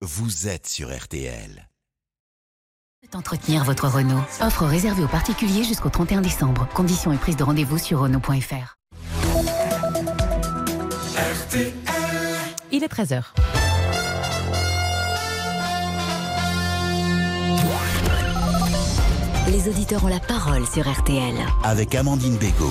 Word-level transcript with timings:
vous 0.00 0.46
êtes 0.46 0.68
sur 0.68 0.96
RTL. 0.96 1.68
Entretenir 3.14 3.64
votre 3.64 3.88
Renault. 3.88 4.22
Offre 4.40 4.64
réservée 4.64 5.02
aux 5.02 5.08
particuliers 5.08 5.64
jusqu'au 5.64 5.88
31 5.88 6.20
décembre. 6.20 6.68
Conditions 6.72 7.12
et 7.12 7.16
prise 7.16 7.36
de 7.36 7.42
rendez-vous 7.42 7.78
sur 7.78 8.00
Renault.fr. 8.00 8.76
Il 12.70 12.84
est 12.84 12.92
13h. 12.92 13.24
Les 19.48 19.68
auditeurs 19.68 20.04
ont 20.04 20.08
la 20.08 20.20
parole 20.20 20.66
sur 20.66 20.88
RTL. 20.88 21.34
Avec 21.64 21.94
Amandine 21.94 22.36
Bégaud. 22.36 22.70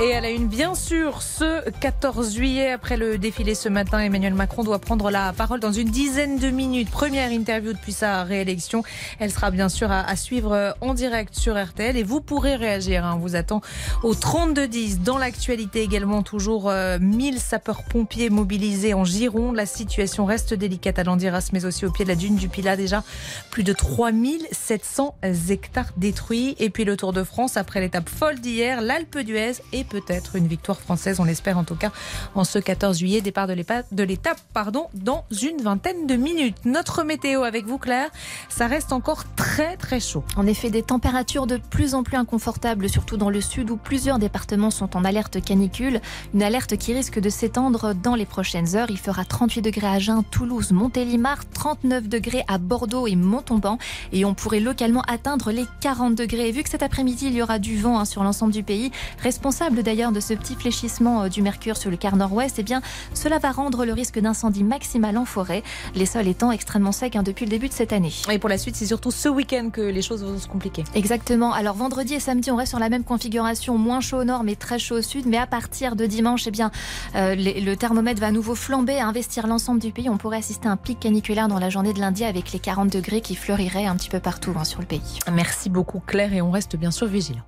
Et 0.00 0.14
à 0.14 0.20
la 0.20 0.30
une, 0.30 0.46
bien 0.46 0.76
sûr, 0.76 1.22
ce 1.22 1.68
14 1.80 2.32
juillet, 2.32 2.70
après 2.70 2.96
le 2.96 3.18
défilé 3.18 3.56
ce 3.56 3.68
matin, 3.68 3.98
Emmanuel 3.98 4.32
Macron 4.32 4.62
doit 4.62 4.78
prendre 4.78 5.10
la 5.10 5.32
parole 5.32 5.58
dans 5.58 5.72
une 5.72 5.88
dizaine 5.88 6.38
de 6.38 6.50
minutes. 6.50 6.88
Première 6.88 7.32
interview 7.32 7.72
depuis 7.72 7.92
sa 7.92 8.22
réélection. 8.22 8.84
Elle 9.18 9.32
sera 9.32 9.50
bien 9.50 9.68
sûr 9.68 9.90
à, 9.90 10.14
suivre 10.14 10.76
en 10.80 10.94
direct 10.94 11.34
sur 11.34 11.60
RTL 11.60 11.96
et 11.96 12.04
vous 12.04 12.20
pourrez 12.20 12.54
réagir. 12.54 13.04
Hein. 13.04 13.14
On 13.16 13.18
vous 13.18 13.34
attend 13.34 13.60
au 14.04 14.14
32-10. 14.14 15.02
Dans 15.02 15.18
l'actualité 15.18 15.82
également, 15.82 16.22
toujours 16.22 16.70
1000 17.00 17.34
euh, 17.34 17.38
sapeurs-pompiers 17.38 18.30
mobilisés 18.30 18.94
en 18.94 19.02
Gironde. 19.02 19.56
La 19.56 19.66
situation 19.66 20.26
reste 20.26 20.54
délicate 20.54 21.00
à 21.00 21.02
Landiras, 21.02 21.50
mais 21.52 21.64
aussi 21.64 21.86
au 21.86 21.90
pied 21.90 22.04
de 22.04 22.10
la 22.10 22.16
dune 22.16 22.36
du 22.36 22.48
Pilat. 22.48 22.76
Déjà 22.76 23.02
plus 23.50 23.64
de 23.64 23.72
3700 23.72 25.16
hectares 25.48 25.90
détruits. 25.96 26.54
Et 26.60 26.70
puis 26.70 26.84
le 26.84 26.96
Tour 26.96 27.12
de 27.12 27.24
France, 27.24 27.56
après 27.56 27.80
l'étape 27.80 28.08
folle 28.08 28.38
d'hier, 28.38 28.80
l'Alpe 28.80 29.18
d'Huez 29.18 29.54
et 29.72 29.87
peut-être 29.88 30.36
une 30.36 30.46
victoire 30.46 30.80
française, 30.80 31.20
on 31.20 31.24
l'espère 31.24 31.58
en 31.58 31.64
tout 31.64 31.74
cas, 31.74 31.90
en 32.34 32.44
ce 32.44 32.58
14 32.58 32.98
juillet, 32.98 33.20
départ 33.20 33.46
de 33.46 34.02
l'étape 34.02 34.40
pardon, 34.52 34.88
dans 34.94 35.24
une 35.42 35.62
vingtaine 35.62 36.06
de 36.06 36.14
minutes. 36.14 36.56
Notre 36.64 37.02
météo 37.02 37.42
avec 37.42 37.66
vous 37.66 37.78
Claire, 37.78 38.10
ça 38.48 38.66
reste 38.66 38.92
encore 38.92 39.24
très 39.36 39.76
très 39.76 40.00
chaud. 40.00 40.24
En 40.36 40.46
effet, 40.46 40.70
des 40.70 40.82
températures 40.82 41.46
de 41.46 41.56
plus 41.56 41.94
en 41.94 42.02
plus 42.02 42.16
inconfortables, 42.16 42.88
surtout 42.88 43.16
dans 43.16 43.30
le 43.30 43.40
sud 43.40 43.70
où 43.70 43.76
plusieurs 43.76 44.18
départements 44.18 44.70
sont 44.70 44.96
en 44.96 45.04
alerte 45.04 45.42
canicule, 45.42 46.00
une 46.34 46.42
alerte 46.42 46.76
qui 46.76 46.92
risque 46.92 47.18
de 47.18 47.30
s'étendre 47.30 47.94
dans 47.94 48.14
les 48.14 48.26
prochaines 48.26 48.76
heures. 48.76 48.90
Il 48.90 48.98
fera 48.98 49.24
38 49.24 49.62
degrés 49.62 49.86
à 49.86 49.92
Agen, 49.92 50.22
Toulouse, 50.30 50.72
Montélimar, 50.72 51.48
39 51.50 52.08
degrés 52.08 52.44
à 52.48 52.58
Bordeaux 52.58 53.06
et 53.06 53.16
Montauban 53.16 53.78
et 54.12 54.24
on 54.24 54.34
pourrait 54.34 54.60
localement 54.60 55.02
atteindre 55.02 55.50
les 55.50 55.64
40 55.80 56.14
degrés. 56.14 56.50
Vu 56.52 56.62
que 56.62 56.68
cet 56.68 56.82
après-midi 56.82 57.26
il 57.26 57.34
y 57.34 57.42
aura 57.42 57.58
du 57.58 57.78
vent 57.78 57.98
hein, 57.98 58.04
sur 58.04 58.24
l'ensemble 58.24 58.52
du 58.52 58.62
pays, 58.62 58.90
responsable 59.22 59.77
d'ailleurs 59.80 60.12
de 60.12 60.20
ce 60.20 60.34
petit 60.34 60.54
fléchissement 60.54 61.22
euh, 61.22 61.28
du 61.28 61.42
mercure 61.42 61.76
sur 61.76 61.90
le 61.90 61.96
quart 61.96 62.16
nord-ouest, 62.16 62.56
eh 62.58 62.62
bien, 62.62 62.82
cela 63.14 63.38
va 63.38 63.50
rendre 63.50 63.84
le 63.84 63.92
risque 63.92 64.18
d'incendie 64.18 64.64
maximal 64.64 65.16
en 65.16 65.24
forêt, 65.24 65.62
les 65.94 66.06
sols 66.06 66.28
étant 66.28 66.52
extrêmement 66.52 66.92
secs 66.92 67.16
hein, 67.16 67.22
depuis 67.22 67.44
le 67.44 67.50
début 67.50 67.68
de 67.68 67.72
cette 67.72 67.92
année. 67.92 68.12
Et 68.30 68.38
pour 68.38 68.48
la 68.48 68.58
suite, 68.58 68.76
c'est 68.76 68.86
surtout 68.86 69.10
ce 69.10 69.28
week-end 69.28 69.70
que 69.70 69.80
les 69.80 70.02
choses 70.02 70.24
vont 70.24 70.38
se 70.38 70.48
compliquer. 70.48 70.84
Exactement. 70.94 71.52
Alors 71.52 71.74
vendredi 71.74 72.14
et 72.14 72.20
samedi, 72.20 72.50
on 72.50 72.56
reste 72.56 72.70
sur 72.70 72.78
la 72.78 72.88
même 72.88 73.04
configuration, 73.04 73.78
moins 73.78 74.00
chaud 74.00 74.18
au 74.18 74.24
nord 74.24 74.44
mais 74.44 74.54
très 74.54 74.78
chaud 74.78 74.98
au 74.98 75.02
sud. 75.02 75.26
Mais 75.26 75.38
à 75.38 75.46
partir 75.46 75.96
de 75.96 76.06
dimanche, 76.06 76.46
eh 76.46 76.50
bien, 76.50 76.70
euh, 77.14 77.34
le 77.36 77.74
thermomètre 77.74 78.20
va 78.20 78.28
à 78.28 78.32
nouveau 78.32 78.54
flamber, 78.54 79.00
investir 79.00 79.46
l'ensemble 79.46 79.80
du 79.80 79.92
pays. 79.92 80.08
On 80.08 80.18
pourrait 80.18 80.38
assister 80.38 80.68
à 80.68 80.72
un 80.72 80.76
pic 80.76 81.00
caniculaire 81.00 81.48
dans 81.48 81.58
la 81.58 81.70
journée 81.70 81.92
de 81.92 82.00
lundi 82.00 82.24
avec 82.24 82.52
les 82.52 82.58
40 82.58 82.92
degrés 82.92 83.20
qui 83.20 83.34
fleuriraient 83.34 83.86
un 83.86 83.96
petit 83.96 84.10
peu 84.10 84.20
partout 84.20 84.54
hein, 84.56 84.64
sur 84.64 84.80
le 84.80 84.86
pays. 84.86 85.18
Merci 85.32 85.70
beaucoup 85.70 86.00
Claire 86.00 86.32
et 86.32 86.42
on 86.42 86.50
reste 86.50 86.76
bien 86.76 86.90
sûr 86.90 87.06
vigilant. 87.06 87.42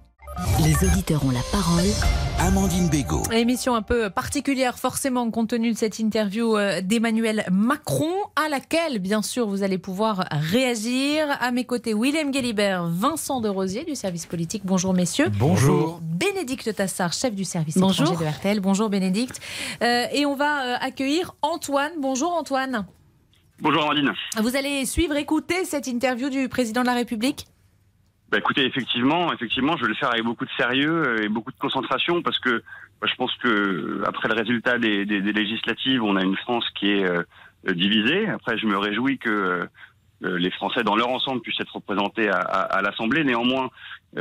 Les 0.64 0.86
auditeurs 0.86 1.24
ont 1.24 1.30
la 1.30 1.42
parole. 1.50 1.84
Amandine 2.38 2.88
Bégaud. 2.88 3.22
Émission 3.32 3.74
un 3.74 3.82
peu 3.82 4.10
particulière, 4.10 4.78
forcément, 4.78 5.30
compte 5.30 5.50
tenu 5.50 5.72
de 5.72 5.76
cette 5.76 5.98
interview 5.98 6.56
euh, 6.56 6.80
d'Emmanuel 6.80 7.44
Macron, 7.50 8.12
à 8.36 8.48
laquelle, 8.48 8.98
bien 8.98 9.22
sûr, 9.22 9.46
vous 9.46 9.62
allez 9.62 9.78
pouvoir 9.78 10.26
réagir. 10.30 11.26
À 11.40 11.50
mes 11.50 11.64
côtés, 11.64 11.94
Willem 11.94 12.30
Guélibert, 12.30 12.86
Vincent 12.86 13.40
de 13.40 13.48
Rosier 13.48 13.84
du 13.84 13.94
service 13.94 14.26
politique. 14.26 14.62
Bonjour, 14.64 14.94
messieurs. 14.94 15.30
Bonjour. 15.38 16.00
Bénédicte 16.02 16.74
Tassard, 16.74 17.12
chef 17.12 17.34
du 17.34 17.44
service 17.44 17.76
étranger 17.76 18.04
de 18.04 18.24
RTL. 18.24 18.60
Bonjour, 18.60 18.88
Bénédicte. 18.88 19.40
Euh, 19.82 20.06
et 20.12 20.26
on 20.26 20.36
va 20.36 20.64
euh, 20.64 20.76
accueillir 20.80 21.34
Antoine. 21.42 21.92
Bonjour, 21.98 22.32
Antoine. 22.32 22.86
Bonjour, 23.60 23.82
Amandine. 23.82 24.12
Vous 24.40 24.56
allez 24.56 24.86
suivre, 24.86 25.16
écouter 25.16 25.64
cette 25.64 25.86
interview 25.86 26.30
du 26.30 26.48
président 26.48 26.80
de 26.82 26.86
la 26.86 26.94
République 26.94 27.46
bah 28.30 28.38
écoutez, 28.38 28.64
effectivement, 28.64 29.32
effectivement, 29.32 29.76
je 29.76 29.82
vais 29.82 29.88
le 29.88 29.94
faire 29.94 30.10
avec 30.10 30.22
beaucoup 30.22 30.44
de 30.44 30.50
sérieux 30.56 31.02
euh, 31.04 31.24
et 31.24 31.28
beaucoup 31.28 31.50
de 31.50 31.58
concentration 31.58 32.22
parce 32.22 32.38
que 32.38 32.62
je 33.02 33.14
pense 33.16 33.34
que 33.36 34.02
après 34.06 34.28
le 34.28 34.34
résultat 34.34 34.78
des, 34.78 35.04
législatives, 35.04 36.04
on 36.04 36.14
a 36.14 36.22
une 36.22 36.36
France 36.36 36.64
qui 36.78 36.92
est 36.92 37.04
euh, 37.04 37.24
divisée. 37.72 38.28
Après, 38.28 38.56
je 38.56 38.66
me 38.66 38.78
réjouis 38.78 39.18
que 39.18 39.66
euh, 40.22 40.38
les 40.38 40.50
Français 40.52 40.84
dans 40.84 40.94
leur 40.94 41.08
ensemble 41.08 41.40
puissent 41.40 41.60
être 41.60 41.74
représentés 41.74 42.28
à, 42.28 42.80
l'Assemblée. 42.82 43.24
Néanmoins, 43.24 43.70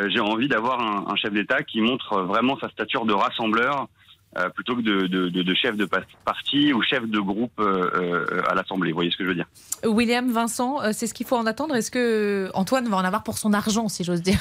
j'ai 0.08 0.22
envie 0.22 0.48
d'avoir 0.48 0.80
un, 0.80 1.16
chef 1.18 1.34
d'État 1.34 1.62
qui 1.62 1.82
montre 1.82 2.22
vraiment 2.22 2.58
sa 2.58 2.70
stature 2.70 3.06
de 3.06 3.12
rassembleur 3.12 3.90
euh, 4.38 4.50
plutôt 4.50 4.76
que 4.76 4.82
de, 4.82 5.08
de, 5.08 5.54
chef 5.56 5.76
de 5.76 5.90
parti 6.24 6.72
ou 6.72 6.84
chef 6.84 7.04
de 7.08 7.20
groupe 7.20 7.60
euh, 7.60 7.90
euh, 7.96 8.42
à 8.48 8.54
l'Assemblée. 8.54 8.92
Vous 8.92 8.98
voyez 8.98 9.10
ce 9.10 9.18
que 9.18 9.24
je 9.24 9.30
veux 9.30 9.36
dire 9.36 9.48
William, 9.84 10.32
Vincent, 10.32 10.94
c'est 10.94 11.08
ce 11.08 11.16
qu'il 11.16 11.26
faut 11.26 11.36
en 11.36 11.48
attendre. 11.48 11.76
Est-ce 11.76 11.90
que 11.90 12.52
Antoine 12.54 12.88
va 12.88 12.98
en 12.98 13.04
avoir 13.04 13.24
pour 13.24 13.40
son 13.40 13.54
argent, 13.54 13.88
si 13.88 14.04
j'ose 14.04 14.22
dire? 14.22 14.40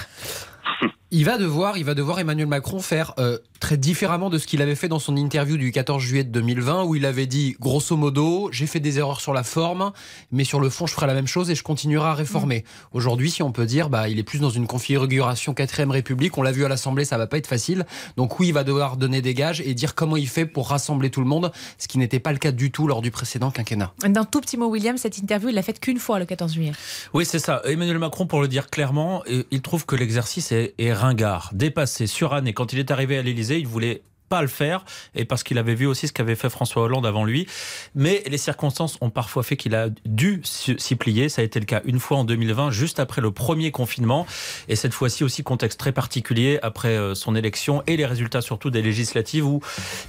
il 1.10 1.24
va 1.24 1.38
devoir, 1.38 1.78
il 1.78 1.84
va 1.84 1.94
devoir 1.94 2.18
Emmanuel 2.18 2.48
Macron 2.48 2.80
faire 2.80 3.14
euh, 3.18 3.38
très 3.60 3.78
différemment 3.78 4.28
de 4.28 4.36
ce 4.36 4.46
qu'il 4.46 4.60
avait 4.60 4.74
fait 4.74 4.88
dans 4.88 4.98
son 4.98 5.16
interview 5.16 5.56
du 5.56 5.72
14 5.72 6.02
juillet 6.02 6.24
de 6.24 6.30
2020 6.30 6.84
où 6.84 6.94
il 6.96 7.06
avait 7.06 7.26
dit 7.26 7.56
grosso 7.58 7.96
modo 7.96 8.50
j'ai 8.52 8.66
fait 8.66 8.80
des 8.80 8.98
erreurs 8.98 9.20
sur 9.20 9.32
la 9.32 9.42
forme 9.42 9.92
mais 10.32 10.44
sur 10.44 10.60
le 10.60 10.68
fond 10.68 10.86
je 10.86 10.92
ferai 10.92 11.06
la 11.06 11.14
même 11.14 11.26
chose 11.26 11.50
et 11.50 11.54
je 11.54 11.62
continuerai 11.62 12.08
à 12.08 12.14
réformer. 12.14 12.58
Mm. 12.58 12.96
Aujourd'hui 12.96 13.30
si 13.30 13.42
on 13.42 13.52
peut 13.52 13.64
dire 13.64 13.88
bah 13.88 14.08
il 14.08 14.18
est 14.18 14.22
plus 14.22 14.38
dans 14.38 14.50
une 14.50 14.66
configuration 14.66 15.54
4 15.54 15.90
République, 15.90 16.36
on 16.36 16.42
l'a 16.42 16.52
vu 16.52 16.64
à 16.64 16.68
l'Assemblée 16.68 17.06
ça 17.06 17.16
va 17.16 17.26
pas 17.26 17.38
être 17.38 17.46
facile. 17.46 17.86
Donc 18.16 18.38
oui 18.38 18.48
il 18.48 18.52
va 18.52 18.64
devoir 18.64 18.98
donner 18.98 19.22
des 19.22 19.32
gages 19.32 19.62
et 19.62 19.72
dire 19.72 19.94
comment 19.94 20.16
il 20.16 20.28
fait 20.28 20.44
pour 20.44 20.68
rassembler 20.68 21.08
tout 21.10 21.20
le 21.20 21.26
monde 21.26 21.52
ce 21.78 21.88
qui 21.88 21.98
n'était 21.98 22.20
pas 22.20 22.32
le 22.32 22.38
cas 22.38 22.52
du 22.52 22.70
tout 22.70 22.86
lors 22.86 23.00
du 23.00 23.10
précédent 23.10 23.50
quinquennat. 23.50 23.94
D'un 24.06 24.24
tout 24.24 24.42
petit 24.42 24.58
mot 24.58 24.68
William 24.68 24.98
cette 24.98 25.16
interview 25.16 25.48
il 25.48 25.54
l'a 25.54 25.62
faite 25.62 25.80
qu'une 25.80 25.98
fois 25.98 26.18
le 26.18 26.26
14 26.26 26.52
juillet. 26.52 26.72
Oui 27.14 27.24
c'est 27.24 27.38
ça. 27.38 27.62
Emmanuel 27.64 27.98
Macron 27.98 28.26
pour 28.26 28.42
le 28.42 28.48
dire 28.48 28.68
clairement 28.68 29.22
il 29.50 29.62
trouve 29.62 29.86
que 29.86 29.96
l'exercice 29.96 30.52
est, 30.52 30.57
est 30.78 30.92
ringard, 30.92 31.50
dépassé, 31.52 32.06
suranné. 32.06 32.52
Quand 32.52 32.72
il 32.72 32.78
est 32.78 32.90
arrivé 32.90 33.18
à 33.18 33.22
l'Élysée, 33.22 33.58
il 33.58 33.66
voulait 33.66 34.02
pas 34.28 34.42
le 34.42 34.48
faire 34.48 34.84
et 35.14 35.24
parce 35.24 35.42
qu'il 35.42 35.58
avait 35.58 35.74
vu 35.74 35.86
aussi 35.86 36.08
ce 36.08 36.12
qu'avait 36.12 36.34
fait 36.34 36.50
François 36.50 36.82
Hollande 36.82 37.06
avant 37.06 37.24
lui. 37.24 37.46
Mais 37.94 38.22
les 38.26 38.38
circonstances 38.38 38.98
ont 39.00 39.10
parfois 39.10 39.42
fait 39.42 39.56
qu'il 39.56 39.74
a 39.74 39.88
dû 40.04 40.42
s'y 40.44 40.96
plier. 40.96 41.28
Ça 41.28 41.42
a 41.42 41.44
été 41.44 41.58
le 41.58 41.66
cas 41.66 41.80
une 41.84 41.98
fois 41.98 42.18
en 42.18 42.24
2020, 42.24 42.70
juste 42.70 43.00
après 43.00 43.20
le 43.20 43.30
premier 43.30 43.70
confinement. 43.70 44.26
Et 44.68 44.76
cette 44.76 44.94
fois-ci 44.94 45.24
aussi, 45.24 45.42
contexte 45.42 45.80
très 45.80 45.92
particulier 45.92 46.58
après 46.62 46.96
euh, 46.96 47.14
son 47.14 47.34
élection 47.34 47.82
et 47.86 47.96
les 47.96 48.06
résultats 48.06 48.40
surtout 48.40 48.70
des 48.70 48.82
législatives 48.82 49.46
où 49.46 49.60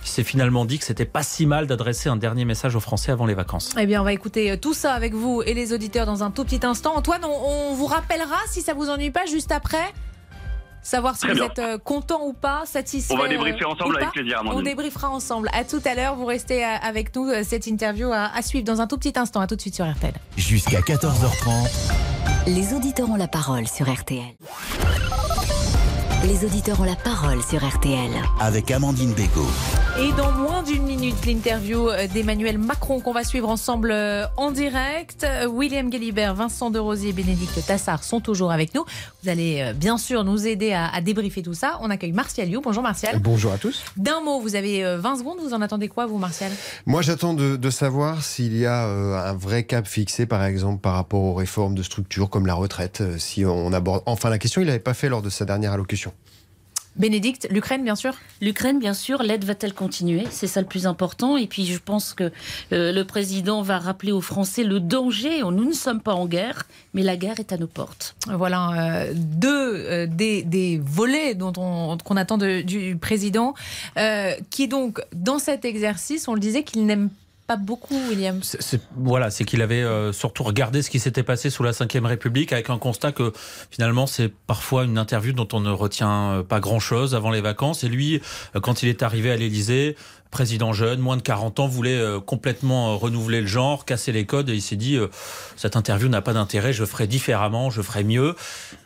il 0.04 0.08
s'est 0.08 0.24
finalement 0.24 0.66
dit 0.66 0.80
que 0.80 0.86
c'était 0.86 1.06
pas 1.06 1.24
si 1.24 1.46
mal 1.46 1.68
d'adresser 1.68 2.10
un 2.10 2.18
dernier 2.18 2.46
message 2.46 2.76
aux 2.76 2.80
Français 2.80 3.12
avant 3.12 3.26
les 3.26 3.34
vacances. 3.34 3.74
Eh 3.80 3.86
bien, 3.86 4.02
on 4.02 4.04
va 4.04 4.14
écouter 4.14 4.52
euh, 4.52 4.58
tout 4.58 4.74
ça 4.74 4.94
avec 4.94 5.14
vous 5.14 5.42
et 5.46 5.54
les 5.54 5.74
auditeurs 5.74 6.06
dans 6.06 6.24
un 6.24 6.32
tout 6.32 6.44
petit 6.44 6.66
instant. 6.66 6.96
Antoine, 6.96 7.24
on, 7.24 7.72
on 7.72 7.74
vous 7.74 7.86
rappellera 7.86 8.38
si 8.50 8.62
ça 8.62 8.74
vous 8.74 8.90
ennuie 8.90 9.12
pas 9.12 9.26
juste 9.26 9.52
après 9.52 9.94
savoir 10.82 11.16
si 11.16 11.28
vous 11.28 11.42
êtes 11.42 11.60
euh, 11.60 11.78
content 11.78 12.26
ou 12.26 12.34
pas, 12.34 12.64
satisfait. 12.66 13.14
On 13.14 13.18
va 13.18 13.28
débriefer 13.28 13.64
euh, 13.64 13.70
ensemble 13.70 13.98
avec 13.98 14.12
plaisir. 14.12 14.42
On 14.46 14.62
débriefera 14.62 15.10
ensemble. 15.10 15.50
À 15.54 15.64
tout 15.64 15.82
à 15.86 15.96
l'heure. 15.96 16.16
Vous 16.16 16.26
restez 16.26 16.64
euh, 16.64 16.76
avec 16.82 17.16
nous. 17.16 17.32
Cette 17.44 17.68
interview 17.68 18.12
à, 18.12 18.42
suivre 18.42 18.66
dans 18.66 18.82
un 18.82 18.88
tout 18.88 18.98
petit 18.98 19.18
instant. 19.18 19.40
À 19.42 19.48
tout 19.48 19.56
de 19.56 19.62
suite 19.62 19.76
sur 19.76 19.90
RTL. 19.90 20.14
Jusqu'à 20.38 20.80
14h30. 20.80 21.92
Les 22.48 22.74
auditeurs 22.74 23.10
ont 23.10 23.16
la 23.16 23.28
parole 23.28 23.68
sur 23.68 23.92
RTL. 23.92 24.36
Les 26.28 26.44
auditeurs 26.44 26.82
ont 26.82 26.84
la 26.84 26.98
parole 26.98 27.42
sur 27.42 27.66
RTL. 27.66 28.12
Avec 28.42 28.72
Amandine 28.72 29.14
Bégaud. 29.14 29.48
Et 29.98 30.12
dans 30.18 30.34
moins 30.34 30.64
d'une 30.64 30.84
minute, 30.84 31.26
l'interview 31.26 31.88
d'Emmanuel 32.14 32.58
Macron 32.58 33.00
qu'on 33.00 33.14
va 33.14 33.24
suivre 33.24 33.48
ensemble 33.48 33.92
euh, 33.92 34.26
en 34.36 34.52
direct. 34.52 35.26
William 35.50 35.90
Galibert, 35.90 36.36
Vincent 36.36 36.72
de 36.72 36.80
Rosier 36.80 37.10
et 37.10 37.14
Bénédicte 37.14 37.66
Tassard 37.66 38.04
sont 38.04 38.20
toujours 38.20 38.52
avec 38.52 38.76
nous. 38.76 38.84
Vous 39.24 39.30
allez 39.30 39.62
euh, 39.62 39.74
bien 39.74 39.98
sûr 39.98 40.26
nous 40.26 40.46
aider 40.46 40.74
à, 40.74 41.00
débriefer 41.00 41.42
tout 41.42 41.54
ça. 41.54 41.80
On 41.82 41.90
accueille 41.90 42.12
Martial 42.12 42.50
You. 42.50 42.60
Bonjour 42.62 42.84
Martial. 42.84 43.20
Bonjour 43.20 43.54
à 43.54 43.58
tous. 43.58 43.84
D'un 43.96 44.20
mot, 44.20 44.42
vous 44.42 44.56
avez 44.56 44.84
20 44.84 45.14
euh, 45.14 45.18
secondes. 45.18 45.40
Vous 45.42 45.54
en 45.54 45.62
attendez 45.62 45.88
quoi, 45.88 46.06
vous, 46.06 46.18
Martial? 46.18 46.52
Moi, 46.86 47.02
j'attends 47.02 47.34
de, 47.34 47.70
savoir 47.70 48.24
s'il 48.24 48.58
y 48.58 48.66
a 48.66 48.84
un 48.86 49.34
vrai 49.34 49.64
cap 49.64 49.88
fixé, 49.88 50.26
par 50.26 50.44
exemple, 50.44 50.82
par 50.82 50.96
rapport 50.96 51.22
aux 51.22 51.34
réformes 51.34 51.76
de 51.76 51.84
structure 51.84 52.30
comme 52.30 52.46
la 52.46 52.56
retraite. 52.56 53.04
Si 53.20 53.46
on 53.46 53.72
aborde 53.72 54.04
enfin 54.06 54.30
la 54.30 54.38
question, 54.38 54.62
il 54.62 54.68
n'avait 54.68 54.80
pas 54.80 54.94
fait 54.94 55.08
lors 55.08 55.22
de 55.22 55.30
sa 55.30 55.46
dernière 55.46 55.74
allocution. 55.74 56.10
Bénédicte, 57.00 57.48
l'Ukraine, 57.50 57.84
bien 57.84 57.96
sûr 57.96 58.14
L'Ukraine, 58.42 58.78
bien 58.78 58.94
sûr, 58.94 59.24
l'aide 59.24 59.46
va-t-elle 59.46 59.74
continuer? 59.74 60.26
C'est 60.32 60.48
ça 60.48 60.60
le 60.60 60.68
plus 60.68 60.86
important. 60.86 61.38
Et 61.38 61.48
puis, 61.48 61.66
je 61.66 61.80
pense 61.80 62.14
que 62.14 62.32
euh, 62.74 62.92
le 62.92 63.04
président 63.06 63.62
va 63.62 63.80
rappeler 63.80 64.12
aux 64.12 64.22
Français 64.22 64.64
le 64.64 64.82
danger. 64.82 65.42
Nous 65.42 65.66
ne 65.66 65.74
sommes 65.74 66.02
pas 66.02 66.14
en 66.14 66.26
guerre, 66.26 66.68
mais 66.94 67.02
la 67.02 67.16
guerre 67.16 67.40
est 67.40 67.54
à 67.54 67.58
nos 67.58 67.68
portes. 67.68 68.16
Voilà 68.28 68.72
euh, 68.72 69.14
deux 69.16 69.76
euh, 69.76 70.08
des, 70.08 70.82
volets 70.84 71.36
dont 71.36 71.54
on, 71.58 71.98
qu'on 71.98 72.18
attend 72.18 72.38
du 72.38 72.98
président, 73.00 73.54
qui 74.50 74.68
donc, 74.68 75.02
dans 75.16 75.40
cet 75.40 75.64
exercice, 75.66 76.28
on 76.28 76.34
le 76.34 76.40
disait, 76.40 76.64
qu'il 76.64 76.86
n'aime 76.86 77.10
pas 77.50 77.56
beaucoup, 77.56 78.00
William. 78.10 78.40
Voilà, 78.96 79.32
c'est 79.32 79.44
qu'il 79.44 79.64
avait 79.64 79.82
euh, 79.82 80.14
surtout 80.14 80.44
regardé 80.44 80.84
ce 80.84 80.92
qui 80.92 81.00
s'était 81.00 81.24
passé 81.24 81.50
sous 81.50 81.64
la 81.64 81.72
Ve 81.72 82.06
République 82.06 82.54
avec 82.54 82.70
un 82.70 82.78
constat 82.78 83.12
que 83.12 83.34
finalement 83.72 84.06
c'est 84.06 84.32
parfois 84.46 84.84
une 84.84 85.00
interview 85.00 85.34
dont 85.34 85.48
on 85.54 85.60
ne 85.60 85.72
retient 85.72 86.32
euh, 86.32 86.44
pas 86.44 86.60
grand-chose 86.60 87.16
avant 87.16 87.32
les 87.32 87.42
vacances. 87.42 87.84
Et 87.84 87.90
lui, 87.90 88.22
euh, 88.56 88.60
quand 88.60 88.84
il 88.84 88.90
est 88.90 89.02
arrivé 89.02 89.32
à 89.32 89.36
l'Élysée, 89.36 89.96
président 90.32 90.74
jeune, 90.74 91.00
moins 91.00 91.18
de 91.18 91.22
40 91.22 91.60
ans, 91.60 91.68
voulait 91.68 91.98
euh, 91.98 92.20
complètement 92.20 92.94
euh, 92.94 92.96
renouveler 92.96 93.42
le 93.42 93.48
genre, 93.48 93.84
casser 93.86 94.12
les 94.12 94.26
codes. 94.26 94.50
Et 94.50 94.54
il 94.56 94.62
s'est 94.62 94.76
dit, 94.76 94.96
euh, 94.96 95.08
cette 95.56 95.76
interview 95.76 96.08
n'a 96.08 96.22
pas 96.22 96.34
d'intérêt, 96.34 96.72
je 96.72 96.86
ferai 96.86 97.08
différemment, 97.08 97.70
je 97.70 97.82
ferai 97.82 98.04
mieux. 98.04 98.36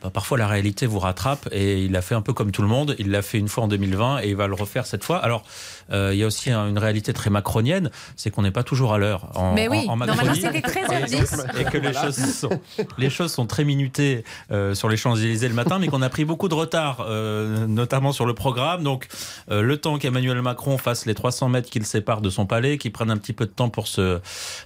Bah, 0.02 0.10
parfois 0.12 0.38
la 0.38 0.48
réalité 0.48 0.86
vous 0.86 1.00
rattrape 1.00 1.50
et 1.52 1.84
il 1.84 1.96
a 1.96 2.02
fait 2.02 2.16
un 2.16 2.22
peu 2.22 2.32
comme 2.34 2.52
tout 2.52 2.62
le 2.62 2.68
monde. 2.70 2.96
Il 2.98 3.12
l'a 3.12 3.22
fait 3.22 3.38
une 3.40 3.50
fois 3.50 3.66
en 3.66 3.68
2020 3.68 4.22
et 4.24 4.30
il 4.30 4.36
va 4.36 4.48
le 4.48 4.54
refaire 4.56 4.86
cette 4.86 5.04
fois. 5.04 5.18
Alors, 5.18 5.44
euh, 5.92 6.12
il 6.14 6.20
y 6.20 6.24
a 6.24 6.28
aussi 6.28 6.50
un- 6.50 6.70
une 6.70 6.78
réalité 6.78 7.12
très 7.14 7.30
macronienne, 7.30 7.92
c'est 8.16 8.30
qu'on 8.32 8.42
n'est 8.44 8.52
pas 8.52 8.64
toujours 8.64 8.94
à 8.94 8.98
l'heure 8.98 9.28
en, 9.36 9.54
Mais 9.54 9.68
oui, 9.68 9.86
en- 9.88 9.94
en 9.94 9.98
normalement 9.98 10.34
c'était 10.34 10.62
13h10. 10.62 11.46
Et 11.60 11.66
que 11.66 11.78
les 11.78 11.94
choses 11.94 12.16
sont, 12.34 12.62
les 12.98 13.10
choses 13.10 13.34
sont 13.34 13.46
très 13.48 13.66
minutées 13.66 14.24
euh, 14.52 14.74
sur 14.76 14.88
les 14.88 14.96
Champs-Élysées 14.98 15.50
le 15.50 15.54
matin, 15.56 15.78
mais 15.78 15.88
qu'on 15.90 16.02
a 16.02 16.10
pris 16.10 16.24
beaucoup 16.24 16.48
de 16.48 16.54
retard, 16.56 17.06
euh, 17.08 17.68
notamment 17.68 18.14
sur 18.14 18.26
le 18.26 18.34
programme. 18.34 18.84
Donc, 18.84 19.08
euh, 19.52 19.62
le 19.62 19.76
temps 19.78 19.98
qu'Emmanuel 19.98 20.42
Macron 20.42 20.78
fasse 20.78 21.06
les 21.06 21.14
300 21.34 21.50
mètres 21.50 21.70
qui 21.72 21.80
le 21.80 21.86
séparent 21.86 22.22
de 22.22 22.30
son 22.30 22.46
palais, 22.46 22.78
qu'il 22.78 22.92
prenne 22.92 23.10
un 23.10 23.18
petit 23.18 23.34
peu 23.34 23.46
de 23.46 23.52
temps 23.52 23.70
pour 23.70 23.88
se, 23.88 24.20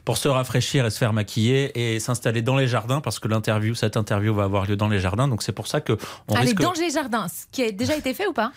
pour 0.04 0.18
se 0.18 0.28
rafraîchir 0.28 0.86
et 0.86 0.90
se 0.90 0.98
faire 0.98 1.14
maquiller 1.14 1.94
et 1.94 2.00
s'installer 2.02 2.42
dans 2.42 2.58
les 2.58 2.68
jardins, 2.68 3.00
parce 3.00 3.20
que 3.20 3.28
l'interview, 3.30 3.74
cette 3.74 3.96
interview 3.96 4.34
va 4.34 4.44
avoir 4.44 4.66
lieu 4.66 4.76
dans 4.76 4.90
les 4.90 5.00
jardins. 5.00 5.30
Donc, 5.30 5.44
c'est 5.44 5.54
pour 5.54 5.68
ça 5.68 5.80
que 5.80 5.94
on 6.28 6.34
Allez, 6.36 6.48
risque. 6.50 6.60
dans 6.62 6.74
les 6.74 6.90
jardins, 6.92 7.28
ce 7.30 7.46
qui 7.52 7.64
a 7.64 7.72
déjà 7.72 7.96
été 7.96 8.14
fait 8.14 8.28
ou 8.28 8.34
pas? 8.34 8.52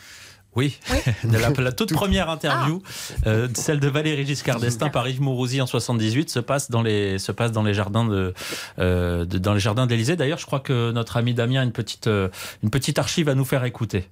Oui, 0.56 0.76
de 1.24 1.38
la, 1.38 1.50
la 1.50 1.70
toute 1.70 1.92
première 1.92 2.28
interview, 2.28 2.82
euh, 3.28 3.46
celle 3.54 3.78
de 3.78 3.86
Valéry 3.86 4.26
Giscard 4.26 4.58
d'Estaing 4.58 4.88
par 4.90 5.06
Yves 5.08 5.20
Mourouzi 5.22 5.60
en 5.62 5.66
78, 5.68 6.28
se 6.30 6.40
passe 6.40 6.68
dans 6.72 6.82
les, 6.82 7.20
se 7.20 7.30
passe 7.30 7.52
dans 7.52 7.62
les 7.62 7.72
jardins 7.74 8.04
de, 8.04 8.34
euh, 8.80 9.24
de- 9.24 9.38
dans 9.38 9.54
les 9.54 9.60
jardins 9.60 9.86
d'Élysée. 9.86 10.16
D'ailleurs, 10.16 10.38
je 10.38 10.46
crois 10.46 10.58
que 10.58 10.90
notre 10.90 11.16
ami 11.16 11.34
Damien 11.34 11.60
a 11.60 11.64
une 11.64 11.70
petite, 11.70 12.08
euh, 12.08 12.28
une 12.64 12.70
petite 12.70 12.98
archive 12.98 13.28
à 13.28 13.36
nous 13.36 13.44
faire 13.44 13.62
écouter. 13.64 14.08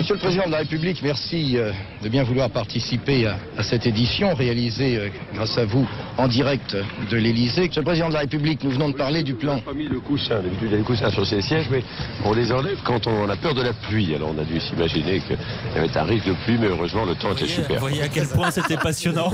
Monsieur 0.00 0.14
le 0.14 0.20
Président 0.20 0.46
de 0.46 0.52
la 0.52 0.58
République, 0.60 1.02
merci 1.02 1.58
euh, 1.58 1.72
de 2.02 2.08
bien 2.08 2.22
vouloir 2.22 2.48
participer 2.48 3.26
à, 3.26 3.62
cette 3.62 3.84
édition 3.84 4.32
réalisée 4.32 4.96
euh, 4.96 5.08
grâce 5.34 5.58
à 5.58 5.66
vous 5.66 5.86
en 6.16 6.26
direct 6.26 6.74
de 7.10 7.16
l'Élysée. 7.18 7.66
Monsieur 7.66 7.82
le 7.82 7.84
Président 7.84 8.08
de 8.08 8.14
la 8.14 8.20
République, 8.20 8.64
nous 8.64 8.70
venons 8.70 8.88
de 8.88 8.94
parler 8.94 9.22
du 9.22 9.34
plan. 9.34 9.60
pas 9.60 9.74
mis 9.74 9.88
le 9.88 10.00
coussin. 10.00 10.36
D'habitude, 10.36 10.68
il 10.68 10.70
y 10.70 10.74
a 10.74 10.78
des 10.78 10.84
coussins 10.84 11.10
sur 11.10 11.26
ces 11.26 11.42
sièges, 11.42 11.66
mais 11.70 11.84
on 12.24 12.32
les 12.32 12.50
enlève 12.50 12.78
quand 12.82 13.06
on 13.06 13.28
a 13.28 13.36
peur 13.36 13.54
de 13.54 13.60
la 13.60 13.74
pluie. 13.74 14.14
Alors, 14.14 14.32
on 14.34 14.40
a 14.40 14.44
dû 14.44 14.58
s'imaginer 14.58 15.20
qu'il 15.20 15.36
y 15.76 15.78
avait 15.78 15.94
un 15.94 16.04
risque 16.04 16.28
de 16.28 16.34
pluie, 16.44 16.56
mais 16.58 16.68
heureusement, 16.68 17.04
le 17.04 17.14
temps 17.14 17.32
était 17.32 17.44
Vous 17.44 17.50
super. 17.50 17.80
voyez 17.80 18.00
à 18.00 18.08
quel 18.08 18.26
point 18.26 18.50
c'était 18.50 18.78
passionnant. 18.78 19.30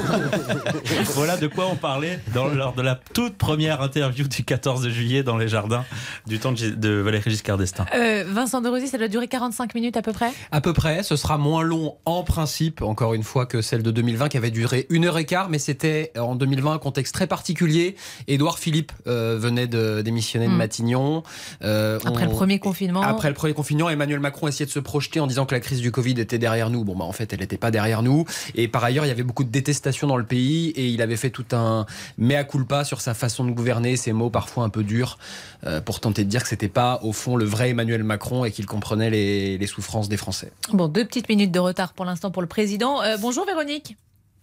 voilà 1.14 1.36
de 1.36 1.46
quoi 1.46 1.68
on 1.70 1.76
parlait 1.76 2.18
dans, 2.34 2.48
lors 2.48 2.72
de 2.72 2.82
la 2.82 2.98
toute 3.14 3.36
première 3.36 3.82
interview 3.82 4.26
du 4.26 4.42
14 4.42 4.88
juillet 4.88 5.22
dans 5.22 5.36
les 5.36 5.46
jardins 5.46 5.84
du 6.26 6.40
temps 6.40 6.50
de, 6.50 6.70
de 6.70 6.88
Valéry 6.88 7.30
Giscard 7.30 7.56
d'Estaing. 7.56 7.86
Euh, 7.94 8.24
Vincent 8.26 8.60
de 8.60 8.68
Rosy, 8.68 8.88
ça 8.88 8.98
doit 8.98 9.06
durer 9.06 9.28
45 9.28 9.72
minutes 9.76 9.96
à 9.96 10.02
peu 10.02 10.12
près? 10.12 10.32
À 10.56 10.62
peu 10.62 10.72
près, 10.72 11.02
ce 11.02 11.16
sera 11.16 11.36
moins 11.36 11.62
long 11.62 11.96
en 12.06 12.22
principe, 12.22 12.80
encore 12.80 13.12
une 13.12 13.24
fois, 13.24 13.44
que 13.44 13.60
celle 13.60 13.82
de 13.82 13.90
2020 13.90 14.30
qui 14.30 14.38
avait 14.38 14.50
duré 14.50 14.86
une 14.88 15.04
heure 15.04 15.18
et 15.18 15.26
quart, 15.26 15.50
mais 15.50 15.58
c'était 15.58 16.12
en 16.18 16.34
2020 16.34 16.72
un 16.72 16.78
contexte 16.78 17.12
très 17.14 17.26
particulier. 17.26 17.94
Édouard 18.26 18.58
Philippe 18.58 18.90
euh, 19.06 19.36
venait 19.38 19.66
de 19.66 20.00
démissionner 20.00 20.46
de 20.46 20.52
Mm. 20.52 20.56
Matignon. 20.56 21.22
Euh, 21.60 21.98
Après 22.06 22.24
le 22.24 22.30
premier 22.30 22.58
confinement. 22.58 23.02
Après 23.02 23.28
le 23.28 23.34
premier 23.34 23.52
confinement, 23.52 23.90
Emmanuel 23.90 24.18
Macron 24.18 24.48
essayait 24.48 24.64
de 24.64 24.70
se 24.70 24.78
projeter 24.78 25.20
en 25.20 25.26
disant 25.26 25.44
que 25.44 25.54
la 25.54 25.60
crise 25.60 25.82
du 25.82 25.92
Covid 25.92 26.18
était 26.18 26.38
derrière 26.38 26.70
nous. 26.70 26.84
Bon, 26.84 26.96
bah, 26.96 27.04
en 27.04 27.12
fait, 27.12 27.34
elle 27.34 27.40
n'était 27.40 27.58
pas 27.58 27.70
derrière 27.70 28.02
nous. 28.02 28.24
Et 28.54 28.66
par 28.66 28.82
ailleurs, 28.82 29.04
il 29.04 29.08
y 29.08 29.12
avait 29.12 29.24
beaucoup 29.24 29.44
de 29.44 29.50
détestation 29.50 30.06
dans 30.06 30.16
le 30.16 30.24
pays 30.24 30.68
et 30.70 30.86
il 30.86 31.02
avait 31.02 31.16
fait 31.18 31.28
tout 31.28 31.44
un 31.52 31.84
mea 32.16 32.44
culpa 32.44 32.84
sur 32.84 33.02
sa 33.02 33.12
façon 33.12 33.44
de 33.44 33.50
gouverner, 33.50 33.96
ses 33.96 34.14
mots 34.14 34.30
parfois 34.30 34.64
un 34.64 34.70
peu 34.70 34.84
durs, 34.84 35.18
euh, 35.66 35.82
pour 35.82 36.00
tenter 36.00 36.24
de 36.24 36.30
dire 36.30 36.42
que 36.42 36.48
c'était 36.48 36.68
pas, 36.68 36.98
au 37.02 37.12
fond, 37.12 37.36
le 37.36 37.44
vrai 37.44 37.68
Emmanuel 37.68 38.04
Macron 38.04 38.46
et 38.46 38.52
qu'il 38.52 38.64
comprenait 38.64 39.10
les, 39.10 39.58
les 39.58 39.66
souffrances 39.66 40.08
des 40.08 40.16
Français. 40.16 40.45
Bon, 40.72 40.88
deux 40.88 41.04
petites 41.04 41.28
minutes 41.28 41.52
de 41.52 41.58
retard 41.58 41.92
pour 41.92 42.04
l'instant 42.04 42.30
pour 42.30 42.42
le 42.42 42.48
président. 42.48 43.02
Euh, 43.02 43.16
bonjour 43.20 43.44
Véronique. 43.46 43.96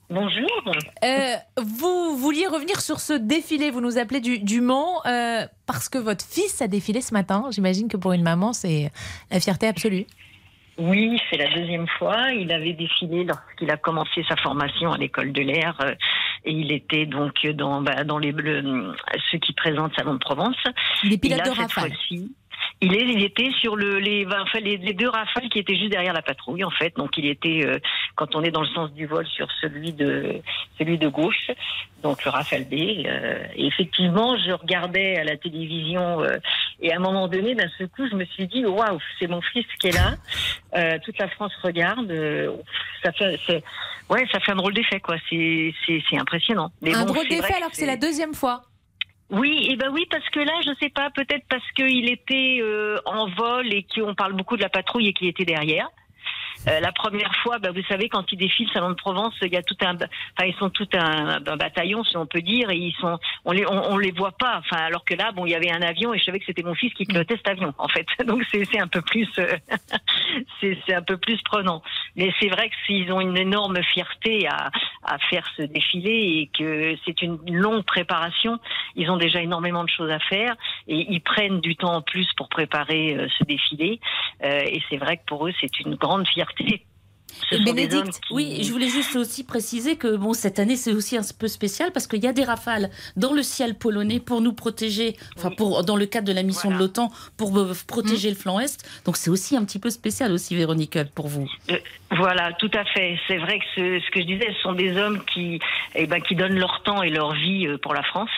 Bonjour. 0.10 0.50
Euh, 1.04 1.36
vous 1.58 2.18
vouliez 2.18 2.46
revenir 2.46 2.82
sur 2.82 3.00
ce 3.00 3.14
défilé, 3.14 3.72
vous 3.72 3.82
nous 3.82 3.98
appelez 3.98 4.20
du, 4.20 4.38
du 4.40 4.62
Mans, 4.62 5.02
euh, 5.06 5.48
parce 5.66 5.90
que 5.90 5.98
votre 5.98 6.24
fils 6.26 6.62
a 6.62 6.68
défilé 6.68 7.02
ce 7.02 7.14
matin. 7.14 7.46
J'imagine 7.52 7.88
que 7.88 7.98
pour 7.98 8.14
une 8.14 8.22
maman, 8.22 8.54
c'est 8.54 8.92
la 9.32 9.40
fierté 9.40 9.66
absolue. 9.68 10.06
Oui, 10.78 11.20
c'est 11.30 11.38
la 11.38 11.54
deuxième 11.56 11.88
fois. 12.00 12.32
Il 12.32 12.52
avait 12.52 12.74
défilé 12.74 13.24
lorsqu'il 13.24 13.70
a 13.72 13.78
commencé 13.78 14.24
sa 14.28 14.36
formation 14.36 14.92
à 14.92 14.98
l'école 14.98 15.32
de 15.32 15.42
l'air 15.42 15.78
euh, 15.84 15.94
et 16.46 16.52
il 16.52 16.72
était 16.72 17.06
donc 17.06 17.34
dans, 17.54 17.82
bah, 17.82 18.04
dans 18.04 18.18
les 18.18 18.32
le- 18.32 18.94
ceux 19.32 19.38
qui 19.38 19.54
présentent 19.54 19.94
Salon 19.96 20.14
de 20.16 20.20
Provence. 20.20 20.56
Il 21.04 21.12
est 21.12 21.16
Et 21.16 21.18
pilote 21.20 21.40
là, 21.40 21.44
de 21.46 21.50
cette 21.50 21.58
rafale. 21.60 21.92
Il, 22.82 22.96
est, 22.96 23.06
il 23.06 23.24
était 23.24 23.50
sur 23.62 23.76
le, 23.76 24.00
les, 24.00 24.26
enfin, 24.26 24.60
les, 24.60 24.78
les 24.78 24.94
deux 24.94 25.10
rafales 25.10 25.50
qui 25.50 25.60
étaient 25.60 25.76
juste 25.76 25.92
derrière 25.92 26.14
la 26.14 26.22
patrouille, 26.22 26.64
en 26.64 26.70
fait. 26.72 26.96
Donc, 26.98 27.18
il 27.18 27.26
était, 27.26 27.66
euh, 27.66 27.80
quand 28.16 28.36
on 28.36 28.44
est 28.44 28.52
dans 28.52 28.62
le 28.62 28.68
sens 28.68 28.92
du 28.94 29.06
vol, 29.06 29.26
sur 29.28 29.48
celui 29.62 29.94
de, 29.94 30.42
celui 30.78 30.98
de 30.98 31.08
gauche, 31.08 31.52
donc 32.02 32.26
le 32.26 32.32
rafale 32.32 32.66
B. 32.66 32.74
euh, 32.74 33.44
et 33.56 33.66
effectivement, 33.68 34.36
je 34.38 34.52
regardais 34.52 35.18
à 35.18 35.24
la 35.24 35.38
télévision 35.38 36.22
euh, 36.22 36.38
et 36.82 36.92
à 36.92 36.98
un 36.98 37.00
moment 37.00 37.28
donné, 37.30 37.56
d'un 37.56 37.70
seul 37.78 37.88
coup, 37.88 38.08
je 38.10 38.16
me 38.16 38.26
suis 38.26 38.48
dit, 38.48 38.66
waouh, 38.66 39.00
c'est 39.20 39.28
mon 39.28 39.42
fils 39.42 39.66
qui 39.80 39.88
est 39.88 39.92
là. 39.96 40.16
Euh, 40.76 40.98
toute 41.06 41.18
la 41.18 41.30
France 41.30 41.54
regarde. 41.62 42.12
euh, 42.12 42.52
ça 43.04 43.12
fait, 43.14 43.40
ouais, 44.10 44.28
ça 44.32 44.40
fait 44.42 44.52
un 44.52 44.56
drôle 44.56 44.74
d'effet, 44.74 45.00
quoi. 45.00 45.16
C'est, 45.30 45.74
impressionnant. 46.18 46.72
Mais 46.82 46.94
Un 46.94 47.06
bon, 47.06 47.14
drôle 47.14 47.28
d'effet 47.30 47.54
alors 47.56 47.70
que 47.70 47.78
c'est 47.78 47.86
la 47.86 47.98
deuxième 47.98 48.34
fois. 48.34 48.64
Oui, 49.34 49.68
et 49.70 49.76
ben 49.76 49.90
oui, 49.92 50.06
parce 50.12 50.30
que 50.30 50.40
là, 50.40 50.54
je 50.64 50.72
sais 50.80 50.90
pas, 50.90 51.10
peut-être 51.10 51.46
parce 51.50 51.70
qu'il 51.72 52.08
était 52.08 52.60
euh, 52.62 52.98
en 53.06 53.28
vol 53.30 53.74
et 53.74 53.84
qu'on 53.84 54.14
parle 54.14 54.34
beaucoup 54.34 54.58
de 54.58 54.62
la 54.62 54.70
patrouille 54.70 55.08
et 55.08 55.14
qu'il 55.14 55.28
était 55.28 55.44
derrière. 55.44 55.90
Euh, 56.68 56.80
la 56.80 56.92
première 56.92 57.34
fois, 57.38 57.60
bah, 57.60 57.72
vous 57.72 57.84
savez, 57.84 58.10
quand 58.10 58.32
ils 58.32 58.38
défilent 58.38 58.70
Salon 58.74 58.90
de 58.90 58.96
Provence, 58.96 59.34
il 59.42 59.52
y 59.52 59.58
a 59.58 59.64
tout 59.64 59.76
un, 59.82 59.96
enfin 59.96 60.46
ils 60.46 60.56
sont 60.56 60.70
tout 60.70 60.88
un, 60.94 61.42
un 61.46 61.58
bataillon, 61.58 62.04
si 62.04 62.16
on 62.18 62.26
peut 62.26 62.42
dire, 62.42 62.70
et 62.70 62.78
ils 62.78 62.96
sont, 63.00 63.20
on 63.46 63.52
les, 63.52 63.66
on, 63.66 63.92
on 63.92 63.98
les 63.98 64.12
voit 64.12 64.32
pas. 64.32 64.60
Enfin, 64.60 64.82
alors 64.84 65.04
que 65.06 65.14
là, 65.14 65.32
bon, 65.32 65.46
il 65.46 65.52
y 65.52 65.56
avait 65.56 65.72
un 65.72 65.82
avion 65.82 66.14
et 66.14 66.20
je 66.20 66.24
savais 66.24 66.40
que 66.40 66.46
c'était 66.46 66.64
mon 66.64 66.76
fils 66.76 66.94
qui 66.94 67.06
pilotait 67.06 67.38
cet 67.38 67.50
avion, 67.50 67.74
en 67.78 67.88
fait. 67.88 68.06
Donc 68.26 68.44
c'est, 68.52 68.80
un 68.80 68.88
peu 68.88 69.02
plus, 69.02 69.28
euh, 69.40 69.58
c'est 70.62 70.94
un 70.94 71.02
peu 71.02 71.18
plus 71.18 71.42
prenant. 71.44 71.82
Mais 72.16 72.34
c'est 72.40 72.50
vrai 72.50 72.70
que 72.70 72.76
s'ils 72.86 73.12
ont 73.12 73.22
une 73.22 73.38
énorme 73.38 73.82
fierté 73.84 74.48
à, 74.48 74.72
à 75.04 75.18
faire 75.30 75.48
ce 75.58 75.64
défilé 75.64 76.12
et 76.12 76.50
que 76.58 76.96
c'est 77.06 77.22
une 77.22 77.40
longue 77.48 77.84
préparation, 77.84 78.60
ils 78.96 79.10
ont 79.10 79.18
déjà 79.18 79.42
énormément 79.42 79.84
de 79.84 79.90
choses 79.90 80.12
à 80.12 80.20
faire 80.20 80.56
et 80.88 81.06
ils 81.10 81.22
prennent 81.22 81.60
du 81.60 81.76
temps 81.76 81.96
en 81.96 82.02
plus 82.02 82.28
pour 82.38 82.50
préparer 82.50 83.16
euh, 83.16 83.28
ce 83.38 83.44
défilé. 83.44 84.00
Euh, 84.44 84.62
et 84.66 84.82
c'est 84.90 84.98
vrai 84.98 85.18
que 85.18 85.26
pour 85.26 85.48
eux, 85.48 85.54
c'est 85.60 85.80
une 85.80 85.96
grande 85.96 86.28
fierté. 86.28 86.53
Ce 86.58 86.93
qui- 88.12 88.20
oui, 88.32 88.64
je 88.64 88.72
voulais 88.72 88.90
juste 88.90 89.16
aussi 89.16 89.44
préciser 89.44 89.96
que 89.96 90.16
bon, 90.16 90.34
cette 90.34 90.60
année 90.60 90.76
c'est 90.76 90.94
aussi 90.94 91.18
un 91.18 91.22
peu 91.40 91.48
spécial 91.48 91.92
parce 91.92 92.08
qu'il 92.08 92.24
y 92.24 92.28
a 92.28 92.34
des 92.34 92.44
rafales 92.44 92.90
dans 93.16 93.34
le 93.34 93.44
ciel 93.44 93.76
polonais 93.76 94.20
pour 94.20 94.42
nous 94.42 94.54
protéger, 94.54 95.16
enfin 95.38 95.50
pour 95.52 95.84
dans 95.84 95.96
le 95.96 96.06
cadre 96.06 96.28
de 96.28 96.34
la 96.34 96.44
mission 96.44 96.70
de 96.72 96.76
l'OTAN 96.78 97.12
pour 97.38 97.58
euh, 97.58 97.74
protéger 97.88 98.30
le 98.30 98.36
flanc 98.36 98.60
est. 98.60 98.78
Donc 99.06 99.18
c'est 99.18 99.30
aussi 99.30 99.56
un 99.58 99.64
petit 99.66 99.80
peu 99.80 99.90
spécial 99.90 100.32
aussi, 100.32 100.56
Véronique, 100.56 100.98
pour 101.16 101.28
vous. 101.28 101.48
Euh, 101.72 101.78
Voilà, 102.16 102.54
tout 102.54 102.70
à 102.76 102.86
fait. 102.86 103.18
C'est 103.28 103.38
vrai 103.38 103.58
que 103.58 103.66
ce, 103.76 104.00
ce 104.06 104.12
que 104.12 104.22
je 104.22 104.26
disais, 104.28 104.54
ce 104.56 104.62
sont 104.62 104.74
des 104.74 104.96
hommes 104.98 105.20
qui, 105.34 105.60
eh 105.96 106.06
ben, 106.06 106.22
qui 106.22 106.36
donnent 106.36 106.60
leur 106.60 106.84
temps 106.84 107.02
et 107.02 107.10
leur 107.10 107.34
vie 107.34 107.66
euh, 107.66 107.80
pour 107.80 107.96
la 107.96 108.04
France, 108.04 108.30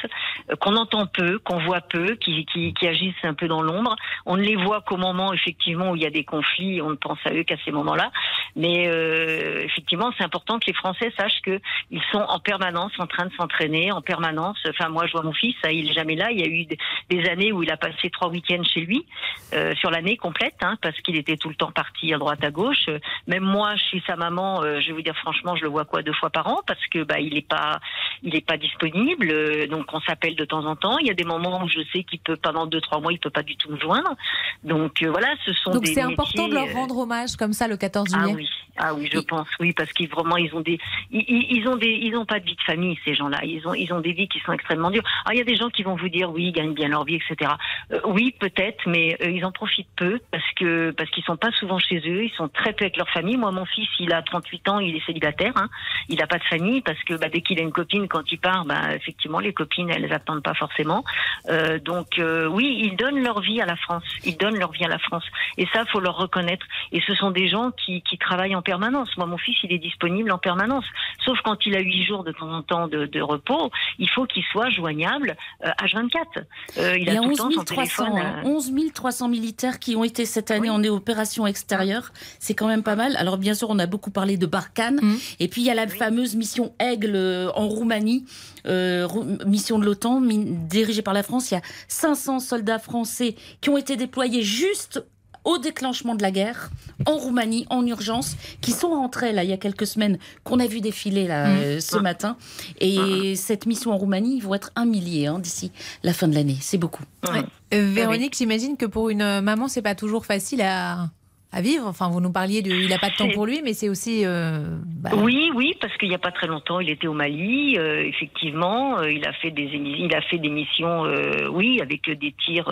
qu'on 0.62 0.78
entend 0.78 1.08
peu, 1.08 1.40
qu'on 1.40 1.60
voit 1.60 1.82
peu, 1.82 2.16
qui, 2.16 2.46
qui, 2.46 2.74
qui 2.74 2.88
agissent 2.88 3.14
un 3.24 3.34
peu 3.34 3.50
dans 3.50 3.62
l'ombre. 3.62 3.96
On 4.26 4.38
ne 4.38 4.44
les 4.44 4.56
voit 4.56 4.80
qu'au 4.82 4.96
moment 4.96 5.34
effectivement 5.34 5.92
où 5.92 5.96
il 5.98 6.04
y 6.04 6.06
a 6.06 6.10
des 6.10 6.24
conflits, 6.24 6.82
on 6.82 6.90
ne 6.92 6.96
pense 6.96 7.20
à 7.26 7.34
eux 7.34 7.44
qu'à 7.44 7.58
ces 7.66 7.72
moments-là. 7.72 8.12
Mais 8.56 8.85
euh, 8.88 9.64
effectivement, 9.64 10.12
c'est 10.18 10.24
important 10.24 10.60
que 10.60 10.68
les 10.68 10.74
Français 10.74 11.12
sachent 11.18 11.42
que 11.42 11.60
ils 11.92 12.02
sont 12.12 12.20
en 12.20 12.40
permanence 12.40 12.92
en 13.00 13.08
train 13.08 13.26
de 13.26 13.34
s'entraîner, 13.34 13.92
en 13.92 14.02
permanence. 14.02 14.58
Enfin, 14.70 14.90
moi, 14.90 15.06
je 15.08 15.12
vois 15.12 15.24
mon 15.24 15.34
fils, 15.34 15.56
hein, 15.64 15.70
il 15.72 15.90
est 15.90 15.94
jamais 15.94 16.16
là. 16.16 16.32
Il 16.32 16.40
y 16.40 16.44
a 16.44 16.48
eu 16.48 16.66
des, 16.66 17.30
années 17.30 17.52
où 17.52 17.64
il 17.64 17.72
a 17.72 17.78
passé 17.78 18.10
trois 18.10 18.30
week-ends 18.30 18.64
chez 18.64 18.82
lui 18.82 19.06
euh, 19.54 19.74
sur 19.76 19.90
l'année 19.90 20.18
complète, 20.18 20.56
hein, 20.62 20.78
parce 20.82 21.00
qu'il 21.02 21.16
était 21.16 21.38
tout 21.38 21.50
le 21.50 21.56
temps 21.56 21.72
parti 21.72 22.14
à 22.14 22.18
droite 22.18 22.44
à 22.44 22.52
gauche. 22.52 22.88
Même 23.28 23.44
moi, 23.44 23.76
je 23.76 23.84
suis 23.84 24.04
sa 24.06 24.16
maman. 24.16 24.62
euh, 24.64 24.80
je 24.80 24.88
vais 24.88 24.94
vous 24.94 25.02
dire 25.02 25.16
franchement, 25.18 25.56
je 25.56 25.64
le 25.64 25.70
vois 25.70 25.86
quoi 25.86 26.02
deux 26.04 26.14
fois 26.14 26.30
par 26.30 26.48
an, 26.48 26.62
parce 26.68 26.86
que 26.88 27.04
bah 27.04 27.20
il 27.20 27.38
est 27.38 27.48
pas, 27.48 27.80
il 28.24 28.34
n'est 28.34 28.42
pas 28.42 28.58
disponible, 28.58 29.68
donc 29.68 29.86
on 29.94 30.02
s'appelle 30.02 30.36
de 30.36 30.46
temps 30.46 30.66
en 30.66 30.76
temps. 30.76 30.98
Il 31.00 31.08
y 31.08 31.12
a 31.12 31.14
des 31.14 31.24
moments 31.24 31.64
où 31.64 31.68
je 31.68 31.80
sais 31.94 32.04
qu'il 32.04 32.20
peut 32.20 32.36
pendant 32.36 32.66
deux 32.66 32.82
trois 32.82 33.00
mois, 33.00 33.12
il 33.12 33.20
peut 33.20 33.30
pas 33.30 33.44
du 33.44 33.56
tout 33.56 33.72
me 33.72 33.80
joindre. 33.80 34.16
Donc 34.64 35.04
voilà, 35.04 35.34
ce 35.46 35.54
sont 35.54 35.72
Donc 35.72 35.84
des 35.84 35.94
c'est 35.94 36.02
important 36.02 36.48
de 36.48 36.54
leur 36.54 36.72
rendre 36.74 36.98
hommage 36.98 37.36
comme 37.36 37.54
ça 37.54 37.68
le 37.68 37.78
14 37.78 38.10
ah 38.14 38.20
juillet. 38.20 38.36
oui, 38.36 38.50
ah 38.78 38.94
oui, 38.94 39.10
je 39.12 39.20
pense, 39.20 39.48
oui, 39.60 39.72
parce 39.74 39.92
qu'ils 39.94 40.10
vraiment, 40.10 40.36
ils 40.38 40.54
ont 40.54 40.62
des, 40.62 40.80
ils, 41.12 41.24
ils- 41.50 41.68
ont 41.68 41.78
des, 41.78 41.88
ils 41.92 42.16
ont 42.18 42.26
pas 42.26 42.40
de 42.40 42.46
vie 42.46 42.56
de 42.56 42.62
famille 42.62 42.98
ces 43.06 43.16
gens-là. 43.16 43.40
Ils 43.44 43.66
ont, 43.68 43.74
ils 43.74 43.92
ont 43.94 44.02
des 44.02 44.12
vies 44.12 44.28
qui 44.28 44.40
sont 44.42 44.52
extrêmement 44.52 44.92
dures. 44.92 45.04
Alors 45.26 45.34
il 45.34 45.38
y 45.38 45.42
a 45.42 45.46
des 45.46 45.56
gens 45.56 45.70
qui 45.70 45.84
vont 45.84 45.96
vous 45.96 46.10
dire, 46.10 46.30
oui, 46.32 46.48
ils 46.48 46.52
gagnent 46.52 46.74
bien 46.74 46.90
leur 46.90 47.06
vie, 47.06 47.16
etc. 47.16 47.52
Euh, 47.92 48.00
oui, 48.06 48.36
peut-être, 48.38 48.84
mais 48.88 49.16
euh, 49.22 49.30
ils 49.30 49.46
en 49.46 49.52
profitent 49.52 49.88
peu 49.96 50.20
parce 50.32 50.44
que 50.58 50.92
parce 50.92 51.10
qu'ils 51.12 51.24
sont 51.24 51.38
pas 51.38 51.52
souvent 51.52 51.80
chez 51.80 51.98
eux. 52.00 52.24
Ils 52.26 52.34
sont 52.38 52.50
très 52.50 52.74
peu 52.74 52.84
avec 52.84 52.98
leur 52.98 53.10
famille. 53.10 53.38
Moi, 53.38 53.52
mon 53.52 53.66
fils, 53.66 53.88
il 54.00 54.12
a 54.14 54.22
38 54.22 54.70
ans, 54.70 54.80
il 54.80 54.96
est 54.96 55.06
célibataire. 55.06 55.54
Hein. 55.56 55.70
Il 56.10 56.22
a 56.22 56.28
pas 56.28 56.38
de 56.38 56.44
famille 56.44 56.82
parce 56.82 57.02
que 57.04 57.14
bah, 57.16 57.30
dès 57.30 57.42
qu'il 57.42 57.60
a 57.60 57.64
une 57.64 57.72
copine, 57.72 58.08
quand 58.08 58.30
il 58.32 58.40
part, 58.40 58.66
bah, 58.66 58.94
effectivement, 58.94 59.40
les 59.40 59.54
copines, 59.54 59.90
elles 59.90 60.12
attendent 60.12 60.44
pas 60.44 60.54
forcément. 60.54 61.04
Euh, 61.50 61.80
donc 61.80 62.20
euh, 62.20 62.46
oui, 62.48 62.82
ils 62.84 62.98
donnent 62.98 63.24
leur 63.24 63.40
vie 63.40 63.62
à 63.62 63.66
la 63.66 63.78
France. 63.78 64.04
Ils 64.26 64.38
donnent 64.38 64.60
leur 64.60 64.72
vie 64.72 64.84
à 64.84 64.90
la 64.90 65.00
France. 65.00 65.24
Et 65.58 65.66
ça, 65.74 65.86
faut 65.86 66.02
leur 66.02 66.18
reconnaître. 66.18 66.66
Et 66.92 67.02
ce 67.02 67.16
sont 67.16 67.32
des 67.32 67.48
gens 67.48 67.72
qui, 67.72 68.02
qui 68.02 68.18
travaillent 68.18 68.56
en 68.56 68.62
permanence. 68.66 69.08
Moi, 69.16 69.26
mon 69.28 69.38
fils, 69.38 69.56
il 69.64 69.72
est 69.72 69.78
disponible 69.80 70.30
en 70.32 70.38
permanence. 70.38 70.84
Sauf 71.24 71.38
quand 71.46 71.66
il 71.66 71.74
a 71.78 71.80
huit 71.80 72.04
jours 72.04 72.26
de 72.26 72.34
temps 72.34 72.52
en 72.52 72.62
temps 72.64 72.88
de, 72.90 73.06
de 73.06 73.22
repos, 73.22 73.72
il 74.00 74.10
faut 74.10 74.26
qu'il 74.26 74.44
soit 74.52 74.70
joignable 74.70 75.38
euh, 75.64 75.70
H24. 75.82 76.44
Euh, 76.78 76.98
il, 76.98 77.04
Il 77.04 77.10
a 77.10 77.14
y 77.14 77.18
a 77.18 77.22
tout 77.22 77.28
le 77.28 77.32
11 77.32 77.38
temps 77.38 77.52
son 77.52 77.64
300, 77.64 77.74
téléphone. 77.76 78.18
hein, 78.20 78.42
euh, 78.44 78.50
11 78.50 78.74
300 78.94 79.30
militaires 79.30 79.80
qui 79.80 79.96
ont 79.96 80.04
été 80.04 80.26
cette 80.26 80.52
année 80.52 80.70
en 80.70 80.84
opération 80.84 81.48
extérieure. 81.48 82.12
C'est 82.40 82.56
quand 82.56 82.68
même 82.68 82.84
pas 82.84 82.96
mal. 82.98 83.16
Alors 83.16 83.38
bien 83.38 83.54
sûr, 83.54 83.70
on 83.70 83.80
a 83.80 83.86
beaucoup 83.86 84.12
parlé 84.12 84.36
de 84.38 84.46
Barkhane. 84.46 85.00
Et 85.40 85.48
puis 85.48 85.62
il 85.62 85.68
y 85.68 85.72
a 85.72 85.76
la 85.76 85.88
fameuse 85.88 86.36
mission 86.36 86.74
Aigle 86.80 87.16
euh, 87.16 87.52
en 87.56 87.68
Roumanie, 87.70 88.26
euh, 88.66 89.06
Rou- 89.08 89.26
mission 89.46 89.80
de 89.80 89.86
l'OTAN, 89.86 90.22
dirigée 90.22 91.02
par 91.04 91.14
la 91.14 91.24
France. 91.24 91.52
Il 91.52 91.54
y 91.54 91.58
a 91.58 91.62
500 91.88 92.40
soldats 92.40 92.80
français 92.80 93.36
qui 93.62 93.70
ont 93.70 93.78
été 93.78 93.96
déployés 93.96 94.42
juste 94.42 95.04
au 95.46 95.58
déclenchement 95.58 96.16
de 96.16 96.22
la 96.22 96.32
guerre 96.32 96.70
en 97.06 97.16
Roumanie 97.18 97.66
en 97.70 97.86
urgence 97.86 98.36
qui 98.62 98.72
sont 98.72 98.90
rentrés 98.90 99.32
là 99.32 99.44
il 99.44 99.50
y 99.50 99.54
a 99.54 99.58
quelques 99.58 99.88
semaines 99.88 100.18
qu'on 100.44 100.60
a 100.60 100.68
vu 100.68 100.82
défiler 100.82 101.28
là 101.28 101.46
Mmh. 101.46 101.58
euh, 101.58 101.80
ce 101.80 101.98
matin. 101.98 102.38
Et 102.80 103.36
cette 103.36 103.66
mission 103.66 103.92
en 103.92 103.98
Roumanie 103.98 104.38
ils 104.38 104.42
vont 104.42 104.54
être 104.54 104.72
un 104.76 104.86
millier 104.86 105.28
hein, 105.28 105.40
d'ici 105.40 105.72
la 106.04 106.14
fin 106.14 106.28
de 106.28 106.36
l'année. 106.36 106.58
C'est 106.62 106.78
beaucoup. 106.78 107.04
Euh, 107.28 107.42
Véronique, 107.72 108.36
j'imagine 108.38 108.78
que 108.78 108.86
pour 108.86 109.10
une 109.10 109.42
maman, 109.42 109.68
c'est 109.68 109.82
pas 109.82 109.96
toujours 109.96 110.26
facile 110.26 110.62
à, 110.62 111.10
à 111.56 111.62
vivre. 111.62 111.88
Enfin, 111.88 112.10
vous 112.10 112.20
nous 112.22 112.32
parliez 112.32 112.62
de, 112.62 112.70
il 112.70 112.92
a 112.94 113.00
pas 113.00 113.10
de 113.10 113.16
temps 113.16 113.30
pour 113.34 113.46
lui, 113.46 113.62
mais 113.64 113.74
c'est 113.74 113.90
aussi. 113.90 114.26
euh, 114.26 114.78
bah, 114.86 115.12
Oui, 115.16 115.50
oui, 115.56 115.74
parce 115.80 115.96
qu'il 115.98 116.10
n'y 116.10 116.16
a 116.16 116.20
pas 116.20 116.32
très 116.32 116.48
longtemps, 116.48 116.80
il 116.82 116.90
était 116.90 117.08
au 117.08 117.14
Mali. 117.14 117.78
euh, 117.80 118.04
effectivement, 118.06 119.00
euh, 119.00 119.10
il 119.12 119.26
a 119.26 119.34
fait 119.34 119.52
des 119.52 119.64
il 119.74 120.14
a 120.14 120.22
fait 120.22 120.38
des 120.38 120.50
missions, 120.50 121.04
oui, 121.52 121.80
avec 121.82 122.10
des 122.20 122.34
tirs 122.46 122.72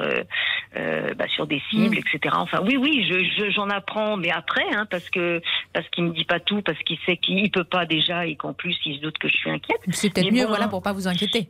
bah, 0.76 1.26
sur 1.36 1.48
des 1.48 1.62
cibles, 1.70 1.96
Mm. 1.96 2.00
etc. 2.16 2.36
Enfin, 2.38 2.60
oui, 2.66 2.78
oui, 2.78 3.06
je- 3.10 3.24
je- 3.46 3.52
j'en 3.52 3.70
apprends, 3.70 4.18
mais 4.18 4.32
après, 4.32 4.66
hein, 4.74 4.86
parce 4.90 5.10
que 5.10 5.42
parce 5.74 5.88
qu'il 5.90 6.04
me 6.06 6.12
dit 6.12 6.26
pas 6.26 6.40
tout, 6.40 6.62
parce 6.62 6.80
qu'il 6.80 6.98
sait 7.06 7.18
qu'il 7.18 7.50
peut 7.52 7.64
pas 7.64 7.86
déjà 7.86 8.26
et 8.26 8.36
qu'en 8.36 8.54
plus 8.54 8.76
il 8.86 8.98
se 8.98 9.02
doute 9.02 9.18
que 9.18 9.28
je 9.28 9.34
suis 9.38 9.50
inquiète. 9.50 9.80
C'est 9.92 10.12
peut-être 10.14 10.32
mieux, 10.32 10.44
bon, 10.44 10.50
voilà, 10.50 10.68
pour 10.68 10.82
pas 10.82 10.94
vous 10.94 11.08
inquiéter. 11.08 11.50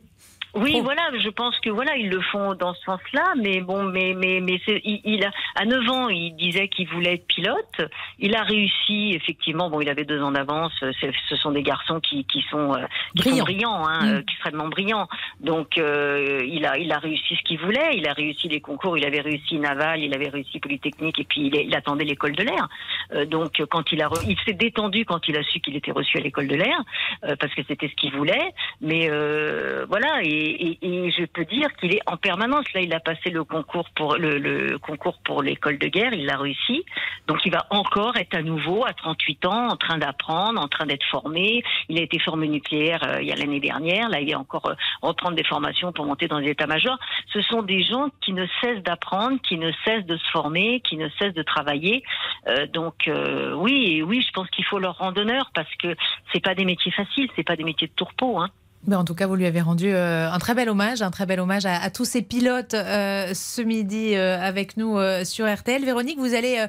Oui, 0.54 0.80
voilà, 0.82 1.02
je 1.18 1.28
pense 1.30 1.58
que 1.60 1.70
voilà, 1.70 1.96
ils 1.96 2.08
le 2.08 2.20
font 2.20 2.54
dans 2.54 2.74
ce 2.74 2.82
sens-là, 2.84 3.34
mais 3.36 3.60
bon, 3.60 3.82
mais 3.84 4.14
mais 4.16 4.40
mais 4.40 4.60
il, 4.84 5.00
il 5.04 5.24
a 5.24 5.30
à 5.56 5.64
9 5.64 5.88
ans, 5.90 6.08
il 6.08 6.34
disait 6.36 6.68
qu'il 6.68 6.88
voulait 6.88 7.14
être 7.14 7.26
pilote. 7.26 7.80
Il 8.18 8.36
a 8.36 8.42
réussi, 8.42 9.12
effectivement. 9.14 9.68
Bon, 9.70 9.80
il 9.80 9.88
avait 9.88 10.04
deux 10.04 10.22
ans 10.22 10.30
d'avance. 10.32 10.72
C'est- 11.00 11.12
Ce 11.28 11.36
sont 11.36 11.50
des 11.50 11.62
garçons 11.62 11.98
qui 12.00 12.24
qui 12.26 12.42
sont 12.50 12.72
euh, 12.74 12.86
qui 13.16 13.22
sont 13.24 13.30
Brillants. 13.30 13.44
brillants, 13.44 13.86
hein, 13.88 13.98
Mm. 14.04 14.14
euh, 14.14 14.20
extrêmement 14.20 14.68
brillants. 14.68 15.08
Donc 15.40 15.76
euh, 15.78 16.44
il 16.46 16.64
a 16.66 16.78
il 16.78 16.92
a 16.92 16.98
réussi 16.98 17.34
ce 17.36 17.42
qu'il 17.42 17.58
voulait. 17.58 17.96
Il 17.96 18.06
a 18.08 18.12
réussi 18.12 18.48
les 18.48 18.60
concours. 18.60 18.96
Il 18.96 19.04
avait 19.04 19.20
réussi 19.22 19.58
naval, 19.58 20.00
il 20.02 20.14
avait 20.14 20.28
réussi 20.28 20.60
polytechnique, 20.60 21.18
et 21.18 21.24
puis 21.24 21.50
il, 21.52 21.74
attendait 21.74 22.04
l'école 22.04 22.32
de 22.36 22.44
l'air. 22.44 22.68
Euh, 23.12 23.24
donc 23.26 23.58
euh, 23.60 23.66
quand 23.66 23.90
il 23.92 24.00
a 24.02 24.06
re- 24.08 24.24
il 24.28 24.38
s'est 24.44 24.52
détendu 24.54 25.04
quand 25.04 25.26
il 25.28 25.36
a 25.36 25.42
su 25.42 25.58
qu'il 25.60 25.74
était 25.76 25.90
reçu 25.92 26.16
à 26.18 26.20
l'école 26.20 26.46
de 26.48 26.54
l'air 26.56 26.78
euh, 27.24 27.34
parce 27.40 27.52
que 27.54 27.62
c'était 27.66 27.88
ce 27.88 27.94
qu'il 27.94 28.12
voulait. 28.12 28.52
Mais 28.80 29.08
euh, 29.10 29.84
voilà, 29.88 30.20
et, 30.22 30.43
et- 30.44 30.78
et 30.82 31.10
je 31.10 31.24
peux 31.24 31.44
dire 31.44 31.68
qu'il 31.76 31.94
est 31.94 32.00
en 32.06 32.16
permanence. 32.16 32.64
Là, 32.74 32.80
il 32.80 32.92
a 32.94 33.00
passé 33.00 33.30
le 33.30 33.44
concours 33.44 33.88
pour 33.94 34.16
le, 34.16 34.38
le 34.38 34.78
concours 34.78 35.18
pour 35.24 35.42
l'école 35.42 35.78
de 35.78 35.86
guerre, 35.88 36.12
il 36.12 36.26
l'a 36.26 36.36
réussi. 36.36 36.84
Donc, 37.26 37.38
il 37.44 37.52
va 37.52 37.66
encore 37.70 38.16
être 38.16 38.34
à 38.36 38.42
nouveau 38.42 38.84
à 38.86 38.92
38 38.92 39.46
ans 39.46 39.68
en 39.68 39.76
train 39.76 39.98
d'apprendre, 39.98 40.60
en 40.60 40.68
train 40.68 40.86
d'être 40.86 41.04
formé. 41.10 41.62
Il 41.88 41.98
a 41.98 42.02
été 42.02 42.18
formé 42.18 42.48
nucléaire 42.48 43.00
euh, 43.04 43.22
il 43.22 43.28
y 43.28 43.32
a 43.32 43.36
l'année 43.36 43.60
dernière. 43.60 44.08
Là, 44.08 44.20
il 44.20 44.32
va 44.32 44.38
encore 44.38 44.66
euh, 44.68 44.74
reprendre 45.02 45.36
des 45.36 45.44
formations 45.44 45.92
pour 45.92 46.04
monter 46.06 46.28
dans 46.28 46.38
les 46.38 46.50
états-majors. 46.50 46.98
Ce 47.32 47.40
sont 47.42 47.62
des 47.62 47.82
gens 47.82 48.08
qui 48.20 48.32
ne 48.32 48.46
cessent 48.60 48.82
d'apprendre, 48.82 49.38
qui 49.42 49.56
ne 49.58 49.72
cessent 49.84 50.06
de 50.06 50.16
se 50.16 50.30
former, 50.30 50.80
qui 50.80 50.96
ne 50.96 51.08
cessent 51.18 51.34
de 51.34 51.42
travailler. 51.42 52.02
Euh, 52.48 52.66
donc, 52.66 53.08
euh, 53.08 53.54
oui, 53.54 54.02
oui, 54.02 54.22
je 54.22 54.30
pense 54.32 54.48
qu'il 54.50 54.64
faut 54.64 54.78
leur 54.78 54.98
rendre 54.98 55.20
honneur 55.20 55.50
parce 55.54 55.72
que 55.76 55.94
c'est 56.32 56.40
pas 56.42 56.54
des 56.54 56.64
métiers 56.64 56.92
faciles, 56.92 57.28
c'est 57.36 57.44
pas 57.44 57.56
des 57.56 57.64
métiers 57.64 57.86
de 57.88 57.92
tourpeau, 57.92 58.38
hein. 58.38 58.48
Mais 58.86 58.96
en 58.96 59.04
tout 59.04 59.14
cas, 59.14 59.26
vous 59.26 59.34
lui 59.36 59.46
avez 59.46 59.60
rendu 59.62 59.88
euh, 59.88 60.30
un 60.30 60.38
très 60.38 60.54
bel 60.54 60.68
hommage, 60.68 61.00
un 61.02 61.10
très 61.10 61.24
bel 61.26 61.40
hommage 61.40 61.64
à, 61.66 61.76
à 61.82 61.90
tous 61.90 62.04
ces 62.04 62.20
pilotes 62.22 62.74
euh, 62.74 63.32
ce 63.34 63.62
midi 63.62 64.14
euh, 64.14 64.38
avec 64.40 64.76
nous 64.76 64.98
euh, 64.98 65.24
sur 65.24 65.50
RTL. 65.52 65.82
Véronique, 65.84 66.18
vous 66.18 66.34
allez 66.34 66.64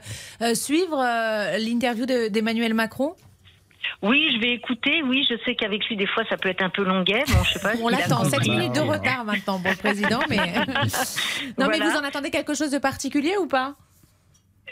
suivre 0.54 0.98
euh, 1.06 1.58
l'interview 1.58 2.06
de- 2.06 2.30
d'Emmanuel 2.30 2.74
Macron? 2.74 3.14
Oui, 4.02 4.30
je 4.36 4.40
vais 4.40 4.54
écouter. 4.54 5.02
Oui, 5.08 5.26
je 5.30 5.36
sais 5.46 5.56
qu'avec 5.56 5.86
lui, 5.88 5.96
des 5.96 6.08
fois, 6.08 6.24
ça 6.30 6.38
peut 6.38 6.50
être 6.50 6.62
un 6.64 6.70
peu 6.70 6.84
longuet. 6.84 7.24
Bon, 7.28 7.44
je 7.44 7.54
sais 7.54 7.60
pas. 7.60 7.74
On 7.82 7.88
l'attend, 7.90 8.24
7 8.24 8.34
compris. 8.40 8.50
minutes 8.50 8.76
de 8.76 8.80
retard 8.82 9.24
maintenant 9.26 9.60
pour 9.60 9.72
le 9.72 9.78
président, 9.78 10.20
mais... 10.30 10.38
non, 11.58 11.68
mais 11.70 11.80
vous 11.80 11.96
en 11.98 12.04
attendez 12.04 12.30
quelque 12.32 12.54
chose 12.56 12.72
de 12.72 12.78
particulier 12.78 13.34
ou 13.42 13.48
pas? 13.48 13.76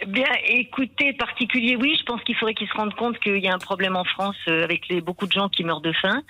Bien, 0.08 0.26
écoutez, 0.48 1.14
particulier, 1.14 1.76
oui, 1.76 1.96
je 1.98 2.04
pense 2.04 2.22
qu'il 2.24 2.36
faudrait 2.36 2.56
qu'ils 2.56 2.68
se 2.68 2.74
rendent 2.74 2.96
compte 2.96 3.20
qu'il 3.20 3.38
y 3.38 3.48
a 3.48 3.54
un 3.54 3.60
problème 3.60 3.96
en 3.96 4.04
France 4.04 4.36
euh, 4.48 4.64
avec 4.64 4.88
les, 4.90 5.02
beaucoup 5.02 5.28
de 5.28 5.32
gens 5.32 5.50
qui 5.50 5.64
meurent 5.64 5.82
de 5.82 5.94
faim, 5.94 6.24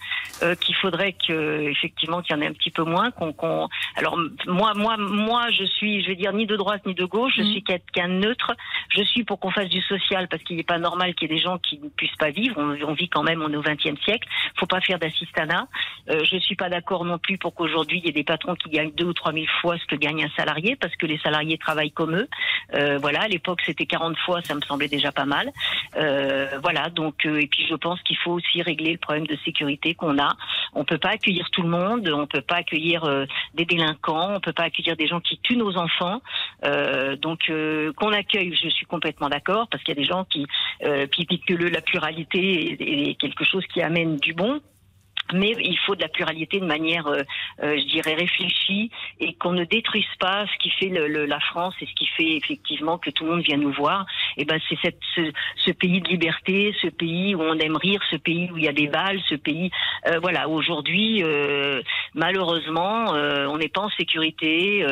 euh, 0.44 0.54
qu'il 0.56 0.76
faudrait 0.76 1.14
que, 1.14 1.70
effectivement, 1.70 2.22
qu'il 2.22 2.36
y 2.36 2.40
en 2.40 2.42
ait 2.42 2.48
un 2.48 2.52
petit 2.54 2.72
peu 2.72 2.84
moins. 2.84 3.10
Qu'on, 3.12 3.32
qu'on- 3.32 3.70
Alors, 3.96 4.20
moi, 4.48 4.74
moi, 4.76 4.98
moi, 4.98 5.50
je 5.50 5.64
suis, 5.64 6.04
je 6.04 6.10
vais 6.10 6.16
dire, 6.16 6.34
ni 6.34 6.46
de 6.46 6.58
droite 6.58 6.86
ni 6.86 6.94
de 6.94 7.06
gauche. 7.06 7.34
Je 7.38 7.42
Mhm. 7.42 7.52
suis 7.52 7.64
quelqu'un 7.64 8.10
neutre. 8.10 8.52
Je 8.90 9.02
suis 9.02 9.24
pour 9.24 9.40
qu'on 9.40 9.50
fasse 9.50 9.70
du 9.70 9.82
social 9.82 10.28
parce 10.28 10.44
qu'il 10.44 10.58
n'est 10.58 10.64
pas 10.64 10.78
normal 10.78 11.16
qu'il 11.16 11.32
y 11.32 11.34
ait 11.34 11.38
des 11.38 11.42
gens 11.42 11.58
qui 11.58 11.80
ne 11.80 11.88
puissent 11.88 12.18
pas 12.20 12.32
vivre. 12.32 12.56
On, 12.58 12.78
on 12.90 12.94
vit 12.94 13.08
quand 13.08 13.24
même, 13.24 13.42
on 13.42 13.52
est 13.52 13.56
au 13.58 13.62
XXe 13.64 14.00
siècle. 14.04 14.28
Faut 14.60 14.68
pas 14.68 14.82
faire 14.82 15.00
d'assistanat. 15.00 15.68
Euh, 16.10 16.24
je 16.30 16.38
suis 16.38 16.56
pas 16.56 16.68
d'accord 16.68 17.06
non 17.06 17.18
plus 17.18 17.38
pour 17.38 17.56
qu'aujourd'hui 17.56 18.00
il 18.00 18.06
y 18.06 18.10
ait 18.10 18.12
des 18.14 18.26
patrons 18.26 18.56
qui 18.56 18.70
gagnent 18.70 18.92
deux 18.92 19.06
ou 19.06 19.14
trois 19.14 19.32
mille 19.32 19.50
fois 19.62 19.78
ce 19.78 19.86
que 19.86 19.96
gagne 19.96 20.26
un 20.26 20.30
salarié 20.36 20.76
parce 20.76 20.94
que 20.98 21.06
les 21.06 21.18
salariés 21.20 21.58
travaillent 21.58 21.92
comme 21.94 22.14
eux. 22.18 22.28
Euh, 22.76 22.98
voilà, 22.98 23.22
à 23.22 23.28
l'époque 23.54 23.64
c'était 23.66 23.86
40 23.86 24.18
fois, 24.20 24.42
ça 24.42 24.56
me 24.56 24.62
semblait 24.62 24.88
déjà 24.88 25.12
pas 25.12 25.26
mal. 25.26 25.52
Euh, 25.96 26.60
voilà, 26.62 26.90
donc 26.90 27.26
euh, 27.26 27.40
et 27.42 27.48
puis 27.48 27.66
je 27.70 27.76
pense 27.76 28.02
qu'il 28.02 28.18
faut 28.18 28.32
aussi 28.32 28.62
régler 28.62 28.94
le 28.94 28.98
problème 28.98 29.28
de 29.28 29.38
sécurité 29.46 29.94
qu'on 29.96 30.18
a. 30.20 30.36
On 30.74 30.84
peut 30.86 30.98
pas 30.98 31.10
accueillir 31.10 31.50
tout 31.52 31.62
le 31.62 31.70
monde, 31.70 32.08
on 32.10 32.26
peut 32.28 32.42
pas 32.42 32.56
accueillir 32.58 33.04
euh, 33.04 33.26
des 33.54 33.66
délinquants, 33.66 34.34
on 34.36 34.40
peut 34.40 34.54
pas 34.54 34.64
accueillir 34.64 34.96
des 34.96 35.08
gens 35.08 35.20
qui 35.20 35.38
tuent 35.40 35.58
nos 35.58 35.78
enfants. 35.78 36.22
Donc 37.22 37.52
qu'on 37.98 38.12
accueille, 38.14 38.56
je 38.56 38.70
suis 38.70 38.86
complètement 38.86 39.30
d'accord 39.30 39.68
parce 39.70 39.84
qu'il 39.84 39.94
y 39.96 39.98
a 39.98 40.02
des 40.02 40.08
gens 40.08 40.24
qui 40.26 40.46
qui 41.12 41.26
disent 41.26 41.46
que 41.46 41.54
le- 41.54 41.70
la 41.70 41.82
pluralité 41.82 43.10
est 43.12 43.16
quelque 43.16 43.44
chose 43.44 43.66
qui 43.68 43.82
amène 43.82 44.18
du 44.18 44.34
bon. 44.34 44.62
Mais 45.34 45.54
il 45.60 45.78
faut 45.86 45.96
de 45.96 46.02
la 46.02 46.08
pluralité 46.08 46.60
de 46.60 46.66
manière, 46.66 47.08
euh, 47.08 47.22
euh, 47.64 47.78
je 47.78 47.86
dirais, 47.92 48.14
réfléchie 48.14 48.90
et 49.20 49.34
qu'on 49.34 49.52
ne 49.52 49.66
détruise 49.66 50.06
pas 50.20 50.46
ce 50.48 50.58
qui 50.60 50.70
fait 50.70 50.90
la 50.90 51.40
France 51.40 51.74
et 51.82 51.86
ce 51.86 51.94
qui 51.94 52.08
fait 52.08 52.38
effectivement 52.38 52.98
que 52.98 53.10
tout 53.10 53.26
le 53.26 53.32
monde 53.32 53.42
vient 53.42 53.58
nous 53.58 53.72
voir. 53.74 54.06
Et 54.38 54.46
ben 54.46 54.60
c'est 54.70 54.78
ce, 55.16 55.72
pays 55.72 56.02
de 56.02 56.10
liberté, 56.10 56.76
ce 56.82 56.88
pays 56.88 57.36
où 57.36 57.42
on 57.42 57.58
aime 57.60 57.76
rire, 57.76 58.02
ce 58.12 58.18
pays 58.18 58.50
où 58.52 58.58
il 58.58 58.64
y 58.64 58.68
a 58.68 58.74
des 58.74 58.88
balles, 58.88 59.20
ce 59.28 59.36
pays, 59.36 59.72
euh, 60.08 60.20
voilà. 60.22 60.48
Aujourd'hui, 60.50 61.24
malheureusement, 62.14 63.12
on 63.14 63.58
n'est 63.58 63.70
pas 63.70 63.82
en 63.82 63.90
sécurité. 63.90 64.86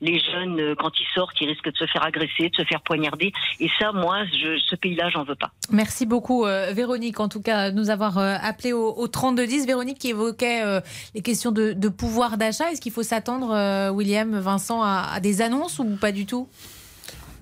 les 0.00 0.18
jeunes, 0.20 0.74
quand 0.76 0.92
ils 1.00 1.06
sortent, 1.14 1.40
ils 1.40 1.48
risquent 1.48 1.72
de 1.72 1.76
se 1.76 1.86
faire 1.86 2.04
agresser, 2.04 2.50
de 2.50 2.56
se 2.56 2.64
faire 2.64 2.80
poignarder. 2.82 3.32
Et 3.60 3.68
ça, 3.78 3.92
moi, 3.92 4.24
ce 4.32 4.76
pays-là, 4.76 5.08
j'en 5.10 5.24
veux 5.24 5.34
pas. 5.34 5.50
Merci 5.72 6.06
beaucoup, 6.06 6.44
Véronique, 6.44 7.20
en 7.20 7.28
tout 7.28 7.42
cas, 7.42 7.70
nous 7.70 7.90
avoir 7.90 8.18
appelé 8.18 8.72
au, 8.72 8.94
au 8.94 9.08
3210. 9.08 9.66
Véronique 9.66 9.87
qui 9.94 10.10
évoquait 10.10 10.62
euh, 10.62 10.80
les 11.14 11.22
questions 11.22 11.52
de, 11.52 11.88
pouvoir 11.88 12.36
d'achat. 12.38 12.70
Est-ce 12.70 12.80
qu'il 12.80 12.92
faut 12.92 13.02
s'attendre, 13.02 13.52
euh, 13.52 13.90
William, 13.90 14.38
Vincent, 14.38 14.82
à 14.82 15.20
des 15.20 15.40
annonces 15.42 15.78
ou 15.78 15.96
pas 16.00 16.12
du 16.12 16.26
tout? 16.26 16.48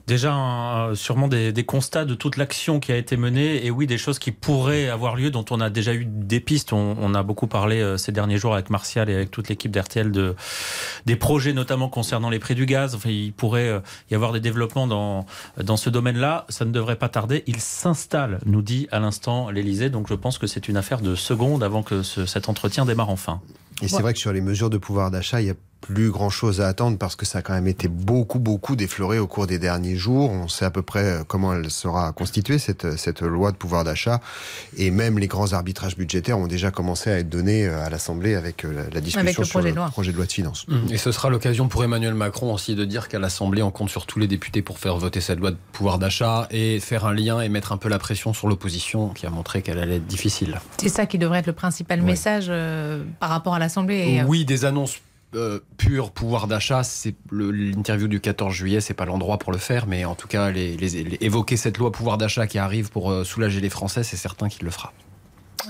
Déjà, 0.07 0.33
un- 0.35 0.95
sûrement 0.95 1.27
des, 1.27 1.53
des 1.53 1.65
constats 1.65 2.05
de 2.05 2.15
toute 2.15 2.37
l'action 2.37 2.79
qui 2.79 2.93
a 2.93 2.97
été 2.97 3.17
menée 3.17 3.67
et 3.67 3.73
oui, 3.73 3.89
des 3.89 3.99
choses 3.99 4.21
qui 4.21 4.31
pourraient 4.31 4.89
avoir 4.89 5.17
lieu, 5.17 5.31
dont 5.31 5.45
on 5.51 5.61
a 5.61 5.69
déjà 5.69 5.95
eu 5.95 6.05
des 6.07 6.39
pistes. 6.39 6.73
On, 6.73 6.97
on 7.01 7.13
a 7.15 7.25
beaucoup 7.25 7.49
parlé 7.49 7.81
euh, 7.81 7.97
ces 7.97 8.13
derniers 8.13 8.39
jours 8.39 8.55
avec 8.55 8.71
Martial 8.71 9.11
et 9.11 9.15
avec 9.15 9.33
toute 9.33 9.49
l'équipe 9.49 9.73
d'RTL 9.73 10.13
de, 10.13 10.37
des 11.07 11.17
projets, 11.17 11.53
notamment 11.53 11.89
concernant 11.89 12.31
les 12.31 12.39
prix 12.39 12.55
du 12.55 12.67
gaz. 12.67 12.95
Enfin, 12.95 13.11
il 13.11 13.33
pourrait 13.33 13.69
euh, 13.69 13.81
y 14.11 14.15
avoir 14.15 14.33
des 14.33 14.41
développements 14.41 14.87
dans, 14.87 15.27
dans 15.63 15.77
ce 15.77 15.91
domaine-là. 15.91 16.47
Ça 16.51 16.65
ne 16.65 16.71
devrait 16.71 16.97
pas 16.97 17.09
tarder. 17.09 17.43
Il 17.49 17.59
s'installe, 17.61 18.39
nous 18.47 18.63
dit 18.63 18.87
à 18.93 19.01
l'instant 19.01 19.51
l'Elysée. 19.51 19.91
Donc 19.91 20.07
je 20.09 20.15
pense 20.15 20.39
que 20.39 20.47
c'est 20.47 20.69
une 20.69 20.77
affaire 20.77 21.01
de 21.01 21.17
secondes 21.17 21.65
avant 21.65 21.83
que 21.83 22.03
ce- 22.05 22.27
cet 22.27 22.49
entretien 22.49 22.85
démarre 22.85 23.11
enfin. 23.11 23.41
Et 23.83 23.89
c'est 23.89 24.01
vrai 24.03 24.13
que 24.15 24.19
sur 24.21 24.33
les 24.33 24.41
mesures 24.41 24.71
de 24.71 24.79
pouvoir 24.79 25.11
d'achat, 25.11 25.41
il 25.41 25.45
n'y 25.45 25.51
a 25.51 25.55
plus 25.87 26.11
grand 26.11 26.31
chose 26.31 26.61
à 26.61 26.69
attendre 26.69 26.99
parce 26.99 27.17
que 27.17 27.25
ça 27.25 27.39
a 27.39 27.43
quand 27.43 27.53
même 27.55 27.67
été 27.69 27.89
beaucoup, 27.89 28.39
beaucoup 28.39 28.77
défloré 28.77 29.19
au 29.19 29.27
cours 29.27 29.47
des 29.47 29.59
derniers 29.59 29.97
jours. 29.97 30.31
On 30.31 30.49
sait 30.49 30.65
à 30.65 30.71
peu 30.71 30.83
près 30.83 31.05
euh, 31.05 31.25
comment 31.27 31.53
elle 31.55 31.71
sera 31.71 32.13
constituée, 32.13 32.59
cette, 32.59 32.97
cette 32.97 33.23
loi 33.23 33.53
de 33.53 33.57
pouvoir 33.57 33.85
d'achat. 33.85 34.21
Et 34.77 34.91
même 34.91 35.19
les 35.19 35.29
grands 35.29 35.53
arbitrages 35.53 35.97
budgétaires 35.97 36.39
ont 36.39 36.47
déjà 36.49 36.71
commencé 36.71 37.11
à 37.11 37.19
être 37.19 37.29
donnés 37.29 37.67
euh, 37.67 37.85
à 37.85 37.91
l'Assemblée 37.91 38.35
avec 38.35 38.65
euh, 38.65 38.85
la, 38.93 39.01
discussion 39.01 39.21
Avec 39.21 39.39
le 39.39 39.45
sur 39.45 39.53
projet 39.53 39.69
le 39.69 39.73
de 39.75 39.77
loi. 39.77 39.89
projet 39.91 40.13
de 40.13 40.17
loi 40.17 40.27
de 40.27 40.33
finances. 40.33 40.67
Mmh. 40.69 40.93
Et 40.93 40.97
ce 40.99 41.13
sera 41.13 41.31
l'occasion 41.31 41.69
pour 41.69 41.85
Emmanuel 41.85 42.15
Macron 42.15 42.53
aussi 42.53 42.75
de 42.75 42.85
dire 42.85 43.09
qu'à 43.09 43.19
l'Assemblée, 43.19 43.63
on 43.63 43.71
compte 43.71 43.91
sur 43.91 44.07
tous 44.07 44.19
les 44.19 44.27
députés 44.27 44.63
pour 44.63 44.79
faire 44.79 44.97
voter 44.97 45.21
cette 45.21 45.39
loi 45.39 45.51
de 45.53 45.57
pouvoir 45.73 45.99
d'achat 45.99 46.49
et 46.51 46.81
faire 46.81 47.05
un 47.07 47.15
lien 47.15 47.41
et 47.41 47.49
mettre 47.49 47.73
un 47.73 47.77
peu 47.77 47.89
la 47.89 47.99
pression 47.99 48.33
sur 48.35 48.49
l'opposition 48.49 49.11
qui 49.11 49.27
a 49.27 49.31
montré 49.31 49.63
qu'elle 49.63 49.79
allait 49.79 49.97
être 49.97 50.07
difficile. 50.07 50.61
C'est 50.79 50.89
ça 50.89 51.07
qui 51.07 51.19
devrait 51.19 51.39
être 51.39 51.47
le 51.47 51.53
principal 51.53 52.03
message 52.03 52.47
euh, 52.49 53.03
par 53.21 53.31
rapport 53.31 53.55
à 53.55 53.59
l'Assemblée. 53.59 54.21
euh, 54.21 54.25
Oui, 54.27 54.45
des 54.45 54.65
annonces 54.65 54.97
euh, 55.37 55.61
pures 55.77 56.13
pouvoir 56.13 56.47
d'achat, 56.47 56.83
c'est 56.83 57.15
l'interview 57.31 58.09
du 58.09 58.21
14 58.21 58.53
juillet, 58.53 58.81
c'est 58.81 58.95
pas 58.95 59.05
l'endroit 59.05 59.39
pour 59.39 59.53
le 59.53 59.59
faire, 59.59 59.87
mais 59.87 60.05
en 60.05 60.15
tout 60.15 60.29
cas, 60.29 60.51
évoquer 60.53 61.57
cette 61.57 61.79
loi 61.79 61.93
pouvoir 61.93 62.19
d'achat 62.19 62.47
qui 62.47 62.59
arrive 62.59 62.91
pour 62.91 63.11
euh, 63.11 63.25
soulager 63.25 63.61
les 63.61 63.71
Français, 63.71 64.03
c'est 64.03 64.17
certain 64.17 64.49
qu'il 64.49 64.65
le 64.65 64.71
fera. 64.71 64.93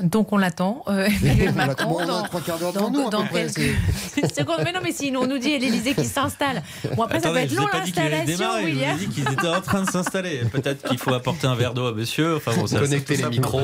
Donc 0.02 0.32
on 0.32 0.36
l'attend. 0.38 0.82
euh, 0.88 1.08
Emmanuel. 1.22 1.52
Macron, 1.54 2.04
dans- 2.06 2.22
trois 2.24 2.40
quarts 2.40 2.58
d'heure 2.58 2.72
dans, 2.72 2.90
nous, 2.90 3.08
quelques 3.32 3.58
secondes. 4.34 4.60
Mais 4.64 4.72
non, 4.72 4.80
mais 4.82 4.92
sinon 4.92 5.20
on 5.22 5.26
nous 5.26 5.38
dit 5.38 5.58
l'Élysée 5.58 5.94
qui 5.94 6.04
s'installe. 6.04 6.62
Bon 6.96 7.02
après 7.04 7.20
ça 7.20 7.28
Attendez, 7.30 7.34
va 7.40 7.42
être 7.44 7.54
long 7.54 7.66
l'installation, 7.72 8.24
démarrer, 8.26 8.60
je 8.60 8.62
vous 8.62 8.68
ai 8.68 8.72
William. 8.72 8.98
dit 8.98 9.08
qu'ils 9.08 9.32
étaient 9.32 9.48
en 9.48 9.60
train 9.60 9.82
de 9.82 9.90
s'installer. 9.90 10.40
Peut-être 10.52 10.88
qu'il 10.88 10.98
faut 10.98 11.12
apporter 11.14 11.46
un 11.46 11.54
verre 11.54 11.74
d'eau 11.74 11.86
à 11.86 11.92
monsieur. 11.92 12.36
Enfin, 12.36 12.52
bon, 12.56 12.66
ça- 12.66 12.78
Connecter 12.80 13.16
les 13.16 13.22
ça- 13.22 13.30
micros. 13.30 13.60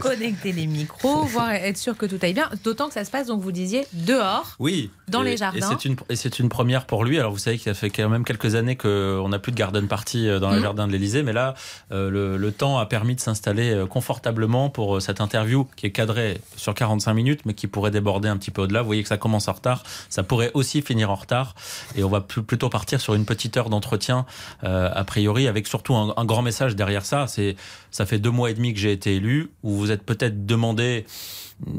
Connecter 0.00 0.52
les 0.52 0.66
micros, 0.66 1.22
voir 1.24 1.52
être 1.52 1.76
sûr 1.78 1.96
que 1.96 2.06
tout 2.06 2.18
aille 2.22 2.34
bien. 2.34 2.50
D'autant 2.64 2.88
que 2.88 2.94
ça 2.94 3.04
se 3.04 3.10
passe, 3.10 3.26
donc 3.28 3.40
vous 3.40 3.52
disiez, 3.52 3.86
dehors. 3.92 4.56
Oui. 4.58 4.90
Dans 5.08 5.22
Et- 5.22 5.30
les 5.30 5.36
jardins. 5.36 5.76
une, 5.84 5.96
et 6.08 6.16
c'est 6.16 6.38
une 6.38 6.48
première 6.48 6.84
pour 6.86 7.04
lui. 7.04 7.18
Alors 7.18 7.32
vous 7.32 7.38
savez 7.38 7.58
qu'il 7.58 7.70
a 7.70 7.74
fait 7.74 7.90
quand 7.90 8.08
même 8.08 8.24
quelques 8.24 8.54
années 8.56 8.76
qu'on 8.76 9.28
n'a 9.28 9.38
plus 9.38 9.52
de 9.52 9.56
garden 9.56 9.86
party 9.86 10.28
euh, 10.28 10.40
dans 10.40 10.50
les 10.50 10.56
Mhm. 10.56 10.62
jardins 10.62 10.86
de 10.88 10.92
l'Elysée, 10.92 11.22
mais 11.22 11.32
là, 11.32 11.54
euh, 11.92 12.10
le, 12.10 12.36
le 12.36 12.52
temps 12.52 12.78
a 12.78 12.86
permis 12.86 13.14
de 13.14 13.20
s'installer 13.20 13.70
euh, 13.72 13.86
confortablement 13.86 14.68
pour 14.68 14.96
euh, 14.96 15.00
cette 15.00 15.20
interview 15.20 15.64
qui 15.76 15.86
est 15.86 15.90
cadrée 15.90 16.40
sur 16.56 16.74
45 16.74 17.14
minutes, 17.14 17.40
mais 17.44 17.54
qui 17.54 17.66
pourrait 17.66 17.90
déborder 17.90 18.28
un 18.28 18.36
petit 18.36 18.50
peu 18.50 18.62
au-delà. 18.62 18.80
Vous 18.80 18.86
voyez 18.86 19.02
que 19.02 19.08
ça 19.08 19.18
commence 19.18 19.48
en 19.48 19.52
retard. 19.52 19.82
Ça 20.08 20.22
pourrait 20.22 20.50
aussi 20.54 20.82
finir 20.82 21.10
en 21.10 21.14
retard. 21.14 21.54
Et 21.94 22.02
on 22.02 22.08
va 22.08 22.20
plutôt 22.20 22.68
partir 22.68 23.00
sur 23.00 23.14
une 23.14 23.24
petite 23.24 23.56
heure 23.56 23.70
d'entretien, 23.70 24.26
euh, 24.64 24.90
a 24.92 25.04
priori, 25.04 25.46
avec 25.48 25.66
surtout 25.66 25.94
un, 25.94 26.14
un 26.16 26.24
grand 26.24 26.42
message 26.42 26.76
derrière 26.76 27.04
ça. 27.04 27.26
C'est, 27.26 27.56
ça 27.96 28.04
fait 28.04 28.18
deux 28.18 28.30
mois 28.30 28.50
et 28.50 28.54
demi 28.54 28.74
que 28.74 28.78
j'ai 28.78 28.92
été 28.92 29.16
élu, 29.16 29.48
où 29.62 29.70
vous 29.72 29.90
êtes 29.90 30.02
peut-être 30.02 30.44
demandé 30.44 31.06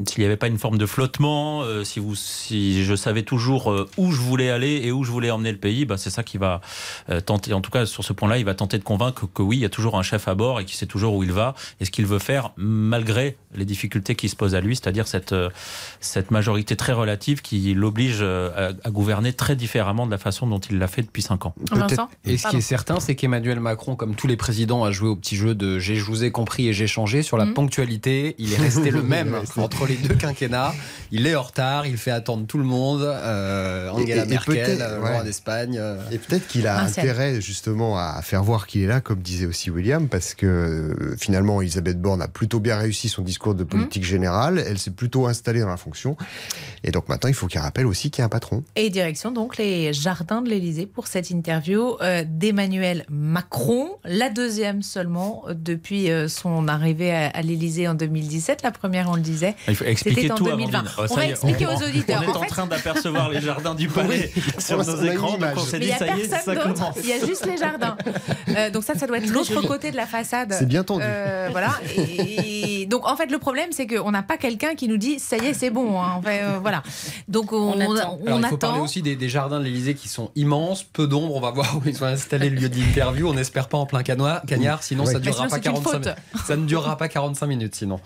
s'il 0.06 0.20
n'y 0.20 0.26
avait 0.26 0.36
pas 0.36 0.48
une 0.48 0.58
forme 0.58 0.76
de 0.76 0.86
flottement, 0.86 1.62
euh, 1.62 1.84
si, 1.84 2.00
vous, 2.00 2.16
si 2.16 2.84
je 2.84 2.96
savais 2.96 3.22
toujours 3.22 3.70
euh, 3.70 3.88
où 3.96 4.10
je 4.10 4.20
voulais 4.20 4.50
aller 4.50 4.80
et 4.82 4.90
où 4.90 5.04
je 5.04 5.10
voulais 5.12 5.30
emmener 5.30 5.52
le 5.52 5.58
pays, 5.58 5.84
bah, 5.84 5.96
c'est 5.96 6.10
ça 6.10 6.24
qui 6.24 6.36
va 6.36 6.60
euh, 7.10 7.20
tenter, 7.20 7.52
en 7.52 7.60
tout 7.60 7.70
cas 7.70 7.86
sur 7.86 8.02
ce 8.02 8.12
point-là, 8.12 8.38
il 8.38 8.44
va 8.44 8.54
tenter 8.54 8.78
de 8.78 8.82
convaincre 8.82 9.28
que, 9.32 9.40
oui, 9.40 9.56
il 9.56 9.60
y 9.60 9.64
a 9.64 9.68
toujours 9.68 9.96
un 9.96 10.02
chef 10.02 10.26
à 10.26 10.34
bord 10.34 10.58
et 10.58 10.64
qu'il 10.64 10.76
sait 10.76 10.86
toujours 10.86 11.14
où 11.14 11.22
il 11.22 11.30
va 11.30 11.54
et 11.78 11.84
ce 11.84 11.92
qu'il 11.92 12.06
veut 12.06 12.18
faire 12.18 12.50
malgré 12.56 13.36
les 13.54 13.64
difficultés 13.64 14.16
qui 14.16 14.28
se 14.28 14.36
posent 14.36 14.56
à 14.56 14.60
lui, 14.60 14.74
c'est-à-dire 14.74 15.06
cette, 15.06 15.32
euh, 15.32 15.48
cette 16.00 16.32
majorité 16.32 16.74
très 16.74 16.92
relative 16.92 17.40
qui 17.40 17.72
l'oblige 17.72 18.18
euh, 18.20 18.72
à, 18.84 18.88
à 18.88 18.90
gouverner 18.90 19.32
très 19.32 19.54
différemment 19.54 20.06
de 20.06 20.10
la 20.10 20.18
façon 20.18 20.48
dont 20.48 20.58
il 20.58 20.78
l'a 20.78 20.88
fait 20.88 21.02
depuis 21.02 21.22
cinq 21.22 21.46
ans. 21.46 21.54
Et 22.24 22.36
ce 22.36 22.48
qui 22.48 22.56
est 22.56 22.60
certain, 22.60 22.98
c'est 22.98 23.14
qu'Emmanuel 23.14 23.60
Macron, 23.60 23.94
comme 23.94 24.16
tous 24.16 24.26
les 24.26 24.36
présidents, 24.36 24.82
a 24.82 24.90
joué 24.90 25.08
au 25.08 25.16
petit 25.16 25.36
jeu 25.36 25.54
de 25.54 25.78
j'ai, 25.78 25.94
je 25.94 26.04
vous 26.08 26.24
ai 26.24 26.30
compris 26.30 26.68
et 26.68 26.72
j'ai 26.72 26.86
changé. 26.86 27.22
Sur 27.22 27.36
la 27.36 27.44
Mhm. 27.46 27.54
ponctualité, 27.54 28.34
il 28.38 28.52
est 28.52 28.56
resté 28.56 28.90
le 28.90 29.02
même 29.02 29.34
entre 29.56 29.86
les 29.86 29.96
deux 29.96 30.14
quinquennats. 30.14 30.74
Il 31.10 31.26
est 31.26 31.34
en 31.34 31.42
retard, 31.42 31.86
il 31.86 31.96
fait 31.96 32.10
attendre 32.10 32.46
tout 32.46 32.58
le 32.58 32.64
monde. 32.64 33.02
Euh, 33.02 33.90
Angela 33.90 34.24
Et- 34.24 34.26
et 34.26 34.30
Merkel, 34.30 34.54
peut-être, 34.54 34.80
euh, 34.82 35.00
ouais. 35.02 35.12
roi 35.14 35.22
d'Espagne. 35.24 35.76
euh. 35.78 35.96
Et 36.10 36.18
peut-être 36.18 36.46
qu'il 36.48 36.66
a 36.66 36.80
intérêt 36.82 37.40
justement 37.40 37.98
à 37.98 38.20
faire 38.22 38.42
voir 38.42 38.66
qu'il 38.66 38.82
est 38.82 38.86
là, 38.86 39.00
comme 39.00 39.20
disait 39.20 39.46
aussi 39.46 39.70
William, 39.70 40.08
parce 40.08 40.34
que 40.34 40.46
euh, 40.46 41.16
finalement 41.18 41.60
Elisabeth 41.62 42.00
Borne 42.00 42.22
a 42.22 42.28
plutôt 42.28 42.60
bien 42.60 42.76
réussi 42.76 43.08
son 43.08 43.22
discours 43.22 43.54
de 43.54 43.64
politique 43.64 44.04
générale. 44.04 44.62
Elle 44.66 44.78
s'est 44.78 44.90
plutôt 44.90 45.26
installée 45.26 45.60
dans 45.60 45.68
la 45.68 45.76
fonction. 45.76 46.16
Et 46.84 46.90
donc 46.90 47.08
maintenant, 47.08 47.28
il 47.28 47.34
faut 47.34 47.46
qu'il 47.46 47.60
rappelle 47.60 47.86
aussi 47.86 48.10
qu'il 48.10 48.20
y 48.20 48.22
a 48.22 48.26
un 48.26 48.28
patron. 48.28 48.62
Et 48.76 48.90
direction 48.90 49.30
donc 49.30 49.56
les 49.56 49.92
jardins 49.92 50.42
de 50.42 50.48
l'Élysée 50.48 50.86
pour 50.86 51.06
cette 51.06 51.30
interview 51.30 51.96
euh, 52.00 52.24
d'Emmanuel 52.26 53.04
Macron, 53.08 53.90
la 54.04 54.30
deuxième 54.30 54.82
seulement 54.82 55.44
euh, 55.48 55.54
depuis 55.98 56.10
euh, 56.10 56.28
son 56.28 56.68
arrivée 56.68 57.12
à, 57.12 57.28
à 57.28 57.42
l'Élysée 57.42 57.88
en 57.88 57.94
2017. 57.94 58.62
La 58.62 58.70
première, 58.70 59.10
on 59.10 59.14
le 59.16 59.20
disait, 59.20 59.54
Il 59.68 59.74
faut 59.76 59.84
expliquer 59.84 60.30
en 60.30 60.36
tout, 60.36 60.44
2020. 60.44 60.78
Amandine. 60.78 60.92
Oh, 60.98 61.02
on 61.10 61.14
va 61.14 61.26
est, 61.26 61.30
expliquer 61.30 61.66
on- 61.66 61.76
aux 61.76 61.82
auditeurs. 61.88 62.22
On 62.26 62.30
est 62.30 62.34
en, 62.34 62.36
En 62.38 62.42
fait, 62.42 62.46
train 62.48 62.66
d'apercevoir 62.66 63.30
les 63.30 63.40
jardins 63.40 63.74
du 63.74 63.88
palais 63.88 64.30
sur 64.58 64.78
On 64.78 64.84
nos 64.84 65.02
écrans, 65.04 65.38
donc 65.38 65.48
on 65.56 65.60
s'est 65.60 65.78
mais 65.78 65.86
il 65.86 65.86
dit 65.86 65.86
n'y 65.86 65.92
a 65.92 65.98
ça 65.98 66.06
y 66.16 66.20
est, 66.20 66.24
ça 66.24 66.36
personne 66.36 66.54
d'autre. 66.54 66.72
commence. 66.74 66.96
Il 67.02 67.08
y 67.08 67.12
a 67.12 67.26
juste 67.26 67.46
les 67.46 67.56
jardins. 67.56 67.96
Euh, 68.48 68.70
donc 68.70 68.84
ça, 68.84 68.94
ça 68.94 69.06
doit 69.06 69.18
être 69.18 69.28
l'autre 69.30 69.60
côté 69.66 69.90
de 69.90 69.96
la 69.96 70.06
façade. 70.06 70.54
C'est 70.58 70.68
bien 70.68 70.84
tendu. 70.84 71.02
Euh, 71.04 71.48
voilà. 71.50 71.72
Et, 71.96 72.82
et 72.82 72.86
donc 72.86 73.06
en 73.08 73.16
fait, 73.16 73.30
le 73.30 73.38
problème, 73.38 73.68
c'est 73.72 73.86
qu'on 73.86 74.10
n'a 74.10 74.22
pas 74.22 74.36
quelqu'un 74.36 74.74
qui 74.74 74.88
nous 74.88 74.96
dit 74.96 75.18
ça 75.18 75.36
y 75.36 75.46
est, 75.46 75.54
c'est 75.54 75.70
bon. 75.70 76.00
hein. 76.00 76.14
Enfin, 76.18 76.30
euh, 76.30 76.58
voilà. 76.60 76.82
Donc 77.28 77.52
on, 77.52 77.72
On 77.72 77.96
attend. 77.96 78.18
on 78.22 78.26
Alors, 78.26 78.38
il 78.38 78.42
faut 78.42 78.46
attend. 78.46 78.56
parler 78.58 78.80
aussi 78.80 79.02
des, 79.02 79.16
des 79.16 79.28
jardins 79.28 79.58
de 79.58 79.64
l'Elysée 79.64 79.94
qui 79.94 80.08
sont 80.08 80.30
immenses, 80.36 80.84
peu 80.84 81.06
d'ombre. 81.06 81.34
On 81.36 81.40
va 81.40 81.50
voir 81.50 81.76
où 81.76 81.82
ils 81.88 81.96
sont 81.96 82.04
installés 82.04 82.50
le 82.50 82.56
lieu 82.56 82.68
d'interview. 82.68 83.28
On 83.28 83.34
n'espère 83.34 83.68
pas 83.68 83.78
en 83.78 83.86
plein 83.86 84.02
canois, 84.02 84.42
cagnard, 84.46 84.82
sinon 84.82 85.04
Ouais. 85.04 85.12
ça 85.12 85.18
Mais 85.18 85.24
durera 85.24 85.36
sinon, 85.38 85.48
pas 85.50 85.56
c'est 85.62 85.68
une 85.70 85.74
45 85.82 85.90
faute. 85.92 86.00
minutes. 86.04 86.46
Ça 86.46 86.56
ne 86.56 86.66
durera 86.66 86.96
pas 86.96 87.08
45 87.08 87.46
minutes 87.46 87.74
sinon. 87.74 88.00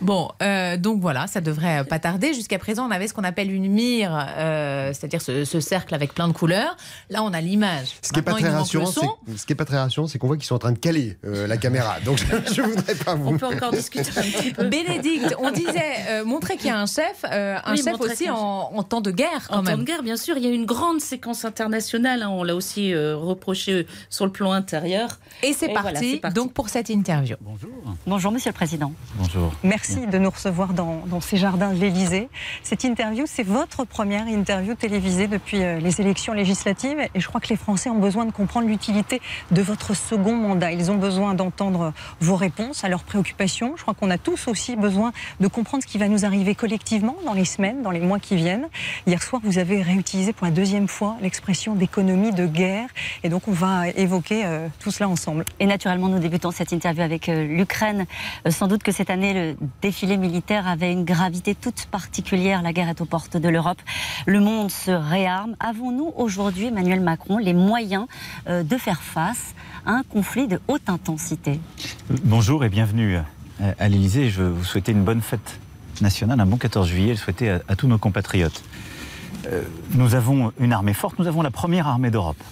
Bon, 0.00 0.30
euh, 0.42 0.76
donc 0.76 1.00
voilà, 1.00 1.26
ça 1.26 1.40
devrait 1.40 1.84
pas 1.84 1.98
tarder. 1.98 2.34
Jusqu'à 2.34 2.58
présent, 2.58 2.86
on 2.86 2.90
avait 2.90 3.08
ce 3.08 3.14
qu'on 3.14 3.24
appelle 3.24 3.50
une 3.50 3.70
mire, 3.70 4.10
euh, 4.38 4.92
c'est-à-dire 4.92 5.20
ce, 5.22 5.44
ce 5.44 5.60
cercle 5.60 5.94
avec 5.94 6.14
plein 6.14 6.28
de 6.28 6.32
couleurs. 6.32 6.76
Là, 7.10 7.22
on 7.22 7.32
a 7.32 7.40
l'image. 7.40 7.88
Ce 8.02 8.10
qui 8.10 8.16
n'est 8.16 8.22
pas 8.22 8.34
très 8.34 8.48
rassurant, 8.50 8.86
ce 8.86 9.46
qui 9.46 9.52
est 9.52 9.56
pas 9.56 9.64
très 9.64 9.78
rassurant, 9.78 10.06
c'est 10.06 10.18
qu'on 10.18 10.26
voit 10.26 10.36
qu'ils 10.36 10.46
sont 10.46 10.54
en 10.54 10.58
train 10.60 10.72
de 10.72 10.78
caler 10.78 11.16
euh, 11.24 11.46
la 11.46 11.56
caméra. 11.56 11.96
Donc 12.04 12.18
je, 12.18 12.54
je 12.54 12.62
voudrais 12.62 12.94
pas 12.94 13.14
vous. 13.14 13.30
On 13.30 13.38
peut 13.38 13.46
encore 13.46 13.70
discuter 13.72 14.10
un 14.16 14.22
petit 14.22 14.52
peu. 14.52 14.64
Bénédicte, 14.68 15.34
on 15.38 15.50
disait 15.50 15.94
euh, 16.10 16.24
montrer 16.24 16.56
qu'il 16.56 16.66
y 16.66 16.70
a 16.70 16.78
un 16.78 16.86
chef, 16.86 17.24
euh, 17.30 17.56
un 17.64 17.72
Oui, 17.72 17.82
chef 17.82 18.00
aussi 18.00 18.28
en, 18.30 18.70
en 18.74 18.82
temps 18.82 19.00
de 19.00 19.10
guerre 19.10 19.48
quand 19.48 19.58
En 19.58 19.62
temps 19.64 19.78
de 19.78 19.82
guerre, 19.84 20.02
bien 20.02 20.16
sûr, 20.16 20.36
il 20.36 20.44
y 20.44 20.46
a 20.46 20.50
une 20.50 20.66
grande 20.66 21.00
séquence 21.00 21.44
internationale. 21.44 22.22
hein, 22.22 22.28
on 22.30 22.42
l'a 22.44 22.54
aussi 22.54 22.92
euh, 22.92 23.16
reproché 23.16 23.72
euh, 23.72 23.86
sur 24.10 24.26
le 24.26 24.32
plan 24.32 24.52
intérieur. 24.52 25.18
Et 25.42 25.52
c'est 25.52 25.68
parti, 25.68 25.90
voilà, 25.92 26.18
parti. 26.20 26.34
donc 26.34 26.52
pour 26.52 26.68
cette 26.68 26.90
interview. 26.96 27.36
Bonjour 28.06 28.32
Monsieur 28.32 28.50
le 28.50 28.54
Président. 28.54 28.92
Bonjour. 29.16 29.52
Merci 29.62 30.06
de 30.06 30.18
nous 30.18 30.30
recevoir 30.30 30.72
dans, 30.72 31.02
dans 31.06 31.20
ces 31.20 31.36
jardins 31.36 31.72
de 31.72 31.78
l'Élysée. 31.78 32.28
Cette 32.62 32.84
interview, 32.84 33.24
c'est 33.26 33.42
votre 33.42 33.84
première 33.84 34.26
interview 34.26 34.74
télévisée 34.74 35.28
depuis 35.28 35.62
euh, 35.62 35.78
les 35.78 36.00
élections 36.00 36.32
législatives 36.32 36.98
et 37.14 37.20
je 37.20 37.28
crois 37.28 37.40
que 37.40 37.48
les 37.48 37.56
Français 37.56 37.90
ont 37.90 37.98
besoin 37.98 38.24
de 38.24 38.32
comprendre 38.32 38.66
l'utilité 38.66 39.20
de 39.50 39.62
votre 39.62 39.94
second 39.94 40.34
mandat. 40.34 40.72
Ils 40.72 40.90
ont 40.90 40.96
besoin 40.96 41.34
d'entendre 41.34 41.92
vos 42.20 42.36
réponses 42.36 42.82
à 42.82 42.88
leurs 42.88 43.04
préoccupations. 43.04 43.74
Je 43.76 43.82
crois 43.82 43.94
qu'on 43.94 44.10
a 44.10 44.18
tous 44.18 44.48
aussi 44.48 44.74
besoin 44.74 45.12
de 45.40 45.48
comprendre 45.48 45.82
ce 45.82 45.88
qui 45.88 45.98
va 45.98 46.08
nous 46.08 46.24
arriver 46.24 46.54
collectivement 46.54 47.16
dans 47.26 47.34
les 47.34 47.44
semaines, 47.44 47.82
dans 47.82 47.90
les 47.90 48.00
mois 48.00 48.18
qui 48.18 48.36
viennent. 48.36 48.68
Hier 49.06 49.22
soir, 49.22 49.42
vous 49.44 49.58
avez 49.58 49.82
réutilisé 49.82 50.32
pour 50.32 50.46
la 50.46 50.52
deuxième 50.52 50.88
fois 50.88 51.16
l'expression 51.20 51.74
d'économie 51.74 52.32
de 52.32 52.46
guerre 52.46 52.88
et 53.22 53.28
donc 53.28 53.48
on 53.48 53.52
va 53.52 53.88
évoquer 53.90 54.46
euh, 54.46 54.68
tout 54.80 54.90
cela 54.90 55.10
ensemble. 55.10 55.44
Et 55.60 55.66
naturellement, 55.66 56.08
nous 56.08 56.18
débutons 56.18 56.50
cette 56.50 56.72
interview 56.72 56.85
avec 56.86 57.28
euh, 57.28 57.44
l'Ukraine. 57.46 58.06
Euh, 58.46 58.50
sans 58.50 58.68
doute 58.68 58.82
que 58.82 58.92
cette 58.92 59.10
année, 59.10 59.34
le 59.34 59.56
défilé 59.82 60.16
militaire 60.16 60.66
avait 60.66 60.92
une 60.92 61.04
gravité 61.04 61.54
toute 61.54 61.86
particulière. 61.86 62.62
La 62.62 62.72
guerre 62.72 62.88
est 62.88 63.00
aux 63.00 63.06
portes 63.06 63.36
de 63.36 63.48
l'Europe. 63.48 63.80
Le 64.26 64.40
monde 64.40 64.70
se 64.70 64.90
réarme. 64.90 65.56
Avons-nous 65.60 66.12
aujourd'hui, 66.16 66.66
Emmanuel 66.66 67.00
Macron, 67.00 67.38
les 67.38 67.54
moyens 67.54 68.06
euh, 68.48 68.62
de 68.62 68.76
faire 68.76 69.02
face 69.02 69.54
à 69.84 69.92
un 69.92 70.02
conflit 70.02 70.48
de 70.48 70.60
haute 70.68 70.88
intensité? 70.88 71.60
Bonjour 72.24 72.64
et 72.64 72.68
bienvenue 72.68 73.18
à 73.60 73.88
l'Elysée. 73.88 74.30
Je 74.30 74.42
veux 74.42 74.50
vous 74.50 74.64
souhaiter 74.64 74.92
une 74.92 75.04
bonne 75.04 75.22
fête 75.22 75.58
nationale, 76.00 76.40
un 76.40 76.46
bon 76.46 76.56
14 76.56 76.88
juillet, 76.88 77.08
et 77.08 77.12
le 77.12 77.16
souhaiter 77.16 77.50
à, 77.50 77.76
tous 77.76 77.86
nos 77.86 77.98
compatriotes. 77.98 78.62
Nous 79.94 80.14
avons 80.14 80.52
une 80.58 80.72
armée 80.72 80.92
forte, 80.92 81.18
nous 81.18 81.28
avons 81.28 81.42
la 81.42 81.52
première 81.52 81.86
armée 81.86 82.10
d'Europe. 82.10 82.42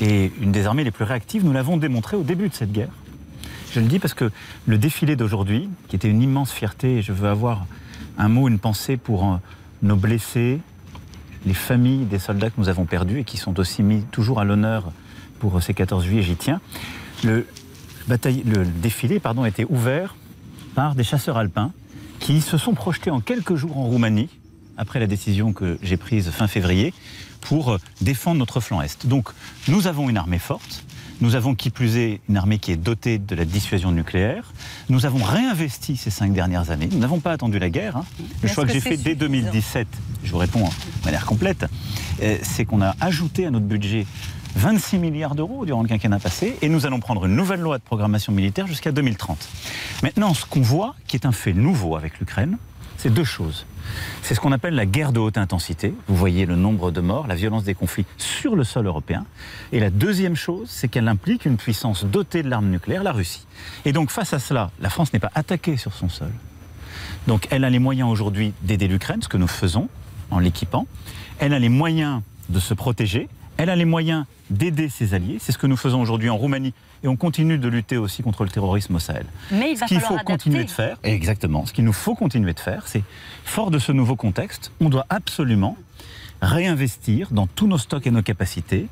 Et 0.00 0.32
une 0.40 0.52
des 0.52 0.66
armées 0.66 0.84
les 0.84 0.90
plus 0.90 1.04
réactives, 1.04 1.44
nous 1.44 1.52
l'avons 1.52 1.76
démontré 1.76 2.16
au 2.16 2.22
début 2.22 2.48
de 2.48 2.54
cette 2.54 2.72
guerre. 2.72 2.90
Je 3.76 3.82
le 3.82 3.88
dis 3.88 3.98
parce 3.98 4.14
que 4.14 4.30
le 4.64 4.78
défilé 4.78 5.16
d'aujourd'hui, 5.16 5.68
qui 5.88 5.96
était 5.96 6.08
une 6.08 6.22
immense 6.22 6.50
fierté, 6.50 6.96
et 6.96 7.02
je 7.02 7.12
veux 7.12 7.28
avoir 7.28 7.66
un 8.16 8.28
mot, 8.28 8.48
une 8.48 8.58
pensée 8.58 8.96
pour 8.96 9.30
euh, 9.30 9.36
nos 9.82 9.96
blessés, 9.96 10.60
les 11.44 11.52
familles 11.52 12.06
des 12.06 12.18
soldats 12.18 12.48
que 12.48 12.54
nous 12.56 12.70
avons 12.70 12.86
perdus 12.86 13.18
et 13.18 13.24
qui 13.24 13.36
sont 13.36 13.60
aussi 13.60 13.82
mis 13.82 14.00
toujours 14.04 14.40
à 14.40 14.44
l'honneur 14.44 14.92
pour 15.40 15.62
ces 15.62 15.74
14 15.74 16.06
juillet, 16.06 16.22
j'y 16.22 16.36
tiens. 16.36 16.62
Le 17.22 17.46
défilé 18.80 19.20
pardon, 19.20 19.42
a 19.42 19.48
été 19.48 19.66
ouvert 19.68 20.16
par 20.74 20.94
des 20.94 21.04
chasseurs 21.04 21.36
alpins 21.36 21.70
qui 22.18 22.40
se 22.40 22.56
sont 22.56 22.72
projetés 22.72 23.10
en 23.10 23.20
quelques 23.20 23.56
jours 23.56 23.76
en 23.76 23.84
Roumanie, 23.84 24.30
après 24.78 25.00
la 25.00 25.06
décision 25.06 25.52
que 25.52 25.76
j'ai 25.82 25.98
prise 25.98 26.30
fin 26.30 26.48
février, 26.48 26.94
pour 27.42 27.72
euh, 27.72 27.78
défendre 28.00 28.38
notre 28.38 28.60
flanc 28.60 28.80
Est. 28.80 29.06
Donc 29.06 29.28
nous 29.68 29.86
avons 29.86 30.08
une 30.08 30.16
armée 30.16 30.38
forte, 30.38 30.82
nous 31.20 31.34
avons 31.34 31.54
qui 31.54 31.70
plus 31.70 31.96
est 31.96 32.20
une 32.28 32.36
armée 32.36 32.58
qui 32.58 32.72
est 32.72 32.76
dotée 32.76 33.18
de 33.18 33.34
la 33.34 33.44
dissuasion 33.44 33.90
nucléaire. 33.92 34.52
Nous 34.88 35.06
avons 35.06 35.22
réinvesti 35.22 35.96
ces 35.96 36.10
cinq 36.10 36.32
dernières 36.32 36.70
années. 36.70 36.88
Nous 36.92 36.98
n'avons 36.98 37.20
pas 37.20 37.32
attendu 37.32 37.58
la 37.58 37.70
guerre. 37.70 37.96
hein. 37.96 38.04
Le 38.42 38.48
choix 38.48 38.64
que, 38.64 38.68
que 38.68 38.74
j'ai 38.74 38.80
fait 38.80 38.96
dès 38.96 39.12
suffisant 39.12 39.18
2017, 39.20 39.88
je 40.24 40.30
vous 40.32 40.38
réponds 40.38 40.64
de 40.64 41.04
manière 41.04 41.26
complète, 41.26 41.66
euh, 42.22 42.36
c'est 42.42 42.64
qu'on 42.64 42.82
a 42.82 42.94
ajouté 43.00 43.46
à 43.46 43.50
notre 43.50 43.66
budget 43.66 44.06
26 44.56 44.98
milliards 44.98 45.34
d'euros 45.34 45.66
durant 45.66 45.82
le 45.82 45.88
quinquennat 45.88 46.18
passé 46.18 46.56
et 46.62 46.68
nous 46.68 46.86
allons 46.86 46.98
prendre 47.00 47.26
une 47.26 47.36
nouvelle 47.36 47.60
loi 47.60 47.78
de 47.78 47.82
programmation 47.82 48.32
militaire 48.32 48.66
jusqu'à 48.66 48.90
2030. 48.92 49.48
Maintenant, 50.02 50.32
ce 50.34 50.46
qu'on 50.46 50.62
voit, 50.62 50.94
qui 51.06 51.16
est 51.16 51.26
un 51.26 51.32
fait 51.32 51.52
nouveau 51.52 51.96
avec 51.96 52.18
l'Ukraine, 52.20 52.56
c'est 52.96 53.12
deux 53.12 53.24
choses. 53.24 53.66
C'est 54.22 54.34
ce 54.34 54.40
qu'on 54.40 54.52
appelle 54.52 54.74
la 54.74 54.86
guerre 54.86 55.12
de 55.12 55.20
haute 55.20 55.38
intensité. 55.38 55.94
Vous 56.08 56.16
voyez 56.16 56.46
le 56.46 56.56
nombre 56.56 56.90
de 56.90 57.00
morts, 57.00 57.26
la 57.26 57.34
violence 57.34 57.64
des 57.64 57.74
conflits 57.74 58.06
sur 58.18 58.56
le 58.56 58.64
sol 58.64 58.86
européen. 58.86 59.24
Et 59.72 59.80
la 59.80 59.90
deuxième 59.90 60.36
chose, 60.36 60.68
c'est 60.68 60.88
qu'elle 60.88 61.08
implique 61.08 61.44
une 61.44 61.56
puissance 61.56 62.04
dotée 62.04 62.42
de 62.42 62.48
l'arme 62.48 62.68
nucléaire, 62.68 63.02
la 63.02 63.12
Russie. 63.12 63.46
Et 63.84 63.92
donc 63.92 64.10
face 64.10 64.32
à 64.32 64.38
cela, 64.38 64.70
la 64.80 64.90
France 64.90 65.12
n'est 65.12 65.20
pas 65.20 65.30
attaquée 65.34 65.76
sur 65.76 65.92
son 65.92 66.08
sol. 66.08 66.30
Donc 67.26 67.46
elle 67.50 67.64
a 67.64 67.70
les 67.70 67.78
moyens 67.78 68.08
aujourd'hui 68.10 68.52
d'aider 68.62 68.88
l'Ukraine, 68.88 69.22
ce 69.22 69.28
que 69.28 69.36
nous 69.36 69.48
faisons 69.48 69.88
en 70.30 70.38
l'équipant. 70.38 70.86
Elle 71.38 71.52
a 71.52 71.58
les 71.58 71.68
moyens 71.68 72.22
de 72.48 72.58
se 72.60 72.74
protéger. 72.74 73.28
Elle 73.58 73.70
a 73.70 73.76
les 73.76 73.84
moyens 73.84 74.24
d'aider 74.50 74.88
ses 74.88 75.14
alliés. 75.14 75.38
C'est 75.40 75.52
ce 75.52 75.58
que 75.58 75.66
nous 75.66 75.76
faisons 75.76 76.00
aujourd'hui 76.00 76.28
en 76.28 76.36
Roumanie. 76.36 76.74
Et 77.02 77.08
on 77.08 77.16
continue 77.16 77.58
de 77.58 77.68
lutter 77.68 77.96
aussi 77.96 78.22
contre 78.22 78.44
le 78.44 78.50
terrorisme 78.50 78.96
au 78.96 78.98
Sahel. 78.98 79.26
Mais 79.50 79.72
il 79.72 79.76
va 79.76 79.86
ce 79.86 79.94
qu'il 79.94 80.00
faut 80.00 80.16
continuer 80.18 80.64
de 80.64 80.70
faire, 80.70 80.98
exactement, 81.02 81.66
ce 81.66 81.72
qu'il 81.72 81.84
nous 81.84 81.92
faut 81.92 82.14
continuer 82.14 82.52
de 82.52 82.60
faire, 82.60 82.86
c'est, 82.86 83.02
fort 83.44 83.70
de 83.70 83.78
ce 83.78 83.92
nouveau 83.92 84.16
contexte, 84.16 84.72
on 84.80 84.88
doit 84.88 85.06
absolument 85.08 85.76
réinvestir 86.42 87.28
dans 87.30 87.46
tous 87.46 87.66
nos 87.66 87.78
stocks 87.78 88.06
et 88.06 88.10
nos 88.10 88.22
capacités, 88.22 88.88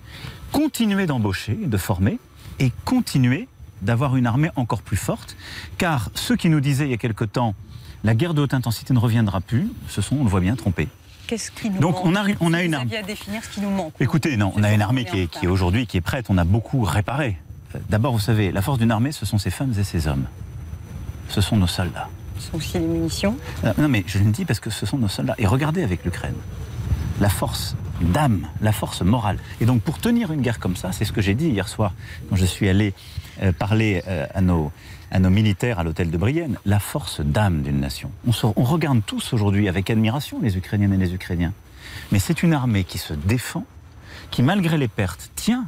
continuer 0.53 1.07
d'embaucher, 1.07 1.55
de 1.55 1.77
former, 1.77 2.19
et 2.59 2.73
continuer 2.85 3.49
d'avoir 3.83 4.17
une 4.17 4.27
armée 4.27 4.51
encore 4.57 4.83
plus 4.83 4.97
forte, 4.97 5.37
car 5.77 6.11
ceux 6.15 6.37
qui 6.37 6.49
nous 6.49 6.61
disaient 6.61 6.87
il 6.87 6.91
y 6.91 6.95
a 6.95 6.99
quelque 6.99 7.25
temps, 7.25 7.55
la 8.03 8.15
guerre 8.15 8.35
de 8.35 8.43
haute 8.43 8.55
intensité 8.55 8.95
ne 8.95 8.99
reviendra 8.99 9.41
plus, 9.41 9.69
se 9.89 10.01
sont, 10.01 10.17
on 10.17 10.25
le 10.25 10.31
voit 10.31 10.41
bien, 10.41 10.57
trompés. 10.57 10.89
Qu'est-ce 11.27 11.51
qui 11.51 11.71
nous 11.71 11.79
Donc, 11.81 11.97
manque 11.97 12.07
on 12.07 12.15
a- 12.17 12.25
on 12.41 12.53
a 12.53 12.63
une 12.63 12.75
arme. 12.75 12.89
à 12.99 13.03
définir 13.03 13.43
ce 13.45 13.49
qui 13.49 13.61
nous 13.61 13.71
manque. 13.71 13.95
Écoutez, 14.01 14.37
non, 14.37 14.53
on 14.57 14.63
a 14.63 14.73
une 14.73 14.83
armée 14.83 15.05
qui 15.05 15.21
est, 15.21 15.27
qui 15.27 15.47
est 15.47 15.49
aujourd'hui 15.49 15.87
qui 15.87 15.97
est 15.97 16.01
prête. 16.03 16.27
On 16.29 16.39
a 16.39 16.45
beaucoup 16.45 16.83
réparé. 16.83 17.39
Euh, 17.75 17.79
D'abord, 17.89 18.13
vous 18.13 18.19
savez, 18.21 18.53
la 18.53 18.63
force 18.63 18.79
d'une 18.79 18.91
armée, 18.91 19.13
ce 19.13 19.25
sont 19.27 19.39
ses 19.39 19.51
femmes 19.51 19.73
et 19.79 19.85
ses 19.85 20.07
hommes. 20.07 20.27
Ce 21.29 21.41
sont 21.41 21.57
nos 21.57 21.67
soldats. 21.67 22.09
Ce 22.39 22.51
sont 22.51 22.57
aussi 22.57 22.79
les 22.79 22.87
munitions. 22.87 23.37
Euh, 23.65 23.73
Non, 23.79 23.89
mais 23.89 24.05
je 24.07 24.19
le 24.19 24.31
dis 24.31 24.45
parce 24.45 24.61
que 24.61 24.71
ce 24.71 24.85
sont 24.87 24.99
nos 24.99 25.09
soldats. 25.09 25.35
Et 25.39 25.47
regardez 25.47 25.83
avec 25.83 26.05
l'Ukraine, 26.05 26.35
la 27.21 27.29
force 27.31 27.75
d'âme, 28.01 28.47
la 28.61 28.73
force 28.73 29.01
morale. 29.03 29.39
Et 29.61 29.65
donc, 29.67 29.81
pour 29.81 29.99
tenir 29.99 30.33
une 30.33 30.43
guerre 30.43 30.59
comme 30.59 30.77
ça, 30.77 30.93
c'est 30.93 31.05
ce 31.05 31.13
que 31.13 31.23
j'ai 31.23 31.35
dit 31.35 31.49
hier 31.49 31.69
soir 31.69 31.95
quand 32.29 32.37
je 32.37 32.45
suis 32.45 32.69
allé 32.69 32.93
euh, 33.43 33.53
parler 33.53 34.03
euh, 34.09 34.27
à, 34.35 34.41
nos, 34.43 34.71
à 35.11 35.19
nos 35.19 35.31
militaires 35.31 35.79
à 35.79 35.85
l'hôtel 35.85 36.11
de 36.11 36.17
Brienne, 36.17 36.59
la 36.65 36.81
force 36.81 37.21
d'âme 37.21 37.63
d'une 37.63 37.81
nation. 37.81 38.11
On, 38.27 38.33
se- 38.33 38.47
on 38.57 38.65
regarde 38.65 39.01
tous 39.07 39.33
aujourd'hui 39.33 39.69
avec 39.69 39.91
admiration 39.91 40.41
les 40.41 40.57
Ukrainiennes 40.57 40.93
et 40.95 40.97
les 40.97 41.15
Ukrainiens. 41.15 41.53
Mais 42.13 42.19
c'est 42.19 42.43
une 42.43 42.53
armée 42.53 42.85
qui 42.85 42.99
se 42.99 43.15
défend, 43.15 43.65
qui, 44.31 44.43
malgré 44.43 44.79
les 44.79 44.89
pertes, 44.89 45.31
tient, 45.37 45.67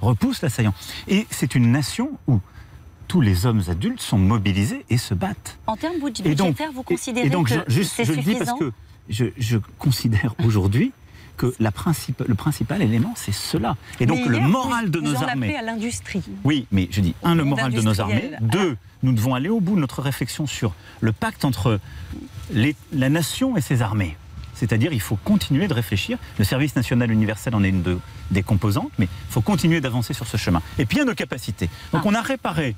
repousse 0.00 0.42
l'assaillant. 0.42 0.74
Et 1.08 1.26
c'est 1.30 1.54
une 1.54 1.72
nation 1.72 2.10
où 2.28 2.40
tous 3.08 3.20
les 3.20 3.46
hommes 3.46 3.62
adultes 3.68 4.00
sont 4.02 4.18
mobilisés 4.18 4.84
et 4.90 4.98
se 4.98 5.14
battent. 5.14 5.58
En 5.66 5.76
termes 5.76 5.98
budgétaires, 5.98 6.70
vous 6.74 6.82
considérez 6.82 7.26
et 7.26 7.30
donc, 7.30 7.48
que 7.48 7.54
je, 7.54 7.60
juste, 7.74 7.92
c'est 7.96 8.04
je 8.04 8.12
le 8.12 8.22
dis 8.22 8.34
parce 8.36 8.58
que 8.58 8.70
je, 9.08 9.24
je 9.38 9.56
considère 9.78 10.34
aujourd'hui 10.44 10.92
que 11.38 11.54
la 11.58 11.70
principe- 11.72 12.22
le 12.26 12.34
principal 12.34 12.82
élément, 12.82 13.14
c'est 13.16 13.32
cela. 13.32 13.76
Et 14.00 14.06
donc, 14.06 14.26
le 14.26 14.40
moral 14.40 14.90
de 14.90 15.00
nos 15.00 15.10
vous 15.14 15.22
en 15.24 15.28
armées. 15.28 15.56
à 15.56 15.62
l'industrie. 15.62 16.22
Oui, 16.44 16.66
mais 16.70 16.88
je 16.90 17.00
dis, 17.00 17.14
un, 17.22 17.34
le 17.34 17.44
moral 17.44 17.72
de 17.72 17.80
nos 17.80 18.00
armées. 18.00 18.14
industriel. 18.14 18.38
Deux, 18.42 18.76
nous 19.02 19.12
devons 19.12 19.34
aller 19.34 19.48
au 19.48 19.60
bout 19.60 19.76
de 19.76 19.80
notre 19.80 20.02
réflexion 20.02 20.46
sur 20.46 20.74
le 21.00 21.12
pacte 21.12 21.44
entre 21.46 21.80
les- 22.52 22.76
la 22.92 23.08
nation 23.08 23.56
et 23.56 23.60
ses 23.62 23.80
armées. 23.80 24.16
C'est-à-dire, 24.54 24.92
il 24.92 25.00
faut 25.00 25.14
continuer 25.24 25.68
de 25.68 25.74
réfléchir. 25.74 26.18
Le 26.38 26.44
service 26.44 26.74
national 26.74 27.12
universel 27.12 27.54
en 27.54 27.62
est 27.62 27.68
une 27.68 27.82
de- 27.82 27.98
des 28.32 28.42
composantes, 28.42 28.90
mais 28.98 29.04
il 29.06 29.32
faut 29.32 29.40
continuer 29.40 29.80
d'avancer 29.80 30.12
sur 30.14 30.26
ce 30.26 30.36
chemin. 30.36 30.60
Et 30.78 30.84
puis, 30.84 30.96
il 30.96 30.98
y 30.98 31.02
a 31.02 31.04
nos 31.06 31.14
capacités. 31.14 31.70
Donc, 31.92 32.04
on 32.04 32.14
a 32.14 32.20
réparé 32.20 32.74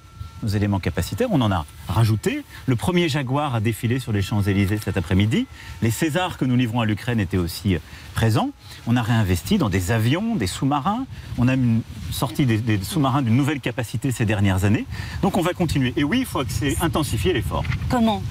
éléments 0.48 0.78
capacitaires, 0.80 1.28
on 1.30 1.40
en 1.40 1.50
a 1.52 1.64
rajouté. 1.88 2.44
Le 2.66 2.76
premier 2.76 3.08
Jaguar 3.08 3.54
a 3.54 3.60
défilé 3.60 3.98
sur 3.98 4.12
les 4.12 4.22
Champs-Élysées 4.22 4.78
cet 4.82 4.96
après-midi. 4.96 5.46
Les 5.82 5.90
Césars 5.90 6.36
que 6.38 6.44
nous 6.44 6.56
livrons 6.56 6.80
à 6.80 6.86
l'Ukraine 6.86 7.20
étaient 7.20 7.36
aussi 7.36 7.74
euh, 7.74 7.78
présents. 8.14 8.50
On 8.86 8.96
a 8.96 9.02
réinvesti 9.02 9.58
dans 9.58 9.68
des 9.68 9.90
avions, 9.92 10.36
des 10.36 10.46
sous-marins. 10.46 11.06
On 11.38 11.48
a 11.48 11.54
une- 11.54 11.82
sorti 12.10 12.46
des, 12.46 12.58
des 12.58 12.82
sous-marins 12.82 13.22
d'une 13.22 13.36
nouvelle 13.36 13.60
capacité 13.60 14.10
ces 14.12 14.24
dernières 14.26 14.64
années. 14.64 14.86
Donc 15.22 15.36
on 15.36 15.42
va 15.42 15.52
continuer. 15.52 15.92
Et 15.96 16.04
oui, 16.04 16.20
il 16.20 16.26
faut 16.26 16.42
intensifier 16.80 17.32
l'effort. 17.32 17.64
Comment? 17.88 18.22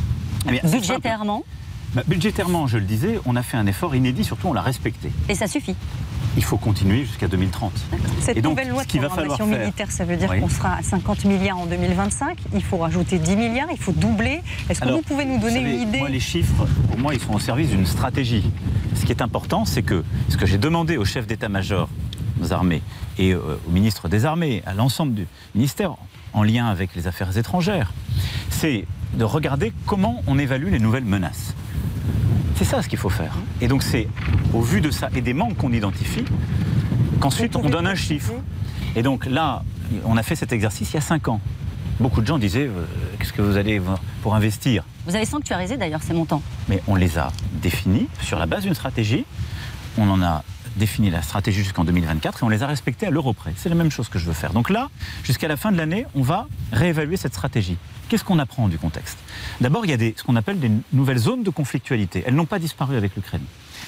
Eh 0.48 0.52
bien. 0.52 0.62
Budgétairement? 0.63 1.43
Bah, 1.95 2.04
budgétairement, 2.08 2.67
je 2.67 2.78
le 2.78 2.84
disais, 2.86 3.19
on 3.26 3.36
a 3.36 3.41
fait 3.41 3.58
un 3.58 3.65
effort 3.65 3.95
inédit, 3.95 4.24
surtout 4.24 4.48
on 4.48 4.54
l'a 4.54 4.62
respecté. 4.62 5.12
Et 5.28 5.34
ça 5.36 5.48
suffit. 5.48 5.76
Il 6.38 6.44
faut 6.44 6.58
continuer 6.58 7.06
jusqu'à 7.06 7.28
2030. 7.28 7.72
Cette 8.22 8.38
Et 8.38 8.42
donc, 8.42 8.52
nouvelle 8.52 8.70
loi 8.70 8.84
de 8.84 9.00
va 9.00 9.08
programmation 9.08 9.48
militaire, 9.48 9.92
ça 9.92 10.06
veut 10.06 10.15
dire 10.15 10.30
Oui. 10.30 10.39
qu'on 10.39 10.50
sera 10.50 10.76
à 10.76 10.82
50 10.84 11.26
milliards 11.26 11.58
en 11.58 11.65
2025. 11.65 12.38
Il 12.54 12.63
faut 12.63 12.78
rajouter 12.78 13.18
10 13.20 13.36
milliards, 13.36 13.68
il 13.72 13.80
faut 13.80 13.92
doubler. 13.92 14.42
Est-ce 14.70 14.80
que 14.82 14.89
vous 14.89 15.02
pouvez 15.02 15.26
nous 15.26 15.39
donner 15.39 15.62
savez, 15.62 15.76
une 15.76 15.82
idée 15.82 16.00
Moi, 16.00 16.10
les 16.10 16.20
chiffres, 16.20 16.68
pour 16.88 16.98
moi, 17.00 17.13
ils 17.13 17.20
sont 17.20 17.34
au 17.34 17.39
service 17.39 17.70
d'une 17.70 17.86
stratégie. 17.86 18.50
Ce 18.96 19.06
qui 19.06 19.12
est 19.12 19.22
important, 19.22 19.65
c'est 19.65 19.84
que 19.84 20.04
ce 20.30 20.38
que 20.38 20.46
j'ai 20.46 20.58
demandé 20.58 20.98
au 20.98 21.06
chef 21.06 21.28
d'état-major 21.28 21.89
aux 22.42 22.54
armées 22.54 22.82
et 23.18 23.34
euh, 23.34 23.60
au 23.68 23.72
ministre 23.72 24.08
des 24.08 24.26
Armées, 24.26 24.63
à 24.65 24.74
l'ensemble 24.74 25.13
du 25.13 25.28
ministère, 25.56 25.96
en 26.34 26.44
lien 26.44 26.68
avec 26.68 26.96
les 26.96 27.08
affaires 27.08 27.38
étrangères, 27.38 27.92
c'est 28.50 28.86
de 29.13 29.24
regarder 29.24 29.74
comment 29.86 30.22
on 30.28 30.38
évalue 30.38 30.72
les 30.72 30.80
nouvelles 30.80 31.06
menaces. 31.06 31.56
C'est 32.60 32.65
ça 32.65 32.82
ce 32.82 32.89
qu'il 32.89 33.00
faut 33.00 33.08
faire. 33.08 33.32
Et 33.62 33.69
donc 33.69 33.84
c'est 33.84 34.10
au 34.54 34.60
vu 34.60 34.82
de 34.82 34.91
ça 34.91 35.08
et 35.15 35.22
des 35.22 35.34
manques 35.34 35.56
qu'on 35.56 35.72
identifie 35.72 36.26
qu'ensuite 37.22 37.56
on 37.56 37.69
donne 37.69 37.88
un 37.88 37.95
chiffre. 37.95 38.34
Et 38.98 39.02
donc 39.02 39.28
là, 39.28 39.63
on 40.04 40.17
a 40.17 40.24
fait 40.24 40.36
cet 40.36 40.52
exercice 40.52 40.91
il 40.91 40.95
y 40.95 40.98
a 40.98 41.02
cinq 41.02 41.30
ans. 41.30 41.39
Beaucoup 42.02 42.19
de 42.19 42.28
gens 42.28 42.38
disaient 42.38 42.67
euh, 42.67 42.84
qu'est-ce 43.17 43.32
que 43.32 43.41
vous 43.41 43.56
allez 43.56 43.82
pour 44.22 44.36
investir? 44.36 44.84
Vous 45.08 45.15
avez 45.15 45.24
sanctuarisé 45.24 45.78
d'ailleurs 45.78 46.04
ces 46.04 46.13
montants. 46.13 46.41
mais 46.67 46.84
on 46.89 46.95
les 46.95 47.17
a 47.17 47.32
définis 47.62 48.10
sur 48.22 48.38
la 48.38 48.45
base 48.45 48.63
d'une 48.63 48.76
stratégie. 48.76 49.24
On 49.98 50.10
en 50.10 50.22
a 50.22 50.43
défini 50.76 51.10
la 51.10 51.22
stratégie 51.22 51.63
jusqu'en 51.63 51.86
2024 51.86 52.43
et 52.43 52.45
on 52.45 52.50
les 52.50 52.62
a 52.62 52.67
respectés 52.67 53.08
à 53.08 53.10
l'euro 53.10 53.32
près. 53.32 53.54
C'est 53.56 53.69
la 53.69 53.76
même 53.76 53.89
chose 53.89 54.10
que 54.10 54.19
je 54.19 54.26
veux 54.26 54.34
faire. 54.34 54.52
Donc 54.52 54.69
là, 54.69 54.89
jusqu'à 55.24 55.48
la 55.48 55.56
fin 55.56 55.72
de 55.72 55.78
l'année, 55.78 56.06
on 56.13 56.24
va 56.24 56.45
réévaluer 56.74 57.15
cette 57.15 57.34
stratégie. 57.34 57.78
Qu'est-ce 58.10 58.24
qu'on 58.24 58.39
apprend 58.39 58.67
du 58.67 58.78
contexte? 58.78 59.17
D'abord, 59.62 59.86
il 59.86 59.91
y 59.91 59.93
a 59.93 60.12
ce 60.17 60.24
qu'on 60.24 60.36
appelle 60.36 60.60
des 60.60 60.72
nouvelles 60.93 61.19
zones 61.19 61.43
de 61.43 61.50
conflictualité. 61.52 62.24
Elles 62.26 62.36
n'ont 62.36 62.45
pas 62.48 62.60
disparu 62.60 62.98
avec 62.98 63.15
l'Ukraine. 63.15 63.43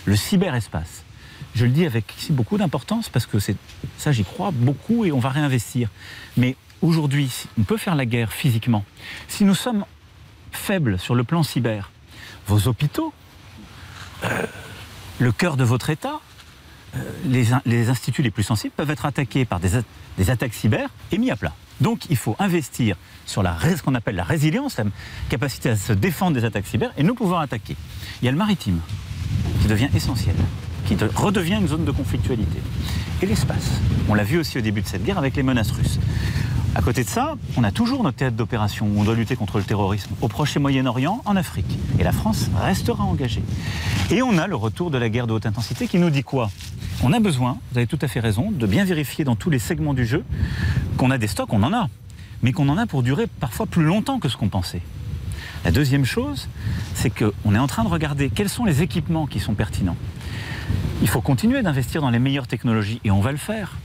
Le 0.06 0.16
cyberespace. 0.16 1.04
Je 1.56 1.66
le 1.66 1.72
dis 1.72 1.86
avec 1.86 2.06
beaucoup 2.30 2.58
d'importance 2.58 3.10
parce 3.10 3.26
que 3.26 3.40
c'est 3.40 3.56
ça, 3.98 4.12
j'y 4.12 4.24
crois 4.24 4.52
beaucoup 4.52 5.04
et 5.06 5.12
on 5.12 5.20
va 5.20 5.30
réinvestir. 5.30 5.90
Mais 6.38 6.56
aujourd'hui, 6.82 7.30
on 7.60 7.64
peut 7.64 7.78
faire 7.78 7.96
la 7.96 8.06
guerre 8.06 8.32
physiquement. 8.32 8.86
Si 9.28 9.44
nous 9.44 9.56
sommes 9.56 9.86
faibles 10.52 11.00
sur 11.00 11.16
le 11.16 11.24
plan 11.24 11.42
cyber, 11.44 11.92
vos 12.48 12.68
hôpitaux, 12.68 13.12
euh, 14.24 14.46
le 15.20 15.32
cœur 15.32 15.58
de 15.58 15.64
votre 15.64 15.90
État, 15.90 16.20
euh, 16.96 17.00
les, 17.26 17.54
in- 17.54 17.62
les 17.66 17.90
instituts 17.90 18.22
les 18.22 18.32
plus 18.32 18.44
sensibles 18.44 18.74
peuvent 18.78 18.92
être 18.92 19.06
attaqués 19.06 19.46
par 19.46 19.60
des 19.60 20.30
attaques 20.30 20.54
cyber 20.54 20.90
et 21.12 21.18
mis 21.18 21.32
à 21.32 21.36
plat. 21.36 21.54
Donc 21.82 22.02
il 22.10 22.16
faut 22.18 22.36
investir 22.40 22.96
sur 23.26 23.44
la, 23.44 23.58
ce 23.60 23.82
qu'on 23.82 23.96
appelle 23.96 24.16
la 24.16 24.24
résilience, 24.24 24.78
la 24.78 24.86
capacité 25.30 25.70
à 25.70 25.76
se 25.76 25.94
défendre 25.94 26.36
des 26.40 26.46
attaques 26.46 26.68
cyber, 26.68 26.92
et 26.98 27.04
nous 27.04 27.16
pouvons 27.16 27.38
attaquer. 27.38 27.76
Il 28.22 28.26
y 28.26 28.28
a 28.28 28.32
le 28.32 28.38
maritime, 28.38 28.80
qui 29.62 29.68
devient 29.68 29.90
essentiel, 29.96 30.36
qui 30.86 30.96
de- 30.96 31.10
redevient 31.14 31.58
une 31.60 31.68
zone 31.68 31.84
de 31.86 31.92
conflictualité. 31.92 32.60
L'espace. 33.28 33.80
On 34.10 34.16
l'a 34.16 34.24
vu 34.24 34.40
aussi 34.40 34.58
au 34.58 34.62
début 34.62 34.82
de 34.82 34.88
cette 34.88 35.04
guerre 35.04 35.20
avec 35.20 35.36
les 35.36 35.44
menaces 35.44 35.72
russes. 35.72 36.00
À 36.74 36.82
côté 36.82 37.04
de 37.04 37.10
ça, 37.10 37.36
on 37.56 37.64
a 37.64 37.72
toujours 37.72 38.04
notre 38.04 38.18
théâtre 38.18 38.36
d'opération 38.36 38.88
où 38.88 39.00
on 39.00 39.04
doit 39.04 39.16
lutter 39.16 39.36
contre 39.36 39.60
le 39.60 39.64
terrorisme 39.64 40.12
au 40.22 40.28
Proche 40.28 40.56
et 40.58 40.60
Moyen-Orient, 40.60 41.22
en 41.24 41.36
Afrique. 41.36 41.78
Et 42.00 42.04
la 42.04 42.12
France 42.12 42.50
restera 42.60 43.04
engagée. 43.04 43.44
Et 44.10 44.22
on 44.24 44.38
a 44.38 44.48
le 44.48 44.56
retour 44.56 44.90
de 44.90 44.98
la 44.98 45.08
guerre 45.08 45.28
de 45.28 45.34
haute 45.34 45.46
intensité 45.46 45.88
qui 45.88 46.00
nous 46.00 46.10
dit 46.10 46.24
quoi? 46.24 46.50
On 47.04 47.14
a 47.14 47.20
besoin, 47.20 47.58
vous 47.72 47.78
avez 47.78 47.88
tout 47.88 48.00
à 48.02 48.08
fait 48.08 48.20
raison, 48.20 48.52
de 48.52 48.66
bien 48.66 48.86
vérifier 48.86 49.24
dans 49.24 49.36
tous 49.36 49.50
les 49.52 49.60
segments 49.60 49.94
du 49.94 50.06
jeu 50.06 50.26
qu'on 50.98 51.12
a 51.12 51.18
des 51.18 51.28
stocks, 51.28 51.54
on 51.54 51.64
en 51.64 51.74
a, 51.74 51.90
mais 52.42 52.52
qu'on 52.52 52.68
en 52.70 52.78
a 52.78 52.88
pour 52.88 53.04
durer 53.04 53.28
parfois 53.28 53.68
plus 53.68 53.84
longtemps 53.84 54.20
que 54.20 54.30
ce 54.30 54.36
qu'on 54.36 54.50
pensait. 54.50 54.82
La 55.64 55.72
deuxième 55.72 56.06
chose, 56.06 56.50
c'est 56.96 57.12
qu'on 57.12 57.56
est 57.56 57.60
en 57.60 57.68
train 57.68 57.84
de 57.84 57.90
regarder 57.90 58.30
quels 58.30 58.50
sont 58.50 58.66
les 58.66 58.82
équipements 58.82 59.28
qui 59.28 59.40
sont 59.40 59.54
pertinents. 59.54 59.98
Il 61.02 61.08
faut 61.08 61.22
continuer 61.22 61.62
d'investir 61.62 62.02
dans 62.02 62.10
les 62.10 62.20
meilleures 62.20 62.48
technologies 62.48 63.02
et 63.04 63.12
on 63.12 63.22
va 63.22 63.32
le 63.32 63.38
faire. 63.38 63.78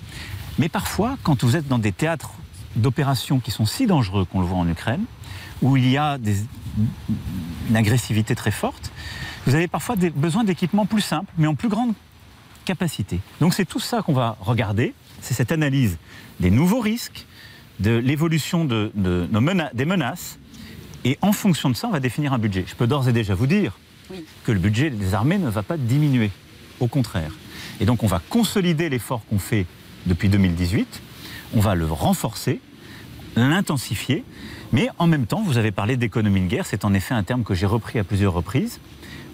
Mais 0.59 0.68
parfois, 0.68 1.16
quand 1.22 1.42
vous 1.44 1.57
êtes 1.57 1.68
dans 1.68 1.79
des 1.79 1.92
théâtres 1.92 2.33
d'opérations 2.76 3.40
qui 3.40 3.50
sont 3.50 3.64
si 3.66 3.87
dangereux 3.87 4.24
qu'on 4.26 4.40
le 4.40 4.46
voit 4.46 4.59
en 4.59 4.68
Ukraine, 4.68 5.05
où 5.62 5.76
il 5.76 5.88
y 5.88 5.96
a 5.96 6.18
des, 6.18 6.37
une 7.70 7.76
agressivité 7.76 8.35
très 8.35 8.50
forte, 8.50 8.92
vous 9.46 9.55
avez 9.55 9.68
parfois 9.68 9.96
des, 9.96 10.11
besoin 10.11 10.44
d'équipements 10.44 10.85
plus 10.87 11.00
simples, 11.00 11.33
mais 11.38 11.46
en 11.46 11.55
plus 11.55 11.68
grande 11.68 11.94
capacité. 12.66 13.20
Donc 13.40 13.55
c'est 13.55 13.64
tout 13.64 13.81
ça 13.81 14.02
qu'on 14.02 14.12
va 14.12 14.37
regarder, 14.40 14.92
c'est 15.22 15.35
cette 15.35 15.52
analyse 15.52 15.96
des 16.40 16.50
nouveaux 16.50 16.81
risques, 16.81 17.26
de 17.81 17.96
l'évolution 17.96 18.64
de, 18.64 18.90
de 18.94 19.29
nos 19.31 19.40
mena- 19.40 19.70
des 19.72 19.85
menaces, 19.85 20.38
et 21.05 21.18
en 21.22 21.33
fonction 21.33 21.70
de 21.70 21.74
ça, 21.76 21.88
on 21.88 21.92
va 21.92 22.00
définir 22.00 22.33
un 22.33 22.38
budget. 22.38 22.64
Je 22.66 22.74
peux 22.74 22.87
d'ores 22.87 23.09
et 23.09 23.12
déjà 23.12 23.35
vous 23.35 23.46
dire 23.46 23.79
que 24.44 24.52
le 24.52 24.59
budget 24.59 24.90
des 24.90 25.14
armées 25.14 25.38
ne 25.38 25.48
va 25.48 25.62
pas 25.62 25.76
diminuer, 25.76 26.31
au 26.80 26.86
contraire. 26.86 27.32
Et 27.80 27.84
donc 27.84 28.02
on 28.02 28.06
va 28.06 28.20
consolider 28.30 28.88
l'effort 28.88 29.22
qu'on 29.28 29.38
fait 29.38 29.66
depuis 30.06 30.28
2018, 30.28 31.02
on 31.54 31.60
va 31.60 31.74
le 31.74 31.86
renforcer, 31.86 32.60
l'intensifier, 33.36 34.24
mais 34.72 34.88
en 34.98 35.06
même 35.06 35.26
temps, 35.26 35.42
vous 35.42 35.58
avez 35.58 35.70
parlé 35.70 35.96
d'économie 35.96 36.40
de 36.40 36.46
guerre, 36.46 36.66
c'est 36.66 36.84
en 36.84 36.94
effet 36.94 37.14
un 37.14 37.22
terme 37.22 37.44
que 37.44 37.54
j'ai 37.54 37.66
repris 37.66 37.98
à 37.98 38.04
plusieurs 38.04 38.32
reprises. 38.32 38.80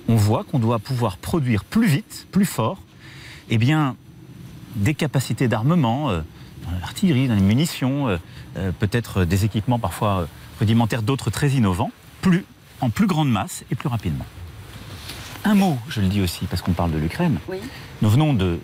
On 0.09 0.17
voit 0.17 0.45
qu'on 0.45 0.59
doit 0.59 0.79
pouvoir 0.79 1.17
produire 1.17 1.65
plus 1.65 1.87
vite, 1.87 2.27
plus 2.33 2.45
fort, 2.45 2.79
eh 3.49 3.59
bien, 3.59 3.97
des 4.77 4.95
capacités 4.95 5.49
d'armement, 5.49 6.11
euh, 6.11 6.21
dans 6.65 6.79
l'artillerie, 6.81 7.29
dans 7.29 7.35
les 7.35 7.41
munitions, 7.41 8.09
euh, 8.09 8.17
euh, 8.57 8.73
peut-être 8.73 9.25
des 9.25 9.45
équipements 9.45 9.79
parfois 9.79 10.29
rudimentaires, 10.59 11.03
d'autres 11.03 11.31
très 11.31 11.51
innovants, 11.51 11.93
plus, 12.21 12.45
en 12.81 12.91
plus 12.91 13.07
grande 13.07 13.31
masse 13.31 13.65
et 13.71 13.75
plus 13.75 13.89
rapidement. 13.89 14.27
Un 15.45 15.55
mot, 15.55 15.77
je 15.89 16.01
le 16.01 16.07
dis 16.07 16.21
aussi, 16.21 16.47
parce 16.47 16.63
qu'on 16.63 16.73
parle 16.73 16.93
de 16.93 16.99
l'Ukraine. 16.99 17.39
Nous 18.01 18.09
venons 18.09 18.33
de, 18.33 18.61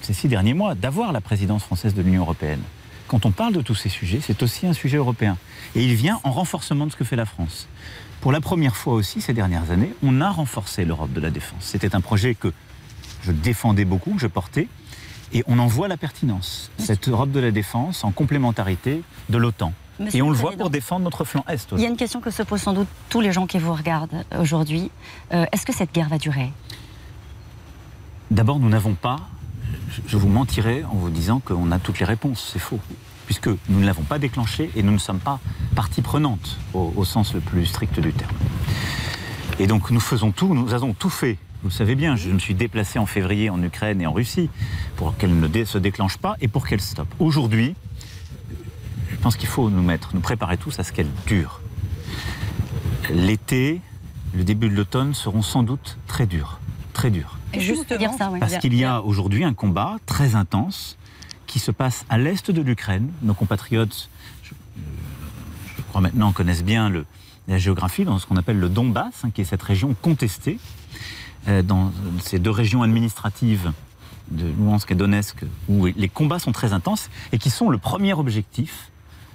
ces 0.00 0.14
six 0.14 0.28
derniers 0.28 0.54
mois, 0.54 0.74
d'avoir 0.74 1.12
la 1.12 1.20
présidence 1.20 1.62
française 1.62 1.94
de 1.94 2.00
l'Union 2.00 2.22
européenne. 2.22 2.62
Quand 3.08 3.26
on 3.26 3.30
parle 3.30 3.52
de 3.52 3.60
tous 3.60 3.74
ces 3.74 3.90
sujets, 3.90 4.20
c'est 4.22 4.42
aussi 4.42 4.66
un 4.66 4.72
sujet 4.72 4.96
européen. 4.96 5.36
Et 5.74 5.84
il 5.84 5.94
vient 5.94 6.20
en 6.24 6.30
renforcement 6.30 6.86
de 6.86 6.92
ce 6.92 6.96
que 6.96 7.04
fait 7.04 7.16
la 7.16 7.26
France. 7.26 7.68
Pour 8.20 8.32
la 8.32 8.40
première 8.40 8.74
fois 8.74 8.94
aussi, 8.94 9.20
ces 9.20 9.34
dernières 9.34 9.70
années, 9.70 9.92
on 10.02 10.20
a 10.20 10.30
renforcé 10.30 10.84
l'Europe 10.84 11.12
de 11.12 11.20
la 11.20 11.30
défense. 11.30 11.60
C'était 11.60 11.94
un 11.94 12.00
projet 12.00 12.34
que 12.34 12.52
je 13.22 13.32
défendais 13.32 13.84
beaucoup, 13.84 14.12
que 14.14 14.20
je 14.20 14.26
portais, 14.26 14.68
et 15.32 15.44
on 15.46 15.58
en 15.58 15.66
voit 15.66 15.88
la 15.88 15.98
pertinence. 15.98 16.70
Cette 16.78 17.08
Europe 17.08 17.30
de 17.30 17.40
la 17.40 17.50
défense 17.50 18.02
en 18.02 18.12
complémentarité 18.12 19.02
de 19.28 19.38
l'OTAN. 19.38 19.72
Monsieur 19.98 20.18
Et 20.18 20.22
on 20.22 20.30
le 20.30 20.36
voit 20.36 20.52
pour 20.52 20.70
défendre 20.70 21.04
notre 21.04 21.24
flanc 21.24 21.44
Est. 21.48 21.68
Il 21.72 21.80
y 21.80 21.86
a 21.86 21.88
une 21.88 21.96
question 21.96 22.20
que 22.20 22.30
se 22.30 22.42
posent 22.42 22.62
sans 22.62 22.72
doute 22.72 22.88
tous 23.08 23.20
les 23.20 23.32
gens 23.32 23.46
qui 23.46 23.58
vous 23.58 23.72
regardent 23.74 24.24
aujourd'hui. 24.38 24.90
Euh, 25.32 25.44
Est-ce 25.52 25.66
que 25.66 25.74
cette 25.74 25.92
guerre 25.92 26.08
va 26.08 26.18
durer? 26.18 26.52
D'abord, 28.30 28.58
nous 28.58 28.68
n'avons 28.68 28.94
pas, 28.94 29.16
je- 30.06 30.16
vous 30.16 30.28
mentirais 30.28 30.84
en 30.84 30.94
vous 30.94 31.10
disant 31.10 31.40
qu'on 31.40 31.70
a 31.72 31.78
toutes 31.78 31.98
les 31.98 32.04
réponses, 32.06 32.50
c'est 32.52 32.58
faux. 32.58 32.78
Puisque 33.26 33.48
nous 33.48 33.80
ne 33.80 33.86
l'avons 33.86 34.02
pas 34.02 34.18
déclenché 34.18 34.70
et 34.76 34.82
nous 34.82 34.92
ne 34.92 34.98
sommes 34.98 35.18
pas 35.18 35.38
partie 35.74 36.00
prenante 36.02 36.58
au, 36.74 36.92
au 36.96 37.04
sens 37.04 37.34
le 37.34 37.40
plus 37.40 37.66
strict 37.66 37.98
du 38.00 38.12
terme. 38.12 38.30
Et 39.58 39.66
donc 39.66 39.90
nous 39.90 40.00
faisons 40.00 40.30
tout, 40.30 40.54
nous 40.54 40.72
avons 40.72 40.94
tout 40.94 41.10
fait. 41.10 41.36
Vous 41.62 41.68
le 41.70 41.74
savez 41.74 41.94
bien, 41.96 42.14
je 42.16 42.30
me 42.30 42.38
suis 42.38 42.54
déplacé 42.54 42.98
en 43.00 43.06
février 43.06 43.50
en 43.50 43.60
Ukraine 43.62 44.00
et 44.00 44.06
en 44.06 44.12
Russie 44.12 44.48
pour 44.96 45.16
qu'elle 45.16 45.38
ne 45.38 45.64
se 45.64 45.76
déclenche 45.78 46.16
pas 46.16 46.36
et 46.40 46.46
pour 46.48 46.66
qu'elle 46.66 46.80
stoppe. 46.80 47.12
Aujourd'hui, 47.18 47.74
je 49.18 49.22
pense 49.22 49.36
qu'il 49.36 49.48
faut 49.48 49.68
nous 49.68 49.82
mettre, 49.82 50.10
nous 50.14 50.20
préparer 50.20 50.56
tous 50.56 50.78
à 50.78 50.84
ce 50.84 50.92
qu'elle 50.92 51.08
dure. 51.26 51.60
L'été, 53.10 53.80
le 54.34 54.44
début 54.44 54.68
de 54.68 54.74
l'automne 54.76 55.14
seront 55.14 55.42
sans 55.42 55.62
doute 55.62 55.98
très 56.06 56.26
durs, 56.26 56.60
très 56.92 57.10
durs. 57.10 57.36
Et 57.54 57.60
justement, 57.60 57.98
dire 57.98 58.12
ça, 58.16 58.30
oui. 58.30 58.38
Parce 58.40 58.58
qu'il 58.58 58.74
y 58.74 58.84
a 58.84 59.02
aujourd'hui 59.02 59.44
un 59.44 59.54
combat 59.54 59.96
très 60.06 60.34
intense 60.34 60.96
qui 61.46 61.58
se 61.58 61.70
passe 61.70 62.04
à 62.10 62.18
l'est 62.18 62.50
de 62.50 62.60
l'Ukraine. 62.60 63.10
Nos 63.22 63.34
compatriotes, 63.34 64.08
je, 64.42 64.50
je 65.76 65.82
crois 65.82 66.00
maintenant, 66.02 66.32
connaissent 66.32 66.64
bien 66.64 66.88
le- 66.90 67.06
la 67.48 67.56
géographie 67.58 68.04
dans 68.04 68.18
ce 68.18 68.26
qu'on 68.26 68.36
appelle 68.36 68.58
le 68.60 68.68
Donbass, 68.68 69.24
hein, 69.24 69.30
qui 69.32 69.40
est 69.40 69.44
cette 69.44 69.62
région 69.62 69.96
contestée, 70.02 70.58
euh, 71.48 71.62
dans 71.62 71.90
ces 72.22 72.38
deux 72.38 72.50
régions 72.50 72.82
administratives 72.82 73.72
de 74.30 74.46
Luhansk 74.46 74.90
et 74.90 74.94
Donetsk, 74.94 75.44
où 75.70 75.86
les 75.86 76.08
combats 76.10 76.38
sont 76.38 76.52
très 76.52 76.74
intenses 76.74 77.08
et 77.32 77.38
qui 77.38 77.48
sont 77.48 77.70
le 77.70 77.78
premier 77.78 78.12
objectif 78.12 78.90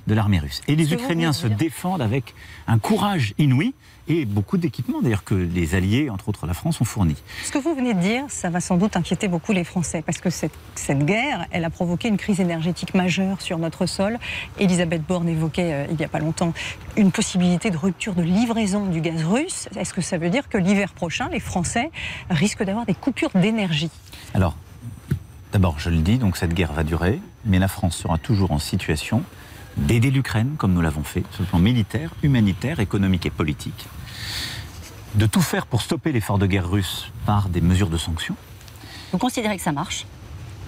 de 0.07 0.13
l'armée 0.13 0.39
russe. 0.39 0.61
Et 0.67 0.75
les 0.75 0.93
Ukrainiens 0.93 1.33
se 1.33 1.47
défendent 1.47 2.01
avec 2.01 2.33
un 2.67 2.79
courage 2.79 3.33
inouï 3.37 3.73
et 4.09 4.25
beaucoup 4.25 4.57
d'équipements, 4.57 5.01
d'ailleurs, 5.01 5.23
que 5.23 5.33
les 5.33 5.75
alliés, 5.75 6.09
entre 6.09 6.27
autres 6.27 6.45
la 6.45 6.53
France, 6.53 6.81
ont 6.81 6.85
fournis. 6.85 7.15
Ce 7.45 7.51
que 7.51 7.57
vous 7.57 7.73
venez 7.73 7.93
de 7.93 8.01
dire, 8.01 8.25
ça 8.27 8.49
va 8.49 8.59
sans 8.59 8.75
doute 8.75 8.97
inquiéter 8.97 9.29
beaucoup 9.29 9.53
les 9.53 9.63
Français, 9.63 10.01
parce 10.01 10.17
que 10.17 10.29
cette, 10.29 10.51
cette 10.75 11.05
guerre, 11.05 11.47
elle 11.51 11.63
a 11.63 11.69
provoqué 11.69 12.09
une 12.09 12.17
crise 12.17 12.41
énergétique 12.41 12.93
majeure 12.95 13.41
sur 13.41 13.57
notre 13.57 13.85
sol. 13.85 14.19
Elisabeth 14.59 15.03
Borne 15.07 15.29
évoquait 15.29 15.73
euh, 15.73 15.85
il 15.89 15.95
n'y 15.95 16.03
a 16.03 16.09
pas 16.09 16.19
longtemps 16.19 16.53
une 16.97 17.11
possibilité 17.11 17.71
de 17.71 17.77
rupture 17.77 18.13
de 18.13 18.23
livraison 18.23 18.85
du 18.87 18.99
gaz 18.99 19.23
russe. 19.23 19.69
Est-ce 19.77 19.93
que 19.93 20.01
ça 20.01 20.17
veut 20.17 20.29
dire 20.29 20.49
que 20.49 20.57
l'hiver 20.57 20.91
prochain, 20.91 21.29
les 21.31 21.39
Français 21.39 21.89
risquent 22.29 22.63
d'avoir 22.63 22.85
des 22.85 22.95
coupures 22.95 23.31
d'énergie? 23.33 23.89
Alors, 24.33 24.57
d'abord, 25.53 25.79
je 25.79 25.89
le 25.89 25.99
dis, 25.99 26.17
donc 26.17 26.35
cette 26.35 26.53
guerre 26.53 26.73
va 26.73 26.83
durer, 26.83 27.21
mais 27.45 27.57
la 27.57 27.69
France 27.69 27.95
sera 27.95 28.17
toujours 28.17 28.51
en 28.51 28.59
situation 28.59 29.23
d'aider 29.77 30.11
l'Ukraine, 30.11 30.55
comme 30.57 30.73
nous 30.73 30.81
l'avons 30.81 31.03
fait, 31.03 31.23
sur 31.31 31.41
le 31.41 31.47
plan 31.47 31.59
militaire, 31.59 32.11
humanitaire, 32.23 32.79
économique 32.79 33.25
et 33.25 33.29
politique, 33.31 33.87
de 35.15 35.25
tout 35.25 35.41
faire 35.41 35.65
pour 35.65 35.81
stopper 35.81 36.11
l'effort 36.11 36.37
de 36.37 36.45
guerre 36.45 36.69
russe 36.69 37.11
par 37.25 37.49
des 37.49 37.61
mesures 37.61 37.89
de 37.89 37.97
sanctions. 37.97 38.35
Vous 39.11 39.17
considérez 39.17 39.57
que 39.57 39.63
ça 39.63 39.71
marche? 39.71 40.05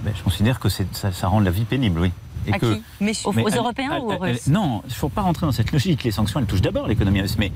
Ben, 0.03 0.13
je 0.15 0.21
considère 0.23 0.59
que 0.59 0.69
ça, 0.69 0.83
ça 1.11 1.27
rend 1.27 1.39
la 1.39 1.51
vie 1.51 1.65
pénible, 1.65 1.99
oui. 1.99 2.11
À 2.51 2.59
qui? 2.59 2.83
Mais 3.01 3.13
aux- 3.23 3.29
aux 3.29 3.47
elle- 3.49 3.57
Européens 3.57 3.89
elle- 3.95 4.01
ou 4.03 4.05
aux 4.11 4.11
elle- 4.23 4.33
Russes? 4.33 4.47
Non, 4.47 4.81
il 4.85 4.89
ne 4.89 4.93
faut 4.93 5.09
pas 5.09 5.21
rentrer 5.21 5.47
dans 5.47 5.51
cette 5.51 5.71
logique. 5.71 6.03
Les 6.03 6.11
sanctions, 6.11 6.39
elles 6.39 6.45
touchent 6.45 6.61
d'abord 6.61 6.87
l'économie 6.87 7.21
russe. 7.21 7.37
Mais 7.39 7.51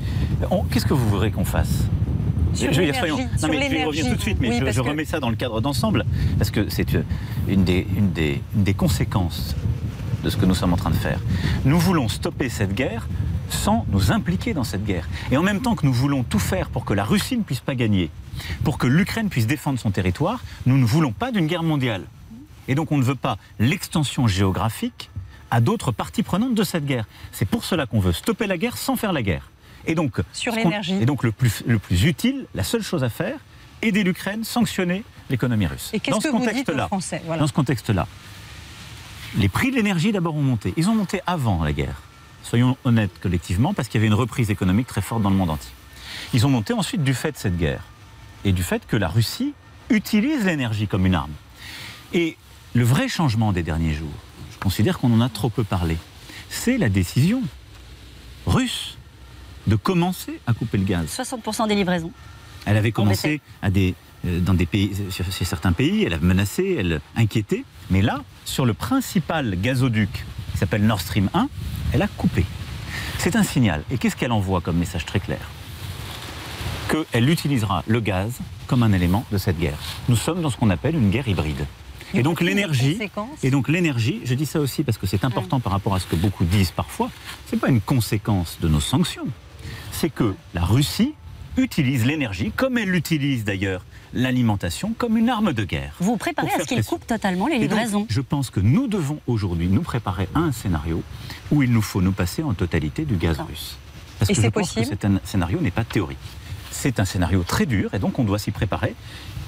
qu'est-ce 0.72 0.86
que 0.88 0.94
vous 0.96 1.08
voudrez 1.10 1.30
qu'on 1.32 1.46
fasse? 1.46 1.84
Sur 2.56 2.74
Je 2.74 2.92
soyons- 2.94 3.18
non, 3.18 3.24
mais 3.24 3.38
je 3.38 3.48
vais 3.48 3.82
y 3.82 3.86
revenir 3.86 3.92
l'énergie. 3.92 4.10
tout 4.10 4.16
de 4.16 4.22
suite, 4.22 4.38
mais 4.42 4.50
Oui, 4.50 4.60
je, 4.72 4.82
que- 4.82 4.88
remets 4.88 5.06
ça 5.06 5.20
dans 5.20 5.30
le 5.30 5.36
cadre 5.36 5.62
d'ensemble, 5.62 6.06
parce 6.40 6.50
que 6.50 6.68
c'est 6.70 6.96
euh, 6.96 7.04
une 7.48 7.64
des, 7.64 7.86
une, 7.96 8.12
des, 8.12 8.42
une 8.56 8.64
des 8.64 8.74
conséquences 8.74 9.56
de 10.24 10.30
ce 10.30 10.38
que 10.38 10.46
nous 10.46 10.56
sommes 10.56 10.74
en 10.74 10.78
train 10.78 10.90
de 10.90 10.96
faire. 10.96 11.20
Nous 11.66 11.80
voulons 11.80 12.08
stopper 12.08 12.50
cette 12.50 12.74
guerre 12.74 13.08
sans 13.50 13.86
nous 13.90 14.12
impliquer 14.12 14.54
dans 14.54 14.64
cette 14.64 14.86
guerre. 14.86 15.08
Et 15.32 15.38
en 15.38 15.44
même 15.44 15.62
temps 15.62 15.76
que 15.76 15.86
nous 15.86 15.94
voulons 15.94 16.24
tout 16.24 16.40
faire 16.40 16.70
pour 16.70 16.86
que 16.86 16.94
la 16.94 17.04
Russie 17.04 17.38
ne 17.38 17.44
puisse 17.44 17.62
pas 17.62 17.76
gagner, 17.76 18.10
pour 18.64 18.78
que 18.78 18.88
l'Ukraine 18.88 19.30
puisse 19.30 19.48
défendre 19.48 19.80
son 19.80 19.92
territoire, 19.92 20.44
nous 20.66 20.78
ne 20.78 20.86
voulons 20.86 21.12
pas 21.12 21.32
d'une 21.32 21.48
guerre 21.48 21.64
mondiale. 21.64 22.04
Et 22.68 22.76
donc 22.76 22.92
on 22.92 22.98
ne 22.98 23.04
veut 23.04 23.16
pas 23.16 23.38
l'extension 23.58 24.28
géographique 24.28 25.10
à 25.52 25.62
d'autres 25.62 25.92
parties 25.92 26.24
prenantes 26.24 26.54
de 26.54 26.64
cette 26.64 26.86
guerre. 26.86 27.06
C'est 27.32 27.48
pour 27.48 27.64
cela 27.66 27.88
qu'on 27.88 28.00
veut 28.00 28.14
stopper 28.14 28.46
la 28.46 28.58
guerre 28.58 28.78
sans 28.78 28.96
faire 28.96 29.14
la 29.14 29.24
guerre. 29.24 29.50
Et 29.88 29.96
donc, 29.96 30.22
Sur 30.34 30.54
l'énergie. 30.54 30.96
Et 31.02 31.06
donc 31.06 31.24
le 31.24 31.32
plus, 31.32 31.64
le 31.66 31.80
plus 31.80 32.04
utile, 32.04 32.46
la 32.54 32.64
seule 32.64 32.84
chose 32.84 33.04
à 33.04 33.10
faire, 33.10 33.38
aider 33.82 34.04
l'Ukraine, 34.04 34.44
sanctionner 34.44 35.04
l'économie 35.30 35.66
russe. 35.68 35.90
Et 35.94 36.00
qu'est-ce 36.00 36.20
que 36.20 36.30
vous 36.30 36.46
dites 36.52 36.70
aux 36.70 36.88
Français? 36.88 37.22
Voilà. 37.26 37.42
Dans 37.42 37.48
ce 37.48 37.54
contexte-là, 37.54 38.08
les 39.38 39.50
prix 39.50 39.72
de 39.72 39.76
l'énergie 39.76 40.12
d'abord 40.12 40.36
ont 40.36 40.42
monté. 40.42 40.74
Ils 40.78 40.90
ont 40.90 40.96
monté 40.96 41.22
avant 41.28 41.64
la 41.64 41.74
guerre. 41.74 42.02
Soyons 42.44 42.78
honnêtes 42.84 43.20
collectivement, 43.22 43.74
parce 43.74 43.88
qu'il 43.88 44.00
y 44.00 44.02
avait 44.02 44.08
une 44.08 44.14
reprise 44.14 44.50
économique 44.50 44.88
très 44.88 45.02
forte 45.02 45.22
dans 45.22 45.30
le 45.30 45.36
monde 45.36 45.52
entier. 45.52 45.72
Ils 46.34 46.46
ont 46.46 46.50
monté 46.50 46.74
ensuite 46.74 47.04
du 47.04 47.14
fait 47.14 47.32
de 47.32 47.38
cette 47.38 47.58
guerre 47.58 47.84
et 48.46 48.52
du 48.52 48.64
fait 48.64 48.86
que 48.88 48.96
la 48.96 49.08
Russie 49.08 49.54
utilise 49.90 50.46
l'énergie 50.46 50.88
comme 50.88 51.06
une 51.06 51.16
arme. 51.16 51.34
Et 52.14 52.38
le 52.74 52.84
vrai 52.84 53.08
changement 53.08 53.52
des 53.52 53.64
derniers 53.64 53.94
jours, 53.94 54.08
je 54.52 54.58
considère 54.58 55.00
qu'on 55.00 55.14
en 55.14 55.22
a 55.22 55.30
trop 55.30 55.50
peu 55.50 55.64
parlé, 55.64 55.98
c'est 56.50 56.78
la 56.78 56.90
décision 56.90 57.42
russe 58.48 58.98
de 59.68 59.76
commencer 59.76 60.40
à 60.48 60.54
couper 60.54 60.78
le 60.78 60.86
gaz. 60.86 61.08
60% 61.08 61.68
des 61.68 61.76
livraisons. 61.76 62.12
Elle 62.66 62.78
avait 62.78 62.92
commencé 62.92 63.42
à 63.62 63.70
des, 63.70 63.96
dans 64.24 64.54
des 64.54 64.66
pays, 64.66 64.92
sur, 65.10 65.26
sur 65.32 65.46
certains 65.46 65.72
pays, 65.72 66.04
elle 66.04 66.14
a 66.14 66.20
menacé, 66.20 66.76
elle 66.80 67.02
inquiétait. 67.16 67.64
Mais 67.90 68.02
là, 68.02 68.24
sur 68.46 68.66
le 68.66 68.74
principal 68.74 69.56
gazoduc 69.60 70.10
qui 70.52 70.58
s'appelle 70.58 70.86
Nord 70.86 71.02
Stream 71.02 71.30
1, 71.34 71.48
elle 71.94 72.02
a 72.02 72.08
coupé. 72.08 72.46
C'est 73.18 73.36
un 73.36 73.44
signal. 73.44 73.84
Et 73.92 73.98
qu'est-ce 73.98 74.16
qu'elle 74.16 74.32
envoie 74.32 74.62
comme 74.62 74.78
message 74.78 75.06
très 75.06 75.20
clair? 75.20 75.50
Qu'elle 76.90 77.30
utilisera 77.30 77.84
le 77.88 78.00
gaz 78.00 78.40
comme 78.68 78.84
un 78.84 78.94
élément 78.94 79.26
de 79.32 79.38
cette 79.38 79.60
guerre. 79.60 79.78
Nous 80.08 80.16
sommes 80.16 80.42
dans 80.42 80.50
ce 80.50 80.58
qu'on 80.58 80.70
appelle 80.70 80.96
une 80.96 81.10
guerre 81.10 81.28
hybride. 81.28 81.66
Et 82.14 82.24
donc 82.24 82.42
l'énergie, 82.42 82.98
et 83.44 83.52
donc 83.52 83.70
l'énergie, 83.70 84.22
je 84.26 84.34
dis 84.34 84.48
ça 84.48 84.60
aussi 84.60 84.84
parce 84.84 84.98
que 84.98 85.06
c'est 85.06 85.24
important 85.24 85.60
par 85.60 85.72
rapport 85.72 85.94
à 85.94 86.00
ce 86.00 86.08
que 86.08 86.16
beaucoup 86.16 86.44
disent 86.44 86.72
parfois, 86.72 87.12
c'est 87.46 87.60
pas 87.60 87.70
une 87.70 87.82
conséquence 87.82 88.58
de 88.62 88.68
nos 88.68 88.80
sanctions. 88.80 89.28
C'est 89.92 90.10
que 90.10 90.34
la 90.56 90.66
Russie 90.66 91.14
utilise 91.58 92.06
l'énergie, 92.06 92.52
comme 92.56 92.78
elle 92.78 92.96
utilise 92.96 93.44
d'ailleurs 93.44 93.84
l'alimentation, 94.14 94.94
comme 94.98 95.18
une 95.18 95.30
arme 95.30 95.54
de 95.54 95.64
guerre. 95.64 95.94
Vous 96.00 96.12
vous 96.12 96.18
préparez 96.18 96.50
à 96.50 96.60
ce 96.60 96.66
pression. 96.66 96.84
coupent 96.84 97.08
totalement 97.08 97.48
les 97.48 97.60
donc, 97.60 97.70
livraisons 97.70 98.06
je 98.10 98.22
pense 98.22 98.50
que 98.50 98.60
nous 98.60 98.88
devons 98.88 99.20
aujourd'hui 99.28 99.68
nous 99.68 99.82
préparer 99.82 100.28
à 100.36 100.40
un 100.40 100.52
scénario 100.52 101.04
où 101.52 101.64
il 101.64 101.72
nous 101.72 101.82
faut 101.82 102.02
nous 102.02 102.12
passer 102.12 102.44
en 102.44 102.54
totalité 102.54 103.06
du 103.06 103.16
gaz 103.16 103.40
russe. 103.40 103.78
Parce 104.18 104.32
Et 104.32 104.34
que 104.34 104.38
je 104.38 104.46
c'est 104.46 104.52
pense 104.52 104.74
possible 104.74 104.98
que 104.98 105.08
un 105.08 105.20
scénario 105.24 105.60
n'est 105.62 105.72
pas 105.72 105.84
théorique. 105.84 106.18
C'est 106.72 107.00
un 107.00 107.06
scénario 107.06 107.44
très 107.44 107.66
dur 107.66 107.94
et 107.94 108.00
donc 108.00 108.20
on 108.20 108.24
doit 108.24 108.40
s'y 108.40 108.52
préparer. 108.52 108.96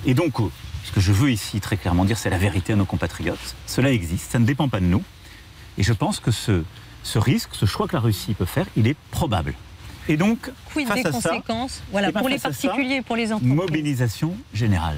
Et 0.06 0.14
donc, 0.14 0.40
euh, 0.40 0.46
ce 0.84 0.92
que 0.92 1.00
je 1.00 1.12
veux 1.12 1.32
ici 1.32 1.60
très 1.60 1.78
clairement 1.78 2.06
dire, 2.06 2.18
c'est 2.18 2.30
la 2.30 2.38
vérité 2.38 2.74
à 2.74 2.76
nos 2.76 2.86
compatriotes. 2.86 3.56
Cela 3.68 3.92
existe, 3.92 4.32
ça 4.32 4.40
ne 4.40 4.46
dépend 4.46 4.70
pas 4.70 4.80
de 4.80 4.86
nous. 4.86 5.04
Et 5.78 5.84
je 5.84 5.94
pense 5.94 6.20
que 6.20 6.32
ce, 6.32 6.64
ce 7.04 7.20
risque, 7.20 7.50
ce 7.54 7.66
choix 7.66 7.88
que 7.88 7.94
la 7.94 8.00
Russie 8.02 8.34
peut 8.34 8.46
faire, 8.46 8.66
il 8.76 8.88
est 8.88 8.98
probable. 9.12 9.54
Et 10.10 10.18
donc, 10.18 10.50
Quid 10.74 10.88
face 10.88 10.96
des 11.04 11.08
à 11.08 11.12
ça, 11.12 11.30
conséquences 11.30 11.82
voilà, 11.92 12.12
pour 12.12 12.28
les 12.30 12.40
particuliers 12.40 12.96
et 12.96 13.02
pour 13.02 13.16
les 13.16 13.32
entreprises 13.32 13.54
mobilisation 13.56 14.36
générale. 14.54 14.98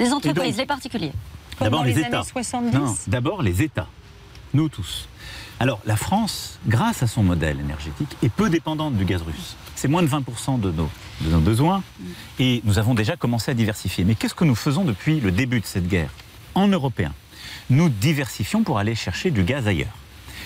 Les 0.00 0.12
entreprises, 0.12 0.52
donc- 0.52 0.56
les 0.58 0.66
particuliers. 0.66 1.12
Comme 1.58 1.66
D'abord 1.66 1.80
dans 1.80 1.84
les, 1.86 1.94
les 1.94 2.00
États. 2.00 2.20
années 2.20 2.28
70 2.32 2.74
Non, 2.76 2.96
d'abord 3.06 3.42
les 3.42 3.62
États. 3.62 3.86
Nous 4.54 4.68
tous. 4.68 5.08
Alors 5.60 5.80
la 5.86 5.96
France, 5.96 6.58
grâce 6.66 7.02
à 7.02 7.06
son 7.06 7.22
modèle 7.22 7.60
énergétique, 7.60 8.16
est 8.22 8.28
peu 8.30 8.50
dépendante 8.50 8.96
du 8.96 9.04
gaz 9.04 9.22
russe. 9.22 9.56
C'est 9.76 9.88
moins 9.88 10.02
de 10.02 10.08
20% 10.08 10.58
de 10.60 10.70
nos, 10.72 10.90
de 11.20 11.28
nos 11.30 11.40
besoins 11.40 11.82
et 12.38 12.60
nous 12.64 12.78
avons 12.78 12.94
déjà 12.94 13.16
commencé 13.16 13.50
à 13.50 13.54
diversifier. 13.54 14.04
Mais 14.04 14.14
qu'est-ce 14.14 14.34
que 14.34 14.44
nous 14.44 14.54
faisons 14.54 14.84
depuis 14.84 15.20
le 15.20 15.30
début 15.30 15.60
de 15.60 15.66
cette 15.66 15.86
guerre? 15.88 16.10
En 16.54 16.68
européen, 16.68 17.12
nous 17.70 17.88
diversifions 17.88 18.62
pour 18.62 18.78
aller 18.78 18.94
chercher 18.94 19.30
du 19.30 19.42
gaz 19.44 19.66
ailleurs. 19.68 19.96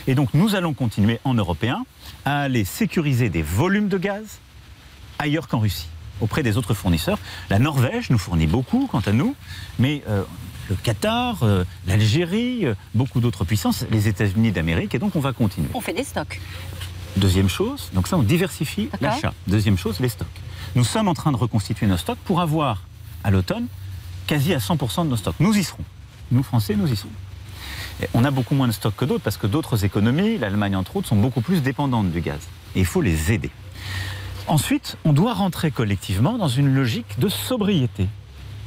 Et 0.07 0.15
donc 0.15 0.35
nous 0.35 0.55
allons 0.55 0.75
continuer 0.75 1.21
en 1.25 1.35
européen 1.35 1.85
à 2.25 2.43
aller 2.43 2.65
sécuriser 2.65 3.29
des 3.29 3.43
volumes 3.43 3.89
de 3.89 3.99
gaz 3.99 4.39
ailleurs 5.19 5.49
qu'en 5.49 5.59
Russie, 5.59 5.89
auprès 6.21 6.43
des 6.43 6.57
autres 6.57 6.75
fournisseurs. 6.75 7.19
La 7.51 7.59
Norvège 7.59 8.11
nous 8.11 8.19
fournit 8.19 8.47
beaucoup, 8.47 8.87
quant 8.87 9.01
à 9.01 9.13
nous, 9.13 9.35
mais 9.79 10.03
euh, 10.09 10.23
le 10.69 10.77
Qatar, 10.77 11.43
euh, 11.43 11.65
l'Algérie, 11.87 12.67
euh, 12.67 12.75
beaucoup 12.95 13.21
d'autres 13.21 13.45
puissances, 13.45 13.85
les 13.91 14.09
États-Unis 14.09 14.53
d'Amérique, 14.53 14.95
et 14.95 14.99
donc 14.99 15.17
on 15.17 15.21
va 15.21 15.33
continuer. 15.33 15.69
On 15.75 15.81
fait 15.81 15.93
des 15.93 16.05
stocks. 16.05 16.41
Deuxième 17.17 17.49
chose, 17.49 17.91
donc 17.95 18.09
ça 18.09 18.19
on 18.19 18.23
diversifie 18.23 18.91
l'achat. 19.01 19.33
Deuxième 19.47 19.79
chose, 19.79 20.01
les 20.01 20.11
stocks. 20.11 20.29
Nous 20.75 20.85
sommes 20.85 21.09
en 21.09 21.15
train 21.15 21.33
de 21.33 21.37
reconstituer 21.37 21.87
nos 21.87 21.97
stocks 21.97 22.19
pour 22.25 22.41
avoir 22.41 22.83
à 23.25 23.31
l'automne 23.31 23.67
quasi 24.27 24.53
à 24.53 24.59
100% 24.59 25.05
de 25.05 25.11
nos 25.11 25.17
stocks. 25.17 25.37
Nous 25.41 25.57
y 25.57 25.65
serons. 25.65 25.85
Nous 26.31 26.43
Français, 26.43 26.77
nous 26.77 26.93
y 26.93 26.97
serons. 26.97 27.09
On 28.15 28.25
a 28.25 28.31
beaucoup 28.31 28.55
moins 28.55 28.67
de 28.69 28.73
stocks 28.73 28.95
que 28.97 29.05
d'autres 29.05 29.23
parce 29.25 29.37
que 29.39 29.47
d'autres 29.47 29.85
économies, 29.85 30.39
l'Allemagne 30.39 30.77
entre 30.77 30.97
autres, 30.97 31.09
sont 31.09 31.17
beaucoup 31.17 31.41
plus 31.41 31.63
dépendantes 31.63 32.11
du 32.11 32.21
gaz. 32.21 32.41
Et 32.75 32.81
il 32.81 32.85
faut 32.87 33.01
les 33.01 33.33
aider. 33.33 33.51
Ensuite, 34.49 34.97
on 35.05 35.13
doit 35.13 35.35
rentrer 35.35 35.71
collectivement 35.71 36.39
dans 36.39 36.49
une 36.49 36.73
logique 36.75 37.19
de 37.19 37.29
sobriété. 37.29 38.07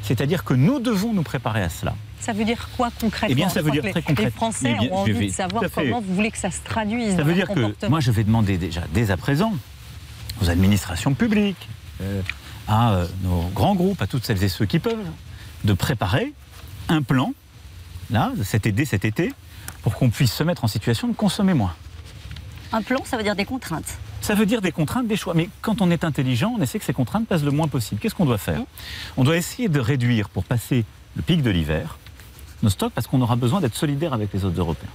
C'est-à-dire 0.02 0.44
que 0.44 0.54
nous 0.54 0.80
devons 0.80 1.14
nous 1.14 1.24
préparer 1.24 1.62
à 1.62 1.70
cela. 1.70 1.96
Ça 2.20 2.34
veut 2.34 2.44
dire 2.44 2.70
quoi 2.76 2.90
concrètement 3.00 3.32
Eh 3.32 3.36
bien, 3.36 3.50
ça 3.50 3.62
veut 3.62 3.72
dire 3.72 3.82
très 3.84 4.02
concrètement. 4.02 4.26
Les 4.26 4.32
Français 4.32 4.74
bien, 4.80 4.90
ont 4.92 4.96
envie 4.98 5.12
vais- 5.14 5.28
de 5.28 5.32
savoir 5.32 5.64
comment 5.74 6.02
vous 6.02 6.16
voulez 6.16 6.32
que 6.32 6.38
ça 6.38 6.52
se 6.52 6.62
traduise 6.64 7.12
Ça 7.12 7.18
dans 7.18 7.24
veut 7.24 7.34
dire 7.34 7.48
que 7.48 7.88
moi, 7.88 8.00
je 8.00 8.12
vais 8.12 8.24
demander 8.24 8.58
déjà, 8.58 8.82
dès 8.94 9.12
à 9.12 9.18
présent, 9.18 9.54
aux 10.42 10.50
administrations 10.50 11.14
publiques, 11.14 11.70
euh, 12.02 12.22
à 12.68 12.92
euh, 12.94 13.08
nos 13.24 13.44
grands 13.54 13.76
groupes, 13.76 14.02
à 14.02 14.08
toutes 14.08 14.26
celles 14.26 14.44
et 14.44 14.50
ceux 14.50 14.66
qui 14.66 14.80
peuvent, 14.80 14.98
de 15.64 15.74
préparer 15.74 16.34
un 16.90 17.02
plan, 17.02 17.34
là, 18.10 18.32
cet 18.44 18.66
été, 18.66 18.86
cet 18.86 19.06
été, 19.06 19.32
pour 19.82 19.96
qu'on 19.96 20.10
puisse 20.10 20.34
se 20.34 20.44
mettre 20.44 20.64
en 20.64 20.68
situation 20.68 21.08
de 21.08 21.14
consommer 21.14 21.54
moins. 21.54 21.76
Un 22.72 22.82
plan, 22.82 23.04
ça 23.06 23.18
veut 23.18 23.24
dire 23.24 23.36
des 23.36 23.46
contraintes. 23.46 23.98
Ça 24.22 24.36
veut 24.36 24.46
dire 24.46 24.62
des 24.62 24.72
contraintes, 24.72 25.08
des 25.08 25.16
choix. 25.16 25.34
Mais 25.34 25.50
quand 25.62 25.82
on 25.82 25.90
est 25.90 26.04
intelligent, 26.04 26.54
on 26.58 26.62
essaie 26.62 26.78
que 26.78 26.86
ces 26.86 26.94
contraintes 26.94 27.28
passent 27.28 27.44
le 27.44 27.52
moins 27.52 27.68
possible. 27.68 28.00
Qu'est-ce 28.00 28.16
qu'on 28.16 28.26
doit 28.26 28.38
faire 28.38 28.62
On 29.18 29.24
doit 29.24 29.38
essayer 29.38 29.70
de 29.70 29.80
réduire, 29.80 30.30
pour 30.30 30.44
passer 30.44 30.86
le 31.16 31.22
pic 31.22 31.42
de 31.42 31.50
l'hiver, 31.50 31.98
nos 32.62 32.70
stocks, 32.70 32.94
parce 32.94 33.08
qu'on 33.08 33.22
aura 33.22 33.36
besoin 33.36 33.62
d'être 33.62 33.76
solidaire 33.76 34.14
avec 34.14 34.32
les 34.34 34.46
autres 34.46 34.60
Européens. 34.60 34.90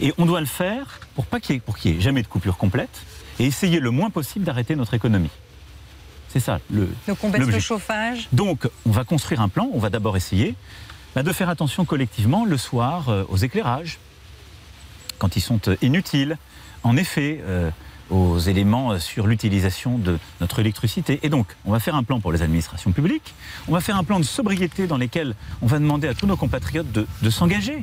Et 0.00 0.12
on 0.18 0.26
doit 0.26 0.40
le 0.40 0.46
faire 0.46 1.00
pour 1.14 1.26
pas 1.26 1.40
qu'il 1.40 1.60
y 1.84 1.88
ait, 1.88 2.00
jamais 2.00 2.22
de 2.22 2.28
coupure 2.28 2.56
complète, 2.56 3.02
et 3.40 3.46
essayer 3.46 3.80
le 3.80 3.90
moins 3.90 4.10
possible 4.10 4.44
d'arrêter 4.44 4.76
notre 4.76 4.94
économie. 4.94 5.30
C'est 6.28 6.40
ça 6.40 6.60
le. 6.70 6.88
Donc 7.06 7.18
on 7.22 7.30
baisse 7.30 7.46
le 7.46 7.60
chauffage. 7.60 8.28
Donc, 8.32 8.68
on 8.86 8.90
va 8.90 9.04
construire 9.04 9.40
un 9.40 9.48
plan. 9.48 9.68
On 9.72 9.78
va 9.78 9.88
d'abord 9.88 10.16
essayer 10.16 10.56
bah, 11.14 11.22
de 11.22 11.32
faire 11.32 11.48
attention 11.48 11.84
collectivement 11.84 12.44
le 12.44 12.56
soir 12.56 13.08
euh, 13.08 13.24
aux 13.28 13.36
éclairages, 13.36 13.98
quand 15.18 15.36
ils 15.36 15.40
sont 15.40 15.60
euh, 15.68 15.76
inutiles. 15.82 16.36
En 16.82 16.96
effet, 16.96 17.40
euh, 17.46 17.70
aux 18.10 18.38
éléments 18.38 18.98
sur 18.98 19.26
l'utilisation 19.26 19.96
de 19.96 20.18
notre 20.42 20.58
électricité. 20.58 21.20
Et 21.22 21.30
donc, 21.30 21.46
on 21.64 21.72
va 21.72 21.80
faire 21.80 21.94
un 21.94 22.02
plan 22.02 22.20
pour 22.20 22.32
les 22.32 22.42
administrations 22.42 22.92
publiques. 22.92 23.32
On 23.66 23.72
va 23.72 23.80
faire 23.80 23.96
un 23.96 24.04
plan 24.04 24.20
de 24.20 24.24
sobriété 24.24 24.86
dans 24.86 24.98
lequel 24.98 25.34
on 25.62 25.66
va 25.66 25.78
demander 25.78 26.08
à 26.08 26.14
tous 26.14 26.26
nos 26.26 26.36
compatriotes 26.36 26.92
de, 26.92 27.06
de 27.22 27.30
s'engager. 27.30 27.82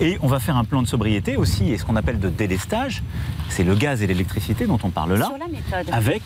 Et 0.00 0.16
on 0.22 0.26
va 0.26 0.40
faire 0.40 0.56
un 0.56 0.64
plan 0.64 0.80
de 0.80 0.88
sobriété 0.88 1.36
aussi, 1.36 1.70
et 1.70 1.76
ce 1.76 1.84
qu'on 1.84 1.96
appelle 1.96 2.18
de 2.18 2.30
délestage, 2.30 3.02
c'est 3.50 3.62
le 3.64 3.74
gaz 3.74 4.02
et 4.02 4.06
l'électricité 4.06 4.66
dont 4.66 4.78
on 4.82 4.90
parle 4.90 5.14
là, 5.14 5.26
Sur 5.26 5.36
la 5.38 5.48
méthode. 5.48 5.90
avec 5.92 6.22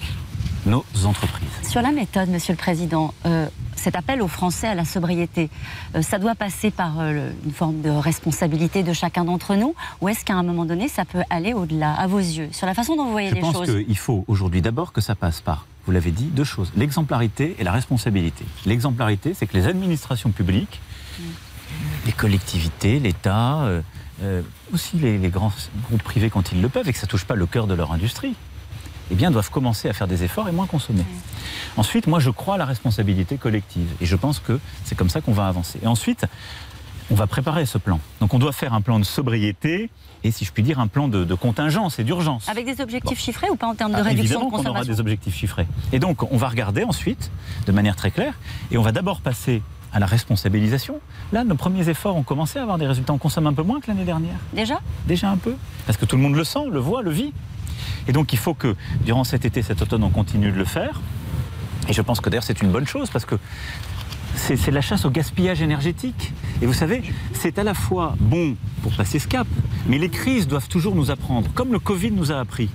nos 0.64 0.84
entreprises. 1.04 1.48
Sur 1.68 1.82
la 1.82 1.90
méthode, 1.90 2.28
Monsieur 2.28 2.52
le 2.52 2.58
Président, 2.58 3.12
euh, 3.26 3.48
cet 3.76 3.96
appel 3.96 4.22
aux 4.22 4.28
Français 4.28 4.66
à 4.66 4.74
la 4.74 4.84
sobriété, 4.84 5.50
euh, 5.94 6.02
ça 6.02 6.18
doit 6.18 6.34
passer 6.34 6.70
par 6.70 6.98
euh, 6.98 7.30
une 7.44 7.52
forme 7.52 7.80
de 7.80 7.90
responsabilité 7.90 8.82
de 8.82 8.92
chacun 8.92 9.24
d'entre 9.24 9.54
nous 9.54 9.74
Ou 10.00 10.08
est-ce 10.08 10.24
qu'à 10.24 10.34
un 10.34 10.42
moment 10.42 10.64
donné, 10.64 10.88
ça 10.88 11.04
peut 11.04 11.22
aller 11.30 11.52
au-delà, 11.52 11.92
à 11.92 12.06
vos 12.06 12.18
yeux, 12.18 12.48
sur 12.52 12.66
la 12.66 12.74
façon 12.74 12.96
dont 12.96 13.04
vous 13.04 13.12
voyez 13.12 13.30
Je 13.30 13.34
les 13.34 13.40
pense 13.40 13.54
choses 13.54 13.84
qu'il 13.84 13.96
faut 13.98 14.24
aujourd'hui 14.28 14.62
d'abord 14.62 14.92
que 14.92 15.00
ça 15.00 15.14
passe 15.14 15.40
par, 15.40 15.66
vous 15.86 15.92
l'avez 15.92 16.10
dit, 16.10 16.24
deux 16.24 16.44
choses. 16.44 16.72
L'exemplarité 16.76 17.54
et 17.58 17.64
la 17.64 17.72
responsabilité. 17.72 18.44
L'exemplarité, 18.64 19.34
c'est 19.34 19.46
que 19.46 19.56
les 19.56 19.66
administrations 19.66 20.30
publiques, 20.30 20.80
les 22.04 22.12
collectivités, 22.12 22.98
l'État, 22.98 23.68
euh, 24.22 24.42
aussi 24.72 24.96
les, 24.96 25.18
les 25.18 25.28
grands 25.28 25.52
groupes 25.88 26.02
privés 26.02 26.30
quand 26.30 26.52
ils 26.52 26.62
le 26.62 26.68
peuvent 26.68 26.88
et 26.88 26.92
que 26.92 26.98
ça 26.98 27.06
ne 27.06 27.10
touche 27.10 27.24
pas 27.24 27.34
le 27.34 27.46
cœur 27.46 27.66
de 27.66 27.74
leur 27.74 27.92
industrie, 27.92 28.34
eh 29.10 29.14
bien, 29.14 29.30
doivent 29.30 29.50
commencer 29.50 29.88
à 29.88 29.92
faire 29.92 30.08
des 30.08 30.24
efforts 30.24 30.48
et 30.48 30.52
moins 30.52 30.66
consommer. 30.66 31.04
Ensuite, 31.76 32.06
moi, 32.06 32.20
je 32.20 32.30
crois 32.30 32.54
à 32.54 32.58
la 32.58 32.64
responsabilité 32.64 33.36
collective 33.36 33.88
et 34.00 34.06
je 34.06 34.16
pense 34.16 34.40
que 34.40 34.58
c'est 34.84 34.94
comme 34.94 35.10
ça 35.10 35.20
qu'on 35.20 35.32
va 35.32 35.46
avancer. 35.46 35.78
Et 35.82 35.86
ensuite, 35.86 36.26
on 37.10 37.14
va 37.14 37.26
préparer 37.26 37.66
ce 37.66 37.78
plan. 37.78 38.00
Donc, 38.20 38.34
on 38.34 38.38
doit 38.38 38.52
faire 38.52 38.74
un 38.74 38.80
plan 38.80 38.98
de 38.98 39.04
sobriété 39.04 39.90
et, 40.24 40.30
si 40.32 40.44
je 40.44 40.50
puis 40.50 40.62
dire, 40.64 40.80
un 40.80 40.88
plan 40.88 41.06
de, 41.06 41.24
de 41.24 41.34
contingence 41.34 41.98
et 42.00 42.04
d'urgence. 42.04 42.48
Avec 42.48 42.66
des 42.66 42.80
objectifs 42.80 43.20
chiffrés 43.20 43.48
ou 43.48 43.56
pas 43.56 43.68
en 43.68 43.74
termes 43.76 43.92
de 43.92 43.98
Ah, 43.98 44.02
réduction 44.02 44.24
évidemment 44.24 44.44
de 44.46 44.50
qu'on 44.50 44.56
aura 44.56 44.64
consommation 44.80 44.92
des 44.92 45.00
objectifs 45.00 45.36
chiffrés. 45.36 45.66
Et 45.92 46.00
donc, 46.00 46.30
on 46.32 46.36
va 46.36 46.48
regarder 46.48 46.82
ensuite, 46.82 47.30
de 47.66 47.72
manière 47.72 47.94
très 47.94 48.10
claire, 48.10 48.34
et 48.72 48.78
on 48.78 48.82
va 48.82 48.90
d'abord 48.90 49.20
passer 49.20 49.62
à 49.92 50.00
la 50.00 50.06
responsabilisation. 50.06 51.00
Là, 51.32 51.44
nos 51.44 51.54
premiers 51.54 51.88
efforts 51.88 52.16
ont 52.16 52.24
commencé 52.24 52.58
à 52.58 52.62
avoir 52.62 52.76
des 52.76 52.86
résultats. 52.86 53.12
On 53.12 53.18
consomme 53.18 53.46
un 53.46 53.52
peu 53.52 53.62
moins 53.62 53.80
que 53.80 53.86
l'année 53.86 54.04
dernière. 54.04 54.36
Déjà? 54.52 54.80
Déjà 55.06 55.30
un 55.30 55.36
peu. 55.36 55.54
Parce 55.86 55.96
que 55.96 56.04
tout 56.04 56.16
le 56.16 56.22
monde 56.22 56.34
le 56.34 56.44
sent, 56.44 56.66
le 56.70 56.80
voit, 56.80 57.02
le 57.02 57.10
vit. 57.10 57.32
Et 58.08 58.12
donc, 58.12 58.32
il 58.32 58.38
faut 58.38 58.54
que, 58.54 58.76
durant 59.04 59.24
cet 59.24 59.44
été, 59.44 59.62
cet 59.62 59.82
automne, 59.82 60.04
on 60.04 60.10
continue 60.10 60.50
de 60.50 60.58
le 60.58 60.64
faire. 60.64 61.00
Et 61.88 61.92
je 61.92 62.02
pense 62.02 62.20
que 62.20 62.30
d'ailleurs, 62.30 62.44
c'est 62.44 62.62
une 62.62 62.70
bonne 62.70 62.86
chose, 62.86 63.10
parce 63.10 63.24
que 63.24 63.36
c'est 64.34 64.70
la 64.70 64.80
chasse 64.80 65.04
au 65.04 65.10
gaspillage 65.10 65.62
énergétique. 65.62 66.32
Et 66.60 66.66
vous 66.66 66.72
savez, 66.72 67.02
c'est 67.32 67.58
à 67.58 67.64
la 67.64 67.74
fois 67.74 68.14
bon 68.20 68.56
pour 68.82 68.92
passer 68.92 69.18
ce 69.18 69.26
cap, 69.26 69.46
mais 69.86 69.98
les 69.98 70.08
crises 70.08 70.46
doivent 70.46 70.68
toujours 70.68 70.94
nous 70.94 71.10
apprendre, 71.10 71.50
comme 71.54 71.72
le 71.72 71.78
Covid 71.78 72.10
nous 72.10 72.32
a 72.32 72.38
appris. 72.38 72.68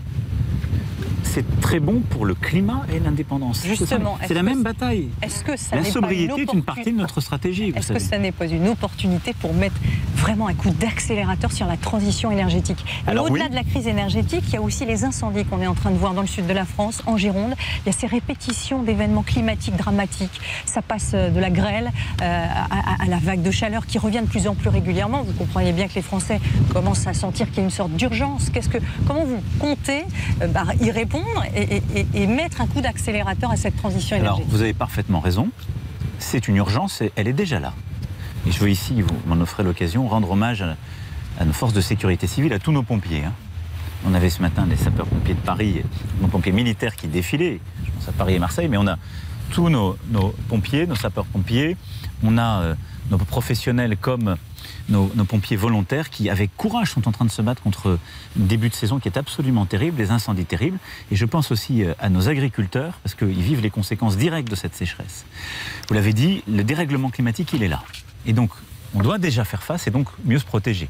C'est 1.33 1.61
très 1.61 1.79
bon 1.79 2.01
pour 2.09 2.25
le 2.25 2.35
climat 2.35 2.81
et 2.93 2.99
l'indépendance. 2.99 3.63
Justement, 3.65 4.17
c'est 4.27 4.33
la 4.33 4.43
même 4.43 4.63
bataille. 4.63 5.07
Est-ce 5.21 5.45
que 5.45 5.55
ça 5.55 5.77
La 5.77 5.81
n'est 5.81 5.87
pas 5.87 5.93
sobriété 5.93 6.41
est 6.41 6.53
une 6.53 6.61
partie 6.63 6.91
de 6.91 6.97
notre 6.97 7.21
stratégie. 7.21 7.71
Est-ce 7.73 7.93
que 7.93 7.99
ça 7.99 8.17
n'est 8.17 8.33
pas 8.33 8.47
une 8.47 8.67
opportunité 8.67 9.33
pour 9.39 9.53
mettre 9.53 9.75
vraiment 10.17 10.47
un 10.47 10.53
coup 10.53 10.71
d'accélérateur 10.71 11.53
sur 11.53 11.67
la 11.67 11.77
transition 11.77 12.31
énergétique? 12.31 12.83
Au-delà 13.07 13.23
oui. 13.45 13.49
de 13.49 13.55
la 13.55 13.63
crise 13.63 13.87
énergétique, 13.87 14.43
il 14.49 14.53
y 14.53 14.57
a 14.57 14.61
aussi 14.61 14.85
les 14.85 15.05
incendies 15.05 15.45
qu'on 15.45 15.61
est 15.61 15.67
en 15.67 15.73
train 15.73 15.91
de 15.91 15.97
voir 15.97 16.13
dans 16.13 16.21
le 16.21 16.27
sud 16.27 16.47
de 16.47 16.53
la 16.53 16.65
France, 16.65 17.01
en 17.05 17.15
Gironde. 17.15 17.53
Il 17.85 17.87
y 17.87 17.89
a 17.89 17.97
ces 17.97 18.07
répétitions 18.07 18.83
d'événements 18.83 19.23
climatiques 19.23 19.77
dramatiques. 19.77 20.41
Ça 20.65 20.81
passe 20.81 21.11
euh, 21.13 21.29
de 21.29 21.39
la 21.39 21.49
grêle 21.49 21.91
euh, 22.21 22.45
à, 22.45 23.01
à- 23.01 23.03
à 23.03 23.05
la 23.07 23.17
vague 23.19 23.41
de 23.41 23.51
chaleur 23.51 23.85
qui 23.87 23.97
revient 23.99 24.19
de 24.21 24.27
plus 24.27 24.47
en 24.47 24.55
plus 24.55 24.67
régulièrement. 24.69 25.23
Vous 25.23 25.33
comprenez 25.33 25.71
bien 25.71 25.87
que 25.87 25.95
les 25.95 26.01
Français 26.01 26.41
commencent 26.73 27.07
à 27.07 27.13
sentir 27.13 27.47
qu'il 27.47 27.57
y 27.59 27.61
a 27.61 27.63
une 27.63 27.69
sorte 27.69 27.91
d'urgence. 27.93 28.49
Qu'est-ce 28.49 28.67
que, 28.69 28.79
comment 29.07 29.23
vous 29.23 29.39
comptez 29.59 30.03
euh, 30.41 30.47
bah, 30.47 30.65
y 30.81 30.91
répondre 30.91 31.20
et, 31.55 31.61
et- 31.77 31.83
et- 31.95 32.07
et 32.23 32.27
mettre 32.27 32.61
un 32.61 32.67
coup 32.67 32.81
d'accélérateur 32.81 33.51
à 33.51 33.55
cette 33.57 33.75
transition 33.77 34.15
Alors, 34.17 34.27
énergétique 34.37 34.51
vous 34.53 34.61
avez 34.61 34.73
parfaitement 34.73 35.19
raison. 35.19 35.49
C'est 36.19 36.47
une 36.47 36.57
urgence 36.57 37.01
et 37.01 37.11
elle 37.15 37.27
est 37.27 37.33
déjà 37.33 37.59
là. 37.59 37.73
Et 38.47 38.51
je 38.51 38.59
veux 38.59 38.69
ici, 38.69 39.01
vous 39.01 39.15
m'en 39.27 39.39
offrez 39.41 39.63
l'occasion, 39.63 40.07
rendre 40.07 40.31
hommage 40.31 40.61
à, 40.61 40.75
à 41.39 41.45
nos 41.45 41.53
forces 41.53 41.73
de 41.73 41.81
sécurité 41.81 42.27
civile, 42.27 42.53
à 42.53 42.59
tous 42.59 42.71
nos 42.71 42.83
pompiers. 42.83 43.23
hein. 43.25 43.33
On 44.07 44.13
avait 44.15 44.31
ce 44.31 44.41
matin 44.41 44.65
des 44.65 44.75
sapeurs-pompiers 44.77 45.35
de 45.35 45.39
Paris, 45.39 45.83
nos 46.21 46.27
pompiers 46.27 46.51
militaires 46.51 46.95
qui 46.95 47.07
défilaient. 47.07 47.59
Je 47.85 47.91
pense 47.91 48.09
à 48.09 48.11
Paris 48.11 48.33
et 48.35 48.39
Marseille, 48.39 48.67
mais 48.67 48.77
on 48.77 48.87
a 48.87 48.97
tous 49.51 49.69
nos, 49.69 49.95
nos 50.09 50.29
pompiers, 50.47 50.87
nos 50.87 50.95
sapeurs-pompiers. 50.95 51.77
On 52.23 52.37
a 52.39 52.61
euh, 52.61 52.75
nos 53.11 53.17
professionnels 53.19 53.97
comme 53.97 54.37
nos, 54.89 55.07
pompiers 55.25 55.57
volontaires 55.57 56.09
qui, 56.09 56.29
avec 56.29 56.55
courage, 56.57 56.91
sont 56.91 57.07
en 57.07 57.11
train 57.11 57.25
de 57.25 57.31
se 57.31 57.41
battre 57.41 57.61
contre 57.61 57.99
un 58.39 58.45
début 58.45 58.69
de 58.69 58.73
saison 58.73 58.99
qui 58.99 59.07
est 59.07 59.17
absolument 59.17 59.65
terrible, 59.65 59.97
les 59.97 60.11
incendies 60.11 60.45
terribles. 60.45 60.77
Et 61.11 61.15
je 61.15 61.25
pense 61.25 61.51
aussi 61.51 61.83
euh, 61.83 61.93
à 61.99 62.09
nos 62.09 62.29
agriculteurs, 62.29 62.99
parce 63.03 63.15
qu'ils 63.15 63.41
vivent 63.41 63.61
les 63.61 63.69
conséquences 63.69 64.17
directes 64.17 64.49
de 64.49 64.55
cette 64.55 64.75
sécheresse. 64.75 65.25
Vous 65.87 65.93
l'avez 65.93 66.13
dit, 66.13 66.43
le 66.47 66.63
dérèglement 66.63 67.09
climatique, 67.09 67.53
il 67.53 67.63
est 67.63 67.67
là. 67.67 67.83
Et 68.25 68.33
donc, 68.33 68.51
on 68.93 69.01
doit 69.01 69.17
déjà 69.17 69.45
faire 69.45 69.63
face 69.63 69.87
et 69.87 69.91
donc 69.91 70.07
mieux 70.25 70.39
se 70.39 70.45
protéger 70.45 70.89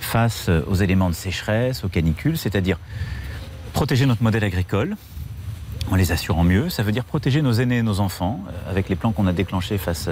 face 0.00 0.48
euh, 0.48 0.62
aux 0.66 0.74
éléments 0.74 1.08
de 1.08 1.14
sécheresse, 1.14 1.84
aux 1.84 1.88
canicules, 1.88 2.38
c'est-à-dire 2.38 2.78
protéger 3.72 4.06
notre 4.06 4.22
modèle 4.22 4.44
agricole, 4.44 4.96
en 5.90 5.96
les 5.96 6.12
assurant 6.12 6.44
mieux. 6.44 6.68
Ça 6.68 6.82
veut 6.82 6.92
dire 6.92 7.04
protéger 7.04 7.42
nos 7.42 7.52
aînés 7.52 7.78
et 7.78 7.82
nos 7.82 8.00
enfants 8.00 8.40
euh, 8.48 8.70
avec 8.70 8.88
les 8.88 8.96
plans 8.96 9.12
qu'on 9.12 9.26
a 9.26 9.32
déclenchés 9.32 9.78
face 9.78 10.08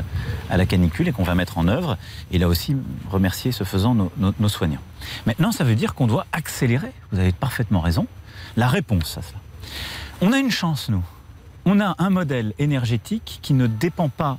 à 0.50 0.56
la 0.56 0.66
canicule 0.66 1.08
et 1.08 1.12
qu'on 1.12 1.22
va 1.22 1.34
mettre 1.34 1.58
en 1.58 1.68
œuvre. 1.68 1.96
Et 2.30 2.38
là 2.38 2.48
aussi, 2.48 2.76
remercier 3.10 3.52
ce 3.52 3.64
faisant 3.64 3.94
nos, 3.94 4.48
soignants. 4.48 4.80
Maintenant, 5.26 5.52
ça 5.52 5.64
veut 5.64 5.74
dire 5.74 5.94
qu'on 5.94 6.06
doit 6.06 6.26
accélérer, 6.32 6.92
vous 7.12 7.18
avez 7.18 7.32
parfaitement 7.32 7.80
raison, 7.80 8.06
la 8.56 8.68
réponse 8.68 9.18
à 9.18 9.22
ça. 9.22 9.34
On 10.20 10.32
a 10.32 10.38
une 10.38 10.50
chance, 10.50 10.88
nous. 10.88 11.02
On 11.64 11.80
a 11.80 11.94
un 11.98 12.10
modèle 12.10 12.52
énergétique 12.58 13.38
qui 13.42 13.54
ne 13.54 13.66
dépend 13.66 14.08
pas 14.08 14.38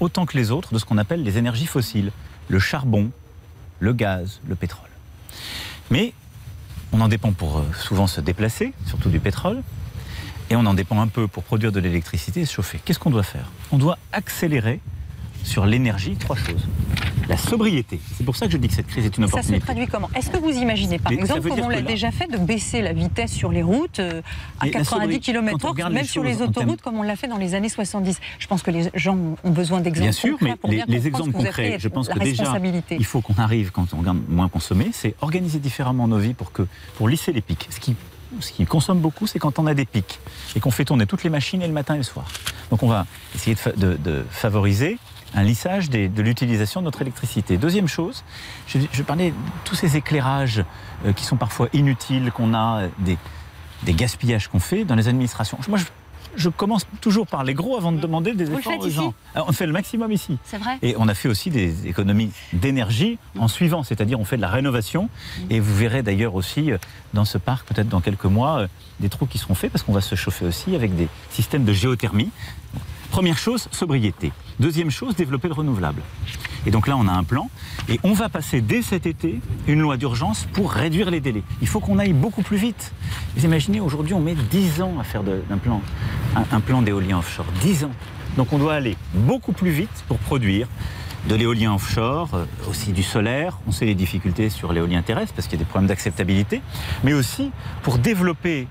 autant 0.00 0.26
que 0.26 0.36
les 0.36 0.50
autres 0.50 0.72
de 0.72 0.78
ce 0.78 0.84
qu'on 0.84 0.98
appelle 0.98 1.22
les 1.22 1.38
énergies 1.38 1.66
fossiles, 1.66 2.12
le 2.48 2.58
charbon, 2.58 3.10
le 3.80 3.92
gaz, 3.92 4.40
le 4.46 4.54
pétrole. 4.54 4.90
Mais 5.90 6.12
on 6.92 7.00
en 7.00 7.08
dépend 7.08 7.32
pour 7.32 7.58
euh, 7.58 7.64
souvent 7.74 8.06
se 8.06 8.20
déplacer, 8.20 8.74
surtout 8.86 9.08
du 9.08 9.18
pétrole, 9.18 9.62
et 10.52 10.56
on 10.56 10.66
en 10.66 10.74
dépend 10.74 11.00
un 11.00 11.08
peu 11.08 11.26
pour 11.28 11.42
produire 11.44 11.72
de 11.72 11.80
l'électricité 11.80 12.42
et 12.42 12.44
se 12.44 12.52
chauffer. 12.52 12.78
Qu'est-ce 12.84 12.98
qu'on 12.98 13.08
doit 13.10 13.22
faire? 13.22 13.46
On 13.72 13.78
doit 13.78 13.96
accélérer 14.12 14.80
sur 15.44 15.64
l'énergie 15.64 16.14
trois 16.16 16.36
choses. 16.36 16.68
La 17.28 17.36
sobriété, 17.38 17.98
c'est 18.18 18.24
pour 18.24 18.36
ça 18.36 18.46
que 18.46 18.52
je 18.52 18.58
dis 18.58 18.68
que 18.68 18.74
cette 18.74 18.86
crise 18.86 19.06
est 19.06 19.16
une 19.16 19.24
Ça 19.24 19.28
se 19.30 19.32
opportunité. 19.34 19.64
traduit 19.64 19.86
comment? 19.86 20.10
Est-ce 20.14 20.28
que 20.28 20.36
vous 20.36 20.50
imaginez, 20.50 20.98
par 20.98 21.10
Mais 21.10 21.18
exemple, 21.18 21.48
comme 21.48 21.60
on 21.60 21.68
l'a 21.70 21.76
là- 21.76 21.82
déjà 21.82 22.10
fait, 22.10 22.26
de 22.30 22.36
baisser 22.36 22.82
la 22.82 22.92
vitesse 22.92 23.32
sur 23.32 23.50
les 23.50 23.62
routes 23.62 23.98
euh, 23.98 24.20
à 24.60 24.66
Mais 24.66 24.72
la 24.72 24.78
90 24.80 24.84
sobriété, 24.84 25.32
quand 25.32 25.38
on 25.70 25.74
km/h, 25.74 25.84
même 25.92 26.02
les 26.02 26.04
sur 26.08 26.22
les 26.22 26.42
autoroutes, 26.42 26.82
comme 26.82 26.96
on 26.98 27.02
l'a 27.02 27.16
fait 27.16 27.28
dans 27.28 27.38
les 27.38 27.54
années 27.54 27.68
70 27.70 28.20
Je 28.38 28.46
pense 28.46 28.62
que 28.62 28.70
les 28.70 28.90
gens 28.94 29.16
ont 29.42 29.50
besoin 29.50 29.80
d'exemples 29.80 30.02
Bien 30.02 30.12
sûr, 30.12 30.32
concrets 30.32 30.46
mais 30.50 30.56
pour 30.56 30.70
les, 30.70 30.84
bien 30.84 31.00
exemples 31.00 31.32
concrets, 31.32 31.78
je 31.78 31.88
pense 31.88 32.08
que 32.10 32.18
déjà, 32.18 32.52
il 32.90 33.04
faut 33.06 33.22
qu'on 33.22 33.40
arrive, 33.40 33.70
quand 33.70 33.94
on 33.94 33.98
regarde 34.00 34.18
moins 34.28 34.48
consommer, 34.48 34.90
c'est 34.92 35.14
organiser 35.22 35.58
différemment 35.60 36.06
nos 36.08 36.18
vies 36.18 36.34
pour, 36.34 36.52
que, 36.52 36.66
pour 36.98 37.08
lisser 37.08 37.32
les 37.32 37.40
pics. 37.40 37.66
Ce 37.70 37.80
qui, 37.80 37.96
ce 38.40 38.52
qui 38.52 38.64
consomme 38.66 38.98
beaucoup, 39.00 39.26
c'est 39.26 39.38
quand 39.38 39.58
on 39.58 39.66
a 39.66 39.74
des 39.74 39.84
pics 39.84 40.18
et 40.56 40.60
qu'on 40.60 40.70
fait 40.70 40.84
tourner 40.84 41.06
toutes 41.06 41.22
les 41.24 41.30
machines 41.30 41.62
et 41.62 41.66
le 41.66 41.72
matin 41.72 41.94
et 41.94 41.98
le 41.98 42.02
soir. 42.02 42.26
Donc 42.70 42.82
on 42.82 42.88
va 42.88 43.06
essayer 43.34 43.54
de, 43.54 43.60
fa- 43.60 43.72
de- 43.72 43.96
de 43.96 44.24
favoriser 44.30 44.98
un 45.34 45.42
lissage 45.42 45.88
de 45.88 46.22
l'utilisation 46.22 46.80
de 46.80 46.84
notre 46.84 47.00
électricité. 47.00 47.56
Deuxième 47.56 47.88
chose, 47.88 48.22
je, 48.66 49.02
parlais 49.02 49.30
de 49.30 49.36
tous 49.64 49.74
ces 49.74 49.96
éclairages 49.96 50.62
euh, 51.06 51.12
qui 51.14 51.24
sont 51.24 51.36
parfois 51.38 51.68
inutiles, 51.72 52.30
qu'on 52.32 52.52
a, 52.52 52.82
euh, 52.82 52.88
des, 52.98 53.16
gaspillages 53.94 54.48
qu'on 54.48 54.60
fait 54.60 54.84
dans 54.84 54.94
les 54.94 55.08
administrations. 55.08 55.56
Je 56.36 56.48
commence 56.48 56.86
toujours 57.00 57.26
par 57.26 57.44
les 57.44 57.54
gros 57.54 57.76
avant 57.76 57.92
de 57.92 58.00
demander 58.00 58.32
des 58.34 58.44
Vous 58.44 58.58
efforts 58.58 58.78
aux 58.80 58.88
gens. 58.88 59.14
Alors, 59.34 59.48
on 59.48 59.52
fait 59.52 59.66
le 59.66 59.72
maximum 59.72 60.12
ici. 60.12 60.38
C'est 60.44 60.58
vrai 60.58 60.78
Et 60.82 60.94
on 60.98 61.08
a 61.08 61.14
fait 61.14 61.28
aussi 61.28 61.50
des 61.50 61.86
économies 61.86 62.30
d'énergie 62.52 63.18
en 63.38 63.48
suivant, 63.48 63.82
c'est-à-dire 63.82 64.20
on 64.20 64.24
fait 64.24 64.36
de 64.36 64.42
la 64.42 64.48
rénovation. 64.48 65.08
Et 65.50 65.60
vous 65.60 65.74
verrez 65.74 66.02
d'ailleurs 66.02 66.34
aussi 66.34 66.72
euh, 66.72 66.78
dans 67.14 67.24
ce 67.24 67.38
parc, 67.38 67.66
peut-être 67.66 67.88
dans 67.88 68.00
quelques 68.00 68.24
mois, 68.24 68.60
euh, 68.60 68.66
des 69.00 69.08
trous 69.08 69.26
qui 69.26 69.38
seront 69.38 69.54
faits 69.54 69.72
parce 69.72 69.82
qu'on 69.82 69.92
va 69.92 70.00
se 70.00 70.14
chauffer 70.14 70.46
aussi 70.46 70.74
avec 70.74 70.94
des 70.96 71.08
systèmes 71.30 71.64
de 71.64 71.72
géothermie. 71.72 72.30
Première 73.10 73.36
chose, 73.36 73.68
sobriété. 73.72 74.32
Deuxième 74.58 74.90
chose, 74.90 75.14
développer 75.14 75.48
le 75.48 75.54
renouvelable. 75.54 76.02
Et 76.66 76.70
donc 76.70 76.86
là, 76.86 76.96
on 76.96 77.08
a 77.08 77.12
un 77.12 77.24
plan. 77.24 77.50
Et 77.88 77.98
on 78.04 78.12
va 78.12 78.28
passer 78.28 78.60
dès 78.60 78.82
cet 78.82 79.06
été 79.06 79.40
une 79.66 79.80
loi 79.80 79.96
d'urgence 79.96 80.46
pour 80.52 80.72
réduire 80.72 81.10
les 81.10 81.20
délais. 81.20 81.42
Il 81.60 81.68
faut 81.68 81.80
qu'on 81.80 81.98
aille 81.98 82.12
beaucoup 82.12 82.42
plus 82.42 82.56
vite. 82.56 82.92
Vous 83.36 83.44
imaginez, 83.44 83.80
aujourd'hui, 83.80 84.14
on 84.14 84.20
met 84.20 84.34
10 84.34 84.82
ans 84.82 84.94
à 85.00 85.04
faire 85.04 85.22
un, 85.22 86.44
un 86.50 86.60
plan 86.60 86.82
d'éolien 86.82 87.18
offshore. 87.18 87.46
10 87.60 87.84
ans. 87.84 87.92
Donc 88.36 88.52
on 88.52 88.58
doit 88.58 88.74
aller 88.74 88.96
beaucoup 89.14 89.52
plus 89.52 89.70
vite 89.70 90.04
pour 90.08 90.18
produire 90.18 90.68
de 91.28 91.34
l'éolien 91.34 91.74
offshore, 91.74 92.30
euh, 92.34 92.44
aussi 92.68 92.92
du 92.92 93.02
solaire. 93.02 93.58
On 93.66 93.72
sait 93.72 93.84
les 93.84 93.94
difficultés 93.94 94.50
sur 94.50 94.72
l'éolien 94.72 95.02
terrestre 95.02 95.34
parce 95.34 95.46
qu'il 95.46 95.58
y 95.58 95.62
a 95.62 95.64
des 95.64 95.68
problèmes 95.68 95.88
d'acceptabilité, 95.88 96.62
mais 97.04 97.12
aussi 97.12 97.50
pour 97.82 97.98
développer 97.98 98.66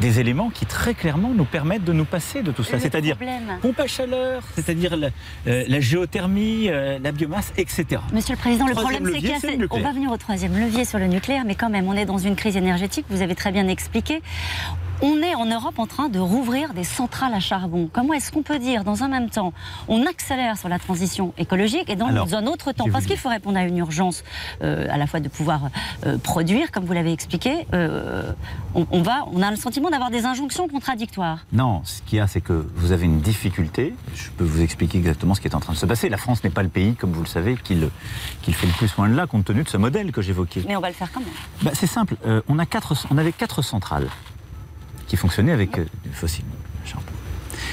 des 0.00 0.20
éléments 0.20 0.50
qui 0.50 0.66
très 0.66 0.94
clairement 0.94 1.30
nous 1.34 1.44
permettent 1.44 1.84
de 1.84 1.92
nous 1.92 2.04
passer 2.04 2.42
de 2.42 2.52
tout 2.52 2.62
ça. 2.62 2.76
Le 2.76 2.82
C'est-à-dire 2.82 3.16
pompe 3.62 3.80
à 3.80 3.86
chaleur, 3.86 4.42
c'est-à-dire 4.54 4.96
la, 4.96 5.08
euh, 5.46 5.64
la 5.66 5.80
géothermie, 5.80 6.68
euh, 6.68 6.98
la 7.02 7.12
biomasse, 7.12 7.52
etc. 7.56 8.00
Monsieur 8.12 8.34
le 8.34 8.38
Président, 8.40 8.66
le 8.66 8.72
Troisième 8.72 9.02
problème 9.02 9.14
c'est 9.14 9.20
qu'il 9.20 9.28
y 9.28 9.32
levier, 9.32 9.34
a 9.36 9.40
c'est 9.40 9.46
le 9.46 9.52
ces- 9.52 9.56
On 9.56 9.62
nucléaire. 9.62 9.84
va 9.84 9.92
venir 9.92 10.10
au 10.12 10.16
troisième 10.16 10.58
levier 10.58 10.84
sur 10.84 10.98
le 10.98 11.06
nucléaire, 11.06 11.44
mais 11.46 11.54
quand 11.54 11.70
même, 11.70 11.86
on 11.88 11.94
est 11.94 12.04
dans 12.04 12.18
une 12.18 12.36
crise 12.36 12.56
énergétique, 12.56 13.06
vous 13.08 13.22
avez 13.22 13.34
très 13.34 13.52
bien 13.52 13.66
expliqué. 13.68 14.20
On 15.02 15.20
est 15.22 15.34
en 15.34 15.44
Europe 15.44 15.78
en 15.78 15.86
train 15.86 16.08
de 16.08 16.18
rouvrir 16.18 16.72
des 16.72 16.84
centrales 16.84 17.34
à 17.34 17.40
charbon. 17.40 17.88
Comment 17.92 18.14
est-ce 18.14 18.32
qu'on 18.32 18.42
peut 18.42 18.58
dire, 18.58 18.82
dans 18.82 19.02
un 19.02 19.08
même 19.08 19.28
temps, 19.28 19.52
on 19.88 20.06
accélère 20.06 20.56
sur 20.56 20.70
la 20.70 20.78
transition 20.78 21.34
écologique 21.36 21.90
et 21.90 21.96
dans 21.96 22.06
Alors, 22.06 22.32
un 22.34 22.46
autre 22.46 22.72
temps? 22.72 22.86
Parce 22.90 23.04
qu'il 23.04 23.18
faut 23.18 23.28
répondre 23.28 23.58
à 23.58 23.64
une 23.64 23.76
urgence 23.76 24.24
euh, 24.62 24.86
à 24.90 24.96
la 24.96 25.06
fois 25.06 25.20
de 25.20 25.28
pouvoir 25.28 25.68
euh, 26.06 26.16
produire, 26.16 26.70
comme 26.72 26.84
vous 26.86 26.94
l'avez 26.94 27.12
expliqué. 27.12 27.66
euh, 27.74 28.32
on, 28.74 28.86
on 28.90 29.02
va, 29.02 29.26
on 29.32 29.42
a 29.42 29.50
le 29.50 29.56
sentiment 29.56 29.90
d'avoir 29.90 30.10
des 30.10 30.24
injonctions 30.24 30.66
contradictoires. 30.66 31.40
Non, 31.52 31.82
ce 31.84 32.00
qu'il 32.02 32.16
y 32.16 32.20
a, 32.20 32.26
c'est 32.26 32.40
que 32.40 32.66
vous 32.76 32.92
avez 32.92 33.04
une 33.04 33.20
difficulté. 33.20 33.94
Je 34.14 34.30
peux 34.30 34.44
vous 34.44 34.62
expliquer 34.62 34.96
exactement 34.96 35.34
ce 35.34 35.42
qui 35.42 35.48
est 35.48 35.54
en 35.54 35.60
train 35.60 35.74
de 35.74 35.78
se 35.78 35.86
passer. 35.86 36.08
La 36.08 36.16
France 36.16 36.42
n'est 36.42 36.50
pas 36.50 36.62
le 36.62 36.70
pays, 36.70 36.94
comme 36.94 37.12
vous 37.12 37.22
le 37.22 37.28
savez, 37.28 37.56
qui 37.62 37.74
le, 37.74 37.90
qui 38.40 38.50
le 38.50 38.56
fait 38.56 38.66
le 38.66 38.72
plus 38.72 38.96
loin 38.96 39.08
de 39.10 39.14
là, 39.14 39.26
compte 39.26 39.44
tenu 39.44 39.62
de 39.62 39.68
ce 39.68 39.76
modèle 39.76 40.10
que 40.10 40.22
j'évoquais. 40.22 40.62
Mais 40.66 40.76
on 40.76 40.80
va 40.80 40.88
le 40.88 40.94
faire 40.94 41.12
quand 41.12 41.20
même. 41.20 41.28
Bah, 41.62 41.72
c'est 41.74 41.86
simple. 41.86 42.16
On, 42.48 42.58
a 42.58 42.64
quatre, 42.64 42.94
on 43.10 43.18
avait 43.18 43.32
quatre 43.32 43.60
centrales 43.60 44.08
qui 45.06 45.16
fonctionnaient 45.16 45.52
avec 45.52 45.78
euh, 45.78 45.86
du 46.04 46.12
fossile. 46.12 46.44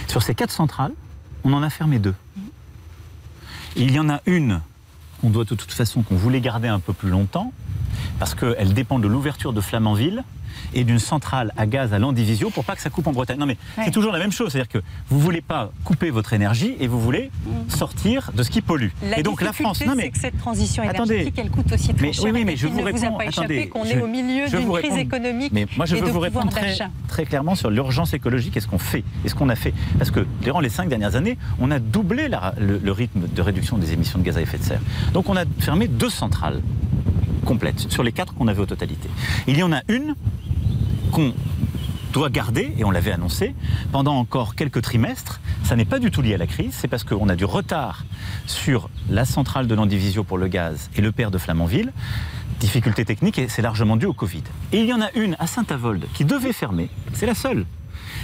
Sur 0.08 0.22
ces 0.22 0.36
quatre 0.36 0.52
centrales, 0.52 0.94
on 1.44 1.54
en 1.54 1.64
a 1.64 1.70
fermé 1.70 2.00
deux. 2.00 2.14
Il 3.76 3.92
y 3.92 4.00
en 4.00 4.10
a 4.10 4.22
une 4.26 4.62
qu'on 5.20 5.30
doit 5.30 5.44
de 5.44 5.56
toute 5.56 5.72
façon, 5.72 6.04
qu'on 6.04 6.16
voulait 6.16 6.42
garder 6.42 6.68
un 6.68 6.80
peu 6.80 6.94
plus 6.94 7.10
longtemps, 7.10 7.52
parce 8.20 8.36
qu'elle 8.36 8.74
dépend 8.74 9.00
de 9.00 9.08
l'ouverture 9.08 9.54
de 9.54 9.62
Flamanville 9.62 10.24
et 10.74 10.84
d'une 10.84 11.00
centrale 11.00 11.54
à 11.58 11.66
gaz 11.66 11.94
à 11.94 12.00
Landivisio 12.00 12.50
pour 12.50 12.64
pas 12.66 12.76
que 12.76 12.82
ça 12.82 12.90
coupe 12.90 13.08
en 13.08 13.12
Bretagne. 13.12 13.38
Non 13.40 13.46
mais 13.46 13.58
Ouais. 13.78 13.86
c'est 13.86 13.92
toujours 13.92 14.12
la 14.12 14.20
même 14.20 14.32
chose, 14.32 14.52
c'est-à-dire 14.52 14.70
que 14.72 14.78
vous 15.10 15.20
voulez 15.20 15.42
pas 15.42 15.72
couper 15.84 16.10
votre 16.10 16.34
énergie 16.34 16.76
et 16.80 16.88
vous 16.88 17.00
voulez 17.00 17.32
sortir 17.68 18.32
de 18.36 18.44
ce 18.44 18.50
qui 18.50 18.62
pollue. 18.62 18.90
La 19.10 19.20
et 19.20 19.24
donc 19.24 19.42
la 19.42 19.54
France, 19.54 19.84
non 19.86 19.96
mais 19.96 20.10
que 20.10 20.20
cette 20.20 20.38
transition 20.38 20.84
Attendez. 20.88 21.14
énergétique, 21.14 21.40
elle 21.40 21.52
coûte 21.52 21.72
aussi 21.72 21.94
très 21.94 22.08
mais, 22.08 22.14
cher. 22.14 22.32
oui, 22.34 22.44
mais 22.46 22.56
je 22.56 22.68
vous 22.68 22.74
vous 22.74 22.80
a 22.82 22.84
réponds. 22.86 23.18
attendez, 23.20 23.68
qu'on 23.68 23.84
est 23.86 24.02
au 24.02 24.08
milieu 24.08 24.48
d'une 24.48 24.72
crise 24.72 24.84
réponds. 24.92 24.98
économique 24.98 25.52
Mais 25.54 25.66
moi, 25.78 25.86
je 25.86 25.96
et 25.96 26.02
veux 26.02 26.10
vous 26.12 26.20
répondre 26.20 26.52
très, 27.08 27.26
clairement 27.26 27.56
sur 27.56 27.70
l'urgence 27.70 28.14
écologique 28.14 28.58
et 28.58 28.60
ce 28.60 28.68
qu'on 28.68 28.78
fait 28.80 29.04
et 29.26 29.30
ce 29.30 29.36
qu'on 29.36 29.50
a 29.50 29.56
fait. 29.56 29.74
Parce 29.98 30.12
que 30.12 30.26
durant 30.42 30.60
les 30.60 30.70
cinq 30.70 30.90
dernières 30.90 31.16
années, 31.16 31.38
on 31.60 31.72
a 31.72 31.80
doublé 31.80 32.28
la- 32.28 32.54
le, 32.60 32.78
le 32.84 32.92
rythme 32.92 33.28
de 33.28 33.42
réduction 33.42 33.78
des 33.78 33.94
émissions 33.94 34.20
de 34.20 34.24
gaz 34.24 34.38
à 34.38 34.42
effet 34.42 34.58
de 34.58 34.64
serre. 34.64 34.82
Donc 35.14 35.30
on 35.30 35.36
a 35.38 35.44
fermé 35.60 35.88
deux 35.88 36.10
centrales 36.10 36.62
complètes 37.46 37.92
sur 37.92 38.04
les 38.04 38.12
quatre 38.12 38.34
qu'on 38.34 38.48
avait 38.48 38.62
au 38.62 38.66
totalité. 38.66 39.10
Il 39.48 39.58
y 39.58 39.64
en 39.64 39.74
a 39.74 39.82
une 39.90 40.16
qu'on 41.14 41.34
doit 42.12 42.30
garder, 42.30 42.74
et 42.78 42.84
on 42.84 42.92
l'avait 42.92 43.12
annoncé, 43.12 43.56
pendant 43.92 44.16
encore 44.16 44.56
quelques 44.56 44.82
trimestres. 44.82 45.40
Ça 45.64 45.76
n'est 45.76 45.86
pas 45.86 46.00
du 46.00 46.12
tout 46.12 46.22
lié 46.22 46.34
à 46.34 46.38
la 46.38 46.48
crise, 46.48 46.74
c'est 46.74 46.88
parce 46.88 47.04
qu'on 47.04 47.30
a 47.30 47.36
du 47.36 47.46
retard 47.46 48.04
sur 48.48 48.90
la 49.10 49.24
centrale 49.24 49.68
de 49.68 49.76
Landivisio 49.76 50.24
pour 50.24 50.38
le 50.38 50.48
gaz 50.48 50.90
et 50.96 51.02
le 51.02 51.12
père 51.12 51.32
de 51.32 51.38
Flamanville. 51.38 51.94
Difficulté 52.60 53.06
technique, 53.06 53.38
et 53.38 53.48
c'est 53.48 53.62
largement 53.62 53.96
dû 53.96 54.08
au 54.08 54.14
Covid. 54.14 54.44
Et 54.72 54.80
il 54.80 54.88
y 54.88 54.94
en 54.94 55.02
a 55.02 55.12
une 55.14 55.36
à 55.40 55.48
Saint-Avold 55.48 56.08
qui 56.14 56.26
devait 56.26 56.54
fermer, 56.54 56.90
c'est 57.14 57.28
la 57.28 57.36
seule, 57.36 57.66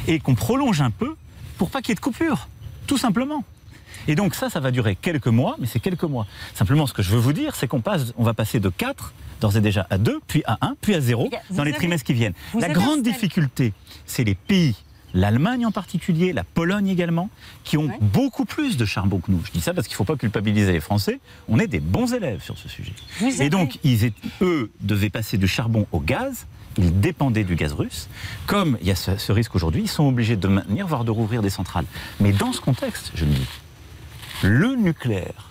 et 0.08 0.20
qu'on 0.20 0.36
prolonge 0.36 0.82
un 0.82 0.92
peu 0.92 1.16
pour 1.58 1.70
pas 1.70 1.82
qu'il 1.82 1.90
y 1.90 1.94
ait 1.94 1.96
de 1.96 2.00
coupure, 2.00 2.48
tout 2.88 2.98
simplement. 2.98 3.44
Et 4.10 4.16
donc 4.16 4.34
ça, 4.36 4.50
ça 4.50 4.60
va 4.60 4.72
durer 4.72 4.96
quelques 4.96 5.28
mois, 5.28 5.56
mais 5.60 5.68
c'est 5.68 5.80
quelques 5.80 6.04
mois. 6.04 6.26
Simplement, 6.56 6.88
ce 6.88 6.94
que 6.94 7.02
je 7.04 7.12
veux 7.12 7.20
vous 7.20 7.32
dire, 7.34 7.56
c'est 7.56 7.68
qu'on 7.68 7.80
passe, 7.82 8.14
on 8.18 8.24
va 8.24 8.34
passer 8.34 8.60
de 8.60 8.70
4, 8.70 9.14
d'ores 9.40 9.56
et 9.56 9.62
déjà, 9.62 9.86
à 9.90 9.98
2, 9.98 10.20
puis 10.28 10.44
à 10.46 10.58
1, 10.62 10.76
puis 10.82 10.96
à 10.96 11.00
0, 11.02 11.28
Il 11.28 11.34
y 11.34 11.36
a- 11.38 11.42
vous 11.50 11.56
dans 11.58 11.64
les 11.64 11.70
avez- 11.70 11.78
trimestres 11.78 12.06
qui 12.06 12.14
viennent. 12.14 12.34
La 12.60 12.70
grande 12.70 13.04
difficulté, 13.04 13.72
c'est 14.08 14.24
les 14.24 14.34
pays, 14.36 14.76
l'Allemagne 15.14 15.66
en 15.66 15.72
particulier, 15.72 16.34
la 16.34 16.44
Pologne 16.44 16.88
également, 16.88 17.30
qui 17.64 17.78
ont 17.78 17.90
beaucoup 18.02 18.46
plus 18.46 18.78
de 18.78 18.86
charbon 18.86 19.20
que 19.20 19.32
nous. 19.32 19.42
Je 19.46 19.52
dis 19.52 19.62
ça 19.62 19.74
parce 19.74 19.88
qu'il 19.88 19.94
ne 19.94 19.98
faut 19.98 20.04
pas 20.06 20.18
culpabiliser 20.18 20.72
les 20.72 20.80
Français. 20.80 21.20
On 21.48 21.60
est 21.60 21.68
des 21.68 21.80
bons 21.80 22.14
élèves 22.14 22.42
sur 22.44 22.58
ce 22.58 22.68
sujet. 22.68 22.94
Vous 23.20 23.42
Et 23.42 23.50
donc, 23.50 23.78
ils 23.84 24.06
étaient- 24.06 24.28
eux 24.42 24.72
devaient 24.82 25.10
passer 25.12 25.38
du 25.38 25.48
charbon 25.48 25.86
au 25.92 26.00
gaz. 26.00 26.48
Ils 26.78 27.00
dépendaient 27.00 27.44
du 27.44 27.56
gaz 27.56 27.74
russe. 27.74 28.08
Comme 28.48 28.78
il 28.82 28.88
y 28.88 28.92
a 28.92 28.96
ce, 28.96 29.18
ce 29.18 29.32
risque 29.32 29.56
aujourd'hui, 29.56 29.82
ils 29.84 29.88
sont 29.90 30.08
obligés 30.08 30.36
de 30.36 30.48
maintenir, 30.48 30.88
voire 30.88 31.04
de 31.04 31.12
rouvrir 31.12 31.42
des 31.42 31.50
centrales. 31.50 31.86
Mais 32.20 32.32
dans 32.32 32.54
ce 32.54 32.62
contexte, 32.62 33.12
je 33.16 33.26
le 33.26 33.32
dis, 33.32 33.48
le 34.44 34.76
nucléaire 34.76 35.50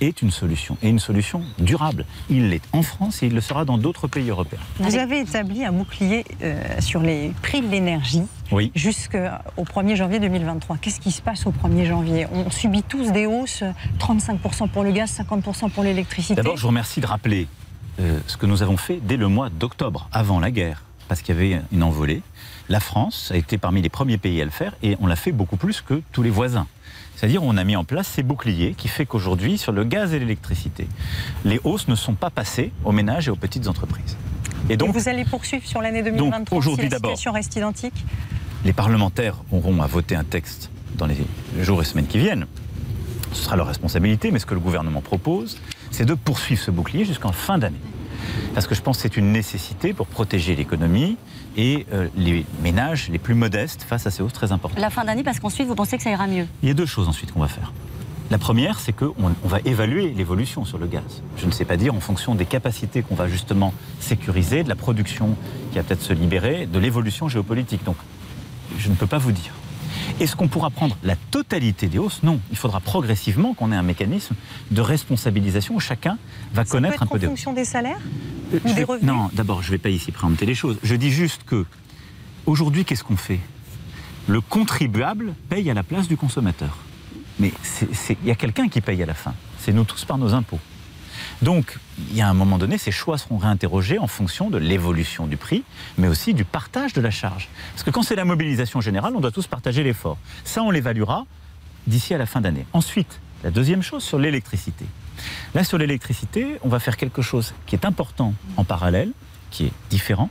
est 0.00 0.22
une 0.22 0.30
solution, 0.30 0.76
et 0.82 0.88
une 0.88 0.98
solution 0.98 1.42
durable. 1.58 2.04
Il 2.28 2.48
l'est 2.50 2.62
en 2.72 2.82
France 2.82 3.22
et 3.22 3.26
il 3.28 3.34
le 3.34 3.40
sera 3.40 3.64
dans 3.64 3.78
d'autres 3.78 4.08
pays 4.08 4.28
européens. 4.28 4.58
Vous 4.80 4.96
avez 4.96 5.20
établi 5.20 5.64
un 5.64 5.72
bouclier 5.72 6.24
euh, 6.42 6.80
sur 6.80 7.00
les 7.00 7.32
prix 7.42 7.62
de 7.62 7.68
l'énergie 7.68 8.22
Oui. 8.50 8.72
jusqu'au 8.74 9.18
1er 9.64 9.94
janvier 9.94 10.18
2023. 10.18 10.78
Qu'est-ce 10.78 11.00
qui 11.00 11.12
se 11.12 11.22
passe 11.22 11.46
au 11.46 11.52
1er 11.52 11.86
janvier? 11.86 12.26
On 12.32 12.50
subit 12.50 12.82
tous 12.82 13.12
des 13.12 13.26
hausses, 13.26 13.62
35% 14.00 14.68
pour 14.68 14.82
le 14.82 14.90
gaz, 14.90 15.16
50% 15.20 15.70
pour 15.70 15.84
l'électricité. 15.84 16.34
D'abord, 16.34 16.56
je 16.56 16.62
vous 16.62 16.68
remercie 16.68 17.00
de 17.00 17.06
rappeler 17.06 17.46
euh, 18.00 18.18
ce 18.26 18.36
que 18.36 18.46
nous 18.46 18.62
avons 18.62 18.76
fait 18.76 18.98
dès 19.00 19.16
le 19.16 19.28
mois 19.28 19.48
d'octobre, 19.48 20.08
avant 20.12 20.40
la 20.40 20.50
guerre, 20.50 20.82
parce 21.06 21.22
qu'il 21.22 21.34
y 21.36 21.38
avait 21.38 21.62
une 21.72 21.84
envolée. 21.84 22.22
La 22.68 22.80
France 22.80 23.30
a 23.32 23.36
été 23.36 23.58
parmi 23.58 23.80
les 23.80 23.90
premiers 23.90 24.18
pays 24.18 24.42
à 24.42 24.44
le 24.44 24.50
faire 24.50 24.74
et 24.82 24.96
on 25.00 25.06
l'a 25.06 25.16
fait 25.16 25.32
beaucoup 25.32 25.56
plus 25.56 25.82
que 25.82 26.02
tous 26.12 26.22
les 26.22 26.30
voisins. 26.30 26.66
C'est-à-dire 27.16 27.42
on 27.42 27.56
a 27.56 27.64
mis 27.64 27.76
en 27.76 27.84
place 27.84 28.08
ces 28.08 28.22
boucliers 28.22 28.74
qui 28.76 28.88
fait 28.88 29.06
qu'aujourd'hui, 29.06 29.58
sur 29.58 29.72
le 29.72 29.84
gaz 29.84 30.14
et 30.14 30.18
l'électricité, 30.18 30.86
les 31.44 31.60
hausses 31.64 31.88
ne 31.88 31.94
sont 31.94 32.14
pas 32.14 32.30
passées 32.30 32.72
aux 32.84 32.92
ménages 32.92 33.28
et 33.28 33.30
aux 33.30 33.36
petites 33.36 33.68
entreprises. 33.68 34.16
Et 34.68 34.74
Et 34.74 34.76
donc, 34.76 34.94
vous 34.94 35.08
allez 35.08 35.24
poursuivre 35.24 35.66
sur 35.66 35.82
l'année 35.82 36.02
2023 36.02 36.56
aujourd'hui, 36.56 36.86
si 36.86 36.90
la 36.90 36.98
situation 36.98 37.32
reste 37.32 37.54
identique 37.56 38.04
Les 38.64 38.72
parlementaires 38.72 39.36
auront 39.52 39.82
à 39.82 39.86
voter 39.86 40.16
un 40.16 40.24
texte 40.24 40.70
dans 40.96 41.06
les 41.06 41.16
jours 41.60 41.82
et 41.82 41.84
semaines 41.84 42.06
qui 42.06 42.18
viennent. 42.18 42.46
Ce 43.32 43.44
sera 43.44 43.56
leur 43.56 43.66
responsabilité, 43.66 44.30
mais 44.30 44.38
ce 44.38 44.46
que 44.46 44.54
le 44.54 44.60
gouvernement 44.60 45.00
propose, 45.00 45.58
c'est 45.90 46.04
de 46.04 46.14
poursuivre 46.14 46.62
ce 46.62 46.70
bouclier 46.70 47.04
jusqu'en 47.04 47.32
fin 47.32 47.58
d'année. 47.58 47.80
Parce 48.54 48.66
que 48.66 48.74
je 48.74 48.80
pense 48.80 48.96
que 48.96 49.02
c'est 49.02 49.16
une 49.16 49.32
nécessité 49.32 49.92
pour 49.92 50.06
protéger 50.06 50.54
l'économie 50.54 51.16
et 51.56 51.86
euh, 51.92 52.08
les 52.16 52.44
ménages 52.62 53.08
les 53.08 53.18
plus 53.18 53.34
modestes 53.34 53.82
face 53.82 54.06
à 54.06 54.10
ces 54.10 54.22
hausses 54.22 54.32
très 54.32 54.52
importantes. 54.52 54.80
La 54.80 54.90
fin 54.90 55.04
d'année, 55.04 55.22
parce 55.22 55.40
qu'ensuite, 55.40 55.66
vous 55.66 55.74
pensez 55.74 55.96
que 55.96 56.02
ça 56.02 56.10
ira 56.10 56.26
mieux 56.26 56.46
Il 56.62 56.68
y 56.68 56.70
a 56.70 56.74
deux 56.74 56.86
choses 56.86 57.08
ensuite 57.08 57.32
qu'on 57.32 57.40
va 57.40 57.48
faire. 57.48 57.72
La 58.30 58.38
première, 58.38 58.80
c'est 58.80 58.92
qu'on 58.92 59.14
on 59.18 59.48
va 59.48 59.58
évaluer 59.64 60.10
l'évolution 60.10 60.64
sur 60.64 60.78
le 60.78 60.86
gaz. 60.86 61.22
Je 61.36 61.46
ne 61.46 61.50
sais 61.50 61.64
pas 61.64 61.76
dire 61.76 61.94
en 61.94 62.00
fonction 62.00 62.34
des 62.34 62.46
capacités 62.46 63.02
qu'on 63.02 63.14
va 63.14 63.28
justement 63.28 63.74
sécuriser, 64.00 64.64
de 64.64 64.68
la 64.68 64.76
production 64.76 65.36
qui 65.70 65.78
va 65.78 65.84
peut-être 65.84 66.02
se 66.02 66.12
libérer, 66.14 66.66
de 66.66 66.78
l'évolution 66.78 67.28
géopolitique. 67.28 67.84
Donc, 67.84 67.96
je 68.78 68.88
ne 68.88 68.94
peux 68.94 69.06
pas 69.06 69.18
vous 69.18 69.32
dire. 69.32 69.52
Est-ce 70.20 70.36
qu'on 70.36 70.48
pourra 70.48 70.70
prendre 70.70 70.96
la 71.02 71.16
totalité 71.16 71.88
des 71.88 71.98
hausses? 71.98 72.22
Non. 72.22 72.40
Il 72.50 72.56
faudra 72.56 72.80
progressivement 72.80 73.54
qu'on 73.54 73.72
ait 73.72 73.76
un 73.76 73.82
mécanisme 73.82 74.34
de 74.70 74.80
responsabilisation 74.80 75.74
où 75.74 75.80
chacun 75.80 76.18
va 76.52 76.64
Ça 76.64 76.70
connaître 76.72 76.92
peut 76.92 76.96
être 76.96 77.02
un 77.02 77.06
peu 77.06 77.14
en 77.16 77.18
des 77.18 77.26
fonction 77.26 77.52
des 77.52 77.64
salaires 77.64 77.98
euh, 78.52 78.58
ou 78.64 78.68
je 78.68 78.72
des 78.74 78.80
vais- 78.80 78.84
revenus? 78.84 79.06
Non, 79.06 79.30
d'abord, 79.32 79.62
je 79.62 79.68
ne 79.68 79.72
vais 79.72 79.78
pas 79.78 79.88
ici 79.90 80.12
préempter 80.12 80.46
les 80.46 80.54
choses. 80.54 80.78
Je 80.82 80.94
dis 80.94 81.10
juste 81.10 81.42
que, 81.44 81.64
aujourd'hui, 82.46 82.84
qu'est-ce 82.84 83.04
qu'on 83.04 83.16
fait? 83.16 83.40
Le 84.28 84.40
contribuable 84.40 85.34
paye 85.48 85.70
à 85.70 85.74
la 85.74 85.82
place 85.82 86.08
du 86.08 86.16
consommateur. 86.16 86.76
Mais 87.38 87.52
il 88.22 88.28
y 88.28 88.30
a 88.30 88.34
quelqu'un 88.36 88.68
qui 88.68 88.80
paye 88.80 89.02
à 89.02 89.06
la 89.06 89.14
fin. 89.14 89.34
C'est 89.58 89.72
nous 89.72 89.84
tous 89.84 90.04
par 90.04 90.18
nos 90.18 90.34
impôts. 90.34 90.60
Donc, 91.42 91.78
il 92.10 92.16
y 92.16 92.22
a 92.22 92.28
un 92.28 92.34
moment 92.34 92.58
donné, 92.58 92.78
ces 92.78 92.90
choix 92.90 93.18
seront 93.18 93.38
réinterrogés 93.38 93.98
en 93.98 94.06
fonction 94.06 94.50
de 94.50 94.58
l'évolution 94.58 95.26
du 95.26 95.36
prix, 95.36 95.64
mais 95.98 96.08
aussi 96.08 96.34
du 96.34 96.44
partage 96.44 96.92
de 96.92 97.00
la 97.00 97.10
charge. 97.10 97.48
Parce 97.72 97.82
que 97.82 97.90
quand 97.90 98.02
c'est 98.02 98.16
la 98.16 98.24
mobilisation 98.24 98.80
générale, 98.80 99.14
on 99.16 99.20
doit 99.20 99.32
tous 99.32 99.46
partager 99.46 99.82
l'effort. 99.82 100.18
Ça, 100.44 100.62
on 100.62 100.70
l'évaluera 100.70 101.26
d'ici 101.86 102.14
à 102.14 102.18
la 102.18 102.26
fin 102.26 102.40
d'année. 102.40 102.66
Ensuite, 102.72 103.20
la 103.42 103.50
deuxième 103.50 103.82
chose 103.82 104.02
sur 104.02 104.18
l'électricité. 104.18 104.86
Là, 105.54 105.64
sur 105.64 105.78
l'électricité, 105.78 106.58
on 106.62 106.68
va 106.68 106.78
faire 106.78 106.96
quelque 106.96 107.22
chose 107.22 107.54
qui 107.66 107.74
est 107.74 107.84
important 107.84 108.34
en 108.56 108.64
parallèle, 108.64 109.10
qui 109.50 109.66
est 109.66 109.72
différent, 109.90 110.30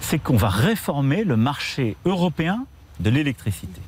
c'est 0.00 0.18
qu'on 0.18 0.36
va 0.36 0.48
réformer 0.48 1.22
le 1.24 1.36
marché 1.36 1.96
européen 2.04 2.64
de 2.98 3.10
l'électricité. 3.10 3.80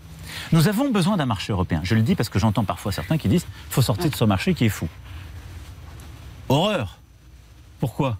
Nous 0.53 0.69
avons 0.69 0.91
besoin 0.91 1.17
d'un 1.17 1.27
marché 1.27 1.53
européen. 1.53 1.81
Je 1.83 1.95
le 1.95 2.03
dis 2.03 2.15
parce 2.15 2.29
que 2.29 2.39
j'entends 2.39 2.65
parfois 2.65 2.93
certains 2.93 3.19
qui 3.19 3.29
disent 3.29 3.47
faut 3.71 3.83
sortir 3.83 4.11
de 4.11 4.15
ce 4.15 4.25
marché 4.25 4.55
qui 4.55 4.67
est 4.67 4.71
fou. 4.71 4.89
Horreur. 6.49 6.99
Pourquoi? 7.81 8.17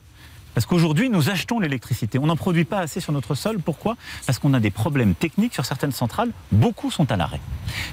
Parce 0.55 0.67
qu'aujourd'hui, 0.67 1.09
nous 1.09 1.31
achetons 1.31 1.61
l'électricité. 1.61 2.19
On 2.19 2.27
n'en 2.27 2.37
produit 2.37 2.65
pas 2.65 2.81
assez 2.81 3.01
sur 3.01 3.13
notre 3.13 3.35
sol. 3.35 3.59
Pourquoi? 3.61 3.97
Parce 4.27 4.39
qu'on 4.39 4.55
a 4.55 4.61
des 4.61 4.71
problèmes 4.71 5.15
techniques 5.15 5.55
sur 5.55 5.65
certaines 5.65 5.93
centrales. 5.93 6.33
Beaucoup 6.51 6.91
sont 6.91 7.11
à 7.13 7.17
l'arrêt. 7.17 7.41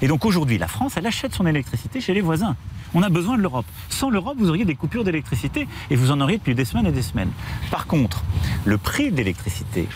Et 0.01 0.07
donc 0.07 0.25
aujourd'hui, 0.25 0.57
la 0.57 0.67
France, 0.67 0.93
elle 0.97 1.05
achète 1.05 1.33
son 1.33 1.45
électricité 1.45 2.01
chez 2.01 2.13
les 2.13 2.21
voisins. 2.21 2.55
On 2.93 3.03
a 3.03 3.09
besoin 3.09 3.37
de 3.37 3.43
l'Europe. 3.43 3.65
Sans 3.89 4.09
l'Europe, 4.09 4.37
vous 4.39 4.49
auriez 4.49 4.65
des 4.65 4.75
coupures 4.75 5.03
d'électricité 5.03 5.67
et 5.89 5.95
vous 5.95 6.11
en 6.11 6.19
auriez 6.21 6.37
depuis 6.37 6.55
des 6.55 6.65
semaines 6.65 6.87
et 6.87 6.91
des 6.91 7.03
semaines. 7.03 7.31
Par 7.69 7.85
contre, 7.85 8.23
le 8.65 8.77
prix 8.77 9.11
de 9.11 9.17
l'électricité, 9.17 9.87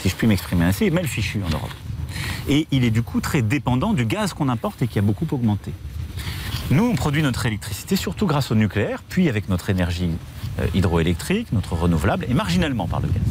si 0.00 0.08
je 0.08 0.16
puis 0.16 0.26
m'exprimer 0.26 0.64
ainsi, 0.64 0.84
est 0.84 0.90
mal 0.90 1.06
fichu 1.06 1.42
en 1.46 1.50
Europe. 1.50 1.74
Et 2.48 2.66
il 2.70 2.84
est 2.84 2.90
du 2.90 3.02
coup 3.02 3.20
très 3.20 3.42
dépendant 3.42 3.92
du 3.92 4.06
gaz 4.06 4.32
qu'on 4.32 4.48
importe 4.48 4.82
et 4.82 4.88
qui 4.88 4.98
a 4.98 5.02
beaucoup 5.02 5.26
augmenté. 5.30 5.72
Nous, 6.72 6.84
on 6.86 6.94
produit 6.94 7.22
notre 7.22 7.44
électricité 7.44 7.96
surtout 7.96 8.26
grâce 8.26 8.50
au 8.50 8.54
nucléaire, 8.54 9.02
puis 9.06 9.28
avec 9.28 9.50
notre 9.50 9.68
énergie 9.68 10.12
euh, 10.58 10.66
hydroélectrique, 10.72 11.52
notre 11.52 11.74
renouvelable, 11.74 12.24
et 12.30 12.32
marginalement 12.32 12.88
par 12.88 13.00
le 13.00 13.08
gaz. 13.08 13.22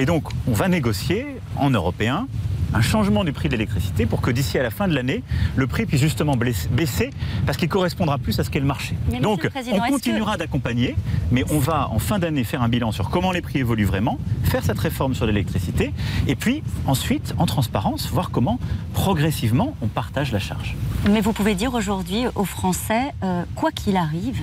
Et 0.00 0.04
donc, 0.04 0.24
on 0.48 0.52
va 0.52 0.66
négocier 0.66 1.26
en 1.54 1.70
européen 1.70 2.26
un 2.74 2.80
changement 2.80 3.24
du 3.24 3.32
prix 3.32 3.48
de 3.48 3.54
l'électricité 3.54 4.06
pour 4.06 4.20
que 4.20 4.30
d'ici 4.30 4.58
à 4.58 4.62
la 4.62 4.70
fin 4.70 4.88
de 4.88 4.94
l'année, 4.94 5.22
le 5.56 5.66
prix 5.66 5.86
puisse 5.86 6.00
justement 6.00 6.36
baisser 6.36 7.10
parce 7.46 7.58
qu'il 7.58 7.68
correspondra 7.68 8.18
plus 8.18 8.38
à 8.38 8.44
ce 8.44 8.50
qu'est 8.50 8.60
le 8.60 8.66
marché. 8.66 8.96
Mais 9.10 9.20
Donc, 9.20 9.44
le 9.44 9.50
on 9.72 9.78
continuera 9.90 10.36
d'accompagner, 10.36 10.96
mais 11.30 11.44
on 11.50 11.58
va 11.58 11.88
en 11.90 11.98
fin 11.98 12.18
d'année 12.18 12.44
faire 12.44 12.62
un 12.62 12.68
bilan 12.68 12.92
sur 12.92 13.10
comment 13.10 13.32
les 13.32 13.42
prix 13.42 13.58
évoluent 13.58 13.84
vraiment, 13.84 14.18
faire 14.44 14.64
cette 14.64 14.78
réforme 14.78 15.14
sur 15.14 15.26
l'électricité, 15.26 15.92
et 16.26 16.34
puis 16.34 16.62
ensuite, 16.86 17.34
en 17.38 17.46
transparence, 17.46 18.08
voir 18.08 18.30
comment 18.30 18.58
progressivement 18.92 19.74
on 19.82 19.88
partage 19.88 20.32
la 20.32 20.38
charge. 20.38 20.74
Mais 21.10 21.20
vous 21.20 21.32
pouvez 21.32 21.54
dire 21.54 21.74
aujourd'hui 21.74 22.24
aux 22.34 22.44
Français, 22.44 23.12
euh, 23.22 23.44
quoi 23.54 23.70
qu'il 23.70 23.96
arrive, 23.96 24.42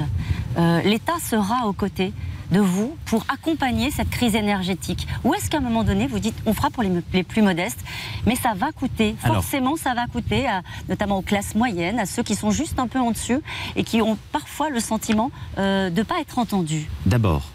euh, 0.58 0.82
l'État 0.82 1.20
sera 1.22 1.68
aux 1.68 1.74
côtés 1.74 2.14
de 2.52 2.60
vous 2.60 2.96
pour 3.06 3.26
accompagner 3.30 3.92
cette 3.92 4.10
crise 4.10 4.36
énergétique 4.36 5.08
Ou 5.24 5.34
est-ce 5.34 5.50
qu'à 5.50 5.58
un 5.58 5.62
moment 5.62 5.84
donné, 5.84 6.08
vous 6.08 6.20
dites, 6.20 6.36
on 6.46 6.54
fera 6.54 6.70
pour 6.70 6.84
les, 6.84 6.92
les 7.14 7.24
plus 7.24 7.42
modestes, 7.42 7.80
mais 8.26 8.36
ça 8.36 8.54
va 8.56 8.72
coûter, 8.72 9.16
Alors- 9.24 9.38
forcément 9.44 9.76
ça 9.76 9.94
va 9.94 10.08
coûter, 10.08 10.48
à- 10.48 10.62
notamment 10.88 11.18
aux 11.18 11.22
classes 11.22 11.56
moyennes, 11.56 12.00
à 12.00 12.06
ceux 12.06 12.24
qui 12.24 12.36
sont 12.36 12.52
juste 12.52 12.80
un 12.80 12.88
peu 12.88 13.00
en 13.00 13.12
dessus 13.12 13.40
et 13.76 13.84
qui 13.84 14.02
ont 14.02 14.18
parfois 14.32 14.70
le 14.70 14.80
sentiment 14.80 15.32
euh, 15.58 15.90
de 15.90 16.00
ne 16.00 16.04
pas 16.04 16.20
être 16.22 16.40
entendus 16.40 16.90
D'abord, 17.06 17.50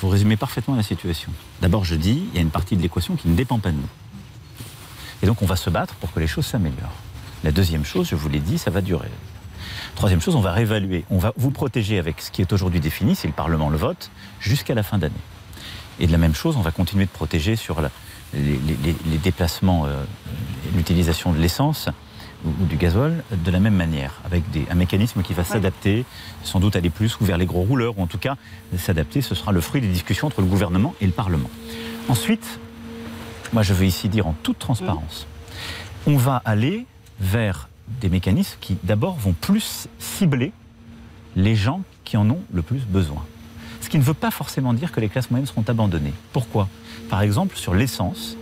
vous 0.00 0.08
résumez 0.08 0.36
parfaitement 0.36 0.74
la 0.76 0.82
situation. 0.82 1.32
D'abord, 1.60 1.84
je 1.84 1.94
dis, 1.94 2.24
il 2.32 2.34
y 2.36 2.38
a 2.38 2.42
une 2.42 2.50
partie 2.50 2.76
de 2.76 2.82
l'équation 2.82 3.16
qui 3.16 3.28
ne 3.28 3.34
dépend 3.34 3.58
pas 3.58 3.70
de 3.70 3.76
nous. 3.76 3.88
Et 5.22 5.26
donc, 5.26 5.42
on 5.42 5.46
va 5.46 5.56
se 5.56 5.70
battre 5.70 5.94
pour 5.94 6.12
que 6.12 6.20
les 6.20 6.26
choses 6.26 6.46
s'améliorent. 6.46 6.92
La 7.44 7.50
deuxième 7.52 7.84
chose, 7.84 8.08
je 8.08 8.14
vous 8.14 8.28
l'ai 8.28 8.40
dit, 8.40 8.58
ça 8.58 8.70
va 8.70 8.80
durer. 8.80 9.08
Troisième 9.96 10.20
chose, 10.20 10.36
on 10.36 10.40
va 10.40 10.52
réévaluer. 10.52 11.04
On 11.10 11.18
va 11.18 11.32
vous 11.36 11.50
protéger 11.50 11.98
avec 11.98 12.20
ce 12.20 12.30
qui 12.30 12.42
est 12.42 12.52
aujourd'hui 12.52 12.80
défini, 12.80 13.16
si 13.16 13.26
le 13.26 13.32
Parlement 13.32 13.70
le 13.70 13.78
vote, 13.78 14.10
jusqu'à 14.40 14.74
la 14.74 14.82
fin 14.82 14.98
d'année. 14.98 15.14
Et 15.98 16.06
de 16.06 16.12
la 16.12 16.18
même 16.18 16.34
chose, 16.34 16.56
on 16.56 16.60
va 16.60 16.70
continuer 16.70 17.06
de 17.06 17.10
protéger 17.10 17.56
sur 17.56 17.80
la- 17.80 17.90
les, 18.34 18.58
les- 18.58 18.96
les 19.06 19.18
déplacements, 19.18 19.86
euh, 19.86 20.04
l'utilisation 20.76 21.32
de 21.32 21.38
l'essence 21.38 21.88
ou, 22.44 22.50
ou 22.62 22.66
du 22.66 22.76
gasoil 22.76 23.24
de 23.32 23.50
la 23.50 23.58
même 23.58 23.74
manière, 23.74 24.12
avec 24.26 24.48
des- 24.50 24.66
un 24.70 24.74
mécanisme 24.74 25.22
qui 25.22 25.32
va 25.32 25.44
s'adapter, 25.44 26.04
sans 26.44 26.60
doute 26.60 26.76
aller 26.76 26.90
plus 26.90 27.18
ou 27.20 27.24
vers 27.24 27.38
les 27.38 27.46
gros 27.46 27.62
rouleurs, 27.62 27.98
ou 27.98 28.02
en 28.02 28.06
tout 28.06 28.18
cas 28.18 28.36
s'adapter. 28.76 29.22
Ce 29.22 29.34
sera 29.34 29.50
le 29.52 29.62
fruit 29.62 29.80
des 29.80 29.88
discussions 29.88 30.26
entre 30.26 30.42
le 30.42 30.46
gouvernement 30.46 30.94
et 31.00 31.06
le 31.06 31.12
Parlement. 31.12 31.48
Ensuite, 32.10 32.60
moi 33.54 33.62
je 33.62 33.72
veux 33.72 33.86
ici 33.86 34.10
dire 34.10 34.26
en 34.26 34.34
toute 34.42 34.58
transparence, 34.58 35.26
on 36.06 36.18
va 36.18 36.42
aller 36.44 36.84
vers 37.18 37.68
des 38.00 38.08
mécanismes 38.08 38.56
qui 38.60 38.76
d'abord 38.82 39.16
vont 39.16 39.32
plus 39.32 39.88
cibler 39.98 40.52
les 41.34 41.54
gens 41.54 41.82
qui 42.04 42.16
en 42.16 42.28
ont 42.30 42.40
le 42.52 42.62
plus 42.62 42.80
besoin. 42.80 43.24
Ce 43.80 43.88
qui 43.88 43.98
ne 43.98 44.02
veut 44.02 44.14
pas 44.14 44.30
forcément 44.30 44.72
dire 44.72 44.90
que 44.90 45.00
les 45.00 45.08
classes 45.08 45.30
moyennes 45.30 45.46
seront 45.46 45.64
abandonnées. 45.68 46.14
Pourquoi? 46.32 46.68
Par 47.08 47.22
exemple, 47.22 47.56
sur 47.56 47.74
l'essence, 47.74 48.36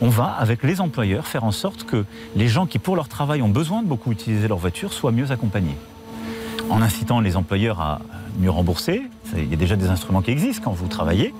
on 0.00 0.08
va, 0.08 0.26
avec 0.26 0.62
les 0.62 0.80
employeurs, 0.80 1.26
faire 1.26 1.44
en 1.44 1.52
sorte 1.52 1.84
que 1.84 2.04
les 2.36 2.48
gens 2.48 2.66
qui, 2.66 2.78
pour 2.78 2.96
leur 2.96 3.08
travail, 3.08 3.40
ont 3.42 3.48
besoin 3.48 3.82
de 3.82 3.88
beaucoup 3.88 4.12
utiliser 4.12 4.48
leur 4.48 4.58
voiture, 4.58 4.92
soient 4.92 5.12
mieux 5.12 5.30
accompagnés. 5.30 5.76
En 6.70 6.82
incitant 6.82 7.20
les 7.20 7.36
employeurs 7.36 7.80
à 7.80 8.00
mieux 8.38 8.50
rembourser, 8.50 9.02
il 9.36 9.48
y 9.48 9.52
a 9.54 9.56
déjà 9.56 9.76
des 9.76 9.86
instruments 9.88 10.22
qui 10.22 10.30
existent 10.30 10.62
quand 10.64 10.72
vous 10.72 10.86
travaillez, 10.88 11.34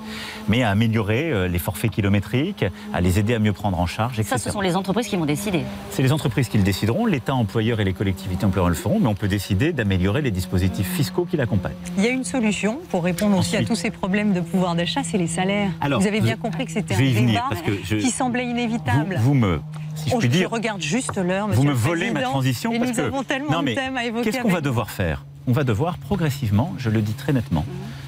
mais 0.49 0.63
à 0.63 0.71
améliorer 0.71 1.31
euh, 1.33 1.49
les 1.49 1.59
forfaits 1.59 1.91
kilométriques, 1.91 2.65
à 2.93 3.01
les 3.01 3.19
aider 3.19 3.35
à 3.35 3.39
mieux 3.39 3.53
prendre 3.53 3.79
en 3.81 3.87
charge, 3.87 4.19
etc. 4.21 4.37
Ça, 4.37 4.39
ce 4.39 4.51
sont 4.51 4.61
les 4.61 4.77
entreprises 4.77 5.09
qui 5.09 5.17
vont 5.17 5.27
décider. 5.27 5.63
C'est 5.91 6.03
les 6.03 6.13
entreprises 6.13 6.49
qui 6.49 6.59
le 6.59 6.65
décideront, 6.65 7.07
l'État 7.07 7.35
employeur 7.35 7.81
et 7.81 7.85
les 7.85 7.93
collectivités 7.93 8.45
employeurs 8.45 8.69
le 8.69 8.75
feront, 8.75 9.01
mais 9.01 9.07
on 9.09 9.15
peut 9.15 9.29
décider 9.29 9.73
d'améliorer 9.73 10.23
les 10.23 10.31
dispositifs 10.31 10.89
fiscaux 10.93 11.25
qui 11.25 11.37
l'accompagnent. 11.37 11.73
Il 11.97 12.05
y 12.05 12.07
a 12.07 12.11
une 12.11 12.25
solution 12.25 12.79
pour 12.91 13.05
répondre 13.05 13.37
aussi 13.39 13.57
à 13.57 13.65
tous 13.65 13.77
ces 13.77 13.91
problèmes 13.91 14.33
de 14.33 14.41
pouvoir 14.41 14.75
d'achat, 14.75 15.03
c'est 15.05 15.19
les 15.19 15.27
salaires. 15.27 15.71
Alors, 15.81 16.01
vous 16.01 16.07
avez 16.07 16.21
bien 16.21 16.35
je- 16.37 16.41
compris 16.43 16.65
que 16.67 16.73
c'était 16.73 16.95
un 16.95 16.99
débat 16.99 17.45
parce 17.49 17.63
que 17.63 17.73
je- 17.85 17.97
qui 17.97 18.11
semblait 18.11 18.47
inévitable. 18.47 19.17
Vous, 19.19 19.29
vous 19.31 19.35
me, 19.35 19.61
si 19.95 20.11
je 20.11 20.15
Oh, 20.15 20.19
puis 20.19 20.29
dire, 20.29 20.51
regarde 20.51 20.81
juste 20.83 21.17
l'heure, 21.17 21.49
vous 21.49 21.63
me 21.63 21.69
le 21.69 21.75
volez 21.75 22.11
ma 22.11 22.23
transition 22.23 22.73
et 22.73 22.79
parce 22.79 22.91
nous 22.91 22.97
que 22.97 23.01
avons 23.03 23.23
tellement 23.23 23.51
non 23.53 23.61
de 23.61 23.65
mais 23.65 23.75
thèmes 23.75 23.97
à 23.97 24.05
évoquer. 24.05 24.31
qu'est-ce 24.31 24.43
qu'on 24.43 24.49
va 24.51 24.61
devoir 24.61 24.91
faire? 24.91 25.25
On 25.47 25.53
va 25.53 25.65
devoir 25.65 25.99
progressivement, 25.99 26.75
je 26.79 26.91
le 26.91 27.03
dis 27.03 27.13
très 27.13 27.33
nettement, 27.33 27.67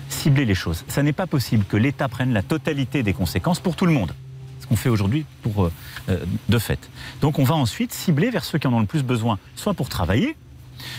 cibler 0.08 0.44
les 0.44 0.54
choses. 0.54 0.84
Ça 0.88 1.02
n'est 1.02 1.12
pas 1.12 1.26
possible 1.26 1.64
que 1.64 1.76
l'État 1.76 2.08
prenne 2.08 2.32
la 2.32 2.42
totalité 2.42 3.02
des 3.02 3.12
conséquences 3.12 3.60
pour 3.60 3.76
tout 3.76 3.86
le 3.86 3.92
monde. 3.92 4.14
Ce 4.60 4.66
qu'on 4.66 4.76
fait 4.76 4.88
aujourd'hui 4.88 5.26
pour 5.42 5.64
euh, 5.64 5.72
euh, 6.08 6.24
de 6.48 6.58
fait. 6.58 6.88
Donc 7.20 7.38
on 7.38 7.44
va 7.44 7.54
ensuite 7.54 7.92
cibler 7.92 8.30
vers 8.30 8.44
ceux 8.44 8.58
qui 8.58 8.66
en 8.66 8.72
ont 8.72 8.80
le 8.80 8.86
plus 8.86 9.02
besoin, 9.02 9.38
soit 9.54 9.74
pour 9.74 9.88
travailler, 9.88 10.34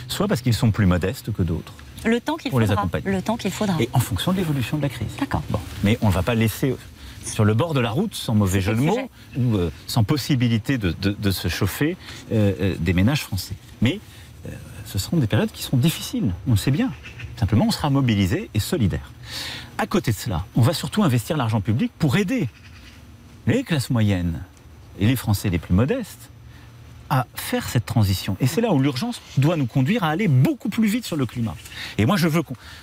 soit 0.08 0.28
parce 0.28 0.42
qu'ils 0.42 0.54
sont 0.54 0.72
plus 0.72 0.86
modestes 0.86 1.32
que 1.34 1.42
d'autres. 1.44 1.74
Le 2.06 2.22
temps 2.22 2.38
qu'il 2.38 2.52
les 2.52 2.60
faudra. 2.68 2.74
accompagner. 2.82 3.12
Le 3.12 3.22
temps 3.22 3.36
qu'il 3.38 3.52
faudra. 3.52 3.76
Et 3.80 3.90
en 3.94 4.00
fonction 4.00 4.32
de 4.32 4.38
l'évolution 4.38 4.78
de 4.78 4.84
la 4.84 4.90
crise. 4.90 5.08
D'accord. 5.20 5.42
Bon. 5.50 5.60
Mais 5.84 5.98
on 6.02 6.08
ne 6.08 6.12
va 6.14 6.22
pas 6.24 6.36
laisser 6.36 6.76
sur 7.26 7.44
le 7.44 7.54
bord 7.56 7.74
de 7.74 7.80
la 7.82 7.90
route, 7.90 8.14
sans 8.14 8.36
mauvais 8.36 8.62
jeu 8.62 8.74
de 8.76 8.80
mots, 8.80 9.10
ou 9.36 9.56
euh, 9.58 9.70
sans 9.88 10.04
possibilité 10.04 10.78
de, 10.78 10.92
de- 11.02 11.12
de 11.20 11.32
se 11.32 11.48
chauffer 11.50 11.98
euh, 12.32 12.76
des 12.80 12.94
ménages 12.94 13.22
français. 13.24 13.56
Mais 13.82 14.00
ce 14.88 14.98
seront 14.98 15.18
des 15.18 15.28
périodes 15.28 15.52
qui 15.52 15.64
seront 15.64 15.78
difficiles, 15.78 16.34
on 16.48 16.52
le 16.52 16.58
sait 16.58 16.72
bien. 16.72 16.92
Simplement, 17.36 17.66
on 17.68 17.72
sera 17.72 17.90
mobilisé 17.90 18.50
et 18.54 18.60
solidaire. 18.60 19.12
À 19.78 19.86
côté 19.86 20.12
de 20.12 20.18
cela, 20.18 20.46
on 20.56 20.62
va 20.62 20.74
surtout 20.74 21.04
investir 21.04 21.38
l'argent 21.38 21.62
public 21.62 21.92
pour 22.00 22.18
aider 22.18 22.50
les 23.46 23.64
classes 23.64 23.90
moyennes 23.90 24.42
et 25.00 25.06
les 25.06 25.16
Français 25.16 25.50
les 25.50 25.60
plus 25.60 25.74
modestes 25.74 26.30
à 27.10 27.26
faire 27.36 27.68
cette 27.68 27.86
transition. 27.86 28.38
Et 28.40 28.48
c'est 28.48 28.62
là 28.62 28.74
où 28.74 28.80
l'urgence 28.80 29.22
doit 29.38 29.56
nous 29.56 29.66
conduire 29.66 30.04
à 30.04 30.10
aller 30.10 30.28
beaucoup 30.28 30.70
plus 30.70 30.88
vite 30.88 31.06
sur 31.06 31.16
le 31.16 31.26
climat. 31.26 31.56
Et 31.98 32.06
moi, 32.06 32.18
je 32.18 32.28
veux 32.28 32.42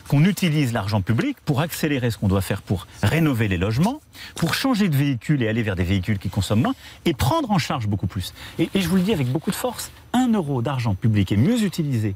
qu'on 0.09 0.25
utilise 0.25 0.72
l'argent 0.72 1.01
public 1.01 1.37
pour 1.45 1.61
accélérer 1.61 2.11
ce 2.11 2.18
qu'on 2.18 2.29
doit 2.29 2.41
faire 2.41 2.62
pour 2.62 2.87
rénover 3.03 3.49
les 3.49 3.59
logements, 3.59 4.01
pour 4.35 4.55
changer 4.55 4.89
de 4.89 4.97
véhicule 4.97 5.43
et 5.43 5.49
aller 5.49 5.62
vers 5.62 5.77
des 5.77 5.85
véhicules 5.85 6.18
qui 6.18 6.31
consomment 6.31 6.62
moins, 6.62 6.75
et 7.05 7.14
prendre 7.14 7.51
en 7.51 7.59
charge 7.59 7.87
beaucoup 7.87 8.07
plus. 8.07 8.33
Et, 8.59 8.68
et 8.75 8.81
je 8.81 8.89
vous 8.89 8.97
le 8.97 9.03
dis 9.03 9.12
avec 9.12 9.29
beaucoup 9.29 9.51
de 9.51 9.57
force, 9.57 9.91
un 10.12 10.29
euro 10.29 10.62
d'argent 10.62 10.95
public 10.95 11.33
est 11.33 11.37
mieux 11.37 11.62
utilisé 11.62 12.14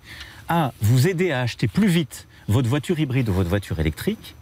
à 0.49 0.73
vous 0.81 1.09
aider 1.09 1.33
à 1.33 1.41
acheter 1.41 1.69
plus 1.69 1.89
vite 1.89 2.27
votre 2.49 2.69
voiture 2.69 2.99
hybride 2.99 3.29
ou 3.29 3.33
votre 3.33 3.51
voiture 3.51 3.79
électrique 3.79 4.35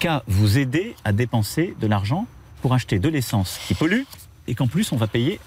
qu'à 0.00 0.22
vous 0.26 0.58
aider 0.58 0.96
à 1.04 1.12
dépenser 1.12 1.74
de 1.80 1.86
l'argent 1.86 2.26
pour 2.62 2.74
acheter 2.74 2.98
de 2.98 3.08
l'essence 3.08 3.60
qui 3.66 3.74
pollue 3.74 4.02
et 4.48 4.54
qu'en 4.54 4.66
plus 4.66 4.90
on 4.92 4.96
va 4.96 5.06
payer 5.06 5.38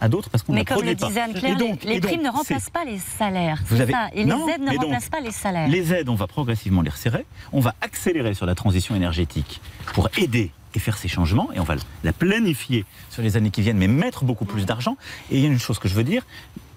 à 0.00 0.08
d'autres 0.08 0.28
parce 0.30 0.42
qu'on 0.42 0.52
ne 0.52 0.58
Mais 0.58 0.64
la 0.68 0.74
comme 0.76 0.84
le 0.84 0.94
produit 0.94 0.96
pas. 0.96 1.08
disait 1.08 1.20
Anne-Claire, 1.20 1.58
les, 1.58 1.88
les 1.90 1.96
et 1.96 2.00
donc, 2.00 2.10
primes 2.10 2.22
ne 2.22 2.30
remplacent 2.30 2.70
pas 2.70 2.84
les 2.84 2.98
salaires. 2.98 3.62
Vous 3.66 3.80
avez- 3.80 3.92
ça. 3.92 4.08
Et 4.14 4.24
Non, 4.24 4.46
les 4.46 4.52
aides 4.54 4.60
ne 4.60 4.66
mais 4.66 4.74
donc, 4.76 4.84
remplacent 4.84 5.08
pas 5.08 5.20
les 5.20 5.30
salaires. 5.30 5.68
Les 5.68 5.92
aides, 5.92 6.08
on 6.08 6.14
va 6.14 6.26
progressivement 6.26 6.82
les 6.82 6.90
resserrer. 6.90 7.24
On 7.52 7.60
va 7.60 7.74
accélérer 7.80 8.34
sur 8.34 8.46
la 8.46 8.54
transition 8.54 8.94
énergétique 8.94 9.60
pour 9.94 10.08
aider 10.18 10.50
et 10.74 10.78
faire 10.78 10.98
ces 10.98 11.08
changements. 11.08 11.48
Et 11.54 11.60
on 11.60 11.64
va 11.64 11.76
la 12.04 12.12
planifier 12.12 12.84
sur 13.10 13.22
les 13.22 13.36
années 13.36 13.50
qui 13.50 13.62
viennent, 13.62 13.78
mais 13.78 13.88
mettre 13.88 14.24
beaucoup 14.24 14.44
plus 14.44 14.66
d'argent. 14.66 14.96
Et 15.30 15.36
il 15.36 15.42
y 15.42 15.46
a 15.46 15.48
une 15.48 15.58
chose 15.58 15.78
que 15.78 15.88
je 15.88 15.94
veux 15.94 16.04
dire. 16.04 16.24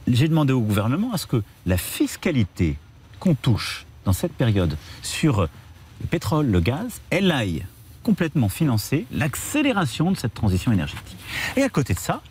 J'ai 0.07 0.27
demandé 0.27 0.53
au 0.53 0.61
gouvernement 0.61 1.11
à 1.13 1.17
ce 1.17 1.27
que 1.27 1.43
la 1.65 1.77
fiscalité 1.77 2.77
qu'on 3.19 3.35
touche 3.35 3.85
dans 4.05 4.13
cette 4.13 4.33
période 4.33 4.77
sur 5.03 5.41
le 5.41 6.07
pétrole, 6.09 6.47
le 6.47 6.61
gaz, 6.61 7.01
elle 7.09 7.29
aille 7.31 7.65
complètement 8.01 8.47
financer 8.49 9.05
l'accélération 9.11 10.09
de 10.11 10.17
cette 10.17 10.33
transition 10.33 10.71
énergétique. 10.71 11.17
Et 11.57 11.63
à 11.63 11.69
côté 11.69 11.93
de 11.93 11.99
ça, 11.99 12.21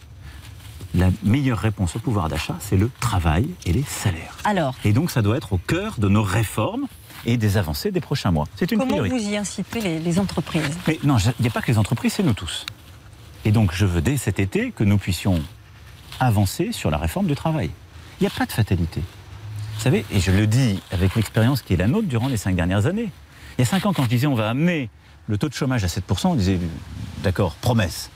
la 0.95 1.11
meilleure 1.23 1.59
réponse 1.59 1.97
au 1.97 1.99
pouvoir 1.99 2.29
d'achat, 2.29 2.57
c'est 2.61 2.77
le 2.77 2.91
travail 3.01 3.49
et 3.67 3.73
les 3.73 3.83
salaires. 3.83 4.37
Alors 4.45 4.75
Et 4.85 4.93
donc 4.93 5.11
ça 5.11 5.23
doit 5.23 5.37
être 5.37 5.53
au 5.53 5.59
cœur 5.59 5.95
de 5.99 6.09
nos 6.09 6.23
réformes 6.23 6.87
et 7.27 7.37
des 7.37 7.57
avancées 7.57 7.91
des 7.91 8.01
prochains 8.01 8.31
mois. 8.31 8.47
C'est 8.57 8.71
une 8.73 8.79
Comment 8.79 8.93
priorité. 8.93 9.17
vous 9.19 9.31
y 9.33 9.37
incitez 9.37 9.81
les, 9.81 9.99
les 9.99 10.19
entreprises? 10.19 10.79
Mais 10.87 10.99
non, 11.05 11.17
il 11.19 11.43
n'y 11.43 11.49
a 11.49 11.51
pas 11.51 11.61
que 11.61 11.71
les 11.71 11.79
entreprises, 11.79 12.15
c'est 12.15 12.23
nous 12.23 12.33
tous. 12.33 12.65
Et 13.45 13.51
donc 13.51 13.73
je 13.75 13.85
veux 13.87 14.01
dès 14.01 14.17
cet 14.17 14.39
été 14.41 14.71
que 14.73 14.85
nous 14.85 14.99
puissions 14.99 15.41
avancer 16.21 16.73
sur 16.73 16.91
la 16.91 16.97
réforme 16.99 17.27
du 17.27 17.35
travail. 17.35 17.71
Il 18.21 18.25
n'y 18.25 18.29
a 18.29 18.31
pas 18.37 18.47
de 18.47 18.53
fatalité. 18.53 19.01
Vous 19.77 19.81
savez, 19.85 20.05
et 20.11 20.19
je 20.21 20.33
le 20.33 20.47
dis 20.47 20.81
avec 20.91 21.15
l'expérience 21.15 21.63
qui 21.63 21.75
est 21.75 21.77
la 21.77 21.87
nôtre 21.87 22.09
durant 22.09 22.27
les 22.29 22.37
cinq 22.37 22.57
dernières 22.57 22.87
années. 22.87 23.11
Il 23.57 23.61
y 23.61 23.63
a 23.63 23.67
cinq 23.67 23.87
ans, 23.87 23.93
quand 23.93 24.03
je 24.05 24.09
disais 24.09 24.27
on 24.27 24.35
va 24.35 24.49
amener 24.49 24.91
le 25.29 25.39
taux 25.39 25.49
de 25.49 25.55
chômage 25.55 25.85
à 25.85 25.87
7%, 25.87 26.29
on 26.29 26.35
disait 26.35 26.59
d'accord, 27.23 27.55
promesse. 27.57 28.11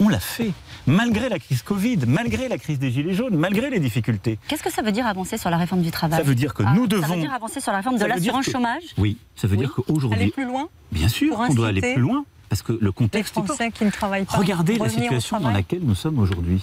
On 0.00 0.08
l'a 0.08 0.18
fait, 0.20 0.52
malgré 0.86 1.28
la 1.28 1.38
crise 1.38 1.62
Covid, 1.62 1.98
malgré 2.06 2.48
la 2.48 2.58
crise 2.58 2.78
des 2.78 2.90
Gilets 2.90 3.14
jaunes, 3.14 3.36
malgré 3.36 3.70
les 3.70 3.78
difficultés. 3.78 4.38
Qu'est-ce 4.48 4.62
que 4.62 4.72
ça 4.72 4.82
veut 4.82 4.90
dire 4.92 5.06
avancer 5.06 5.38
sur 5.38 5.50
la 5.50 5.56
réforme 5.56 5.82
du 5.82 5.90
travail 5.90 6.18
Ça 6.18 6.24
veut 6.24 6.34
dire 6.34 6.54
que 6.54 6.62
Ah, 6.66 6.72
nous 6.74 6.82
Ça 6.82 6.88
devons. 6.88 7.14
veut 7.14 7.20
dire 7.20 7.32
avancer 7.32 7.60
sur 7.60 7.70
la 7.72 7.78
réforme 7.78 7.96
de 7.96 8.00
Ça 8.00 8.08
l'assurance 8.08 8.46
que- 8.46 8.52
chômage 8.52 8.82
Oui, 8.98 9.16
ça 9.36 9.46
veut 9.46 9.56
dire 9.56 9.72
Aller 9.76 9.84
qu'aujourd'hui. 9.86 10.30
plus 10.30 10.44
loin 10.46 10.68
Bien 10.90 11.08
sûr 11.08 11.36
qu'on 11.36 11.54
doit 11.54 11.68
aller 11.68 11.80
plus 11.80 12.00
loin, 12.02 12.24
parce 12.48 12.62
que 12.62 12.72
le 12.72 12.78
Les 12.88 12.92
contexte 12.92 13.34
fort. 13.34 13.44
Français 13.46 13.70
qui 13.70 13.84
ne 13.84 13.90
travaillent 13.90 14.24
pas. 14.24 14.36
Regardez 14.38 14.76
la 14.78 14.88
situation 14.88 15.38
dans 15.40 15.50
laquelle 15.50 15.82
nous 15.82 15.94
sommes 15.94 16.18
aujourd'hui. 16.18 16.62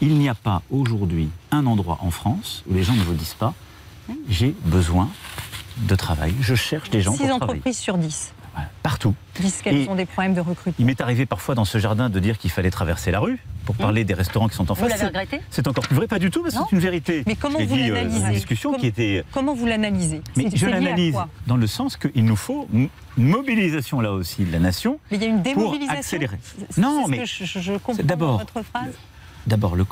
Il 0.00 0.14
n'y 0.18 0.28
a 0.28 0.34
pas 0.34 0.62
aujourd'hui 0.70 1.28
un 1.52 1.64
endroit 1.66 1.98
en 2.00 2.10
France 2.10 2.64
où 2.68 2.74
les 2.74 2.82
gens 2.82 2.94
ne 2.94 3.02
vous 3.02 3.14
disent 3.14 3.34
pas 3.38 3.54
j'ai 4.28 4.54
besoin 4.64 5.08
de 5.78 5.94
travail, 5.94 6.34
je 6.40 6.54
cherche 6.56 6.90
des 6.90 7.00
gens 7.00 7.12
6 7.12 7.18
pour 7.18 7.26
travailler. 7.28 7.44
entreprises 7.60 7.78
sur 7.78 7.96
10 7.96 8.32
Partout. 8.82 9.14
disent 9.40 9.62
qu'elles 9.62 9.82
Et- 9.82 9.88
ont 9.88 9.94
des 9.94 10.04
problèmes 10.06 10.34
de 10.34 10.40
recrutement. 10.40 10.74
Il 10.78 10.84
m'est 10.86 11.00
arrivé 11.00 11.24
parfois 11.24 11.54
dans 11.54 11.64
ce 11.64 11.78
jardin 11.78 12.10
de 12.10 12.18
dire 12.20 12.36
qu'il 12.38 12.50
fallait 12.50 12.70
traverser 12.70 13.10
la 13.10 13.20
rue 13.20 13.38
pour 13.64 13.74
parler 13.76 14.04
des 14.04 14.12
restaurants 14.14 14.48
qui 14.48 14.56
sont 14.56 14.70
en 14.70 14.74
Vous 14.74 14.80
face. 14.80 14.90
l'avez 14.90 15.00
C'est- 15.00 15.06
regretté? 15.06 15.40
C'est 15.50 15.68
encore 15.68 15.84
plus 15.86 15.96
vrai, 15.96 16.06
pas 16.06 16.18
du 16.18 16.30
tout, 16.30 16.42
mais 16.44 16.50
c'est 16.50 16.58
une 16.72 16.78
vérité. 16.80 17.22
Mais 17.26 17.36
comment 17.36 17.58
Je 17.60 17.64
vous 17.64 17.76
dit, 17.76 17.90
euh, 17.90 17.94
l'analysez 17.94 18.30
discussion 18.30 18.74
qui 18.74 18.86
était 18.86 19.24
Comment 19.32 19.54
vous 19.54 19.66
l'analysez? 19.66 20.20
Mais 20.36 20.48
je 20.54 20.66
l'analyse 20.66 21.16
dans 21.46 21.56
le 21.56 21.66
sens 21.66 21.96
qu'il 21.96 22.24
nous 22.24 22.36
faut 22.36 22.68
une 22.72 22.88
mobilisation 23.16 24.00
là 24.00 24.12
aussi 24.12 24.44
de 24.44 24.52
la 24.52 24.58
nation 24.58 24.98
Mais 25.10 25.16
il 25.16 25.22
y 25.22 25.26
a 25.26 25.28
une 25.28 25.42
pour 25.42 25.54
démobilisation. 25.54 25.98
accélérer. 25.98 26.38
C'est- 26.70 26.80
Non, 26.80 27.06
mais 27.08 27.18
que 27.18 27.24
je, 27.26 27.44
je- 27.44 27.72
comprends 27.78 28.36
votre 28.36 28.62
phrase. 28.62 28.92
D'abord, 29.46 29.76
le 29.76 29.86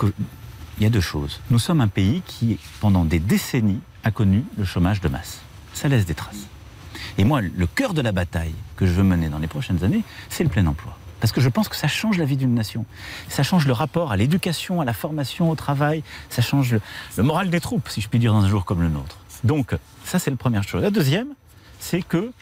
il 0.78 0.82
y 0.84 0.86
a 0.86 0.90
deux 0.90 1.00
choses. 1.00 1.40
Nous 1.50 1.58
sommes 1.58 1.80
un 1.80 1.88
pays 1.88 2.22
qui, 2.26 2.58
pendant 2.80 3.04
des 3.04 3.18
décennies, 3.18 3.80
a 4.04 4.10
connu 4.10 4.44
le 4.56 4.64
chômage 4.64 5.00
de 5.00 5.08
masse. 5.08 5.40
Ça 5.74 5.88
laisse 5.88 6.06
des 6.06 6.14
traces. 6.14 6.46
Et 7.18 7.24
moi, 7.24 7.40
le 7.40 7.66
cœur 7.66 7.94
de 7.94 8.00
la 8.00 8.12
bataille 8.12 8.54
que 8.76 8.86
je 8.86 8.92
veux 8.92 9.02
mener 9.02 9.28
dans 9.28 9.38
les 9.38 9.46
prochaines 9.46 9.84
années, 9.84 10.02
c'est 10.28 10.44
le 10.44 10.50
plein 10.50 10.66
emploi. 10.66 10.96
Parce 11.20 11.32
que 11.32 11.40
je 11.40 11.48
pense 11.50 11.68
que 11.68 11.76
ça 11.76 11.88
change 11.88 12.16
la 12.16 12.24
vie 12.24 12.36
d'une 12.36 12.54
nation. 12.54 12.86
Ça 13.28 13.42
change 13.42 13.66
le 13.66 13.72
rapport 13.72 14.10
à 14.10 14.16
l'éducation, 14.16 14.80
à 14.80 14.84
la 14.84 14.94
formation, 14.94 15.50
au 15.50 15.54
travail. 15.54 16.02
Ça 16.30 16.40
change 16.40 16.72
le, 16.72 16.80
le 17.16 17.22
moral 17.22 17.50
des 17.50 17.60
troupes, 17.60 17.88
si 17.90 18.00
je 18.00 18.08
puis 18.08 18.18
dire, 18.18 18.32
dans 18.32 18.42
un 18.42 18.48
jour 18.48 18.64
comme 18.64 18.80
le 18.80 18.88
nôtre. 18.88 19.18
Donc, 19.44 19.74
ça, 20.04 20.18
c'est 20.18 20.30
la 20.30 20.36
première 20.36 20.62
chose. 20.62 20.82
La 20.82 20.90
deuxième, 20.90 21.28
c'est 21.78 22.02
que 22.02 22.32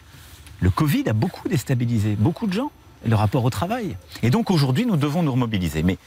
le 0.61 0.69
Covid 0.69 1.09
a 1.09 1.13
beaucoup 1.13 1.47
déstabilisé 1.47 2.15
beaucoup 2.17 2.47
de 2.47 2.53
gens, 2.53 2.71
le 3.05 3.15
rapport 3.15 3.45
au 3.45 3.49
travail. 3.49 3.95
Et 4.23 4.29
donc 4.29 4.51
aujourd'hui, 4.51 4.85
nous 4.85 4.97
devons 4.97 5.23
nous 5.23 5.31
remobiliser. 5.31 5.83
Mais 5.83 5.97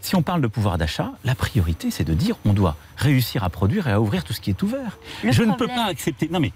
si 0.00 0.16
on 0.16 0.22
parle 0.22 0.40
de 0.40 0.46
pouvoir 0.46 0.78
d'achat, 0.78 1.12
la 1.24 1.34
priorité, 1.34 1.90
c'est 1.90 2.04
de 2.04 2.14
dire 2.14 2.36
on 2.44 2.52
doit 2.52 2.76
réussir 2.96 3.44
à 3.44 3.50
produire 3.50 3.86
et 3.88 3.92
à 3.92 4.00
ouvrir 4.00 4.24
tout 4.24 4.32
ce 4.32 4.40
qui 4.40 4.50
est 4.50 4.62
ouvert. 4.62 4.98
Le 5.24 5.32
je 5.32 5.42
ne 5.42 5.52
peux 5.54 5.66
pas 5.66 5.84
accepter. 5.84 6.28
Non 6.30 6.40
mais 6.40 6.52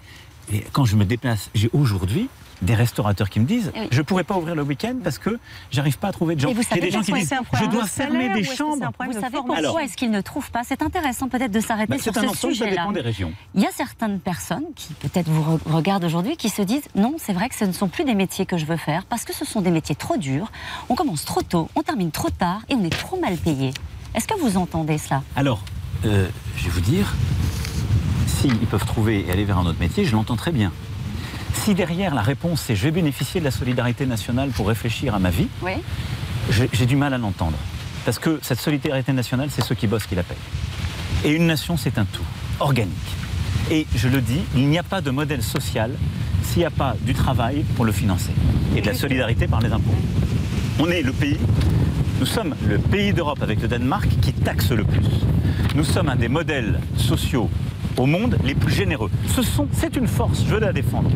et 0.51 0.63
quand 0.71 0.85
je 0.85 0.95
me 0.95 1.05
déplace, 1.05 1.49
j'ai 1.55 1.69
aujourd'hui 1.73 2.29
des 2.61 2.75
restaurateurs 2.75 3.29
qui 3.29 3.41
me 3.41 3.45
disent 3.45 3.71
Eh 3.75 3.81
oui. 3.81 3.87
je 3.91 3.97
ne 3.97 4.03
pourrais 4.03 4.23
pas 4.23 4.37
ouvrir 4.37 4.55
le 4.55 4.63
week-end 4.63 4.95
parce 5.03 5.17
que 5.17 5.37
j'arrive 5.69 5.97
pas 5.97 6.09
à 6.09 6.11
trouver 6.13 6.35
de 6.35 6.39
gens. 6.41 6.47
Et 6.49 6.53
vous 6.53 6.61
Il 6.61 6.63
y 6.63 6.67
a 6.67 6.69
savez 6.69 6.81
des 6.81 6.91
gens 6.91 7.01
qui 7.01 7.07
pourquoi 7.11 7.19
disent 7.19 7.29
c'est 7.29 7.35
un 7.35 7.65
je 7.65 7.69
dois 7.69 7.85
fermer 7.87 8.29
des 8.33 8.43
chambres. 8.43 8.89
Vous 9.01 9.07
de 9.07 9.13
savez 9.19 9.35
formation 9.35 9.63
pourquoi 9.63 9.83
est-ce 9.83 9.97
qu'ils 9.97 10.11
ne 10.11 10.21
trouvent 10.21 10.49
pas 10.51 10.61
C'est 10.65 10.81
intéressant 10.81 11.27
peut-être 11.27 11.51
de 11.51 11.59
s'arrêter 11.59 11.91
Bah, 11.97 11.99
sur 12.01 12.13
ce 12.15 12.27
sujet-là. 12.47 12.71
dépend 12.71 12.91
des 12.93 13.01
régions. 13.01 13.33
Il 13.53 13.61
y 13.61 13.65
a 13.65 13.71
certaines 13.73 14.19
personnes 14.21 14.63
qui 14.77 14.93
peut-être 14.93 15.27
vous 15.27 15.57
re- 15.57 15.59
regardent 15.65 16.05
aujourd'hui 16.05 16.37
qui 16.37 16.47
se 16.49 16.61
disent 16.61 16.85
non, 16.95 17.15
c'est 17.17 17.33
vrai 17.33 17.49
que 17.49 17.55
ce 17.55 17.65
ne 17.65 17.73
sont 17.73 17.89
plus 17.89 18.05
des 18.05 18.15
métiers 18.15 18.45
que 18.45 18.57
je 18.57 18.65
veux 18.65 18.77
faire 18.77 19.03
parce 19.05 19.25
que 19.25 19.33
ce 19.33 19.43
sont 19.43 19.59
des 19.61 19.71
métiers 19.71 19.95
trop 19.95 20.15
durs. 20.15 20.49
On 20.87 20.95
commence 20.95 21.25
trop 21.25 21.41
tôt, 21.41 21.69
on 21.75 21.81
termine 21.81 22.11
trop 22.11 22.29
tard 22.29 22.61
et 22.69 22.75
on 22.75 22.83
est 22.85 22.97
trop 22.97 23.19
mal 23.19 23.35
payé. 23.35 23.71
Est-ce 24.15 24.27
que 24.27 24.39
vous 24.39 24.55
entendez 24.55 24.97
cela? 24.99 25.21
Alors, 25.35 25.61
euh, 26.05 26.27
je 26.55 26.63
vais 26.65 26.69
vous 26.69 26.81
dire, 26.81 27.13
s'ils 28.27 28.55
peuvent 28.67 28.85
trouver 28.85 29.25
et 29.27 29.31
aller 29.31 29.43
vers 29.45 29.57
un 29.57 29.65
autre 29.65 29.79
métier, 29.79 30.05
je 30.05 30.11
l'entends 30.13 30.35
très 30.35 30.51
bien. 30.51 30.71
Si 31.53 31.73
derrière 31.75 32.15
la 32.15 32.21
réponse 32.21 32.61
c'est 32.61 32.75
je 32.75 32.83
vais 32.83 32.91
bénéficier 32.91 33.39
de 33.39 33.45
la 33.45 33.51
solidarité 33.51 34.05
nationale 34.05 34.49
pour 34.49 34.67
réfléchir 34.67 35.13
à 35.15 35.19
ma 35.19 35.29
vie, 35.29 35.47
Oui. 35.61 35.73
j'ai 36.49 36.85
du 36.85 36.95
mal 36.95 37.13
à 37.13 37.17
l'entendre. 37.17 37.57
Parce 38.05 38.19
que 38.19 38.39
cette 38.41 38.59
solidarité 38.59 39.13
nationale, 39.13 39.49
c'est 39.51 39.63
ceux 39.63 39.75
qui 39.75 39.87
bossent 39.87 40.07
qui 40.07 40.15
la 40.15 40.23
payent. 40.23 40.35
Et 41.23 41.31
une 41.31 41.47
nation, 41.47 41.77
c'est 41.77 41.97
un 41.97 42.03
tout, 42.05 42.25
organique. 42.59 42.91
Et 43.71 43.87
je 43.95 44.09
le 44.09 44.19
dis, 44.19 44.41
il 44.55 44.67
n'y 44.67 44.77
a 44.77 44.83
pas 44.83 44.99
de 44.99 45.09
modèle 45.09 45.41
social 45.41 45.91
s'il 46.43 46.59
n'y 46.59 46.65
a 46.65 46.69
pas 46.71 46.95
du 46.99 47.13
travail 47.13 47.63
pour 47.75 47.85
le 47.85 47.93
financer 47.93 48.31
et 48.75 48.81
de 48.81 48.87
la 48.87 48.93
solidarité 48.93 49.47
par 49.47 49.61
les 49.61 49.71
impôts. 49.71 49.95
On 50.79 50.87
est 50.87 51.01
le 51.01 51.13
pays, 51.13 51.37
nous 52.19 52.25
sommes 52.25 52.55
le 52.67 52.77
pays 52.77 53.13
d'Europe 53.13 53.41
avec 53.41 53.61
le 53.61 53.69
Danemark 53.69 54.09
qui 54.21 54.33
taxe 54.33 54.71
le 54.71 54.83
plus. 54.83 55.05
Nous 55.75 55.85
sommes 55.85 56.09
un 56.09 56.15
des 56.17 56.27
modèles 56.27 56.81
sociaux 56.97 57.49
au 57.97 58.05
monde 58.05 58.37
les 58.43 58.55
plus 58.55 58.73
généreux. 58.73 59.09
Ce 59.27 59.41
sont, 59.41 59.67
c'est 59.71 59.95
une 59.95 60.07
force, 60.07 60.43
je 60.47 60.53
veux 60.53 60.59
la 60.59 60.73
défendre. 60.73 61.09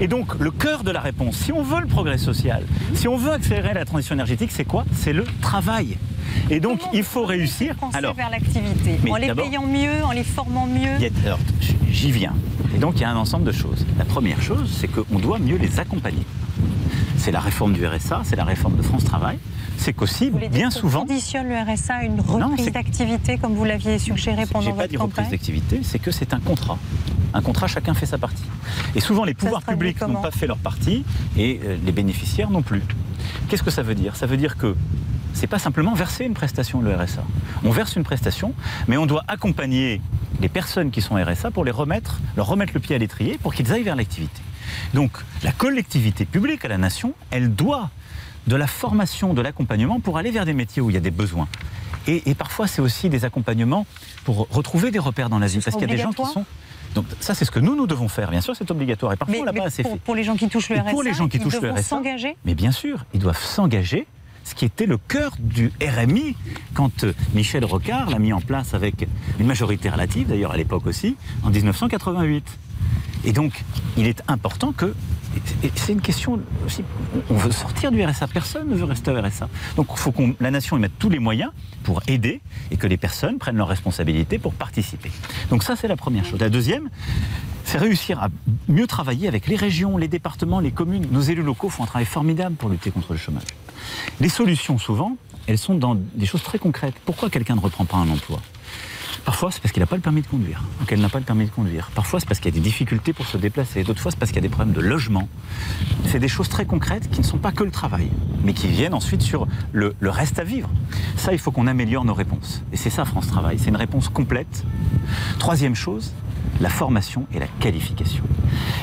Et 0.00 0.08
donc 0.08 0.38
le 0.38 0.50
cœur 0.50 0.84
de 0.84 0.90
la 0.90 1.00
réponse, 1.00 1.36
si 1.36 1.52
on 1.52 1.62
veut 1.62 1.80
le 1.80 1.86
progrès 1.86 2.18
social, 2.18 2.64
si 2.94 3.08
on 3.08 3.16
veut 3.16 3.32
accélérer 3.32 3.74
la 3.74 3.84
transition 3.84 4.14
énergétique, 4.14 4.50
c'est 4.52 4.64
quoi? 4.64 4.84
C'est 4.92 5.12
le 5.12 5.24
travail. 5.40 5.96
Et 6.50 6.60
donc 6.60 6.80
Comment 6.80 6.92
il 6.92 7.02
faut 7.02 7.24
réussir. 7.24 7.74
Alors, 7.92 8.14
vers 8.14 8.30
l'activité, 8.30 8.98
en 9.10 9.16
les 9.16 9.34
payant 9.34 9.66
mieux, 9.66 10.04
en 10.04 10.12
les 10.12 10.24
formant 10.24 10.66
mieux? 10.66 10.98
j'y 11.90 12.10
viens. 12.10 12.34
Et 12.74 12.78
donc, 12.78 12.94
il 12.96 13.02
y 13.02 13.04
a 13.04 13.10
un 13.10 13.16
ensemble 13.16 13.44
de 13.44 13.52
choses. 13.52 13.86
La 13.98 14.04
première 14.04 14.40
chose, 14.40 14.74
c'est 14.74 14.88
qu'on 14.88 15.18
doit 15.18 15.38
mieux 15.38 15.56
les 15.56 15.78
accompagner. 15.78 16.24
C'est 17.16 17.30
la 17.32 17.40
réforme 17.40 17.72
du 17.74 17.86
RSA, 17.86 18.22
c'est 18.24 18.36
la 18.36 18.44
réforme 18.44 18.76
de 18.76 18.82
France 18.82 19.04
Travail. 19.04 19.38
C'est 19.82 19.92
qu'aussi, 19.92 20.30
bien 20.30 20.70
souvent, 20.70 21.00
conditionne 21.00 21.48
le 21.48 21.56
RSA 21.56 21.94
à 21.94 22.04
une 22.04 22.20
reprise 22.20 22.70
d'activité 22.70 23.36
comme 23.36 23.54
vous 23.54 23.64
l'aviez 23.64 23.98
suggéré 23.98 24.46
pendant 24.46 24.64
j'ai 24.64 24.70
pas 24.70 24.76
votre 24.76 24.88
dit 24.88 24.96
reprise 24.96 25.28
d'activité, 25.28 25.80
c'est 25.82 25.98
que 25.98 26.12
c'est 26.12 26.32
un 26.34 26.38
contrat. 26.38 26.78
Un 27.34 27.42
contrat, 27.42 27.66
chacun 27.66 27.92
fait 27.92 28.06
sa 28.06 28.16
partie. 28.16 28.44
Et 28.94 29.00
souvent, 29.00 29.24
les 29.24 29.34
pouvoirs 29.34 29.62
publics 29.62 30.00
n'ont 30.02 30.22
pas 30.22 30.30
fait 30.30 30.46
leur 30.46 30.58
partie 30.58 31.04
et 31.36 31.58
euh, 31.64 31.76
les 31.84 31.90
bénéficiaires 31.90 32.48
non 32.48 32.62
plus. 32.62 32.80
Qu'est-ce 33.48 33.64
que 33.64 33.72
ça 33.72 33.82
veut 33.82 33.96
dire? 33.96 34.14
Ça 34.14 34.26
veut 34.26 34.36
dire 34.36 34.56
que 34.56 34.76
c'est 35.34 35.48
pas 35.48 35.58
simplement 35.58 35.94
verser 35.94 36.26
une 36.26 36.34
prestation, 36.34 36.80
le 36.80 36.94
RSA. 36.94 37.24
On 37.64 37.72
verse 37.72 37.96
une 37.96 38.04
prestation, 38.04 38.54
mais 38.86 38.96
on 38.98 39.06
doit 39.06 39.24
accompagner 39.26 40.00
les 40.40 40.48
personnes 40.48 40.92
qui 40.92 41.02
sont 41.02 41.16
RSA 41.16 41.50
pour 41.50 41.64
les 41.64 41.72
remettre, 41.72 42.20
leur 42.36 42.46
remettre 42.46 42.72
le 42.72 42.78
pied 42.78 42.94
à 42.94 42.98
l'étrier 42.98 43.36
pour 43.42 43.52
qu'ils 43.52 43.72
aillent 43.72 43.82
vers 43.82 43.96
l'activité. 43.96 44.42
Donc, 44.94 45.10
la 45.42 45.50
collectivité 45.50 46.24
publique 46.24 46.64
à 46.64 46.68
la 46.68 46.78
nation, 46.78 47.14
elle 47.32 47.52
doit 47.52 47.90
de 48.46 48.56
la 48.56 48.66
formation, 48.66 49.34
de 49.34 49.42
l'accompagnement 49.42 50.00
pour 50.00 50.18
aller 50.18 50.30
vers 50.30 50.44
des 50.44 50.54
métiers 50.54 50.82
où 50.82 50.90
il 50.90 50.94
y 50.94 50.96
a 50.96 51.00
des 51.00 51.10
besoins. 51.10 51.48
Et, 52.06 52.30
et 52.30 52.34
parfois, 52.34 52.66
c'est 52.66 52.82
aussi 52.82 53.08
des 53.08 53.24
accompagnements 53.24 53.86
pour 54.24 54.48
retrouver 54.50 54.90
des 54.90 54.98
repères 54.98 55.28
dans 55.28 55.38
la 55.38 55.46
vie, 55.46 55.60
parce 55.60 55.76
qu'il 55.76 55.88
y 55.88 55.92
a 55.92 55.94
des 55.94 56.02
gens 56.02 56.12
qui 56.12 56.24
sont. 56.24 56.44
Donc 56.94 57.06
ça, 57.20 57.34
c'est 57.34 57.44
ce 57.44 57.50
que 57.50 57.60
nous, 57.60 57.74
nous 57.74 57.86
devons 57.86 58.08
faire. 58.08 58.30
Bien 58.30 58.40
sûr, 58.40 58.54
c'est 58.54 58.70
obligatoire. 58.70 59.12
Et 59.12 59.16
parfois, 59.16 59.34
Mais, 59.34 59.40
on 59.40 59.44
l'a 59.44 59.52
pas 59.52 59.64
assez 59.64 59.82
pour, 59.82 59.92
fait. 59.92 59.98
pour 59.98 60.14
les 60.14 60.24
gens 60.24 60.36
qui 60.36 60.48
touchent 60.48 60.68
le 60.68 60.76
RSA, 60.76 60.90
pour 60.90 61.02
les 61.02 61.14
gens 61.14 61.28
qui 61.28 61.38
ils 61.38 61.42
touchent 61.42 61.60
le 61.60 61.70
RSA, 61.70 61.82
s'engager 61.82 62.36
Mais 62.44 62.54
bien 62.54 62.72
sûr, 62.72 63.04
ils 63.14 63.20
doivent 63.20 63.42
s'engager 63.42 64.06
ce 64.44 64.54
qui 64.54 64.64
était 64.64 64.86
le 64.86 64.98
cœur 64.98 65.32
du 65.38 65.72
RMI 65.80 66.36
quand 66.74 67.04
euh, 67.04 67.14
Michel 67.34 67.64
Rocard 67.64 68.10
l'a 68.10 68.18
mis 68.18 68.32
en 68.32 68.40
place 68.40 68.74
avec 68.74 69.06
une 69.38 69.46
majorité 69.46 69.88
relative, 69.88 70.28
d'ailleurs 70.28 70.52
à 70.52 70.56
l'époque 70.56 70.86
aussi, 70.86 71.16
en 71.44 71.50
1988. 71.50 72.44
Et 73.24 73.32
donc, 73.32 73.64
il 73.96 74.06
est 74.06 74.22
important 74.28 74.72
que. 74.72 74.94
C'est 75.76 75.92
une 75.92 76.02
question 76.02 76.40
aussi. 76.66 76.84
On 77.30 77.34
veut 77.34 77.52
sortir 77.52 77.90
du 77.90 78.04
RSA. 78.04 78.26
Personne 78.26 78.68
ne 78.68 78.74
veut 78.74 78.84
rester 78.84 79.10
au 79.10 79.18
RSA. 79.18 79.48
Donc, 79.76 79.86
il 79.90 79.98
faut 79.98 80.12
que 80.12 80.22
la 80.40 80.50
nation 80.50 80.76
y 80.76 80.80
mette 80.80 80.98
tous 80.98 81.08
les 81.08 81.20
moyens 81.20 81.50
pour 81.84 82.02
aider 82.06 82.42
et 82.70 82.76
que 82.76 82.86
les 82.86 82.98
personnes 82.98 83.38
prennent 83.38 83.56
leurs 83.56 83.68
responsabilités 83.68 84.38
pour 84.38 84.52
participer. 84.52 85.10
Donc, 85.48 85.62
ça, 85.62 85.74
c'est 85.74 85.88
la 85.88 85.96
première 85.96 86.26
chose. 86.26 86.38
La 86.38 86.50
deuxième, 86.50 86.90
c'est 87.64 87.78
réussir 87.78 88.22
à 88.22 88.28
mieux 88.68 88.86
travailler 88.86 89.26
avec 89.26 89.46
les 89.46 89.56
régions, 89.56 89.96
les 89.96 90.08
départements, 90.08 90.60
les 90.60 90.72
communes. 90.72 91.06
Nos 91.10 91.22
élus 91.22 91.42
locaux 91.42 91.70
font 91.70 91.84
un 91.84 91.86
travail 91.86 92.06
formidable 92.06 92.56
pour 92.56 92.68
lutter 92.68 92.90
contre 92.90 93.12
le 93.12 93.18
chômage. 93.18 93.44
Les 94.20 94.28
solutions, 94.28 94.76
souvent, 94.76 95.16
elles 95.46 95.58
sont 95.58 95.74
dans 95.74 95.94
des 95.94 96.26
choses 96.26 96.42
très 96.42 96.58
concrètes. 96.58 96.94
Pourquoi 97.06 97.30
quelqu'un 97.30 97.54
ne 97.54 97.60
reprend 97.60 97.86
pas 97.86 97.96
un 97.96 98.08
emploi? 98.10 98.38
Parfois, 99.24 99.52
c'est 99.52 99.60
parce 99.62 99.72
qu'il 99.72 99.80
n'a 99.80 99.86
pas 99.86 99.96
le 99.96 100.02
permis 100.02 100.22
de 100.22 100.26
conduire, 100.26 100.62
ou 100.80 100.84
qu'elle 100.84 101.00
n'a 101.00 101.08
pas 101.08 101.18
le 101.18 101.24
permis 101.24 101.46
de 101.46 101.50
conduire. 101.50 101.90
Parfois, 101.94 102.18
c'est 102.18 102.26
parce 102.26 102.40
qu'il 102.40 102.52
y 102.52 102.58
a 102.58 102.60
des 102.60 102.64
difficultés 102.64 103.12
pour 103.12 103.26
se 103.26 103.36
déplacer. 103.36 103.84
D'autres 103.84 104.00
fois, 104.00 104.10
c'est 104.10 104.18
parce 104.18 104.32
qu'il 104.32 104.42
y 104.42 104.44
a 104.44 104.48
des 104.48 104.52
problèmes 104.54 104.74
de 104.74 104.80
logement. 104.80 105.28
C'est 106.06 106.18
des 106.18 106.28
choses 106.28 106.48
très 106.48 106.66
concrètes 106.66 107.08
qui 107.08 107.20
ne 107.20 107.24
sont 107.24 107.38
pas 107.38 107.52
que 107.52 107.62
le 107.62 107.70
travail, 107.70 108.08
mais 108.44 108.52
qui 108.52 108.66
viennent 108.66 108.94
ensuite 108.94 109.22
sur 109.22 109.46
le, 109.72 109.94
le 110.00 110.10
reste 110.10 110.38
à 110.40 110.44
vivre. 110.44 110.68
Ça, 111.16 111.32
il 111.32 111.38
faut 111.38 111.52
qu'on 111.52 111.68
améliore 111.68 112.04
nos 112.04 112.14
réponses. 112.14 112.62
Et 112.72 112.76
c'est 112.76 112.90
ça, 112.90 113.04
France 113.04 113.28
Travail. 113.28 113.58
C'est 113.60 113.68
une 113.68 113.76
réponse 113.76 114.08
complète. 114.08 114.64
Troisième 115.38 115.76
chose, 115.76 116.12
la 116.60 116.68
formation 116.68 117.26
et 117.32 117.38
la 117.38 117.46
qualification. 117.46 118.24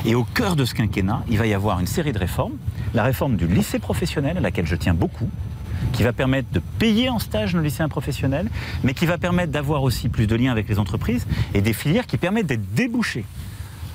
Et 0.04 0.14
au 0.14 0.24
cœur 0.24 0.56
de 0.56 0.64
ce 0.64 0.74
quinquennat, 0.74 1.22
il 1.28 1.38
va 1.38 1.46
y 1.46 1.54
avoir 1.54 1.80
une 1.80 1.86
série 1.86 2.12
de 2.12 2.18
réformes. 2.18 2.54
La 2.94 3.04
réforme 3.04 3.36
du 3.36 3.46
lycée 3.46 3.78
professionnel, 3.78 4.38
à 4.38 4.40
laquelle 4.40 4.66
je 4.66 4.76
tiens 4.76 4.94
beaucoup, 4.94 5.28
qui 5.92 6.02
va 6.02 6.12
permettre 6.12 6.50
de 6.52 6.60
payer 6.78 7.08
en 7.08 7.18
stage 7.18 7.54
nos 7.54 7.62
lycéens 7.62 7.88
professionnels, 7.88 8.48
mais 8.82 8.94
qui 8.94 9.06
va 9.06 9.18
permettre 9.18 9.52
d'avoir 9.52 9.82
aussi 9.82 10.08
plus 10.08 10.26
de 10.26 10.36
liens 10.36 10.52
avec 10.52 10.68
les 10.68 10.78
entreprises 10.78 11.26
et 11.54 11.60
des 11.60 11.72
filières 11.72 12.06
qui 12.06 12.16
permettent 12.16 12.46
d'être 12.46 12.74
débouchées. 12.74 13.24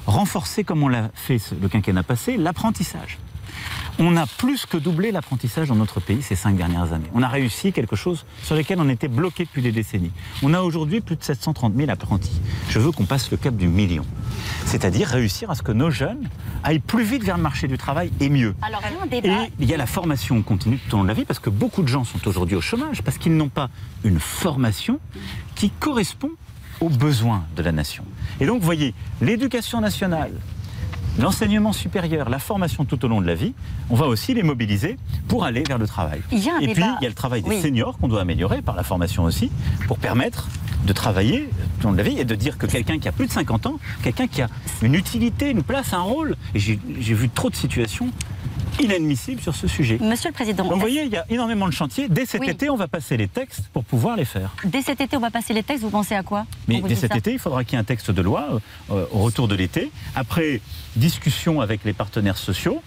Renforcer, 0.06 0.64
comme 0.64 0.84
on 0.84 0.88
l'a 0.88 1.10
fait 1.16 1.40
le 1.62 1.68
quinquennat 1.68 2.04
passé, 2.04 2.38
l'apprentissage. 2.38 3.18
On 3.98 4.18
a 4.18 4.26
plus 4.26 4.66
que 4.66 4.76
doublé 4.76 5.12
l'apprentissage 5.12 5.70
dans 5.70 5.76
notre 5.76 6.02
pays 6.02 6.22
ces 6.22 6.36
cinq 6.36 6.58
dernières 6.58 6.92
années. 6.92 7.10
On 7.14 7.24
a 7.24 7.30
réussi 7.30 7.72
quelque 7.72 7.96
chose 7.96 8.26
sur 8.44 8.56
lequel 8.56 8.80
on 8.80 8.90
était 8.90 9.08
bloqué 9.08 9.46
depuis 9.46 9.62
des 9.62 9.72
décennies. 9.72 10.12
On 10.44 10.54
a 10.54 10.62
aujourd'hui 10.62 11.00
plus 11.00 11.16
de 11.16 11.24
730 11.24 11.76
000 11.76 11.90
apprentis. 11.90 12.42
Je 12.70 12.80
veux 12.80 12.92
qu'on 12.92 13.06
passe 13.06 13.32
le 13.32 13.38
cap 13.38 13.56
du 13.56 13.68
million. 13.68 14.06
C'est-à-dire 14.66 15.08
réussir 15.08 15.50
à 15.50 15.56
ce 15.56 15.62
que 15.62 15.72
nos 15.72 15.92
jeunes 15.92 16.28
aillent 16.64 16.80
plus 16.80 17.04
vite 17.04 17.24
vers 17.24 17.38
le 17.38 17.44
marché 17.44 17.68
du 17.68 17.78
travail 17.78 18.12
et 18.20 18.30
mieux. 18.30 18.54
Alors. 18.62 18.82
Et 19.12 19.22
il 19.60 19.70
y 19.70 19.74
a 19.74 19.78
la 19.78 19.86
formation 19.86 20.42
continue 20.42 20.78
tout 20.78 20.96
au 20.96 20.98
long 20.98 21.04
de 21.04 21.08
la 21.08 21.14
vie 21.14 21.26
parce 21.26 21.40
que 21.40 21.50
beaucoup 21.50 21.82
de 21.82 21.88
gens 21.88 22.04
sont 22.04 22.28
aujourd'hui 22.28 22.56
au 22.56 22.62
chômage 22.62 23.02
parce 23.02 23.18
qu'ils 23.18 23.36
n'ont 23.38 23.50
pas 23.50 23.70
une 24.04 24.20
formation 24.20 25.00
qui 25.56 25.70
correspond 25.70 26.32
aux 26.82 26.90
besoins 26.90 27.46
de 27.56 27.64
la 27.64 27.72
nation. 27.72 28.04
Et 28.40 28.46
donc, 28.46 28.60
vous 28.60 28.66
voyez, 28.66 28.94
l'éducation 29.22 29.80
nationale, 29.80 30.32
l'enseignement 31.20 31.74
supérieur, 31.74 32.30
la 32.30 32.40
formation 32.40 32.86
tout 32.86 33.04
au 33.06 33.08
long 33.08 33.22
de 33.22 33.28
la 33.28 33.36
vie, 33.36 33.54
on 33.90 33.96
va 33.96 34.08
aussi 34.08 34.34
les 34.34 34.44
mobiliser 34.44 34.98
pour 35.28 35.46
aller 35.46 35.64
vers 35.68 35.78
le 35.78 35.88
travail. 35.88 36.22
Il 36.32 36.40
y 36.40 36.50
a 36.50 36.56
un 36.56 36.60
Et 36.60 36.68
puis, 36.74 36.84
il 37.00 37.04
y 37.04 37.06
a 37.06 37.10
le 37.10 37.16
travail 37.16 37.42
des 37.42 37.50
Oui. 37.50 37.62
seniors 37.62 37.98
qu'on 37.98 38.08
doit 38.08 38.22
améliorer 38.22 38.62
par 38.62 38.76
la 38.76 38.84
formation 38.84 39.24
aussi, 39.24 39.52
pour 39.88 39.98
permettre 39.98 40.48
de 40.86 40.94
travailler 40.94 41.50
tout 41.80 41.88
au 41.88 41.90
long 41.90 41.94
de 41.94 41.98
la 41.98 42.04
vie 42.04 42.20
et 42.20 42.26
de 42.26 42.36
dire 42.36 42.58
que 42.58 42.68
quelqu'un 42.68 43.00
qui 43.00 43.08
a 43.08 43.12
plus 43.12 43.28
de 43.28 43.32
50 43.32 43.66
ans, 43.66 43.80
quelqu'un 44.04 44.28
qui 44.28 44.42
a 44.42 44.50
une 44.82 44.94
utilité, 44.96 45.50
une 45.50 45.64
place, 45.64 45.94
un 45.94 46.02
rôle, 46.02 46.36
et 46.54 46.60
j'ai 46.60 46.80
vu 47.14 47.30
trop 47.30 47.50
de 47.50 47.56
situations 47.56 48.10
inadmissibles 48.80 49.42
sur 49.42 49.56
ce 49.56 49.68
sujet. 49.68 49.98
Monsieur 50.02 50.30
le 50.30 50.34
Président, 50.34 50.64
Donc, 50.64 50.74
vous 50.74 50.80
voyez, 50.80 51.04
il 51.04 51.12
y 51.12 51.18
a 51.18 51.26
énormément 51.30 51.68
de 51.68 51.74
chantiers. 51.74 52.08
Dès 52.10 52.26
cet 52.26 52.42
Oui. 52.42 52.50
été, 52.50 52.70
on 52.70 52.76
va 52.76 52.88
passer 52.88 53.18
les 53.18 53.28
textes 53.28 53.68
pour 53.74 53.84
pouvoir 53.84 54.16
les 54.16 54.26
faire. 54.26 54.52
dès 54.64 54.82
cet 54.82 55.02
été, 55.02 55.16
on 55.18 55.22
va 55.22 55.32
passer 55.32 55.54
les 55.54 55.64
textes. 55.64 55.84
Vous 55.84 55.90
pensez 55.90 56.16
à 56.16 56.24
quoi 56.24 56.46
Mais 56.68 56.82
dès 56.82 56.96
cet 56.96 57.16
été, 57.16 57.34
il 57.34 57.40
faudra 57.40 57.64
qu'il 57.64 57.74
y 57.74 57.76
ait 57.78 57.80
un 57.82 57.84
texte 57.86 58.12
de 58.12 58.22
loi 58.22 58.60
euh, 58.92 59.06
au 59.12 59.20
retour 59.20 59.48
de 59.48 59.56
l'été. 59.56 59.92
Après 60.16 60.62
discussion 60.96 61.62
avec 61.62 61.84
les 61.84 61.94
partenaires 61.94 62.38
sociaux, 62.38 62.82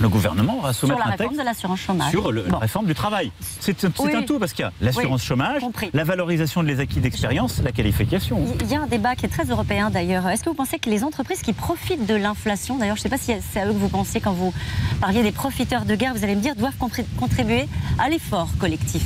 le 0.00 0.08
gouvernement 0.08 0.60
va 0.60 0.72
Sur 0.72 0.82
soumettre 0.88 1.00
la 1.00 1.06
un 1.06 1.10
réforme 1.10 1.28
texte 1.30 1.40
de 1.40 1.44
l'assurance 1.44 1.80
chômage. 1.80 2.10
sur 2.10 2.32
le- 2.32 2.42
Bon. 2.42 2.52
la 2.52 2.58
réforme 2.58 2.86
du 2.86 2.94
travail. 2.94 3.30
C'est 3.60 3.82
Oui. 3.98 4.14
un 4.14 4.22
tout 4.22 4.38
parce 4.38 4.52
qu'il 4.52 4.64
y 4.64 4.68
a 4.68 4.72
l'assurance 4.80 5.20
Oui, 5.22 5.26
chômage, 5.26 5.60
compris. 5.60 5.90
la 5.92 6.04
valorisation 6.04 6.62
de 6.62 6.68
les 6.68 6.80
acquis 6.80 7.00
d'expérience, 7.00 7.60
la 7.62 7.72
qualification. 7.72 8.44
Il 8.60 8.70
y 8.70 8.74
a 8.74 8.80
un 8.82 8.86
débat 8.86 9.16
qui 9.16 9.26
est 9.26 9.28
très 9.28 9.44
européen 9.44 9.90
d'ailleurs. 9.90 10.28
Est-ce 10.28 10.44
que 10.44 10.50
vous 10.50 10.54
pensez 10.56 10.78
que 10.78 10.90
les 10.90 11.04
entreprises 11.04 11.42
qui 11.42 11.52
profitent 11.52 12.06
de 12.06 12.14
l'inflation, 12.14 12.76
d'ailleurs 12.76 12.96
je 12.96 13.00
ne 13.00 13.02
sais 13.04 13.08
pas 13.08 13.18
si 13.18 13.32
c'est 13.52 13.60
à 13.60 13.66
eux 13.66 13.72
que 13.72 13.78
vous 13.78 13.88
pensez 13.88 14.20
quand 14.20 14.32
vous 14.32 14.52
parliez 15.00 15.22
des 15.22 15.32
profiteurs 15.32 15.84
de 15.84 15.94
guerre, 15.94 16.14
vous 16.14 16.24
allez 16.24 16.36
me 16.36 16.40
dire, 16.40 16.54
doivent 16.56 16.76
contribuer 17.18 17.68
à 17.98 18.08
l'effort 18.08 18.48
collectif 18.58 19.02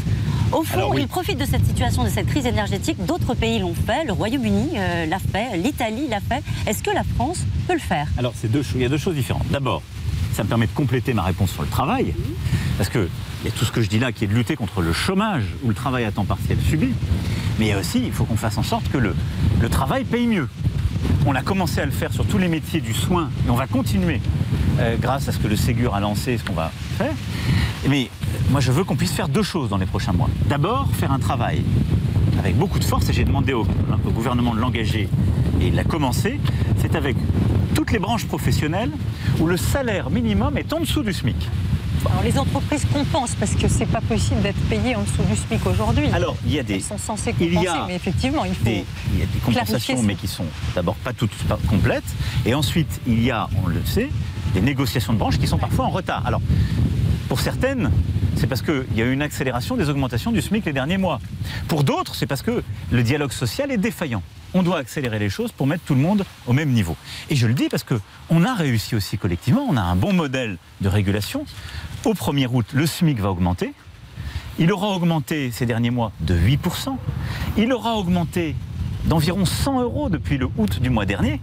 Au 0.53 0.63
fond, 0.65 0.77
Alors, 0.79 0.91
oui. 0.91 1.03
ils 1.03 1.09
profitent 1.09 1.39
de 1.39 1.47
cette 1.47 1.65
situation, 1.65 2.05
de 2.05 2.11
cette 2.11 2.27
crise 2.27 2.45
énergétique. 2.45 3.03
D'autres 3.07 3.33
pays 3.35 3.59
l'ont 3.59 3.73
fait, 3.75 4.05
le 4.05 4.13
Royaume-Uni 4.13 4.71
euh, 4.77 5.07
l'a 5.07 5.19
fait, 5.19 5.57
l'Italie 5.57 6.09
l'a 6.09 6.21
fait. 6.21 6.43
Est-ce 6.67 6.83
que 6.83 6.91
la 6.91 7.05
France 7.05 7.39
peut 7.67 7.73
le 7.73 7.79
faire? 7.79 8.07
Alors, 8.19 8.35
deux, 8.45 8.63
il 8.75 8.83
y 8.83 8.85
a 8.85 8.89
deux 8.91 8.99
choses 8.99 9.15
différentes. 9.15 9.47
D'abord, 9.51 9.83
ça 10.33 10.45
me 10.45 10.49
permet 10.49 10.67
de 10.67 10.73
compléter 10.73 11.15
ma 11.15 11.23
réponse 11.23 11.51
sur 11.51 11.63
le 11.63 11.69
travail, 11.69 12.15
parce 12.79 12.89
que 12.89 13.09
il 13.43 13.47
y 13.47 13.49
a 13.49 13.57
tout 13.57 13.65
ce 13.65 13.73
que 13.73 13.83
je 13.83 13.89
dis 13.89 13.99
là 13.99 14.13
qui 14.13 14.25
est 14.25 14.29
de 14.29 14.35
lutter 14.35 14.55
contre 14.55 14.83
le 14.83 14.93
chômage 14.93 15.45
ou 15.65 15.69
le 15.69 15.75
travail 15.75 16.05
à 16.05 16.13
temps 16.13 16.25
partiel 16.25 16.59
subi, 16.61 16.91
mais 17.59 17.67
il 17.67 17.69
y 17.69 17.73
a 17.73 17.79
aussi, 17.79 18.03
il 18.05 18.13
faut 18.13 18.25
qu'on 18.25 18.37
fasse 18.37 18.57
en 18.57 18.63
sorte 18.63 18.89
que 18.89 18.99
le, 18.99 19.15
travail 19.69 20.05
paye 20.05 20.27
mieux. 20.27 20.49
On 21.27 21.35
a 21.35 21.43
commencé 21.43 21.81
à 21.81 21.85
le 21.85 21.91
faire 21.91 22.13
sur 22.13 22.25
tous 22.25 22.39
les 22.39 22.49
métiers 22.49 22.81
du 22.81 22.95
soin, 22.95 23.31
et 23.47 23.51
on 23.51 23.57
va 23.57 23.67
continuer 23.67 24.21
euh, 24.79 24.97
grâce 24.97 25.29
à 25.29 25.33
ce 25.33 25.39
que 25.39 25.49
le 25.49 25.57
Ségur 25.57 25.95
a 25.95 26.01
lancé, 26.01 26.39
ce 26.39 26.45
qu'on 26.45 26.53
va 26.53 26.71
faire. 26.99 27.15
Mais 27.89 28.11
moi, 28.51 28.61
je 28.61 28.71
veux 28.71 28.85
qu'on 28.85 28.97
puisse 28.97 29.13
faire 29.13 29.29
deux 29.29 29.43
choses 29.43 29.69
dans 29.69 29.79
les 29.79 29.87
prochains 29.87 30.13
mois. 30.13 30.31
D'abord, 30.49 30.89
faire 30.95 31.11
un 31.11 31.19
travail 31.19 31.65
avec 32.39 32.57
beaucoup 32.57 32.79
de 32.79 32.85
force, 32.85 33.09
et 33.09 33.13
j'ai 33.13 33.25
demandé 33.25 33.53
au, 33.53 33.67
au 34.05 34.11
gouvernement 34.11 34.55
de 34.55 34.61
l'engager, 34.61 35.09
et 35.61 35.67
il 35.67 35.75
l'a 35.75 35.85
commencé, 35.85 36.39
c'est 36.79 36.95
avec 36.95 37.17
toutes 37.75 37.93
les 37.93 37.99
branches 37.99 38.27
professionnelles 38.27 38.91
où 39.41 39.47
le 39.47 39.57
salaire 39.57 40.11
minimum 40.11 40.57
est 40.59 40.73
en 40.73 40.81
dessous 40.81 41.03
du 41.03 41.13
SMIC. 41.13 41.37
Alors 42.11 42.23
les 42.25 42.37
entreprises 42.37 42.85
compensent 42.93 43.37
parce 43.39 43.55
que 43.55 43.69
c'est 43.69 43.87
pas 43.87 44.01
possible 44.01 44.43
d'être 44.43 44.61
payé 44.69 44.97
en 44.97 45.03
dessous 45.03 45.23
du 45.31 45.37
SMIC 45.37 45.65
aujourd'hui. 45.67 46.07
Alors, 46.13 46.37
il 46.45 46.53
y 46.53 46.59
a 46.59 46.63
des, 46.65 46.75
Elles 46.75 46.83
sont 46.83 46.99
censées 46.99 47.33
il 47.41 47.55
y 47.55 47.67
a 47.69 47.85
mais 47.87 47.95
effectivement, 47.95 48.45
il 48.45 48.55
faut. 48.55 48.65
des- 48.65 48.85
il 49.15 49.21
y 49.21 49.23
a 49.23 49.27
des 49.27 49.39
compensations, 49.39 50.03
mais 50.03 50.17
qui 50.17 50.27
sont 50.27 50.47
d'abord 50.75 50.97
pas 50.97 51.13
toutes 51.13 51.31
complètes. 51.69 52.03
Et 52.45 52.55
ensuite, 52.55 53.01
il 53.07 53.23
y 53.23 53.31
a, 53.31 53.49
on 53.63 53.69
le 53.69 53.81
sait, 53.85 54.11
des 54.53 54.61
négociations 54.61 55.13
de 55.13 55.19
branches 55.19 55.39
qui 55.39 55.47
sont 55.47 55.59
parfois 55.59 55.85
en 55.85 55.91
retard. 55.91 56.27
Alors, 56.27 56.41
pour 57.33 57.41
certaines, 57.41 57.91
c'est 58.37 58.47
parce 58.47 58.61
qu'il 58.61 58.85
y 58.95 59.01
a 59.01 59.07
eu 59.07 59.13
une 59.15 59.23
accélération 59.23 59.75
des 59.79 59.89
augmentations 59.89 60.33
du 60.33 60.43
SMIC 60.43 60.67
les 60.67 60.75
derniers 60.75 60.99
mois. 60.99 61.19
Pour 61.67 61.83
d'autres, 61.83 62.15
c'est 62.15 62.27
parce 62.27 62.43
que 62.43 62.63
le 62.91 63.03
dialogue 63.03 63.33
social 63.33 63.71
est 63.71 63.79
défaillant. 63.79 64.23
On 64.53 64.63
doit 64.63 64.77
accélérer 64.77 65.19
les 65.19 65.31
choses 65.31 65.51
pour 65.51 65.67
mettre 65.67 65.83
tout 65.85 65.95
le 65.95 66.03
monde 66.03 66.27
au 66.47 66.53
même 66.53 66.69
niveau. 66.69 66.95
Et 67.31 67.37
je 67.37 67.47
le 67.47 67.55
dis 67.55 67.71
parce 67.71 67.85
que 67.85 67.95
on 68.29 68.45
a 68.45 68.53
réussi 68.55 68.95
aussi 68.97 69.17
collectivement, 69.17 69.65
on 69.67 69.79
a 69.79 69.81
un 69.81 69.97
bon 69.97 70.13
modèle 70.13 70.59
de 70.83 70.89
régulation. 70.91 71.47
Au 72.05 72.13
1er 72.13 72.49
août, 72.53 72.67
le 72.75 72.85
SMIC 72.85 73.19
va 73.19 73.31
augmenter. 73.31 73.73
Il 74.59 74.71
aura 74.71 74.89
augmenté 74.89 75.51
ces 75.53 75.65
derniers 75.65 75.89
mois 75.91 76.13
de 76.21 76.37
8%. 76.39 76.99
Il 77.57 77.73
aura 77.73 77.95
augmenté 77.97 78.55
d'environ 79.07 79.47
100 79.47 79.81
euros 79.81 80.11
depuis 80.11 80.37
le 80.37 80.51
août 80.59 80.83
du 80.83 80.91
mois 80.91 81.07
dernier. 81.07 81.41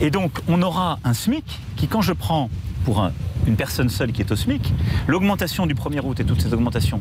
Et 0.00 0.10
donc, 0.10 0.32
on 0.48 0.60
aura 0.62 0.98
un 1.04 1.14
SMIC 1.14 1.44
qui, 1.76 1.86
quand 1.86 2.02
je 2.02 2.12
prends 2.12 2.50
pour 2.84 3.00
un- 3.00 3.12
une 3.46 3.56
personne 3.56 3.88
seule 3.88 4.12
qui 4.12 4.22
est 4.22 4.30
au 4.30 4.36
SMIC, 4.36 4.72
l'augmentation 5.06 5.66
du 5.66 5.74
1er 5.74 6.00
août 6.04 6.20
et 6.20 6.24
toutes 6.24 6.40
ces 6.40 6.52
augmentations, 6.52 7.00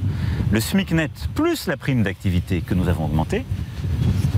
le 0.51 0.59
SMIC 0.59 0.91
net 0.91 1.11
plus 1.35 1.67
la 1.67 1.77
prime 1.77 2.03
d'activité 2.03 2.61
que 2.61 2.73
nous 2.73 2.87
avons 2.87 3.05
augmentée, 3.05 3.45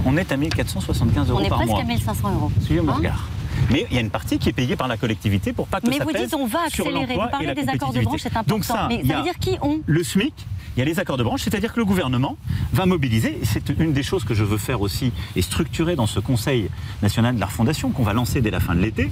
on 0.05 0.17
est 0.17 0.31
à 0.31 0.37
1475 0.37 1.29
euros 1.29 1.39
On 1.39 1.43
est 1.45 1.49
par 1.49 1.57
presque 1.59 1.71
mois. 1.71 1.81
à 1.81 1.85
1500 1.85 2.33
euros. 2.33 2.51
Suivez 2.61 2.81
mon 2.81 2.91
Hein 2.91 2.95
regard. 2.95 3.27
Mais 3.71 3.85
il 3.89 3.95
y 3.95 3.97
a 3.97 4.01
une 4.01 4.09
partie 4.09 4.39
qui 4.39 4.49
est 4.49 4.53
payée 4.53 4.75
par 4.75 4.87
la 4.87 4.97
collectivité 4.97 5.53
pour 5.53 5.67
pas 5.67 5.79
que 5.79 5.87
Mais 5.87 5.97
ça 5.97 6.03
vous 6.03 6.11
pèse 6.11 6.23
dites 6.23 6.33
on 6.33 6.45
va 6.45 6.69
sur 6.69 6.85
accélérer. 6.87 7.13
Vous 7.13 7.29
parlez 7.29 7.53
des 7.53 7.69
accords 7.69 7.93
de 7.93 8.01
branche, 8.01 8.21
c'est 8.21 8.29
important. 8.29 8.55
Donc 8.55 8.65
ça, 8.65 8.87
mais 8.89 9.05
ça 9.05 9.17
veut 9.17 9.23
dire 9.23 9.37
qui 9.39 9.57
ont 9.61 9.79
le 9.85 10.03
SMIC, 10.03 10.33
il 10.75 10.79
y 10.79 10.81
a 10.81 10.85
les 10.85 10.99
accords 10.99 11.17
de 11.17 11.23
branche, 11.23 11.41
c'est-à-dire 11.43 11.73
que 11.73 11.79
le 11.79 11.85
gouvernement 11.85 12.37
va 12.71 12.85
mobiliser, 12.85 13.37
et 13.41 13.45
c'est 13.45 13.69
une 13.69 13.93
des 13.93 14.03
choses 14.03 14.23
que 14.23 14.33
je 14.33 14.43
veux 14.43 14.57
faire 14.57 14.81
aussi 14.81 15.11
et 15.35 15.41
structurer 15.41 15.95
dans 15.95 16.07
ce 16.07 16.19
Conseil 16.19 16.69
national 17.01 17.35
de 17.35 17.39
la 17.39 17.45
refondation 17.45 17.91
qu'on 17.91 18.03
va 18.03 18.13
lancer 18.13 18.41
dès 18.41 18.51
la 18.51 18.59
fin 18.59 18.73
de 18.73 18.81
l'été, 18.81 19.11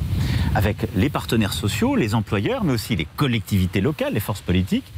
avec 0.56 0.88
les 0.96 1.10
partenaires 1.10 1.54
sociaux, 1.54 1.96
les 1.96 2.16
employeurs, 2.16 2.64
mais 2.64 2.74
aussi 2.74 2.96
les 2.96 3.08
collectivités 3.16 3.82
locales, 3.82 4.14
les 4.14 4.20
forces 4.20 4.42
politiques, 4.42 4.92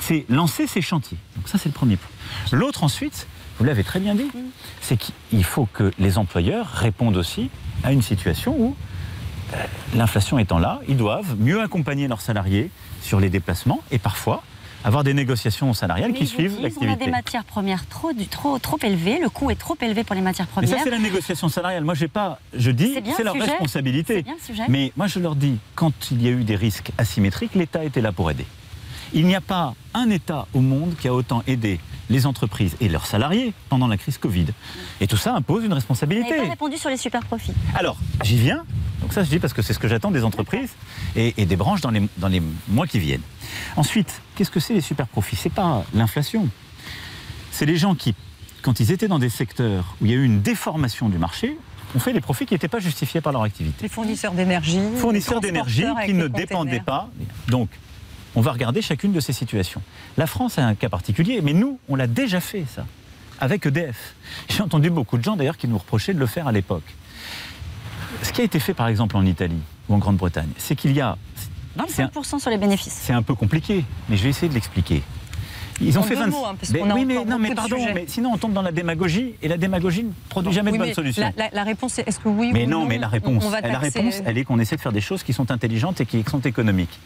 c'est 0.00 0.24
lancer 0.28 0.66
ces 0.66 0.82
chantiers. 0.82 1.18
Donc 1.36 1.48
ça, 1.48 1.58
c'est 1.58 1.68
le 1.68 1.74
premier 1.74 1.96
point. 1.96 2.10
L'autre 2.52 2.84
ensuite, 2.84 3.26
vous 3.58 3.64
l'avez 3.64 3.84
très 3.84 4.00
bien 4.00 4.14
dit, 4.14 4.30
c'est 4.80 4.96
qu'il 4.98 5.44
faut 5.44 5.66
que 5.72 5.92
les 5.98 6.18
employeurs 6.18 6.66
répondent 6.66 7.16
aussi 7.16 7.50
à 7.82 7.92
une 7.92 8.02
situation 8.02 8.54
où 8.58 8.76
euh, 9.54 9.64
l'inflation 9.94 10.38
étant 10.38 10.58
là, 10.58 10.80
ils 10.88 10.96
doivent 10.96 11.36
mieux 11.38 11.60
accompagner 11.60 12.08
leurs 12.08 12.20
salariés 12.20 12.70
sur 13.00 13.20
les 13.20 13.30
déplacements 13.30 13.80
et 13.90 13.98
parfois 13.98 14.42
avoir 14.84 15.02
des 15.04 15.14
négociations 15.14 15.72
salariales 15.72 16.12
Mais 16.12 16.18
qui 16.18 16.26
suivent 16.26 16.50
disent, 16.50 16.56
On 16.58 16.60
a 16.60 16.62
l'activité. 16.64 17.04
des 17.06 17.10
matières 17.10 17.44
premières 17.44 17.86
trop, 17.88 18.12
du- 18.12 18.26
trop, 18.28 18.58
trop 18.58 18.78
élevées, 18.82 19.18
le 19.20 19.30
coût 19.30 19.50
est 19.50 19.54
trop 19.56 19.76
élevé 19.80 20.04
pour 20.04 20.14
les 20.14 20.20
matières 20.20 20.46
Mais 20.56 20.62
premières. 20.62 20.78
ça, 20.78 20.84
c'est 20.84 20.90
la 20.90 20.98
négociation 20.98 21.48
salariale. 21.48 21.82
Moi, 21.84 21.94
j'ai 21.94 22.08
pas. 22.08 22.38
Je 22.54 22.70
dis, 22.70 22.94
C'est 23.16 23.24
leur 23.24 23.34
sujet. 23.34 23.46
responsabilité. 23.46 24.14
C'est 24.16 24.22
bien 24.22 24.34
le 24.34 24.40
sujet. 24.44 24.62
Mais 24.68 24.92
moi, 24.96 25.06
je 25.06 25.18
leur 25.18 25.34
dis, 25.36 25.56
quand 25.74 25.92
il 26.10 26.22
y 26.22 26.28
a 26.28 26.30
eu 26.30 26.44
des 26.44 26.56
risques 26.56 26.92
asymétriques, 26.98 27.54
l'État 27.54 27.82
était 27.84 28.00
là 28.02 28.12
pour 28.12 28.30
aider. 28.30 28.46
Il 29.14 29.26
n'y 29.26 29.34
a 29.36 29.40
pas 29.40 29.74
un 29.94 30.10
État 30.10 30.46
au 30.54 30.60
monde 30.60 30.94
qui 31.00 31.06
a 31.08 31.14
autant 31.14 31.42
aidé 31.46 31.78
les 32.10 32.26
entreprises 32.26 32.76
et 32.80 32.88
leurs 32.88 33.06
salariés 33.06 33.54
pendant 33.68 33.86
la 33.86 33.96
crise 33.96 34.18
Covid. 34.18 34.46
Et 35.00 35.06
tout 35.06 35.16
ça 35.16 35.34
impose 35.34 35.62
une 35.62 35.68
Vous 35.70 35.74
responsabilité. 35.76 36.30
n'avez 36.30 36.42
pas 36.42 36.48
répondu 36.50 36.76
sur 36.76 36.90
les 36.90 36.96
super 36.96 37.24
profits. 37.24 37.52
Alors, 37.74 37.96
j'y 38.22 38.36
viens. 38.36 38.64
Donc 39.00 39.12
ça, 39.12 39.22
je 39.22 39.30
dis 39.30 39.38
parce 39.38 39.52
que 39.52 39.62
c'est 39.62 39.72
ce 39.72 39.78
que 39.78 39.88
j'attends 39.88 40.10
des 40.10 40.24
entreprises 40.24 40.70
et, 41.16 41.32
et 41.36 41.46
des 41.46 41.56
branches 41.56 41.80
dans 41.80 41.90
les, 41.90 42.02
dans 42.18 42.28
les 42.28 42.42
mois 42.68 42.86
qui 42.86 42.98
viennent. 42.98 43.22
Ensuite, 43.76 44.20
qu'est-ce 44.34 44.50
que 44.50 44.60
c'est 44.60 44.74
les 44.74 44.80
super 44.80 45.06
profits? 45.06 45.36
C'est 45.36 45.52
pas 45.52 45.84
l'inflation. 45.94 46.48
C'est 47.52 47.66
les 47.66 47.76
gens 47.76 47.94
qui, 47.94 48.14
quand 48.62 48.80
ils 48.80 48.90
étaient 48.92 49.08
dans 49.08 49.18
des 49.20 49.28
secteurs 49.30 49.94
où 50.00 50.06
il 50.06 50.10
y 50.10 50.14
a 50.14 50.16
eu 50.16 50.24
une 50.24 50.40
déformation 50.42 51.08
du 51.08 51.18
marché, 51.18 51.56
ont 51.94 52.00
fait 52.00 52.12
des 52.12 52.20
profits 52.20 52.44
qui 52.44 52.54
n'étaient 52.54 52.66
pas 52.68 52.80
justifiés 52.80 53.20
par 53.20 53.32
leur 53.32 53.42
activité. 53.42 53.84
Les 53.84 53.88
fournisseurs 53.88 54.32
d'énergie. 54.32 54.80
Fournisseurs 54.96 55.40
d'énergie 55.40 55.86
qui 56.04 56.12
ne 56.14 56.26
dépendaient 56.26 56.80
pas. 56.80 57.08
Donc, 57.46 57.68
on 58.36 58.40
va 58.40 58.52
regarder 58.52 58.82
chacune 58.82 59.12
de 59.12 59.20
ces 59.20 59.32
situations. 59.32 59.82
La 60.16 60.26
France 60.26 60.58
a 60.58 60.66
un 60.66 60.74
cas 60.74 60.88
particulier, 60.88 61.40
mais 61.42 61.52
nous, 61.52 61.78
on 61.88 61.94
l'a 61.96 62.06
déjà 62.06 62.40
fait, 62.40 62.64
ça, 62.74 62.84
avec 63.40 63.66
EDF. 63.66 64.14
J'ai 64.48 64.62
entendu 64.62 64.90
beaucoup 64.90 65.18
de 65.18 65.24
gens, 65.24 65.36
d'ailleurs, 65.36 65.56
qui 65.56 65.68
nous 65.68 65.78
reprochaient 65.78 66.14
de 66.14 66.18
le 66.18 66.26
faire 66.26 66.46
à 66.48 66.52
l'époque. 66.52 66.94
Ce 68.22 68.32
qui 68.32 68.40
a 68.40 68.44
été 68.44 68.58
fait, 68.60 68.74
par 68.74 68.88
exemple, 68.88 69.16
en 69.16 69.24
Italie 69.26 69.60
ou 69.88 69.94
en 69.94 69.98
Grande-Bretagne, 69.98 70.48
c'est 70.56 70.76
qu'il 70.76 70.92
y 70.92 71.00
a... 71.00 71.16
c'est 71.88 72.02
un- 72.02 72.06
25% 72.06 72.40
sur 72.40 72.50
les 72.50 72.58
bénéfices. 72.58 72.92
c'est 73.02 73.12
un 73.12 73.22
peu 73.22 73.34
compliqué, 73.34 73.84
mais 74.08 74.16
je 74.16 74.22
vais 74.24 74.30
essayer 74.30 74.48
de 74.48 74.54
l'expliquer. 74.54 75.02
Ils 75.80 75.98
ont 75.98 76.02
En 76.02 76.04
fait 76.04 76.14
deux 76.14 76.20
20 76.20 76.26
mots, 76.28 76.44
hein, 76.46 76.54
parce 76.58 76.70
Mais 76.72 76.82
a 76.82 76.94
oui, 76.94 77.04
mais 77.04 77.24
non, 77.24 77.36
mais 77.36 77.52
pardon, 77.52 77.76
mais 77.92 78.04
sinon 78.06 78.30
on 78.32 78.38
tombe 78.38 78.52
dans 78.52 78.62
la 78.62 78.70
démagogie 78.70 79.34
et 79.42 79.48
la 79.48 79.56
démagogie 79.56 80.04
ne 80.04 80.10
produit 80.28 80.52
jamais 80.52 80.70
Oui, 80.70 80.78
de 80.78 80.82
bonnes 80.82 80.88
mais 80.90 80.94
solutions. 80.94 81.32
La, 81.36 81.46
la- 81.46 81.50
la 81.52 81.64
réponse 81.64 81.98
est 81.98 82.06
est-ce 82.06 82.20
que 82.20 82.28
oui 82.28 82.50
Mais 82.52 82.64
ou 82.64 82.70
non, 82.70 82.86
mais 82.86 82.96
la 82.96 83.08
réponse, 83.08 83.42
on 83.44 83.50
va 83.50 83.60
la 83.60 83.78
réponse, 83.80 84.22
elle 84.24 84.38
est 84.38 84.44
qu'on 84.44 84.60
essaie 84.60 84.76
de 84.76 84.80
faire 84.80 84.92
des 84.92 85.00
choses 85.00 85.24
qui 85.24 85.32
sont 85.32 85.50
intelligentes 85.50 86.00
et 86.00 86.06
qui 86.06 86.22
sont 86.30 86.38
économiques. 86.40 87.00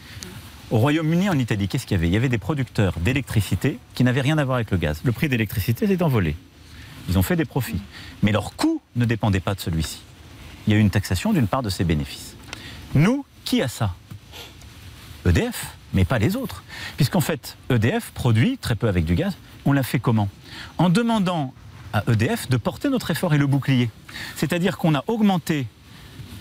Au 0.71 0.77
Royaume-Uni, 0.77 1.29
en 1.29 1.39
Italie, 1.39 1.67
qu'est-ce 1.67 1.87
qu'il 1.87 1.95
y 1.95 1.99
avait? 1.99 2.07
Il 2.07 2.13
y 2.13 2.17
avait 2.17 2.29
des 2.29 2.37
producteurs 2.37 2.93
d'électricité 2.99 3.79
qui 3.95 4.03
n'avaient 4.03 4.21
rien 4.21 4.37
à 4.37 4.45
voir 4.45 4.57
avec 4.57 4.69
le 4.69 4.77
gaz. 4.77 5.01
Le 5.03 5.11
prix 5.11 5.27
d'électricité 5.27 5.87
s'est 5.87 6.03
envolé. 6.03 6.35
Ils 7.09 7.17
ont 7.17 7.23
fait 7.23 7.35
des 7.35 7.45
profits. 7.45 7.81
Mais 8.21 8.31
leur 8.31 8.55
coût 8.55 8.79
ne 8.95 9.05
dépendait 9.05 9.39
pas 9.39 9.55
de 9.55 9.59
celui-ci. 9.59 10.01
Il 10.67 10.73
y 10.73 10.75
a 10.75 10.79
eu 10.79 10.81
une 10.81 10.91
taxation 10.91 11.33
d'une 11.33 11.47
part 11.47 11.63
de 11.63 11.71
ces 11.71 11.83
bénéfices. 11.83 12.35
Nous, 12.93 13.25
qui 13.45 13.63
a 13.63 13.67
ça? 13.67 13.95
EDF, 15.25 15.75
mais 15.95 16.05
pas 16.05 16.19
les 16.19 16.35
autres. 16.35 16.63
Puisqu'en 16.97 17.19
fait, 17.19 17.57
EDF 17.71 18.11
produit 18.11 18.59
très 18.59 18.75
peu 18.75 18.87
avec 18.87 19.05
du 19.05 19.15
gaz. 19.15 19.35
On 19.65 19.71
l'a 19.71 19.81
fait 19.81 19.99
comment? 19.99 20.29
En 20.77 20.89
demandant 20.89 21.51
à 21.93 22.03
EDF 22.07 22.47
de 22.47 22.57
porter 22.57 22.89
notre 22.89 23.09
effort 23.09 23.33
et 23.33 23.39
le 23.39 23.47
bouclier. 23.47 23.89
C'est-à-dire 24.35 24.77
qu'on 24.77 24.93
a 24.93 25.03
augmenté 25.07 25.65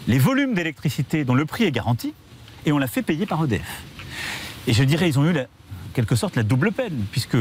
les 0.07 0.19
volumes 0.19 0.53
d'électricité 0.53 1.25
dont 1.25 1.35
le 1.35 1.47
prix 1.47 1.65
est 1.65 1.73
garanti 1.73 2.13
et 2.67 2.73
on 2.73 2.79
l'a 2.79 2.89
fait 2.89 3.03
payer 3.03 3.25
par 3.25 3.43
EDF. 3.43 3.83
Et 4.69 4.75
je 4.75 4.85
dirais, 4.85 5.09
ils 5.09 5.19
ont 5.19 5.25
eu 5.25 5.31
en 5.31 5.47
quelque 5.95 6.15
sorte 6.15 6.37
la 6.37 6.43
double 6.43 6.73
peine, 6.73 7.07
puisque 7.11 7.39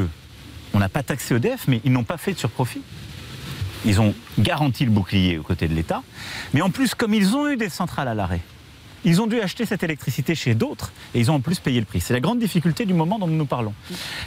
on 0.74 0.80
n'a 0.80 0.88
pas 0.88 1.04
taxé 1.04 1.36
EDF, 1.36 1.68
mais 1.68 1.82
ils 1.84 1.92
n'ont 1.92 2.06
pas 2.06 2.16
fait 2.16 2.32
de 2.32 2.40
surprofit. 2.40 2.82
Ils 3.86 4.00
ont 4.00 4.16
garanti 4.40 4.86
le 4.86 4.92
bouclier 4.92 5.38
aux 5.38 5.44
côtés 5.44 5.68
de 5.68 5.74
l'État, 5.74 6.04
mais 6.54 6.62
en 6.62 6.70
plus, 6.70 6.96
comme 6.96 7.14
ils 7.14 7.36
ont 7.36 7.50
eu 7.50 7.58
des 7.58 7.68
centrales 7.68 8.08
à 8.08 8.16
l'arrêt, 8.16 8.40
ils 9.04 9.22
ont 9.22 9.28
dû 9.28 9.42
acheter 9.42 9.66
cette 9.66 9.84
électricité 9.84 10.36
chez 10.36 10.56
d'autres 10.56 10.94
et 11.14 11.20
ils 11.20 11.30
ont 11.30 11.36
en 11.36 11.40
plus 11.42 11.60
payé 11.60 11.82
le 11.82 11.86
prix. 11.86 12.00
C'est 12.00 12.14
la 12.14 12.22
grande 12.22 12.40
difficulté 12.40 12.86
du 12.86 12.94
moment 12.94 13.20
dont 13.20 13.28
nous 13.28 13.36
nous 13.36 13.46
parlons. 13.46 13.74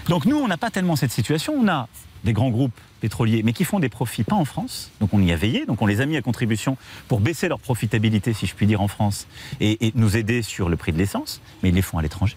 Donc 0.09 0.27
nous, 0.27 0.37
on 0.37 0.47
n'a 0.47 0.59
pas 0.59 0.71
tellement 0.71 0.95
cette 0.95 1.11
situation. 1.11 1.55
On 1.59 1.69
a 1.69 1.89
des 2.25 2.35
grands 2.35 2.51
groupes 2.51 2.79
pétroliers, 3.01 3.43
mais 3.43 3.55
qui 3.55 3.65
font 3.65 3.81
des 3.81 3.89
profits 3.89 4.25
pas 4.25 4.37
en 4.37 4.45
France. 4.45 4.91
Donc 5.01 5.15
on 5.15 5.23
y 5.23 5.33
a 5.33 5.37
veillé, 5.37 5.65
donc 5.65 5.81
on 5.81 5.87
les 5.87 6.03
a 6.03 6.07
mis 6.07 6.19
à 6.19 6.23
contribution 6.23 6.77
pour 7.09 7.21
baisser 7.21 7.49
leur 7.49 7.61
profitabilité, 7.61 8.35
si 8.35 8.47
je 8.47 8.55
puis 8.55 8.67
dire, 8.67 8.83
en 8.83 8.89
France 8.89 9.27
et, 9.59 9.87
et 9.87 9.93
nous 9.95 10.19
aider 10.19 10.43
sur 10.43 10.69
le 10.69 10.77
prix 10.77 10.93
de 10.93 10.99
l'essence, 10.99 11.41
mais 11.63 11.71
ils 11.71 11.75
les 11.75 11.83
font 11.83 11.99
à 11.99 12.03
l'étranger. 12.03 12.37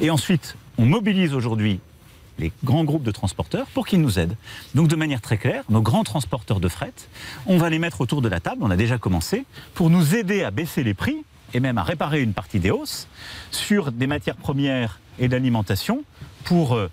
Et 0.00 0.10
ensuite, 0.10 0.56
on 0.78 0.86
mobilise 0.86 1.34
aujourd'hui 1.34 1.80
les 2.38 2.52
grands 2.64 2.84
groupes 2.84 3.02
de 3.02 3.10
transporteurs 3.10 3.66
pour 3.68 3.86
qu'ils 3.86 4.00
nous 4.00 4.18
aident. 4.18 4.36
Donc 4.74 4.88
de 4.88 4.96
manière 4.96 5.20
très 5.20 5.38
claire, 5.38 5.64
nos 5.70 5.80
grands 5.80 6.04
transporteurs 6.04 6.60
de 6.60 6.68
fret, 6.68 6.92
on 7.46 7.56
va 7.56 7.70
les 7.70 7.78
mettre 7.78 8.00
autour 8.00 8.22
de 8.22 8.28
la 8.28 8.40
table, 8.40 8.62
on 8.62 8.70
a 8.70 8.76
déjà 8.76 8.98
commencé, 8.98 9.44
pour 9.74 9.90
nous 9.90 10.14
aider 10.14 10.42
à 10.42 10.50
baisser 10.50 10.82
les 10.82 10.94
prix 10.94 11.16
et 11.54 11.60
même 11.60 11.78
à 11.78 11.82
réparer 11.82 12.20
une 12.20 12.34
partie 12.34 12.58
des 12.58 12.70
hausses 12.70 13.08
sur 13.50 13.92
des 13.92 14.06
matières 14.06 14.36
premières 14.36 15.00
et 15.18 15.28
d'alimentation 15.28 16.04
pour 16.44 16.74
euh, 16.74 16.90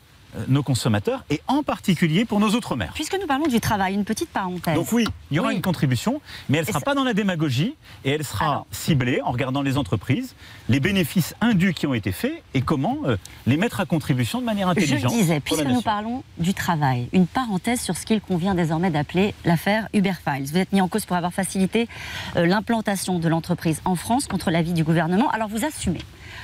nos 0.47 0.63
consommateurs 0.63 1.23
et 1.29 1.41
en 1.47 1.63
particulier 1.63 2.25
pour 2.25 2.39
nos 2.39 2.49
outre-mer. 2.49 2.91
Puisque 2.95 3.17
nous 3.19 3.27
parlons 3.27 3.47
du 3.47 3.59
travail, 3.59 3.93
une 3.93 4.05
petite 4.05 4.29
parenthèse. 4.29 4.75
Donc 4.75 4.91
oui, 4.91 5.05
il 5.31 5.37
y 5.37 5.39
aura 5.39 5.49
Oui. 5.49 5.55
une 5.55 5.61
contribution, 5.61 6.21
mais 6.49 6.57
elle 6.57 6.63
ne 6.63 6.67
sera 6.67 6.79
ça- 6.79 6.85
pas 6.85 6.95
dans 6.95 7.03
la 7.03 7.13
démagogie 7.13 7.75
et 8.05 8.11
elle 8.11 8.23
sera 8.23 8.65
ciblée 8.71 9.21
en 9.23 9.31
regardant 9.31 9.61
les 9.61 9.77
entreprises, 9.77 10.35
les 10.69 10.79
bénéfices 10.79 11.35
indus 11.41 11.73
qui 11.73 11.87
ont 11.87 11.93
été 11.93 12.11
faits 12.11 12.41
et 12.53 12.61
comment 12.61 12.97
euh, 13.05 13.17
les 13.45 13.57
mettre 13.57 13.79
à 13.79 13.85
contribution 13.85 14.39
de 14.39 14.45
manière 14.45 14.67
Je 14.67 14.71
intelligente. 14.71 15.11
le 15.11 15.17
disais, 15.17 15.39
puisque 15.39 15.65
nous 15.65 15.81
parlons 15.81 16.23
du 16.37 16.53
travail, 16.53 17.09
une 17.13 17.27
parenthèse 17.27 17.81
sur 17.81 17.95
ce 17.97 18.05
qu'il 18.05 18.21
convient 18.21 18.55
désormais 18.55 18.89
d'appeler 18.89 19.33
l'affaire 19.45 19.87
Uber 19.93 20.13
Files. 20.23 20.45
Vous 20.45 20.57
êtes 20.57 20.71
mis 20.73 20.81
en 20.81 20.87
cause 20.87 21.05
pour 21.05 21.15
avoir 21.15 21.33
facilité 21.33 21.87
euh, 22.35 22.45
l'implantation 22.45 23.19
de 23.19 23.27
l'entreprise 23.29 23.81
en 23.85 23.95
France 23.95 24.27
contre 24.27 24.51
l'avis 24.51 24.73
du 24.73 24.83
gouvernement. 24.83 25.29
Alors 25.31 25.47
vous 25.47 25.65
assumez. 25.65 26.01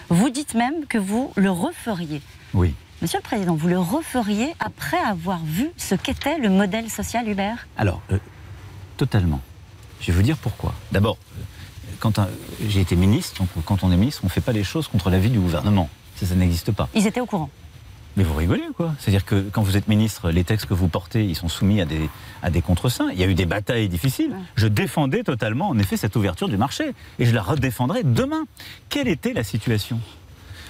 Vous 0.10 0.30
dites 0.30 0.54
même 0.56 0.86
que 0.88 0.98
vous 0.98 1.32
le 1.36 1.52
referiez. 1.52 2.22
Oui. 2.54 2.74
Monsieur 3.02 3.20
le 3.20 3.24
Président, 3.24 3.56
vous 3.56 3.70
le 3.70 3.80
referiez 3.80 4.54
après 4.60 5.00
avoir 5.00 5.40
vu 5.46 5.70
ce 5.78 5.96
qu'était 5.96 6.38
le 6.38 6.50
modèle 6.50 6.90
social 6.90 7.30
Uber 7.30 7.54
Alors, 7.78 8.02
euh, 8.12 8.18
totalement. 8.98 9.40
Je 10.02 10.08
vais 10.08 10.18
vous 10.18 10.22
dire 10.22 10.36
pourquoi. 10.36 10.74
D'abord, 10.92 11.18
euh, 11.38 11.44
quand 12.02 12.20
j'ai 12.68 12.82
été 12.82 12.98
ministre, 12.98 13.40
donc 13.40 13.48
quand 13.64 13.86
on 13.86 13.92
est 13.94 13.98
ministre, 13.98 14.22
on 14.24 14.28
ne 14.28 14.32
fait 14.32 14.42
pas 14.42 14.52
les 14.52 14.66
choses 14.66 14.90
contre 14.90 15.10
l'avis 15.10 15.30
du 15.30 15.40
gouvernement. 15.40 15.90
Ça, 16.18 16.26
ça 16.26 16.36
n'existe 16.36 16.74
pas. 16.74 16.90
Ils 16.94 17.08
étaient 17.08 17.22
au 17.22 17.26
courant. 17.26 17.50
Mais 18.18 18.26
vous 18.26 18.34
rigolez 18.34 18.64
ou 18.70 18.74
quoi? 18.74 18.94
C'est-à-dire 19.00 19.24
que 19.24 19.48
quand 19.50 19.62
vous 19.62 19.78
êtes 19.78 19.88
ministre, 19.88 20.30
les 20.30 20.44
textes 20.44 20.66
que 20.66 20.74
vous 20.74 20.90
portez, 20.90 21.24
ils 21.24 21.36
sont 21.36 21.48
soumis 21.48 21.80
à 21.80 21.86
des, 21.86 22.10
à 22.44 22.50
des. 22.50 22.62
Il 23.14 23.20
y 23.20 23.24
a 23.24 23.28
eu 23.28 23.36
des 23.36 23.46
batailles 23.46 23.88
difficiles. 23.88 24.36
Je 24.56 24.68
défendais 24.68 25.24
totalement, 25.24 25.70
en 25.70 25.80
effet, 25.80 25.96
cette 25.96 26.18
ouverture 26.18 26.50
du 26.50 26.58
marché. 26.58 26.94
Et 27.18 27.26
je 27.26 27.34
la 27.34 27.42
redéfendrai 27.42 28.04
demain. 28.04 28.44
Quelle 28.90 29.08
était 29.08 29.32
la 29.32 29.46
situation? 29.46 30.02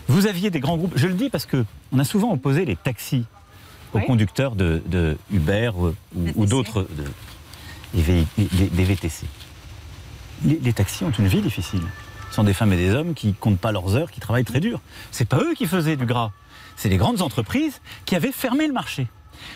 Vous 0.10 0.28
aviez 0.28 0.49
des 0.49 0.60
grands 0.60 0.76
groupes. 0.78 0.93
Je 0.95 1.07
le 1.07 1.14
dis 1.14 1.30
parce 1.30 1.45
que 1.45 1.64
on 1.91 1.99
a 1.99 2.03
souvent 2.03 2.34
opposé 2.34 2.66
les 2.66 2.76
taxis 2.76 3.26
aux 3.93 3.99
Oui. 3.99 4.05
conducteurs 4.05 4.55
de, 4.55 4.82
de 4.88 5.18
Uber 5.32 5.72
ou, 5.78 5.93
ou 6.36 6.45
d'autres 6.45 6.82
de- 7.93 8.01
des, 8.03 8.26
VTC. 8.84 9.26
Les, 10.45 10.60
les 10.60 10.74
taxis 10.74 11.03
ont 11.03 11.12
une 11.12 11.28
vie 11.28 11.41
difficile. 11.41 11.82
Ce 12.30 12.36
sont 12.36 12.43
des 12.43 12.53
femmes 12.53 12.74
et 12.74 12.78
des 12.78 12.91
hommes 12.91 13.14
qui 13.14 13.34
comptent 13.34 13.60
pas 13.60 13.72
leurs 13.72 13.95
heures, 13.95 14.12
qui 14.12 14.20
travaillent 14.20 14.45
très 14.45 14.60
dur. 14.60 14.82
C'est 15.12 15.28
pas 15.28 15.38
eux 15.39 15.53
qui 15.55 15.66
faisaient 15.66 15.95
du 15.95 16.05
gras. 16.05 16.32
C'est 16.76 16.89
les 16.89 16.97
grandes 16.97 17.22
entreprises 17.22 17.82
qui 18.05 18.16
avaient 18.16 18.32
fermé 18.32 18.68
le 18.68 18.74
marché. 18.74 19.07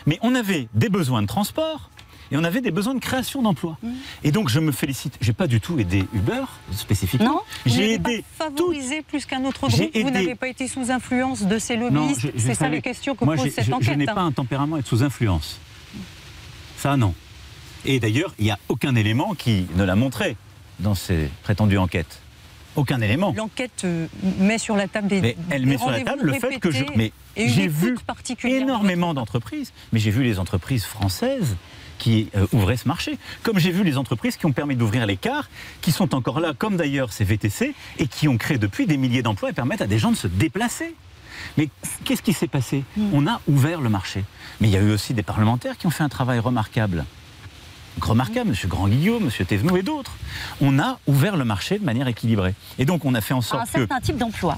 Mais 0.05 0.17
on 0.21 0.33
avait 0.35 0.67
des 0.73 0.89
besoins 0.89 1.21
de 1.21 1.27
transport 1.27 1.89
et 2.33 2.37
on 2.37 2.43
avait 2.43 2.61
des 2.61 2.71
besoins 2.71 2.95
de 2.95 2.99
création 2.99 3.43
d'emplois. 3.43 3.77
Et 4.23 4.31
donc 4.31 4.49
je 4.49 4.59
me 4.59 4.71
félicite. 4.71 5.17
J'ai 5.21 5.33
pas 5.33 5.45
du 5.45 5.61
tout 5.61 5.77
aidé 5.77 6.03
Uber 6.13 6.41
spécifiquement. 6.71 7.41
Vous 7.63 7.71
J'ai 7.71 7.81
n'avez 7.81 7.93
aidé 7.93 8.25
pas 8.39 8.45
favorisé 8.45 9.03
plus 9.03 9.25
qu'un 9.25 9.45
autre 9.45 9.67
groupe. 9.67 9.71
Vous 9.79 9.83
aidé- 9.99 10.03
n'avez 10.11 10.33
pas 10.35 10.47
été 10.47 10.67
sous 10.67 10.89
influence 10.89 11.43
de 11.43 11.59
ces 11.59 11.77
Non, 11.77 11.89
lobbyistes. 11.91 12.27
C'est 12.37 12.55
ça 12.55 12.69
les 12.69 12.81
questions 12.81 13.15
que 13.15 13.23
Moi, 13.23 13.35
pose 13.35 13.51
cette 13.51 13.65
je, 13.65 13.71
enquête. 13.71 13.87
Je 13.87 13.93
n'ai 13.93 14.09
hein. 14.09 14.15
pas 14.15 14.21
un 14.21 14.31
tempérament 14.31 14.77
à 14.77 14.79
être 14.79 14.87
sous 14.87 15.03
influence. 15.03 15.59
Ça, 16.77 16.97
non. 16.97 17.13
Et 17.85 17.99
d'ailleurs, 17.99 18.33
il 18.39 18.45
n'y 18.45 18.51
a 18.51 18.57
aucun 18.67 18.95
élément 18.95 19.35
qui 19.35 19.67
ne 19.75 19.83
l'a 19.83 19.95
montré 19.95 20.35
dans 20.79 20.95
ces 20.95 21.29
prétendues 21.43 21.77
enquêtes. 21.77 22.19
Aucun 22.75 22.99
élément. 23.01 23.31
L'enquête 23.37 23.83
euh, 23.83 24.07
met 24.39 24.57
sur 24.57 24.75
la 24.75 24.87
table 24.87 25.07
des, 25.07 25.21
Mais 25.21 25.37
elle 25.51 25.65
des 25.65 25.69
met 25.69 25.77
sur 25.77 25.91
la 25.91 26.01
table 26.01 26.23
le 26.23 26.33
fait 26.33 26.59
que 26.59 26.71
je. 26.71 26.83
Mais 26.95 27.11
j'ai 27.37 27.67
vu 27.67 27.95
énormément 28.43 29.13
d'entreprises, 29.13 29.71
mais 29.91 29.99
j'ai 29.99 30.09
vu 30.09 30.23
les 30.23 30.39
entreprises 30.39 30.83
françaises 30.85 31.55
qui 31.99 32.29
euh, 32.35 32.45
ouvraient 32.51 32.77
ce 32.77 32.87
marché. 32.87 33.17
Comme 33.43 33.59
j'ai 33.59 33.71
vu 33.71 33.83
les 33.83 33.97
entreprises 33.97 34.37
qui 34.37 34.45
ont 34.45 34.51
permis 34.51 34.75
d'ouvrir 34.75 35.05
l'écart, 35.05 35.49
qui 35.81 35.91
sont 35.91 36.15
encore 36.15 36.39
là, 36.39 36.53
comme 36.57 36.77
d'ailleurs 36.77 37.13
ces 37.13 37.23
VTC, 37.23 37.73
et 37.99 38.07
qui 38.07 38.27
ont 38.27 38.37
créé 38.37 38.57
depuis 38.57 38.85
des 38.85 38.97
milliers 38.97 39.21
d'emplois 39.21 39.49
et 39.49 39.53
permettent 39.53 39.81
à 39.81 39.87
des 39.87 39.99
gens 39.99 40.11
de 40.11 40.17
se 40.17 40.27
déplacer. 40.27 40.95
Mais 41.57 41.69
qu'est-ce 42.03 42.21
qui 42.21 42.33
s'est 42.33 42.47
passé 42.47 42.83
On 43.11 43.27
a 43.27 43.41
ouvert 43.47 43.81
le 43.81 43.89
marché. 43.89 44.23
Mais 44.61 44.67
il 44.67 44.71
y 44.71 44.77
a 44.77 44.81
eu 44.81 44.91
aussi 44.91 45.13
des 45.13 45.23
parlementaires 45.23 45.77
qui 45.77 45.87
ont 45.87 45.91
fait 45.91 46.03
un 46.03 46.09
travail 46.09 46.39
remarquable. 46.39 47.05
Remarquable, 48.01 48.49
M. 48.49 48.69
Grand-Guillaume, 48.69 49.23
M. 49.23 49.45
Thévenoud 49.45 49.77
et 49.77 49.83
d'autres. 49.83 50.13
On 50.61 50.79
a 50.79 50.99
ouvert 51.05 51.37
le 51.37 51.45
marché 51.45 51.77
de 51.77 51.85
manière 51.85 52.07
équilibrée. 52.07 52.55
Et 52.79 52.85
donc 52.85 53.05
on 53.05 53.13
a 53.13 53.21
fait 53.21 53.33
en 53.33 53.39
Un 53.39 53.41
sorte 53.41 53.65
que... 53.65 53.79
certain 53.79 53.99
type 53.99 54.17
d'emploi. 54.17 54.57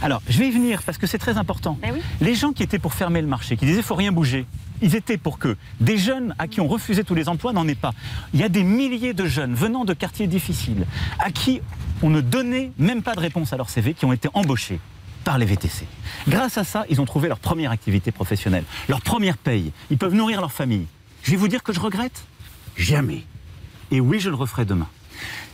Alors, 0.00 0.22
je 0.28 0.38
vais 0.38 0.48
y 0.48 0.50
venir 0.50 0.82
parce 0.82 0.98
que 0.98 1.06
c'est 1.06 1.18
très 1.18 1.36
important. 1.36 1.78
Les 2.20 2.34
gens 2.34 2.52
qui 2.52 2.62
étaient 2.62 2.78
pour 2.78 2.94
fermer 2.94 3.20
le 3.20 3.28
marché, 3.28 3.56
qui 3.56 3.66
disaient 3.66 3.82
faut 3.82 3.94
rien 3.94 4.12
bouger, 4.12 4.46
ils 4.80 4.96
étaient 4.96 5.16
pour 5.16 5.38
que 5.38 5.56
des 5.80 5.96
jeunes 5.98 6.34
à 6.38 6.48
qui 6.48 6.60
on 6.60 6.66
refusait 6.66 7.04
tous 7.04 7.14
les 7.14 7.28
emplois 7.28 7.52
n'en 7.52 7.68
aient 7.68 7.74
pas. 7.74 7.92
Il 8.34 8.40
y 8.40 8.42
a 8.42 8.48
des 8.48 8.64
milliers 8.64 9.14
de 9.14 9.26
jeunes 9.26 9.54
venant 9.54 9.84
de 9.84 9.94
quartiers 9.94 10.26
difficiles 10.26 10.86
à 11.18 11.30
qui 11.30 11.60
on 12.02 12.10
ne 12.10 12.20
donnait 12.20 12.72
même 12.78 13.02
pas 13.02 13.14
de 13.14 13.20
réponse 13.20 13.52
à 13.52 13.56
leur 13.56 13.70
CV 13.70 13.94
qui 13.94 14.04
ont 14.04 14.12
été 14.12 14.28
embauchés 14.34 14.80
par 15.22 15.38
les 15.38 15.46
VTC. 15.46 15.86
Grâce 16.26 16.58
à 16.58 16.64
ça, 16.64 16.84
ils 16.90 17.00
ont 17.00 17.04
trouvé 17.04 17.28
leur 17.28 17.38
première 17.38 17.70
activité 17.70 18.10
professionnelle, 18.10 18.64
leur 18.88 19.00
première 19.00 19.38
paye. 19.38 19.72
Ils 19.90 19.98
peuvent 19.98 20.14
nourrir 20.14 20.40
leur 20.40 20.50
famille. 20.50 20.86
Je 21.22 21.30
vais 21.30 21.36
vous 21.36 21.46
dire 21.46 21.62
que 21.62 21.72
je 21.72 21.78
regrette? 21.78 22.24
Jamais. 22.76 23.24
Et 23.92 24.00
oui, 24.00 24.18
je 24.18 24.30
le 24.30 24.34
referai 24.34 24.64
demain. 24.64 24.88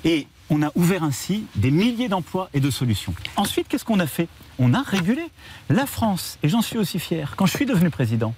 Et 0.04 0.26
on 0.50 0.62
a 0.62 0.70
ouvert 0.74 1.02
ainsi 1.02 1.44
des 1.54 1.70
milliers 1.70 2.08
d'emplois 2.08 2.48
et 2.54 2.60
de 2.60 2.70
solutions. 2.70 3.14
Ensuite, 3.36 3.68
qu'est-ce 3.68 3.84
qu'on 3.84 4.00
a 4.00 4.06
fait? 4.06 4.28
On 4.58 4.74
a 4.74 4.82
régulé. 4.82 5.22
La 5.68 5.86
France, 5.86 6.38
et 6.42 6.48
j'en 6.48 6.62
suis 6.62 6.78
aussi 6.78 6.98
fier, 6.98 7.34
quand 7.36 7.46
je 7.46 7.56
suis 7.56 7.66
devenu 7.66 7.90
président, 7.90 8.34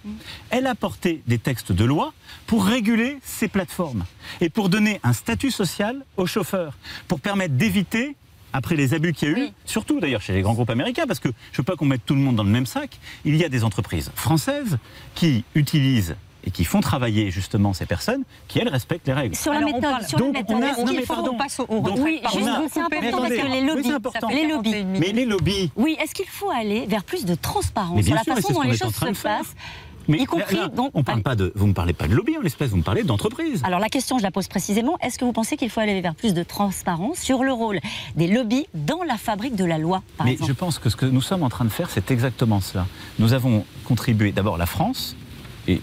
elle 0.50 0.66
a 0.66 0.74
porté 0.74 1.22
des 1.26 1.38
textes 1.38 1.72
de 1.72 1.84
loi 1.84 2.12
pour 2.46 2.64
réguler 2.64 3.18
ces 3.22 3.48
plateformes 3.48 4.04
et 4.40 4.50
pour 4.50 4.68
donner 4.68 5.00
un 5.02 5.12
statut 5.12 5.50
social 5.50 6.04
aux 6.16 6.26
chauffeurs, 6.26 6.76
pour 7.08 7.20
permettre 7.20 7.54
d'éviter 7.54 8.16
après 8.52 8.74
les 8.74 8.94
abus 8.94 9.12
qu'il 9.12 9.28
y 9.28 9.34
a 9.34 9.38
eu, 9.38 9.48
surtout 9.64 10.00
d'ailleurs 10.00 10.22
chez 10.22 10.32
les 10.32 10.42
grands 10.42 10.54
groupes 10.54 10.70
américains, 10.70 11.06
parce 11.06 11.20
que 11.20 11.28
je 11.28 11.54
ne 11.54 11.56
veux 11.58 11.62
pas 11.62 11.76
qu'on 11.76 11.84
mette 11.84 12.04
tout 12.04 12.16
le 12.16 12.20
monde 12.20 12.36
dans 12.36 12.42
le 12.42 12.50
même 12.50 12.66
sac, 12.66 12.98
il 13.24 13.36
y 13.36 13.44
a 13.44 13.48
des 13.48 13.62
entreprises 13.62 14.11
françaises 14.16 14.78
qui 15.14 15.44
utilisent 15.54 16.16
et 16.45 16.51
qui 16.51 16.64
font 16.64 16.80
travailler 16.80 17.30
justement 17.30 17.72
ces 17.72 17.86
personnes 17.86 18.22
qui, 18.49 18.59
elles, 18.59 18.68
respectent 18.68 19.07
les 19.07 19.12
règles. 19.12 19.36
Sur 19.36 19.53
la 19.53 19.59
Alors, 19.59 19.70
on 19.70 19.74
méthode, 19.76 19.91
parle- 19.91 20.07
sur 20.07 20.18
Donc, 20.18 20.34
la 20.34 20.41
on 20.49 20.59
méthode, 20.59 20.78
a- 20.78 20.84
non, 20.84 20.93
mais 20.93 21.03
faut- 21.05 21.14
pardon. 21.14 21.30
On 21.34 21.38
passe 21.38 21.61
au 21.61 21.66
au 21.68 21.80
Donc. 21.80 21.99
Oui, 21.99 22.20
on 22.24 22.28
c'est 22.30 22.41
Mais 22.41 22.47
important 22.47 22.68
parce 22.68 23.07
attendez, 23.07 23.36
que 23.36 23.47
les 23.47 23.61
oui, 23.61 23.66
lobbies, 23.66 23.91
important. 23.93 24.28
les 24.28 24.47
lobbies, 24.49 24.84
Mais 24.84 25.12
les 25.12 25.24
lobbies, 25.26 25.70
oui, 25.76 25.97
est-ce 26.01 26.14
qu'il 26.14 26.26
faut 26.28 26.51
aller 26.51 26.86
vers 26.86 27.05
plus 27.05 27.24
de 27.24 27.34
transparence 27.34 28.03
sur 28.05 28.14
la 28.14 28.22
sûr, 28.22 28.34
façon 28.34 28.53
dont 28.55 28.62
les 28.62 28.76
choses 28.76 28.95
se 28.95 29.22
passent 29.22 29.55
mais 30.09 30.18
y 30.18 30.24
compris, 30.24 30.57
là, 30.57 30.66
donc, 30.66 30.91
on 30.95 31.05
parle 31.05 31.22
pas 31.22 31.36
de, 31.36 31.53
vous 31.55 31.68
ne 31.68 31.72
parlez 31.72 31.93
pas 31.93 32.09
de 32.09 32.14
lobby 32.14 32.36
en 32.36 32.41
l'espèce, 32.41 32.70
vous 32.70 32.78
me 32.78 32.82
parlez 32.82 33.05
d'entreprise. 33.05 33.61
Alors 33.64 33.78
la 33.78 33.88
question, 33.88 34.18
je 34.18 34.24
la 34.24 34.32
pose 34.32 34.49
précisément. 34.49 34.97
Est-ce 35.03 35.18
que 35.20 35.24
vous 35.24 35.32
pensez 35.32 35.57
qu'il 35.57 35.70
faut 35.70 35.78
aller 35.78 36.01
vers 36.01 36.16
plus 36.16 36.34
de 36.34 36.43
transparence 36.43 37.18
sur 37.18 37.45
le 37.45 37.53
rôle 37.53 37.78
des 38.16 38.26
lobbies 38.26 38.66
dans 38.74 39.05
la 39.05 39.16
fabrique 39.18 39.55
de 39.55 39.64
la 39.64 39.78
loi, 39.78 40.03
par 40.16 40.26
Mais 40.26 40.32
exemple 40.32 40.49
je 40.51 40.57
pense 40.57 40.78
que 40.80 40.88
ce 40.91 40.97
que 40.97 41.07
nous 41.07 41.20
sommes 41.20 41.45
en 41.45 41.49
train 41.49 41.64
de 41.66 41.70
faire, 41.70 41.91
c'est 41.91 42.11
exactement 42.11 42.61
cela. 42.61 42.86
Nous 43.20 43.34
avons 43.34 43.64
contribué, 43.84 44.32
d'abord 44.32 44.57
la 44.59 44.66
France, 44.66 45.14
et 45.68 45.80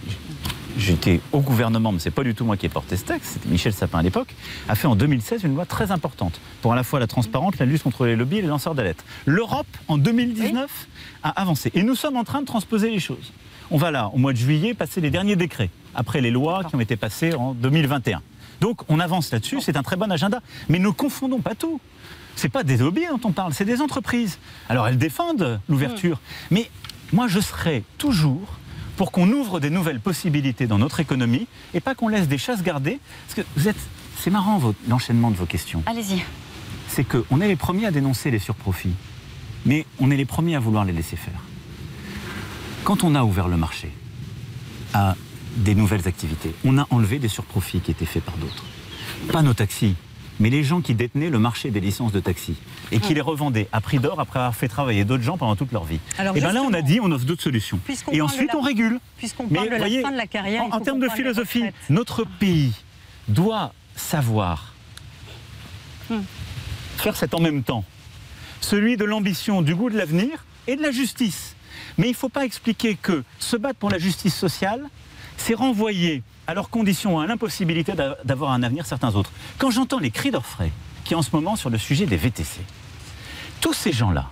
j'étais 0.77 1.19
au 1.31 1.41
gouvernement, 1.41 1.91
mais 1.91 1.99
c'est 1.99 2.11
pas 2.11 2.23
du 2.23 2.35
tout 2.35 2.45
moi 2.45 2.57
qui 2.57 2.65
ai 2.65 2.69
porté 2.69 2.95
ce 2.97 3.03
texte, 3.03 3.33
c'était 3.33 3.49
Michel 3.49 3.73
Sapin 3.73 3.99
à 3.99 4.01
l'époque, 4.01 4.33
a 4.69 4.75
fait 4.75 4.87
en 4.87 4.95
2016 4.95 5.43
une 5.43 5.55
loi 5.55 5.65
très 5.65 5.91
importante 5.91 6.39
pour 6.61 6.73
à 6.73 6.75
la 6.75 6.83
fois 6.83 6.99
la 6.99 7.07
transparence, 7.07 7.57
la 7.59 7.65
lutte 7.65 7.83
contre 7.83 8.05
les 8.05 8.15
lobbies 8.15 8.37
et 8.37 8.41
les 8.41 8.47
lanceurs 8.47 8.75
d'alerte. 8.75 9.03
L'Europe, 9.25 9.67
en 9.87 9.97
2019, 9.97 10.87
a 11.23 11.29
avancé. 11.41 11.71
Et 11.73 11.83
nous 11.83 11.95
sommes 11.95 12.17
en 12.17 12.23
train 12.23 12.41
de 12.41 12.45
transposer 12.45 12.89
les 12.89 12.99
choses. 12.99 13.31
On 13.69 13.77
va 13.77 13.91
là, 13.91 14.09
au 14.13 14.17
mois 14.17 14.33
de 14.33 14.37
juillet, 14.37 14.73
passer 14.73 15.01
les 15.01 15.09
derniers 15.09 15.35
décrets, 15.35 15.69
après 15.93 16.21
les 16.21 16.31
lois 16.31 16.63
qui 16.63 16.75
ont 16.75 16.79
été 16.79 16.95
passées 16.95 17.33
en 17.33 17.53
2021. 17.53 18.21
Donc 18.61 18.81
on 18.89 18.99
avance 18.99 19.31
là-dessus, 19.31 19.61
c'est 19.61 19.77
un 19.77 19.83
très 19.83 19.95
bon 19.97 20.11
agenda. 20.11 20.41
Mais 20.69 20.79
ne 20.79 20.89
confondons 20.89 21.39
pas 21.39 21.55
tout. 21.55 21.79
C'est 22.35 22.49
pas 22.49 22.63
des 22.63 22.77
lobbies 22.77 23.07
dont 23.09 23.19
on 23.27 23.31
parle, 23.31 23.53
c'est 23.53 23.65
des 23.65 23.81
entreprises. 23.81 24.39
Alors 24.69 24.87
elles 24.87 24.97
défendent 24.97 25.59
l'ouverture, 25.67 26.19
mais 26.51 26.69
moi 27.11 27.27
je 27.27 27.39
serai 27.39 27.83
toujours 27.97 28.59
pour 28.97 29.11
qu'on 29.11 29.31
ouvre 29.31 29.59
des 29.59 29.69
nouvelles 29.69 30.01
possibilités 30.01 30.67
dans 30.67 30.79
notre 30.79 30.99
économie 30.99 31.47
et 31.73 31.79
pas 31.79 31.95
qu'on 31.95 32.09
laisse 32.09 32.27
des 32.27 32.37
chasses 32.37 32.63
gardées. 32.63 32.99
Parce 33.27 33.35
que 33.35 33.53
vous 33.55 33.67
êtes, 33.67 33.77
c'est 34.19 34.31
marrant 34.31 34.59
l'enchaînement 34.89 35.31
de 35.31 35.35
vos 35.35 35.45
questions. 35.45 35.83
Allez-y. 35.85 36.21
C'est 36.89 37.05
qu'on 37.05 37.39
est 37.39 37.47
les 37.47 37.55
premiers 37.55 37.85
à 37.85 37.91
dénoncer 37.91 38.31
les 38.31 38.39
surprofits, 38.39 38.95
mais 39.65 39.85
on 39.99 40.09
est 40.09 40.17
les 40.17 40.25
premiers 40.25 40.55
à 40.55 40.59
vouloir 40.59 40.83
les 40.83 40.93
laisser 40.93 41.15
faire. 41.15 41.39
Quand 42.83 43.03
on 43.03 43.13
a 43.15 43.23
ouvert 43.23 43.47
le 43.47 43.57
marché 43.57 43.91
à 44.93 45.15
des 45.57 45.75
nouvelles 45.75 46.07
activités, 46.07 46.53
on 46.65 46.77
a 46.77 46.87
enlevé 46.89 47.19
des 47.19 47.27
surprofits 47.27 47.81
qui 47.81 47.91
étaient 47.91 48.05
faits 48.05 48.23
par 48.23 48.37
d'autres. 48.37 48.63
Pas 49.31 49.41
nos 49.41 49.53
taxis, 49.53 49.95
mais 50.39 50.49
les 50.49 50.63
gens 50.63 50.81
qui 50.81 50.93
détenaient 50.93 51.29
le 51.29 51.39
marché 51.39 51.71
des 51.71 51.79
licences 51.79 52.11
de 52.11 52.19
taxi 52.19 52.55
et 52.91 52.99
qui 52.99 53.13
les 53.13 53.21
revendaient 53.21 53.67
à 53.71 53.81
prix 53.81 53.99
d'or 53.99 54.19
après 54.19 54.39
avoir 54.39 54.55
fait 54.55 54.67
travailler 54.67 55.03
d'autres 55.05 55.23
gens 55.23 55.37
pendant 55.37 55.55
toute 55.55 55.71
leur 55.71 55.83
vie. 55.83 55.99
Alors 56.17 56.35
et 56.37 56.39
bien 56.39 56.51
là, 56.53 56.61
on 56.61 56.73
a 56.73 56.81
dit, 56.81 56.99
on 57.01 57.11
offre 57.11 57.25
d'autres 57.25 57.41
solutions. 57.43 57.79
Et 58.11 58.21
ensuite, 58.21 58.53
la- 58.53 58.59
on 58.59 58.61
régule. 58.61 58.99
Puisqu'on 59.17 59.47
Mais 59.49 59.55
parle 59.57 59.67
de 59.67 59.71
la 59.71 59.77
voyez, 59.79 60.01
fin 60.01 60.11
de 60.11 60.17
la 60.17 60.27
carrière, 60.27 60.63
En, 60.71 60.79
termes 60.79 60.99
de 60.99 61.09
philosophie, 61.09 61.63
notre 61.89 62.23
pays 62.25 62.73
doit 63.27 63.73
savoir 63.95 64.73
Hmm. 66.09 66.21
faire 66.97 67.15
cet 67.17 67.33
en 67.33 67.39
même 67.41 67.63
temps. 67.63 67.83
Celui 68.61 68.95
de 68.97 69.03
l'ambition, 69.03 69.61
du 69.61 69.75
goût 69.75 69.89
de 69.89 69.97
l'avenir 69.97 70.45
et 70.67 70.75
de 70.75 70.81
la 70.81 70.91
justice. 70.91 71.55
Mais 71.97 72.07
il 72.07 72.11
ne 72.11 72.15
faut 72.15 72.29
pas 72.29 72.45
expliquer 72.45 72.95
que 72.95 73.23
se 73.39 73.57
battre 73.57 73.77
pour 73.79 73.89
la 73.89 73.97
justice 73.97 74.35
sociale, 74.35 74.87
c'est 75.37 75.53
renvoyer 75.53 76.23
à 76.47 76.53
leurs 76.53 76.69
conditions, 76.69 77.19
à 77.19 77.27
l'impossibilité 77.27 77.93
d'a- 77.93 78.17
d'avoir 78.25 78.51
un 78.51 78.63
avenir 78.63 78.85
certains 78.85 79.15
autres. 79.15 79.31
Quand 79.57 79.71
j'entends 79.71 79.99
les 79.99 80.11
cris 80.11 80.31
d'orfraie 80.31 80.71
qui 81.03 81.15
en 81.15 81.21
ce 81.21 81.29
moment 81.33 81.55
sur 81.55 81.69
le 81.69 81.77
sujet 81.77 82.05
des 82.05 82.17
VTC, 82.17 82.59
tous 83.61 83.73
ces 83.73 83.91
gens-là 83.91 84.29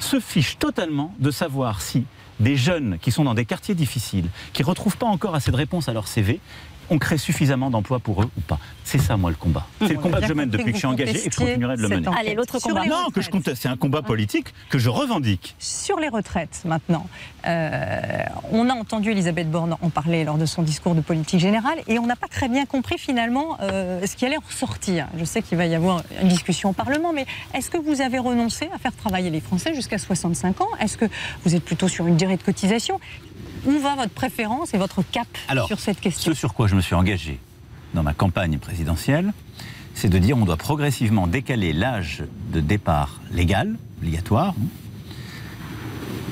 se 0.00 0.20
fichent 0.20 0.58
totalement 0.58 1.14
de 1.18 1.30
savoir 1.30 1.80
si 1.80 2.04
des 2.40 2.56
jeunes 2.56 2.98
qui 3.00 3.12
sont 3.12 3.24
dans 3.24 3.34
des 3.34 3.44
quartiers 3.44 3.74
difficiles, 3.76 4.28
qui 4.52 4.62
ne 4.62 4.66
retrouvent 4.66 4.96
pas 4.96 5.06
encore 5.06 5.34
assez 5.34 5.50
de 5.52 5.56
réponses 5.56 5.88
à 5.88 5.92
leur 5.92 6.08
CV, 6.08 6.40
on 6.90 6.98
crée 6.98 7.16
suffisamment 7.16 7.70
d'emplois 7.70 8.00
pour 8.00 8.22
eux 8.22 8.28
ou 8.36 8.40
pas. 8.42 8.58
C'est 8.84 8.98
ça, 8.98 9.16
moi, 9.16 9.30
le 9.30 9.36
combat. 9.36 9.66
C'est 9.80 9.94
le 9.94 9.98
combat 9.98 10.20
que 10.20 10.26
je 10.26 10.32
mène 10.34 10.50
depuis 10.50 10.66
que 10.66 10.70
que 10.70 10.74
je 10.74 10.78
suis 10.78 10.86
engagé 10.86 11.26
et 11.26 11.28
que 11.28 11.34
je 11.34 11.38
continuerai 11.38 11.76
de 11.76 11.82
le 11.82 11.88
mener. 11.88 12.08
Allez, 12.18 12.34
l'autre 12.34 12.58
Sur 12.58 12.68
combat. 12.68 12.82
les 12.82 12.88
Non, 12.90 13.08
que 13.12 13.20
je 13.20 13.30
c'est 13.54 13.68
un 13.68 13.76
combat 13.76 14.02
politique 14.02 14.52
que 14.70 14.78
je 14.78 14.90
revendique. 14.90 15.56
Sur 15.58 15.98
les 15.98 16.08
retraites, 16.08 16.62
maintenant, 16.64 17.06
euh, 17.46 18.00
on 18.52 18.68
a 18.68 18.74
entendu 18.74 19.10
Elisabeth 19.10 19.50
Borne 19.50 19.76
en 19.80 19.90
parler 19.90 20.24
lors 20.24 20.38
de 20.38 20.46
son 20.46 20.62
discours 20.62 20.94
de 20.94 21.00
politique 21.00 21.40
générale 21.40 21.78
et 21.88 21.98
on 21.98 22.06
n'a 22.06 22.16
pas 22.16 22.28
très 22.28 22.48
bien 22.48 22.66
compris 22.66 22.98
finalement 22.98 23.58
euh, 23.62 24.06
ce 24.06 24.16
qui 24.16 24.26
allait 24.26 24.36
ressortir. 24.36 25.08
Je 25.18 25.24
sais 25.24 25.42
qu'il 25.42 25.56
va 25.58 25.66
y 25.66 25.74
avoir 25.74 26.02
une 26.22 26.28
discussion 26.28 26.70
au 26.70 26.72
Parlement, 26.74 27.12
mais 27.12 27.26
est-ce 27.54 27.70
que 27.70 27.78
vous 27.78 28.00
avez 28.00 28.18
renoncé 28.18 28.68
à 28.74 28.78
faire 28.78 28.92
travailler 28.94 29.30
les 29.30 29.40
Français 29.40 29.74
jusqu'à 29.74 29.98
65 29.98 30.60
ans? 30.60 30.68
Est-ce 30.80 30.98
que 30.98 31.06
vous 31.44 31.54
êtes 31.54 31.64
plutôt 31.64 31.88
sur 31.88 32.06
une 32.06 32.16
durée 32.16 32.36
de 32.36 32.42
cotisation? 32.42 33.00
Où 33.66 33.78
va 33.78 33.94
votre 33.94 34.12
préférence 34.12 34.74
et 34.74 34.78
votre 34.78 35.02
cap 35.02 35.26
Alors, 35.48 35.66
sur 35.66 35.80
cette 35.80 36.00
question? 36.00 36.32
Ce 36.32 36.38
sur 36.38 36.52
quoi 36.52 36.66
je 36.66 36.74
me 36.74 36.82
suis 36.82 36.94
engagé 36.94 37.40
dans 37.94 38.02
ma 38.02 38.14
campagne 38.14 38.58
présidentielle, 38.58 39.32
c'est 39.94 40.08
de 40.08 40.18
dire 40.18 40.36
on 40.36 40.44
doit 40.44 40.56
progressivement 40.56 41.26
décaler 41.26 41.72
l'âge 41.72 42.24
de 42.52 42.60
départ 42.60 43.20
légal, 43.32 43.76
obligatoire, 43.98 44.54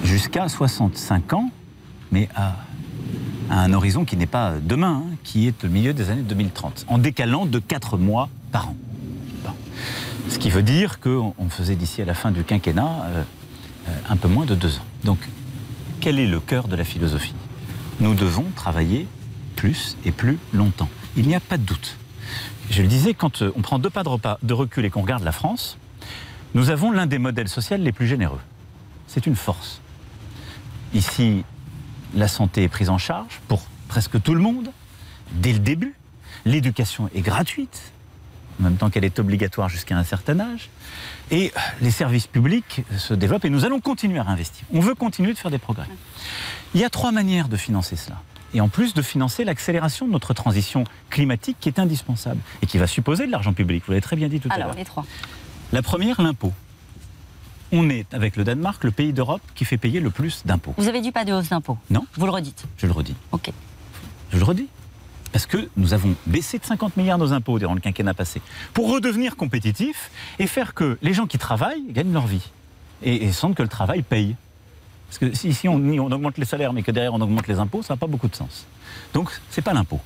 jusqu'à 0.05 0.49
65 0.49 1.33
ans, 1.33 1.51
mais 2.11 2.29
à, 2.35 2.57
un 3.51 3.73
horizon 3.73 4.05
qui 4.05 4.17
n'est 4.17 4.27
pas 4.27 4.55
demain, 4.61 5.05
hein, 5.05 5.17
qui 5.25 5.47
est 5.47 5.65
au 5.65 5.69
milieu 5.69 5.93
des 5.93 6.11
années 6.11 6.23
2030, 6.23 6.87
en 6.89 6.99
décalant 6.99 7.47
de 7.47 7.59
4 7.59 7.99
mois 7.99 8.29
par 8.51 8.69
an. 8.69 8.77
Ce 10.29 10.39
qui 10.39 10.51
veut 10.51 10.63
dire 10.63 11.01
qu'on 11.01 11.35
on 11.37 11.49
faisait 11.49 11.77
d'ici 11.77 12.01
à 12.01 12.05
la 12.05 12.15
fin 12.15 12.31
du 12.31 12.45
quinquennat 12.45 13.05
euh, 13.05 13.23
euh, 13.89 13.93
un 14.09 14.17
peu 14.17 14.29
moins 14.29 14.47
de 14.47 14.55
2 14.55 14.77
ans. 14.77 14.85
Donc, 15.05 15.19
quel 16.01 16.19
est 16.19 16.27
le 16.27 16.41
cœur 16.41 16.69
de 16.69 16.77
la 16.77 16.85
philosophie? 16.85 17.35
Nous 18.01 18.15
devons 18.15 18.47
travailler 18.55 19.07
plus 19.57 19.97
et 20.05 20.13
plus 20.13 20.39
longtemps. 20.53 20.89
Il 21.17 21.27
n'y 21.29 21.35
a 21.35 21.41
pas 21.41 21.59
de 21.59 21.63
doute. 21.65 21.97
Je 22.71 22.83
le 22.83 22.89
disais, 22.89 23.15
quand 23.15 23.43
euh, 23.43 23.53
on 23.57 23.61
prend 23.63 23.79
deux 23.79 23.91
pas 23.91 24.03
de, 24.03 24.09
repas- 24.09 24.39
de 24.43 24.55
recul 24.55 24.85
et 24.85 24.91
qu'on 24.91 25.03
regarde 25.03 25.25
la 25.25 25.33
France, 25.33 25.77
nous 26.55 26.71
avons 26.71 26.91
l'un 26.91 27.07
des 27.07 27.19
modèles 27.19 27.49
sociaux 27.49 27.77
les 27.77 27.93
plus 27.93 28.07
généreux. 28.07 28.41
C'est 29.07 29.27
une 29.27 29.37
force. 29.37 29.81
Ici, 30.95 31.45
la 32.15 32.29
santé 32.29 32.63
est 32.63 32.69
prise 32.69 32.89
en 32.89 32.99
charge 32.99 33.41
pour 33.49 33.63
presque 33.89 34.23
tout 34.23 34.35
le 34.35 34.41
monde, 34.41 34.71
dès 35.33 35.53
le 35.53 35.59
début. 35.59 35.95
L'éducation 36.45 37.09
est 37.15 37.21
gratuite, 37.21 37.93
en 38.61 38.65
même 38.65 38.77
temps 38.77 38.91
qu'elle 38.91 39.05
est 39.05 39.19
obligatoire 39.19 39.69
jusqu'à 39.69 39.97
un 39.97 40.05
certain 40.05 40.41
âge. 40.41 40.71
Et 41.31 41.53
les 41.81 41.91
services 41.91 42.27
publics 42.27 42.83
se 42.97 43.15
développent 43.15 43.45
et 43.45 43.51
nous 43.51 43.65
allons 43.65 43.81
continuer 43.81 44.19
à 44.19 44.27
investir. 44.27 44.65
On 44.73 44.81
veut 44.81 44.95
continuer 44.95 45.33
de 45.33 45.39
faire 45.39 45.51
des 45.51 45.59
progrès. 45.59 45.87
Il 46.75 46.81
y 46.81 46.85
a 46.85 46.91
trois 46.91 47.13
manières 47.13 47.49
de 47.49 47.57
financer 47.57 47.97
cela. 47.97 48.21
Et 48.55 48.61
en 48.61 48.69
plus 48.69 48.95
de 48.95 49.03
financer 49.03 49.45
l'accélération 49.45 50.07
de 50.07 50.13
notre 50.13 50.35
transition 50.35 50.85
climatique 51.11 51.57
qui 51.61 51.69
est 51.69 51.79
indispensable 51.79 52.41
et 52.63 52.67
qui 52.67 52.79
va 52.79 52.87
supposer 52.87 53.27
de 53.27 53.31
l'argent 53.33 53.53
public. 53.53 53.83
Vous 53.87 53.93
l'avez 53.93 54.03
très 54.03 54.17
bien 54.17 54.29
dit 54.29 54.41
tout 54.41 54.49
à 54.51 54.55
Alors, 54.55 54.69
l'heure. 54.69 54.77
les 54.77 54.85
trois. 54.85 55.05
La 55.73 55.83
première, 55.83 56.21
l'impôt. 56.21 56.53
On 57.75 57.89
est, 57.89 58.13
avec 58.13 58.37
le 58.37 58.45
Danemark, 58.45 58.85
le 58.85 58.91
pays 58.91 59.15
d'Europe 59.15 59.41
qui 59.55 59.65
fait 59.65 59.79
payer 59.79 60.01
le 60.01 60.11
plus 60.11 60.43
d'impôts. 60.45 60.75
Vous 60.77 60.89
avez 60.89 61.01
dit 61.01 61.13
pas 61.13 61.25
de 61.25 61.33
hausse 61.33 61.49
d'impôts 61.49 61.79
Non. 61.89 62.05
Vous 62.17 62.27
le 62.27 62.33
redites 62.33 62.65
Je 62.77 62.87
le 62.87 62.93
redis. 62.93 63.15
Ok. 63.33 63.51
Je 64.31 64.37
le 64.37 64.45
redis. 64.45 64.69
Parce 65.33 65.47
que 65.47 65.71
nous 65.79 65.95
avons 65.95 66.15
baissé 66.27 66.59
de 66.59 66.65
50 66.67 66.99
milliards 66.99 67.17
nos 67.17 67.33
impôts 67.33 67.59
durant 67.59 67.73
le 67.73 67.81
quinquennat 67.81 68.13
passé 68.13 68.43
pour 68.75 68.91
redevenir 68.93 69.37
compétitifs 69.37 70.11
et 70.39 70.47
faire 70.47 70.75
que 70.75 70.99
les 71.01 71.15
gens 71.15 71.27
qui 71.27 71.39
travaillent 71.39 71.85
gagnent 71.89 72.13
leur 72.13 72.27
vie 72.27 72.51
et, 73.03 73.25
et 73.25 73.33
sentent 73.33 73.55
que 73.55 73.63
le 73.63 73.69
travail 73.71 74.03
paye. 74.03 74.37
Parce 75.13 75.31
que 75.31 75.37
si 75.37 75.69
on, 75.69 75.77
augmente 76.11 76.39
les 76.39 76.47
salaires 76.47 76.73
mais 76.73 76.83
que 76.83 76.91
derrière 76.91 77.13
on 77.13 77.21
augmente 77.21 77.47
les 77.47 77.59
impôts, 77.59 77.83
ça 77.83 77.93
n'a 77.93 77.99
pas 77.99 78.07
beaucoup 78.07 78.29
de 78.29 78.35
sens. 78.35 78.65
Donc 79.13 79.31
c'est 79.51 79.61
pas 79.61 79.75
l'impôt. 79.75 80.01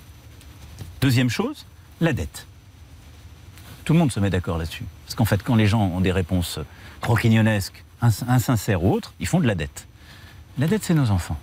Deuxième 1.00 1.30
chose, 1.30 1.64
la 2.00 2.12
dette. 2.12 2.46
Tout 3.84 3.92
le 3.92 4.00
monde 4.00 4.10
se 4.10 4.18
met 4.18 4.30
d'accord 4.30 4.58
là-dessus. 4.58 4.82
Parce 5.04 5.14
qu'en 5.14 5.24
fait, 5.24 5.44
quand 5.44 5.54
les 5.54 5.68
gens 5.68 5.80
ont 5.82 6.00
des 6.00 6.10
réponses 6.10 6.58
croquignonesques, 7.00 7.84
ins- 8.02 8.10
insincères 8.28 8.82
ou 8.82 8.92
autres, 8.92 9.12
ils 9.20 9.28
font 9.28 9.38
de 9.38 9.46
la 9.46 9.54
dette. 9.54 9.86
La 10.58 10.66
dette, 10.66 10.82
c'est 10.82 10.94
nos 10.94 11.10
enfants. 11.12 11.38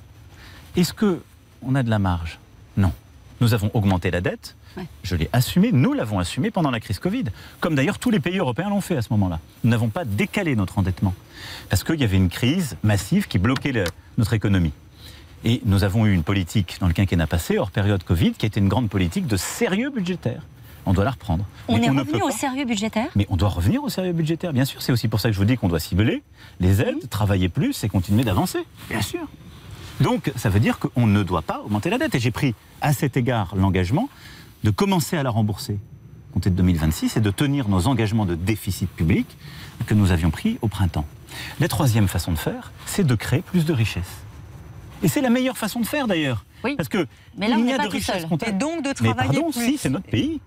Est-ce 0.75 0.91
que 0.93 1.21
on 1.61 1.73
a 1.75 1.83
de 1.83 1.89
la 1.89 1.99
marge? 1.99 2.39
Non. 2.75 2.91
Nous 3.39 3.53
avons 3.53 3.71
augmenté 3.73 4.11
la 4.11 4.19
dette. 4.19 4.55
Je 5.03 5.15
l'ai 5.15 5.29
assumé, 5.33 5.71
nous 5.71 5.93
l'avons 5.93 6.19
assumé 6.19 6.51
pendant 6.51 6.71
la 6.71 6.79
crise 6.79 6.99
Covid, 6.99 7.25
comme 7.59 7.75
d'ailleurs 7.75 7.99
tous 7.99 8.09
les 8.09 8.19
pays 8.19 8.37
européens 8.37 8.69
l'ont 8.69 8.81
fait 8.81 8.97
à 8.97 9.01
ce 9.01 9.09
moment-là. 9.11 9.39
Nous 9.63 9.69
n'avons 9.69 9.89
pas 9.89 10.05
décalé 10.05 10.55
notre 10.55 10.79
endettement, 10.79 11.13
parce 11.69 11.83
qu'il 11.83 11.99
y 11.99 12.03
avait 12.03 12.17
une 12.17 12.29
crise 12.29 12.77
massive 12.83 13.27
qui 13.27 13.37
bloquait 13.39 13.71
le- 13.71 13.83
notre 14.17 14.33
économie. 14.33 14.73
Et 15.45 15.61
nous 15.65 15.83
avons 15.83 16.05
eu 16.05 16.13
une 16.13 16.23
politique 16.23 16.77
dans 16.79 16.87
le 16.87 16.93
quinquennat 16.93 17.27
passé, 17.27 17.57
hors 17.57 17.69
période 17.71 18.03
Covid, 18.03 18.31
qui 18.31 18.45
était 18.45 18.59
une 18.61 18.69
grande 18.69 18.89
politique 18.89 19.27
de 19.27 19.37
sérieux 19.37 19.89
budgétaire. 19.89 20.41
on 20.85 20.91
doit 20.91 21.05
la 21.05 21.11
reprendre. 21.11 21.45
On 21.69 21.77
Mais 21.77 21.85
est 21.85 21.89
revenu 21.89 22.21
au 22.21 22.27
pas- 22.27 22.33
sérieux 22.33 22.65
budgétaire? 22.65 23.07
Mais 23.15 23.25
on 23.29 23.37
doit 23.37 23.47
revenir 23.47 23.81
au 23.85 23.87
sérieux 23.89 24.11
budgétaire, 24.11 24.51
bien 24.51 24.65
sûr. 24.65 24.81
C'est 24.81 24.91
aussi 24.91 25.07
pour 25.07 25.21
ça 25.21 25.29
que 25.29 25.33
je 25.33 25.39
vous 25.39 25.45
dis 25.45 25.55
qu'on 25.55 25.69
doit 25.69 25.79
cibler 25.79 26.23
les 26.59 26.81
aides, 26.81 27.09
travailler 27.09 27.47
plus 27.47 27.85
et 27.85 27.87
continuer 27.87 28.25
d'avancer, 28.25 28.59
bien 28.89 29.01
sûr. 29.01 29.21
Donc, 30.01 30.33
ça 30.35 30.49
veut 30.49 30.59
dire 30.59 30.79
qu'on 30.79 31.07
ne 31.07 31.23
doit 31.23 31.41
pas 31.41 31.61
augmenter 31.63 31.89
la 31.89 31.97
dette. 31.97 32.15
Et 32.15 32.19
j'ai 32.19 32.31
pris 32.31 32.53
à 32.81 32.91
cet 32.91 33.15
égard 33.15 33.55
l'engagement 33.55 34.09
de 34.63 34.71
commencer 34.71 35.17
à 35.17 35.23
la 35.23 35.29
rembourser 35.29 35.79
compter 36.33 36.49
de 36.49 36.55
2026 36.55 37.17
et 37.17 37.19
de 37.21 37.29
tenir 37.29 37.69
nos 37.69 37.85
engagements 37.87 38.25
de 38.25 38.33
déficit 38.33 38.89
public 38.89 39.27
que 39.85 39.93
nous 39.93 40.11
avions 40.11 40.31
pris 40.31 40.57
au 40.63 40.67
printemps. 40.67 41.05
La 41.59 41.67
troisième 41.67 42.07
façon 42.07 42.31
de 42.31 42.37
faire, 42.37 42.71
c'est 42.87 43.05
de 43.05 43.13
créer 43.13 43.41
plus 43.41 43.65
de 43.65 43.73
richesses. 43.73 44.23
Et 45.03 45.07
c'est 45.07 45.21
la 45.21 45.29
meilleure 45.29 45.57
façon 45.59 45.79
de 45.79 45.85
faire 45.85 46.07
d'ailleurs. 46.07 46.43
Parce 46.77 46.89
que 46.89 47.05
Mais 47.37 47.47
là, 47.49 47.55
on 47.55 47.59
il 47.59 47.65
n'y 47.65 47.67
n'est 47.67 47.73
a 47.75 47.77
pas 47.77 47.83
de 47.83 47.89
tout 47.89 47.97
richesse. 47.97 48.23
Et 48.47 48.51
donc 48.51 48.81
de 48.83 48.87
Mais 48.87 48.93
travailler 48.95 49.29
pardon, 49.41 49.51
plus. 49.51 49.63
si, 49.65 49.77
c'est 49.77 49.89
notre 49.89 50.07
pays. 50.09 50.41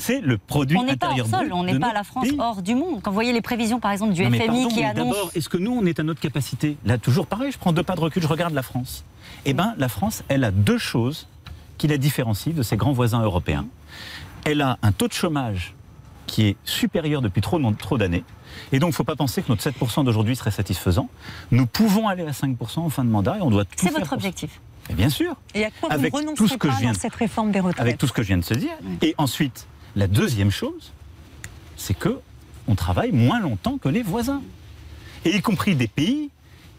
C'est 0.00 0.20
le 0.20 0.36
produit 0.36 0.76
On 0.76 0.82
n'est 0.82 0.96
pas 0.96 1.06
intérieur 1.06 1.28
hors 1.32 1.38
sol, 1.40 1.52
on 1.52 1.62
de 1.62 1.68
n'est 1.70 1.78
pas 1.78 1.92
la 1.92 2.02
France 2.02 2.26
pays. 2.28 2.36
hors 2.40 2.60
du 2.62 2.74
monde. 2.74 3.00
Quand 3.02 3.10
vous 3.12 3.14
voyez 3.14 3.32
les 3.32 3.40
prévisions, 3.42 3.78
par 3.78 3.92
exemple, 3.92 4.14
du 4.14 4.24
Non, 4.24 4.30
mais 4.30 4.38
FMI 4.38 4.46
pardon, 4.48 4.68
qui 4.68 4.80
mais 4.80 4.84
annonce. 4.86 5.14
D'abord, 5.14 5.30
est-ce 5.36 5.48
que 5.48 5.58
nous, 5.58 5.70
on 5.70 5.86
est 5.86 6.00
à 6.00 6.02
notre 6.02 6.20
capacité? 6.20 6.76
Là, 6.84 6.98
toujours 6.98 7.28
pareil, 7.28 7.52
je 7.52 7.58
prends 7.58 7.72
deux 7.72 7.84
pas 7.84 7.94
de 7.94 8.00
recul, 8.00 8.20
je 8.20 8.26
regarde 8.26 8.52
la 8.52 8.64
France. 8.64 9.04
Eh 9.44 9.52
bien, 9.52 9.74
la 9.78 9.88
France, 9.88 10.24
elle 10.28 10.42
a 10.42 10.50
deux 10.50 10.78
choses 10.78 11.28
qui 11.80 11.88
la 11.88 11.96
différencient 11.96 12.52
de 12.52 12.62
ses 12.62 12.76
grands 12.76 12.92
voisins 12.92 13.22
européens. 13.22 13.64
Elle 14.44 14.60
a 14.60 14.76
un 14.82 14.92
taux 14.92 15.08
de 15.08 15.14
chômage 15.14 15.74
qui 16.26 16.48
est 16.48 16.56
supérieur 16.62 17.22
depuis 17.22 17.40
trop, 17.40 17.58
trop 17.72 17.96
d'années. 17.96 18.22
Et 18.70 18.78
donc, 18.78 18.88
il 18.88 18.92
ne 18.92 18.96
faut 18.96 19.04
pas 19.04 19.16
penser 19.16 19.40
que 19.40 19.48
notre 19.48 19.66
7% 19.66 20.04
d'aujourd'hui 20.04 20.36
serait 20.36 20.50
satisfaisant. 20.50 21.08
Nous 21.50 21.64
pouvons 21.64 22.06
aller 22.06 22.24
à 22.24 22.32
5% 22.32 22.80
en 22.80 22.90
fin 22.90 23.02
de 23.02 23.08
mandat 23.08 23.38
et 23.38 23.40
on 23.40 23.50
doit 23.50 23.64
tout 23.64 23.70
C'est 23.78 23.98
votre 23.98 24.12
objectif. 24.12 24.60
Et 24.90 24.94
bien 24.94 25.08
sûr. 25.08 25.36
Et 25.54 25.64
à 25.64 25.70
quoi 25.70 25.90
Avec 25.90 26.12
vous 26.12 26.34
tout 26.34 26.48
ce 26.48 26.58
que 26.58 26.68
pas 26.68 26.74
je 26.74 26.80
viens 26.80 26.92
dans 26.92 26.98
cette 26.98 27.14
réforme 27.14 27.50
des 27.50 27.60
retraites 27.60 27.80
avec 27.80 27.96
tout 27.96 28.06
ce 28.06 28.12
que 28.12 28.22
je 28.22 28.28
viens 28.28 28.38
de 28.38 28.44
se 28.44 28.54
dire. 28.54 28.74
Et 29.00 29.14
ensuite, 29.16 29.66
la 29.96 30.06
deuxième 30.06 30.50
chose, 30.50 30.92
c'est 31.78 31.94
que 31.94 32.20
on 32.68 32.74
travaille 32.74 33.12
moins 33.12 33.40
longtemps 33.40 33.78
que 33.78 33.88
les 33.88 34.02
voisins. 34.02 34.42
Et 35.24 35.34
y 35.34 35.40
compris 35.40 35.76
des 35.76 35.88
pays 35.88 36.28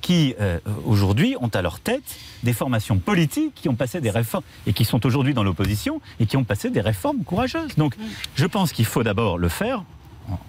qui, 0.02 0.36
euh, 0.42 0.60
aujourd'hui, 0.86 1.36
ont 1.40 1.48
à 1.50 1.62
leur 1.62 1.80
tête 1.80 2.04
des 2.44 2.54
formations 2.54 2.98
politiques 2.98 3.54
qui 3.56 3.70
ont 3.70 3.76
passé 3.76 4.02
des 4.02 4.10
réformes 4.10 4.44
et 4.68 4.74
qui 4.74 4.84
sont 4.86 5.06
aujourd'hui 5.06 5.34
dans 5.34 5.44
l'opposition 5.44 6.02
et 6.20 6.26
qui 6.26 6.38
ont 6.38 6.44
passé 6.44 6.70
des 6.70 6.82
réformes 6.82 7.24
courageuses. 7.24 7.76
Donc, 7.78 7.96
je 8.36 8.46
pense 8.46 8.72
qu'il 8.74 8.86
faut 8.86 9.04
d'abord 9.04 9.38
le 9.38 9.50
faire 9.50 9.84
en, 10.30 10.40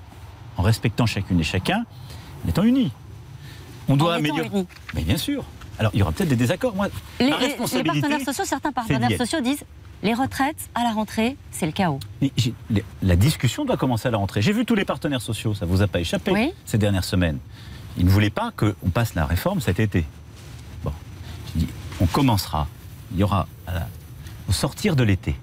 en 0.56 0.62
respectant 0.62 1.06
chacune 1.06 1.38
et 1.40 1.44
chacun, 1.44 1.84
en 2.44 2.48
étant 2.48 2.64
unis. 2.64 2.90
On 3.88 3.96
doit 3.96 4.12
En 4.12 4.16
améliorer. 4.16 4.48
unis. 4.52 4.66
Mais 4.94 5.02
bien 5.02 5.16
sûr. 5.16 5.44
Alors, 5.78 5.90
il 5.94 6.00
y 6.00 6.02
aura 6.02 6.12
peut-être 6.12 6.28
des 6.28 6.36
désaccords. 6.36 6.74
Moi, 6.74 6.88
Les, 7.20 7.30
ma 7.30 7.36
partenaires 7.36 8.20
sociaux, 8.20 8.44
certains 8.44 8.72
partenaires 8.72 9.16
sociaux 9.18 9.40
disent 9.40 9.64
les 10.02 10.14
retraites 10.14 10.68
à 10.74 10.82
la 10.82 10.90
rentrée, 10.92 11.36
c'est 11.50 11.66
le 11.66 11.72
chaos. 11.72 12.00
La 13.02 13.16
discussion 13.16 13.64
doit 13.64 13.76
commencer 13.76 14.08
à 14.08 14.10
la 14.10 14.18
rentrée. 14.18 14.42
J'ai 14.42 14.52
vu 14.52 14.64
tous 14.64 14.74
les 14.74 14.84
partenaires 14.84 15.22
sociaux, 15.22 15.54
ça 15.54 15.64
vous 15.66 15.80
a 15.82 15.86
pas 15.86 16.00
échappé 16.00 16.52
ces 16.64 16.78
dernières 16.78 17.04
semaines. 17.04 17.38
Ils 17.98 18.04
ne 18.06 18.10
voulaient 18.10 18.30
pas 18.30 18.52
qu'on 18.56 18.90
passe 18.90 19.14
la 19.14 19.26
réforme 19.26 19.60
cet 19.60 19.78
été. 19.80 20.04
Bon, 20.84 20.92
je 21.54 21.60
dis, 21.60 21.68
on 22.00 22.06
commencera. 22.06 22.66
Il 23.12 23.18
y 23.20 23.22
aura, 23.22 23.46
la- 23.66 23.88
au 24.48 24.52
sortir 24.52 24.96
de 24.96 25.04
l'été, 25.04 25.36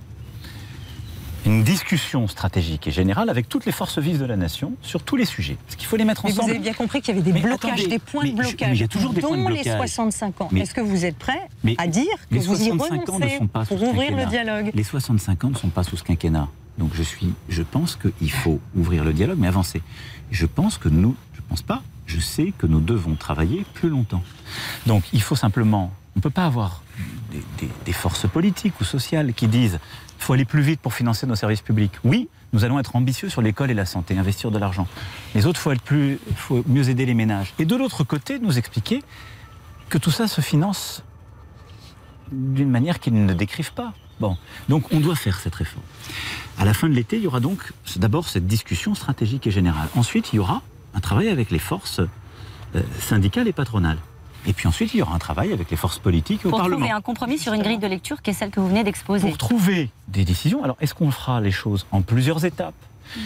une 1.46 1.64
discussion 1.64 2.28
stratégique 2.28 2.88
et 2.88 2.92
générale 2.92 3.30
avec 3.30 3.48
toutes 3.48 3.66
les 3.66 3.72
forces 3.72 3.98
vives 3.98 4.20
de 4.20 4.26
la 4.26 4.36
nation 4.36 4.74
sur 4.82 5.02
tous 5.04 5.16
les 5.16 5.24
sujets. 5.26 5.58
Parce 5.66 5.76
qu'il 5.78 5.88
faut 5.88 5.96
les 5.96 6.04
mettre 6.04 6.26
Mais 6.26 6.32
vous 6.32 6.40
ensemble. 6.40 6.52
avez 6.52 6.60
bien 6.60 6.74
compris 6.74 7.02
qu'il 7.02 7.16
y 7.16 7.18
avait 7.18 7.24
des 7.26 7.32
Mais 7.32 7.40
blocages, 7.42 7.72
attendez, 7.72 7.88
des 7.88 8.00
points 8.00 8.26
de 8.26 8.32
blocage, 8.34 8.78
il 8.78 8.82
y 8.82 8.84
a 8.84 8.88
toujours 8.88 9.14
des 9.14 9.22
dont 9.22 9.30
points 9.30 9.38
de 9.38 9.48
les 9.50 9.62
blocage. 9.64 9.78
65 9.78 10.42
ans. 10.42 10.50
Est-ce 10.56 10.74
que 10.74 10.82
vous 10.82 11.06
êtes 11.06 11.18
prêt 11.18 11.48
à 11.78 11.88
dire 11.88 12.06
que 12.30 12.36
les 12.36 12.40
vous 12.42 12.62
y 12.62 12.66
65 12.70 13.10
ans 13.10 13.20
ne 13.20 13.26
renoncez 13.26 13.40
pour 13.70 13.84
ouvrir 13.84 14.16
le 14.18 14.26
dialogue 14.26 14.72
Les 14.74 14.84
65 14.84 15.44
ans 15.46 15.50
ne 15.52 15.56
sont 15.56 15.70
pas 15.70 15.84
sous 15.84 15.96
ce 15.98 16.04
quinquennat. 16.04 16.50
Donc 16.78 16.92
je 16.94 17.04
suis, 17.04 17.34
je 17.48 17.64
pense 17.64 17.98
qu'il 17.98 18.32
faut 18.32 18.60
ouvrir 18.76 19.04
le 19.06 19.14
dialogue, 19.14 19.38
mais 19.40 19.48
avancer. 19.48 19.82
Je 20.32 20.46
pense 20.46 20.78
que 20.78 20.90
nous, 20.90 21.16
je 21.36 21.42
pense 21.48 21.62
pas, 21.62 21.82
je 22.10 22.20
sais 22.20 22.54
que 22.58 22.66
nous 22.66 22.82
devons 22.82 23.16
travailler 23.16 23.66
plus 23.76 23.90
longtemps. 23.90 24.24
Donc 24.88 25.04
il 25.14 25.22
faut 25.22 25.36
simplement, 25.36 25.94
on 26.16 26.20
ne 26.20 26.22
peut 26.22 26.32
pas 26.32 26.46
avoir 26.46 26.82
des, 27.86 27.94
forces 27.94 28.28
politiques 28.28 28.82
ou 28.82 28.84
sociales 28.84 29.34
qui 29.34 29.48
disent 29.48 29.80
il 30.18 30.24
faut 30.24 30.34
aller 30.34 30.46
plus 30.46 30.62
vite 30.62 30.82
pour 30.82 30.94
financer 30.94 31.28
nos 31.28 31.36
services 31.36 31.62
publics. 31.62 31.94
Oui, 32.04 32.28
nous 32.52 32.64
allons 32.64 32.80
être 32.80 32.96
ambitieux 32.96 33.30
sur 33.30 33.42
l'école 33.42 33.70
et 33.70 33.76
la 33.76 33.86
santé, 33.86 34.18
investir 34.18 34.50
de 34.50 34.58
l'argent. 34.58 34.88
Les 35.36 35.46
autres, 35.46 35.62
il 35.92 36.18
faut 36.36 36.64
mieux 36.68 36.90
aider 36.90 37.06
les 37.06 37.14
ménages. 37.14 37.54
Et 37.60 37.66
de 37.66 37.76
l'autre 37.76 38.04
côté, 38.04 38.40
nous 38.40 38.58
expliquer 38.58 39.04
que 39.88 39.98
tout 39.98 40.12
ça 40.12 40.28
se 40.28 40.42
finance 40.42 41.04
d'une 42.32 42.70
manière 42.70 43.00
qu'ils 43.00 43.14
ne 43.14 43.34
décrivent 43.34 43.74
pas. 43.74 43.94
Bon, 44.20 44.36
donc 44.68 44.92
on 44.92 45.00
doit 45.00 45.16
faire 45.16 45.40
cette 45.40 45.56
réforme. 45.56 45.86
À 46.58 46.66
la 46.66 46.74
fin 46.74 46.90
de 46.90 46.94
l'été, 46.94 47.18
il 47.18 47.24
y 47.24 47.28
aura 47.28 47.40
donc 47.40 47.72
d'abord 47.96 48.28
cette 48.28 48.48
discussion 48.48 48.96
stratégique 48.96 49.48
et 49.48 49.52
générale. 49.52 49.88
Ensuite, 49.96 50.34
il 50.34 50.38
y 50.38 50.40
aura 50.40 50.62
un 51.00 51.02
travail 51.02 51.30
avec 51.30 51.50
les 51.50 51.60
forces 51.60 52.02
euh, 52.76 52.82
syndicales 53.00 53.48
et 53.48 53.54
patronales. 53.54 53.98
Et 54.46 54.54
puis 54.54 54.68
ensuite, 54.68 54.94
il 54.94 54.98
y 54.98 55.02
aura 55.02 55.16
un 55.16 55.20
travail 55.20 55.52
avec 55.54 55.72
les 55.72 55.78
forces 55.78 55.98
politiques 56.00 56.46
au 56.46 56.50
Pour 56.50 56.60
Parlement. 56.60 56.78
trouver 56.80 56.92
un 56.92 57.02
compromis 57.02 57.38
sur 57.40 57.54
une 57.54 57.62
grille 57.64 57.78
de 57.78 57.88
lecture 57.88 58.22
qui 58.22 58.30
est 58.32 58.34
celle 58.34 58.52
que 58.52 58.60
vous 58.60 58.68
venez 58.68 58.84
d'exposer. 58.84 59.28
Pour 59.28 59.38
trouver 59.38 59.90
des 60.10 60.26
décisions, 60.26 60.64
alors 60.64 60.76
est-ce 60.82 60.94
qu'on 60.94 61.12
fera 61.12 61.40
les 61.42 61.52
choses 61.52 61.86
en 61.92 62.02
plusieurs 62.02 62.44
étapes? 62.46 62.74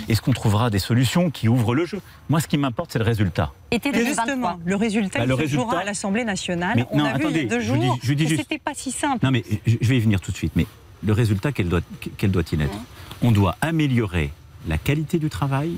Est-ce 0.07 0.21
qu'on 0.21 0.31
trouvera 0.33 0.69
des 0.69 0.79
solutions 0.79 1.29
qui 1.29 1.49
ouvrent 1.49 1.75
le 1.75 1.85
jeu? 1.85 1.99
Moi, 2.29 2.39
ce 2.39 2.47
qui 2.47 2.57
m'importe, 2.57 2.91
c'est 2.93 2.99
le 2.99 3.05
résultat. 3.05 3.51
Été 3.71 3.89
Et 3.89 4.05
justement, 4.05 4.59
le 4.63 4.75
résultat, 4.75 5.19
Bah, 5.19 5.25
il 5.25 5.29
le 5.31 5.37
se 5.37 5.47
jouera 5.47 5.79
à 5.79 5.83
l'Assemblée 5.83 6.23
nationale. 6.23 6.73
Mais 6.77 6.85
On 6.91 6.99
non, 6.99 7.05
a 7.05 7.13
vu 7.13 7.15
il 7.15 7.21
y 7.23 7.25
attendez, 7.25 7.39
a 7.41 7.43
deux 7.49 7.59
je 7.59 7.73
dis- 7.73 7.85
jours 7.87 7.99
je 8.01 8.13
dis 8.13 8.23
que 8.23 8.29
juste- 8.29 8.41
c'était 8.43 8.59
pas 8.59 8.71
si 8.75 8.91
simple. 8.91 9.19
Non, 9.25 9.31
mais 9.31 9.43
je 9.67 9.87
vais 9.87 9.97
y 9.97 9.99
venir 9.99 10.21
tout 10.21 10.31
de 10.31 10.37
suite. 10.37 10.53
Mais 10.55 10.65
le 11.05 11.11
résultat, 11.13 11.51
quel 11.51 11.67
doit, 11.69 11.81
quel 12.17 12.31
doit-il 12.31 12.61
être? 12.61 12.77
On 13.21 13.31
doit 13.31 13.57
améliorer 13.61 14.31
la 14.69 14.77
qualité 14.77 15.19
du 15.19 15.29
travail, 15.29 15.73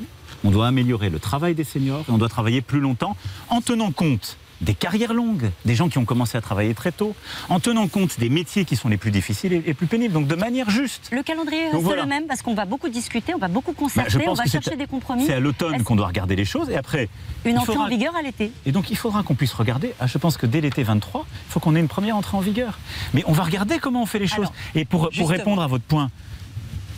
on 0.45 0.51
doit 0.51 0.67
améliorer 0.67 1.09
le 1.09 1.19
travail 1.19 1.55
des 1.55 1.63
seniors, 1.63 2.05
et 2.07 2.11
on 2.11 2.17
doit 2.17 2.29
travailler 2.29 2.61
plus 2.61 2.79
longtemps 2.79 3.17
en 3.49 3.61
tenant 3.61 3.91
compte 3.91 4.37
des 4.61 4.73
carrières 4.73 5.13
longues, 5.13 5.51
des 5.65 5.75
gens 5.75 5.89
qui 5.89 5.97
ont 5.97 6.05
commencé 6.05 6.37
à 6.37 6.41
travailler 6.41 6.73
très 6.73 6.93
tôt, 6.93 7.13
en 7.49 7.59
tenant 7.59 7.89
compte 7.89 8.17
des 8.19 8.29
métiers 8.29 8.63
qui 8.63 8.77
sont 8.77 8.87
les 8.87 8.95
plus 8.95 9.11
difficiles 9.11 9.51
et 9.51 9.59
les 9.59 9.73
plus 9.73 9.85
pénibles, 9.85 10.13
donc 10.13 10.27
de 10.27 10.35
manière 10.35 10.69
juste. 10.69 11.09
Le 11.11 11.23
calendrier 11.23 11.65
reste 11.69 11.83
voilà. 11.83 12.03
le 12.03 12.07
même 12.07 12.25
parce 12.25 12.41
qu'on 12.41 12.53
va 12.53 12.63
beaucoup 12.63 12.87
discuter, 12.87 13.33
on 13.35 13.37
va 13.37 13.49
beaucoup 13.49 13.73
Bah, 13.73 13.77
concerter, 13.79 14.29
on 14.29 14.33
va 14.33 14.45
chercher 14.45 14.77
des 14.77 14.87
compromis. 14.87 15.25
C'est 15.25 15.33
à 15.33 15.41
l'automne 15.41 15.83
qu'on 15.83 15.97
doit 15.97 16.07
regarder 16.07 16.37
les 16.37 16.45
choses, 16.45 16.69
et 16.69 16.77
après. 16.77 17.09
Une 17.43 17.57
entrée 17.57 17.73
faudra- 17.73 17.83
en 17.83 17.89
vigueur 17.89 18.15
à 18.15 18.21
l'été. 18.21 18.51
Et 18.65 18.71
donc 18.71 18.89
il 18.91 18.97
faudra 18.97 19.23
qu'on 19.23 19.35
puisse 19.35 19.53
regarder. 19.53 19.93
ah, 19.99 20.07
je 20.07 20.17
pense 20.17 20.37
que 20.37 20.45
dès 20.45 20.61
l'été 20.61 20.83
23, 20.83 21.25
il 21.29 21.51
faut 21.51 21.59
qu'on 21.59 21.75
ait 21.75 21.81
une 21.81 21.89
première 21.89 22.15
entrée 22.15 22.37
en 22.37 22.41
vigueur. 22.41 22.79
Mais 23.13 23.23
on 23.27 23.33
va 23.33 23.43
regarder 23.43 23.79
comment 23.79 24.03
on 24.03 24.05
fait 24.05 24.19
les 24.19 24.27
choses. 24.27 24.47
Et 24.73 24.85
pour, 24.85 25.09
répondre 25.27 25.61
à 25.61 25.67
votre 25.67 25.83
point, 25.83 26.09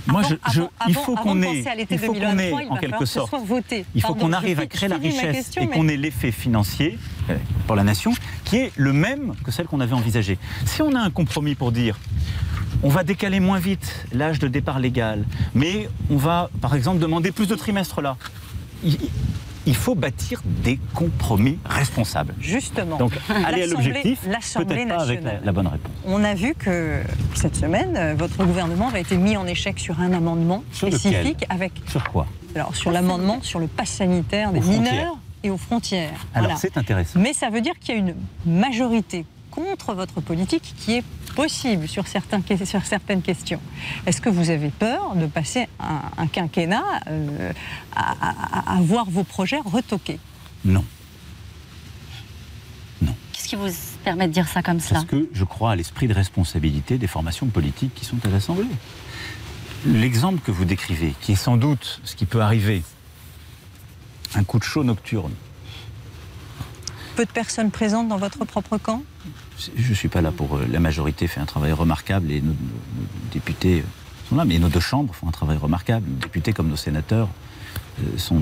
moi, 0.08 0.22
je, 0.24 0.36
je- 0.52 0.62
Avant- 0.62 0.70
il 0.88 0.94
faut 0.96 1.16
qu'on 1.16 1.42
ait, 1.42 1.46
penser 1.58 1.68
à 1.70 1.76
l'été 1.76 1.96
il 1.96 2.00
faut 2.00 2.08
qu'on 2.08 2.20
2023, 2.20 2.60
ait, 2.62 2.64
il 2.64 2.68
va 2.70 2.74
en 2.74 2.78
quelque 2.78 3.06
sorte, 3.06 3.34
voté. 3.46 3.86
il 3.96 4.02
faut 4.02 4.16
qu'on 4.16 4.34
arrive 4.34 4.60
à 4.60 4.66
créer 4.68 4.90
la 4.90 4.98
richesse 4.98 5.36
question, 5.36 5.62
et 5.62 5.68
mais- 5.68 5.76
qu'on 5.76 5.88
ait 5.88 5.98
l'effet 5.98 6.32
financier 6.32 6.98
euh, 7.30 7.38
pour 7.68 7.76
la 7.76 7.84
nation 7.84 8.14
qui 8.46 8.58
est 8.58 8.72
le 8.76 8.94
même 8.94 9.34
que 9.44 9.52
celle 9.52 9.66
qu'on 9.68 9.80
avait 9.82 9.94
envisagée. 9.96 10.38
Si 10.66 10.82
on 10.82 10.94
a 10.96 11.00
un 11.00 11.10
compromis 11.10 11.56
pour 11.56 11.72
dire 11.72 11.98
on 12.84 12.90
va 12.90 13.04
décaler 13.04 13.40
moins 13.40 13.58
vite 13.60 14.06
l'âge 14.14 14.38
de 14.40 14.48
départ 14.48 14.80
légal, 14.80 15.26
mais 15.56 15.90
on 16.12 16.18
va, 16.18 16.50
par 16.62 16.76
exemple, 16.76 17.00
demander 17.00 17.32
plus 17.32 17.48
de 17.48 17.56
trimestres 17.56 18.02
là. 18.02 18.18
Il, 19.68 19.76
faut 19.76 19.96
bâtir 19.96 20.42
des 20.46 20.80
compromis 20.96 21.60
responsables. 21.66 22.34
Justement. 22.40 22.98
Donc, 22.98 23.14
aller 23.30 23.64
à 23.64 23.68
L'Assemblée- 23.68 23.88
l'objectif, 23.88 24.22
peut-être 24.22 24.88
pas 24.88 25.02
avec 25.02 25.20
la, 25.20 25.26
nationale. 25.26 25.42
la 25.44 25.52
bonne 25.52 25.68
réponse. 25.68 25.92
On 26.06 26.24
a 26.24 26.34
vu 26.34 26.56
que 26.56 27.02
cette 27.36 27.56
semaine, 27.56 27.96
euh, 27.98 28.16
votre 28.18 28.44
gouvernement 28.44 28.88
avait 28.90 29.02
été 29.02 29.18
mis 29.18 29.38
en 29.38 29.46
échec 29.46 29.80
sur 29.80 30.00
un 30.00 30.14
amendement 30.14 30.64
Sur 30.72 30.88
spécifique 30.88 31.46
avec 31.50 31.74
Sur 31.88 32.04
quoi 32.10 32.26
alors 32.56 32.76
sur 32.76 32.92
l'amendement 32.92 33.40
sur 33.44 33.60
le 33.60 33.68
pass 33.68 33.90
sanitaire 33.90 34.52
des 34.52 34.60
Aux 34.60 34.64
mineurs 34.64 35.18
et 35.44 35.52
aux 35.52 35.58
frontières. 35.58 36.10
Alors, 36.34 36.48
Voilà. 36.48 36.56
c'est 36.56 36.76
intéressant. 36.76 37.20
Mais 37.20 37.34
ça 37.34 37.50
veut 37.52 37.62
dire 37.62 37.74
qu'il 37.80 37.94
y 37.94 37.98
a 37.98 38.02
une 38.02 38.16
majorité 38.46 39.26
contre 39.58 39.96
votre 39.96 40.22
politique 40.22 40.76
qui 40.78 40.98
est 40.98 41.04
possible 41.36 41.88
sur, 41.88 42.06
certains, 42.08 42.42
sur 42.64 42.86
certaines 42.86 43.24
questions. 43.24 43.60
Est-ce 44.06 44.22
que 44.22 44.30
vous 44.30 44.52
avez 44.52 44.70
peur 44.70 45.16
de 45.16 45.26
passer 45.26 45.68
un, 45.80 46.02
un 46.22 46.28
quinquennat 46.28 46.84
euh, 47.08 47.52
à, 47.96 48.76
à- 48.78 48.82
voir 48.82 49.10
vos 49.10 49.24
projets 49.24 49.60
retoqués 49.66 50.20
Non. 50.64 50.86
Qu'est-ce 53.34 53.48
qui 53.50 53.56
vous 53.56 53.70
permet 54.04 54.28
de 54.28 54.34
dire 54.34 54.48
ça 54.48 54.62
comme 54.62 54.80
cela? 54.80 55.00
Parce 55.02 55.10
que 55.12 55.28
je 55.34 55.44
crois 55.44 55.72
à 55.72 55.76
l'esprit 55.76 56.08
de 56.08 56.14
responsabilité 56.14 56.98
des 57.00 57.08
formations 57.08 57.48
politiques 57.48 57.94
qui 57.96 58.06
sont 58.06 58.18
à 58.26 58.30
l'Assemblée. 58.30 58.66
L'exemple 59.86 60.40
que 60.44 60.52
vous 60.52 60.66
décrivez, 60.66 61.14
qui 61.22 61.32
est 61.32 61.36
sans 61.36 61.58
doute 61.58 62.00
ce 62.04 62.16
qui 62.16 62.26
peut 62.26 62.42
arriver, 62.42 62.84
un 64.36 64.44
coup 64.44 64.60
de 64.60 64.64
chaud 64.64 64.84
nocturne, 64.84 65.34
Peu 67.16 67.26
de 67.26 67.32
personnes 67.32 67.72
présentes 67.72 68.08
dans 68.08 68.18
votre 68.18 68.44
propre 68.46 68.78
camp? 68.78 69.02
Je 69.76 69.90
ne 69.90 69.94
suis 69.96 70.08
pas 70.10 70.22
là 70.22 70.32
pour... 70.32 70.56
euh, 70.58 70.66
La 70.72 70.80
majorité 70.80 71.28
fait 71.28 71.40
un 71.40 71.46
travail 71.46 71.72
remarquable 71.72 72.32
et 72.32 72.42
nos, 72.42 72.54
députés 73.32 73.80
euh, 73.80 73.84
sont 74.30 74.36
là, 74.36 74.46
mais 74.46 74.60
nos 74.60 74.70
deux 74.70 74.80
chambres 74.80 75.14
font 75.16 75.28
un 75.28 75.32
travail 75.32 75.58
remarquable. 75.58 76.06
Nos 76.10 76.18
députés 76.20 76.54
comme 76.54 76.70
nos 76.70 76.76
sénateurs 76.76 77.30
euh, 78.00 78.18
sont, 78.18 78.42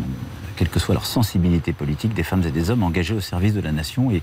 quelle 0.55 0.69
que 0.69 0.79
soit 0.79 0.93
leur 0.95 1.05
sensibilité 1.05 1.73
politique, 1.73 2.13
des 2.13 2.23
femmes 2.23 2.43
et 2.45 2.51
des 2.51 2.69
hommes 2.69 2.83
engagés 2.83 3.13
au 3.13 3.21
service 3.21 3.53
de 3.53 3.61
la 3.61 3.71
nation 3.71 4.11
et, 4.11 4.21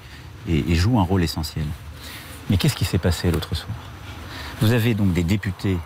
et- 0.48 0.64
et 0.70 0.74
jouent 0.74 0.98
un 0.98 1.04
rôle 1.04 1.22
essentiel. 1.22 1.64
Mais 2.50 2.56
qu'est-ce 2.56 2.76
qui 2.76 2.84
s'est 2.84 2.98
passé 2.98 3.30
l'autre 3.30 3.54
soir? 3.54 3.74
Vous 4.60 4.72
avez 4.72 4.94
donc 4.94 5.12
des 5.12 5.24
députés 5.24 5.78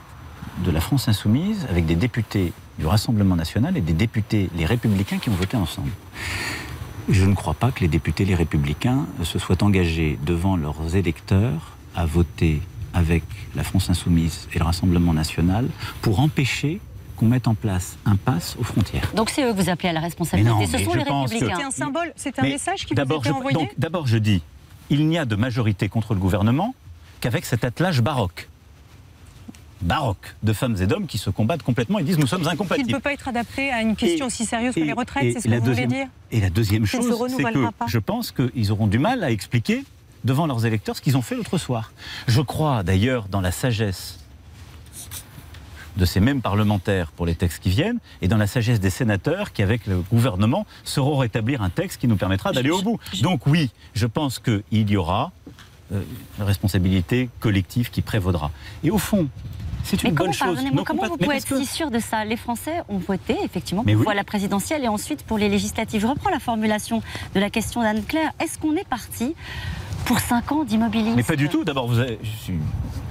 de 0.65 0.71
la 0.71 0.81
France 0.81 1.09
insoumise 1.09 1.67
avec 1.71 1.87
des 1.87 1.97
députés 1.97 2.53
du 2.79 2.87
Rassemblement 2.87 3.37
national 3.37 3.77
et 3.77 3.81
des 3.81 3.93
députés 3.93 4.49
les 4.57 4.67
républicains 4.67 5.19
qui 5.19 5.29
ont 5.31 5.35
voté 5.35 5.57
ensemble. 5.57 5.91
Je 7.09 7.25
ne 7.25 7.35
crois 7.35 7.55
pas 7.55 7.71
que 7.71 7.81
les 7.81 7.89
députés 7.89 8.25
les 8.25 8.35
républicains 8.35 9.07
se 9.23 9.39
soient 9.39 9.63
engagés 9.63 10.19
devant 10.25 10.57
leurs 10.57 10.97
électeurs 10.97 11.77
à 11.95 12.05
voter 12.07 12.61
avec 12.95 13.23
la 13.55 13.63
France 13.63 13.89
insoumise 13.91 14.49
et 14.53 14.59
le 14.59 14.65
Rassemblement 14.65 15.13
national 15.13 15.69
pour 16.03 16.21
empêcher 16.21 16.81
qu'on 17.17 17.27
mette 17.27 17.47
en 17.49 17.55
place 17.55 17.97
un 18.05 18.17
pass 18.17 18.57
aux 18.59 18.65
frontières. 18.65 19.11
Donc 19.15 19.31
c'est 19.31 19.45
eux 19.45 19.53
que 19.55 19.63
vous 19.63 19.71
appelez 19.71 19.89
à 19.91 19.93
la 19.93 20.01
responsabilité. 20.01 20.53
Mais 20.53 20.61
non, 20.61 20.67
Ce 20.67 20.77
mais 20.77 20.85
sont 20.85 20.93
je 20.93 20.99
les 20.99 21.05
pense 21.05 21.31
que- 21.31 21.35
républicains. 21.35 21.57
C'est 21.61 21.67
un 21.67 21.71
symbole, 21.87 22.13
c'est 22.17 22.39
un 22.39 22.43
Mais 22.43 22.51
message 22.51 22.85
qui 22.85 22.95
vous 22.95 23.01
a 23.01 23.05
été 23.05 23.31
envoyé 23.31 23.71
D'abord, 23.79 24.07
je 24.07 24.19
dis, 24.19 24.43
il 24.91 25.07
n'y 25.07 25.17
a 25.19 25.25
de 25.25 25.37
majorité 25.37 25.89
contre 25.89 26.13
le 26.15 26.21
gouvernement 26.21 26.75
qu'avec 27.21 27.45
cet 27.47 27.65
attelage 27.65 28.03
baroque. 28.03 28.49
Baroque 29.83 30.35
de 30.43 30.53
femmes 30.53 30.77
et 30.81 30.87
d'hommes 30.87 31.07
qui 31.07 31.19
se 31.19 31.29
combattent 31.31 31.63
complètement 31.63 31.99
et 31.99 32.03
disent 32.03 32.19
nous 32.19 32.27
sommes 32.27 32.41
Qui 32.41 32.47
ne 32.47 32.53
incompatibles. 32.53 32.93
peut 32.93 33.01
pas 33.01 33.13
être 33.13 33.29
adapté 33.29 33.71
à 33.71 33.83
une 33.83 33.95
question 33.95 34.27
aussi 34.27 34.47
sérieuse 34.47 34.75
que 34.75 34.81
les 34.81 34.93
retraites, 34.93 35.25
et 35.25 35.33
c'est 35.33 35.41
ce 35.41 35.49
que 35.49 35.55
vous 35.59 35.65
voulez 35.75 35.87
dire 35.87 36.09
Et 36.33 36.41
la 36.41 36.51
deuxième 36.51 36.83
ne 36.83 36.87
chose, 36.87 37.07
c'est 37.37 37.43
que 37.43 37.71
pas. 37.71 37.87
je 37.87 37.99
pense 37.99 38.33
qu'ils 38.33 38.73
auront 38.73 38.87
du 38.87 38.99
mal 38.99 39.23
à 39.23 39.31
expliquer 39.31 39.85
devant 40.25 40.47
leurs 40.47 40.65
électeurs 40.67 40.97
ce 40.97 41.03
qu'ils 41.03 41.17
ont 41.17 41.23
fait 41.23 41.37
l'autre 41.37 41.59
soir. 41.59 41.93
Je 42.27 42.41
crois 42.41 42.83
d'ailleurs 42.83 43.29
dans 43.29 43.41
la 43.41 43.53
sagesse 43.53 44.19
de 45.97 46.05
ces 46.05 46.21
mêmes 46.21 46.43
parlementaires 46.43 47.11
pour 47.13 47.27
les 47.27 47.35
textes 47.35 47.63
qui 47.63 47.71
viennent 47.71 47.99
et 48.23 48.29
dans 48.29 48.37
la 48.37 48.47
sagesse 48.47 48.81
des 48.81 48.91
sénateurs 48.91 49.53
qui, 49.53 49.63
avec 49.63 49.87
le 49.87 50.01
gouvernement, 50.01 50.67
sauront 50.85 51.17
rétablir 51.19 51.63
un 51.63 51.71
texte 51.71 52.01
qui 52.01 52.09
nous 52.09 52.17
permettra 52.17 52.53
d'aller 52.53 52.71
au 52.71 52.83
bout. 52.83 52.99
Donc 53.23 53.47
oui, 53.47 53.71
je 53.95 54.07
pense 54.07 54.39
qu'il 54.39 54.63
y 54.91 54.97
aura 54.97 55.33
euh, 55.93 56.03
une 56.39 56.45
responsabilité 56.45 57.31
collective 57.41 57.91
qui 57.91 58.03
prévaudra. 58.03 58.51
Et 58.85 58.91
au 58.91 58.99
fond, 58.99 59.29
c'est 59.87 60.03
une 60.03 60.11
Mais 60.11 60.15
comment, 60.15 60.27
bonne 60.27 60.35
chose. 60.35 61.11
vous 61.11 61.17
pouvez 61.17 61.37
être 61.37 61.47
que- 61.47 61.59
si 61.59 61.67
sûr 61.67 61.91
de 61.91 61.99
ça? 61.99 62.25
Les 62.25 62.37
Français 62.37 62.83
ont 62.89 62.99
voté 62.99 63.37
effectivement 63.45 63.83
Mais 63.87 63.95
pour 63.95 64.09
oui. 64.09 64.15
la 64.15 64.25
présidentielle 64.25 64.85
et 64.85 64.89
ensuite 64.89 65.23
pour 65.23 65.39
les 65.39 65.49
législatives. 65.49 66.01
Je 66.03 66.07
reprends 66.07 66.31
la 66.31 66.39
formulation 66.41 67.03
de 67.35 67.41
la 67.41 67.51
question 67.51 67.83
d'Anne-Claire. 67.83 68.31
Est-ce 68.41 68.59
qu'on 68.59 68.75
est 68.77 68.87
parti 68.89 69.35
pour 70.05 70.19
5 70.21 70.53
ans 70.53 70.65
d'immobilisme? 70.65 71.15
Mais 71.17 71.23
pas 71.23 71.37
du 71.37 71.49
tout. 71.49 71.65
D'abord, 71.65 71.87
vous 71.87 71.99
avez, 71.99 72.19
je 72.23 72.29
suis- 72.45 72.55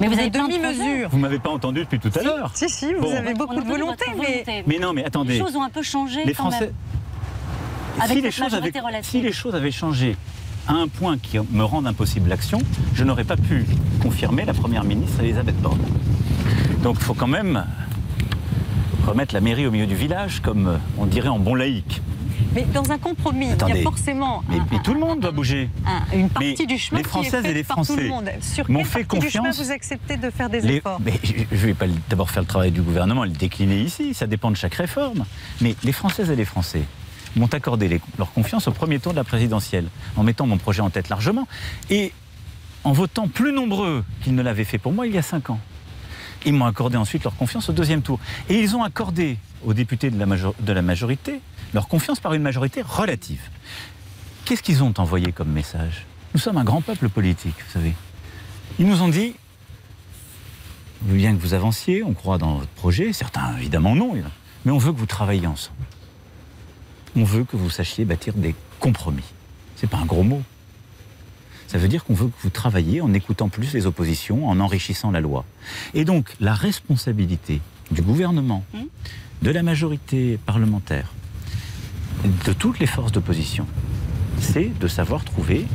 Mais 0.01 0.07
vous 0.07 0.15
De 0.15 0.19
avez 0.19 0.29
demi-mesure. 0.29 1.09
vous 1.09 1.17
m'avez 1.17 1.39
pas 1.39 1.49
entendu 1.49 1.79
depuis 1.79 1.99
tout 1.99 2.11
à 2.19 2.21
l'heure. 2.23 2.51
Si, 2.53 2.67
si, 2.69 2.93
vous 2.93 3.01
Bon. 3.01 3.15
avez 3.15 3.33
beaucoup 3.33 3.55
de 3.55 3.65
volonté, 3.65 4.03
mais 4.09 4.15
volonté. 4.43 4.63
Mais 4.67 4.77
non, 4.79 4.91
mais 4.93 5.05
attendez. 5.05 5.33
Les 5.33 5.39
choses 5.39 5.55
ont 5.55 5.63
un 5.63 5.69
peu 5.69 5.81
changé 5.83 6.23
les 6.25 6.33
quand 6.33 6.49
Français. 6.49 6.65
même. 6.65 6.73
Avec 8.01 8.17
si, 8.17 8.21
les 8.43 8.53
avaient, 8.55 8.71
si 9.03 9.21
les 9.21 9.31
choses 9.31 9.55
avaient 9.55 9.71
changé 9.71 10.17
à 10.67 10.73
un 10.73 10.87
point 10.87 11.17
qui 11.17 11.37
me 11.51 11.63
rend 11.63 11.85
impossible 11.85 12.29
l'action, 12.29 12.59
je 12.93 13.03
n'aurais 13.03 13.23
pas 13.23 13.37
pu 13.37 13.65
confirmer 14.01 14.45
la 14.45 14.53
première 14.53 14.83
ministre 14.83 15.19
Elisabeth 15.21 15.59
Borne. 15.61 15.79
Donc 16.83 16.97
il 16.99 17.03
faut 17.03 17.13
quand 17.13 17.27
même 17.27 17.65
remettre 19.05 19.33
la 19.33 19.41
mairie 19.41 19.67
au 19.67 19.71
milieu 19.71 19.85
du 19.87 19.95
village, 19.95 20.41
comme 20.41 20.79
on 20.97 21.05
dirait 21.05 21.27
en 21.29 21.39
bon 21.39 21.55
laïc. 21.55 22.01
Mais 22.53 22.65
dans 22.73 22.89
un 22.91 22.97
compromis, 22.97 23.47
il 23.47 23.67
y 23.75 23.79
a 23.79 23.83
forcément 23.83 24.41
Mais, 24.49 24.57
un- 24.59 24.67
mais 24.71 24.79
tout 24.81 24.93
le 24.93 24.99
monde 24.99 25.19
doit 25.19 25.31
bouger. 25.31 25.69
un- 25.85 26.17
une 26.17 26.29
partie 26.29 26.55
Mais 26.59 26.65
du 26.65 26.77
chemin 26.77 26.99
les 26.99 27.03
qui 27.03 27.09
est 27.09 27.11
Françaises 27.11 27.45
et 27.45 27.53
les 27.53 27.63
Français 27.63 27.95
le 28.03 28.07
monde. 28.07 28.29
Sur 28.41 28.69
m'ont 28.71 28.83
fait 28.85 29.03
partie 29.03 29.25
du 29.25 29.29
chemin 29.29 29.49
confiance. 29.49 29.65
vous 29.65 29.71
acceptez 29.73 30.15
de 30.17 30.29
faire 30.29 30.49
des 30.49 30.61
Les- 30.61 30.75
efforts 30.75 30.99
mais 31.03 31.19
je 31.23 31.33
ne 31.33 31.57
vais 31.57 31.73
pas 31.73 31.85
d'abord 32.09 32.29
faire 32.29 32.41
le 32.43 32.47
travail 32.47 32.71
du 32.71 32.81
gouvernement 32.81 33.25
et 33.25 33.27
le 33.27 33.33
décliner 33.33 33.81
ici, 33.81 34.13
ça 34.13 34.25
dépend 34.25 34.51
de 34.51 34.55
chaque 34.55 34.75
réforme. 34.75 35.25
Mais 35.61 35.75
les 35.83 35.91
Françaises 35.91 36.29
et 36.31 36.35
les 36.35 36.45
Français 36.45 36.83
m'ont 37.35 37.47
accordé 37.53 38.01
leur 38.17 38.31
confiance 38.33 38.67
au 38.67 38.71
premier 38.71 38.99
tour 38.99 39.11
de 39.11 39.17
la 39.17 39.23
présidentielle, 39.23 39.87
en 40.15 40.23
mettant 40.23 40.47
mon 40.47 40.57
projet 40.57 40.81
en 40.81 40.89
tête 40.89 41.09
largement, 41.09 41.47
et 41.89 42.13
en 42.83 42.91
votant 42.91 43.27
plus 43.27 43.51
nombreux 43.51 44.03
qu'ils 44.21 44.35
ne 44.35 44.41
l'avaient 44.41 44.63
fait 44.63 44.77
pour 44.77 44.93
moi 44.93 45.07
il 45.07 45.13
y 45.13 45.17
a 45.17 45.21
cinq 45.23 45.49
ans. 45.49 45.59
Ils 46.45 46.53
m'ont 46.53 46.65
accordé 46.65 46.95
ensuite 46.97 47.23
leur 47.23 47.35
confiance 47.35 47.69
au 47.69 47.73
deuxième 47.73 48.03
tour. 48.03 48.19
Et 48.49 48.59
ils 48.59 48.75
ont 48.75 48.83
accordé 48.83 49.39
aux 49.65 49.73
députés 49.73 50.11
de 50.11 50.19
la, 50.19 50.27
major- 50.27 50.53
de 50.59 50.71
la 50.73 50.83
majorité 50.83 51.41
leur 51.73 51.87
confiance 51.87 52.19
par 52.19 52.33
une 52.33 52.43
majorité 52.43 52.83
relative. 52.83 53.41
Qu'est-ce 54.45 54.61
qu'ils 54.61 54.83
ont 54.83 54.93
envoyé 54.97 55.31
comme 55.31 55.49
message? 55.49 56.05
Nous 56.35 56.39
sommes 56.39 56.57
un 56.57 56.63
grand 56.63 56.81
peuple 56.81 57.09
politique, 57.09 57.55
vous 57.65 57.71
savez. 57.73 57.95
Ils 58.77 58.85
nous 58.85 59.01
ont 59.01 59.07
dit 59.07 59.33
bien 61.01 61.35
que 61.35 61.41
vous 61.41 61.53
avanciez, 61.55 62.03
on 62.03 62.13
croit 62.13 62.37
dans 62.37 62.55
votre 62.57 62.69
projet, 62.71 63.11
certains 63.13 63.57
évidemment 63.57 63.95
non, 63.95 64.15
mais 64.65 64.71
on 64.71 64.77
veut 64.77 64.93
que 64.93 64.99
vous 64.99 65.05
travailliez 65.07 65.47
ensemble. 65.47 65.84
On 67.15 67.23
veut 67.23 67.43
que 67.43 67.55
vous 67.55 67.69
sachiez 67.69 68.05
bâtir 68.05 68.33
des 68.33 68.55
compromis. 68.79 69.23
C'est 69.75 69.89
pas 69.89 69.97
un 69.97 70.05
gros 70.05 70.23
mot. 70.23 70.41
Ça 71.67 71.77
veut 71.77 71.87
dire 71.87 72.03
qu'on 72.03 72.13
veut 72.13 72.27
que 72.27 72.41
vous 72.41 72.49
travailliez 72.49 73.01
en 73.01 73.13
écoutant 73.13 73.49
plus 73.49 73.73
les 73.73 73.85
oppositions, 73.85 74.47
en 74.47 74.59
enrichissant 74.59 75.11
la 75.11 75.21
loi. 75.21 75.45
Et 75.93 76.05
donc, 76.05 76.35
la 76.39 76.53
responsabilité 76.53 77.61
du 77.91 78.01
gouvernement, 78.01 78.63
de 79.41 79.51
la 79.51 79.63
majorité 79.63 80.37
parlementaire, 80.45 81.11
de 82.23 82.53
toutes 82.53 82.79
les 82.79 82.87
forces 82.87 83.11
d'opposition, 83.11 83.67
c'est 84.39 84.71
de 84.79 84.87
savoir 84.87 85.23
trouver, 85.23 85.65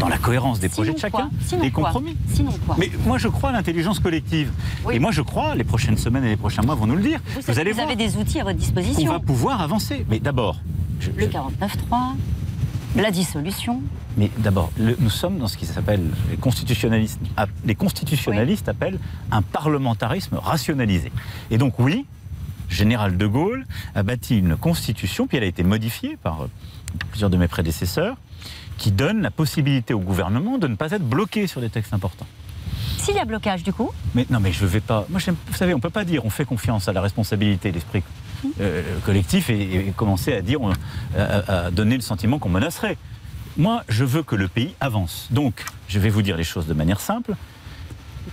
dans 0.00 0.08
la 0.08 0.18
cohérence 0.18 0.58
des 0.60 0.68
projets 0.68 0.92
de 0.92 0.98
chacun, 0.98 1.30
des 1.60 1.70
compromis. 1.70 2.16
Sinon 2.32 2.52
quoi 2.66 2.76
Mais 2.78 2.90
moi, 3.06 3.18
je 3.18 3.28
crois 3.28 3.50
à 3.50 3.52
l'intelligence 3.52 4.00
collective. 4.00 4.50
Oui. 4.84 4.96
Et 4.96 4.98
moi, 4.98 5.12
je 5.12 5.22
crois, 5.22 5.54
les 5.54 5.64
prochaines 5.64 5.96
semaines 5.96 6.24
et 6.24 6.30
les 6.30 6.36
prochains 6.36 6.62
mois 6.62 6.74
vont 6.74 6.86
nous 6.86 6.96
le 6.96 7.02
dire. 7.02 7.20
Vous, 7.34 7.40
Vous, 7.52 7.58
allez 7.58 7.70
vous 7.70 7.76
voir 7.76 7.88
avez 7.88 7.96
des 7.96 8.16
outils 8.16 8.40
à 8.40 8.44
votre 8.44 8.58
disposition. 8.58 9.10
va 9.12 9.20
pouvoir 9.20 9.60
avancer. 9.60 10.04
Mais 10.10 10.18
d'abord, 10.18 10.58
je- 11.00 11.10
Le 11.10 11.26
49.3, 11.26 12.14
la 12.96 13.10
dissolution. 13.10 13.80
mais 14.16 14.30
d'abord, 14.38 14.70
nous 14.78 15.10
sommes 15.10 15.38
dans 15.38 15.48
ce 15.48 15.56
qui 15.56 15.66
s'appelle 15.66 16.02
les 16.30 16.36
constitutionnalistes. 16.36 17.20
Les 17.64 17.74
constitutionnalistes 17.74 18.68
appellent 18.68 18.98
un 19.30 19.42
parlementarisme 19.42 20.36
rationalisé. 20.36 21.10
Et 21.50 21.58
donc 21.58 21.78
oui, 21.78 22.04
général 22.68 23.16
de 23.16 23.26
Gaulle 23.26 23.64
a 23.94 24.02
bâti 24.02 24.38
une 24.38 24.56
constitution, 24.56 25.26
puis 25.26 25.36
elle 25.36 25.44
a 25.44 25.46
été 25.46 25.62
modifiée 25.62 26.16
par 26.22 26.42
euh, 26.42 26.46
plusieurs 27.10 27.30
de 27.30 27.36
mes 27.36 27.48
prédécesseurs, 27.48 28.16
qui 28.78 28.90
donne 28.90 29.22
la 29.22 29.30
possibilité 29.30 29.94
au 29.94 30.00
gouvernement 30.00 30.58
de 30.58 30.66
ne 30.68 30.74
pas 30.76 30.90
être 30.90 31.06
bloqué 31.08 31.46
sur 31.46 31.60
des 31.60 31.70
textes 31.70 31.92
importants. 31.94 32.26
S'il 32.98 33.14
y 33.14 33.18
a 33.18 33.24
blocage, 33.24 33.62
du 33.62 33.72
coup, 33.72 33.90
Mais 34.14 34.26
non, 34.30 34.40
mais 34.40 34.52
je 34.52 34.64
vais 34.64 34.80
pas. 34.80 35.06
Moi, 35.10 35.20
vous 35.46 35.54
savez, 35.54 35.74
on 35.74 35.80
peut 35.80 35.90
pas 35.90 36.04
dire 36.04 36.24
on 36.24 36.30
fait 36.30 36.44
confiance 36.46 36.88
à 36.88 36.92
la 36.92 37.00
responsabilité, 37.02 37.70
l'esprit 37.70 38.02
euh, 38.60 38.82
collectif 39.04 39.50
et, 39.50 39.88
et 39.88 39.92
commencer 39.94 40.32
à 40.34 40.40
dire, 40.42 40.60
on- 40.62 40.72
à, 41.18 41.66
à 41.66 41.70
donner 41.70 41.96
le 41.96 42.02
sentiment 42.02 42.38
qu'on 42.38 42.48
menacerait. 42.48 42.96
Moi, 43.56 43.84
je 43.88 44.04
veux 44.04 44.22
que 44.22 44.34
le 44.36 44.48
pays 44.48 44.74
avance. 44.80 45.28
Donc, 45.30 45.64
je 45.88 45.98
vais 45.98 46.08
vous 46.08 46.22
dire 46.22 46.36
les 46.36 46.44
choses 46.44 46.66
de 46.66 46.74
manière 46.74 46.98
simple. 47.00 47.34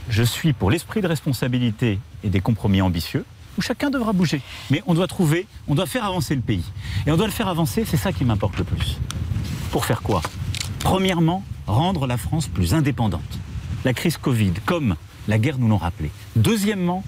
Je 0.10 0.24
suis 0.24 0.54
pour 0.54 0.72
l'esprit 0.72 1.02
de 1.02 1.08
responsabilité 1.08 2.00
et 2.24 2.30
des 2.30 2.40
compromis 2.40 2.82
ambitieux 2.82 3.26
où 3.58 3.62
chacun 3.62 3.90
devra 3.90 4.14
bouger. 4.14 4.42
Mais 4.70 4.82
on 4.88 4.94
doit 4.94 5.08
trouver, 5.08 5.46
on 5.68 5.76
doit 5.76 5.86
faire 5.86 6.06
avancer 6.06 6.34
le 6.34 6.42
pays. 6.42 6.64
Et 7.06 7.12
on 7.12 7.18
doit 7.18 7.28
le 7.28 7.34
faire 7.34 7.50
avancer, 7.50 7.84
c'est 7.86 7.98
ça 7.98 8.14
qui 8.14 8.24
m'importe 8.24 8.58
le 8.58 8.64
plus. 8.64 8.98
Pour 9.72 9.86
faire 9.86 10.02
quoi? 10.02 10.22
Premièrement, 10.80 11.44
rendre 11.66 12.06
la 12.06 12.18
France 12.18 12.48
plus 12.48 12.74
indépendante. 12.74 13.40
La 13.86 13.94
crise 13.94 14.18
Covid, 14.18 14.52
comme 14.66 14.96
la 15.30 15.40
guerre 15.40 15.58
nous 15.58 15.70
l'ont 15.70 15.78
rappelé. 15.78 16.12
Deuxièmement, 16.36 17.06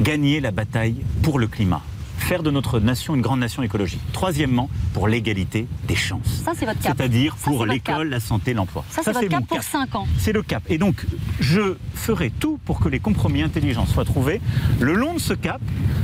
gagner 0.00 0.40
la 0.40 0.50
bataille 0.50 0.96
pour 1.22 1.38
le 1.38 1.46
climat. 1.46 1.80
Faire 2.16 2.42
de 2.42 2.50
notre 2.50 2.80
nation 2.80 3.14
une 3.14 3.20
grande 3.20 3.38
nation 3.38 3.62
écologique. 3.62 4.00
Troisièmement, 4.12 4.68
pour 4.92 5.06
l'égalité 5.06 5.68
des 5.86 5.94
chances. 5.94 6.42
ça 6.44 6.52
c'est 6.56 6.66
votre 6.66 6.80
cap. 6.80 6.96
C'est-à-dire 6.96 7.36
pour 7.36 7.64
l'école, 7.64 8.08
la 8.08 8.18
santé, 8.18 8.52
l'emploi. 8.52 8.84
Ça, 8.90 9.02
c'est 9.04 9.12
votre 9.12 9.30
mon 9.30 9.38
cap 9.38 9.46
pour 9.46 9.62
5 9.62 9.94
ans. 9.94 10.08
c'est 10.18 10.32
le 10.32 10.42
cap. 10.42 10.64
Et 10.68 10.76
donc, 10.76 11.06
je 11.38 11.76
ferai 11.94 12.30
tout 12.30 12.58
pour 12.64 12.80
que 12.80 12.88
les 12.88 12.98
compromis 12.98 13.42
intelligents 13.42 13.86
soient 13.86 14.04
trouvés 14.04 14.40
le 14.80 14.92
long 14.94 15.14
de 15.14 15.20
ce 15.20 15.34
cap 15.34 15.60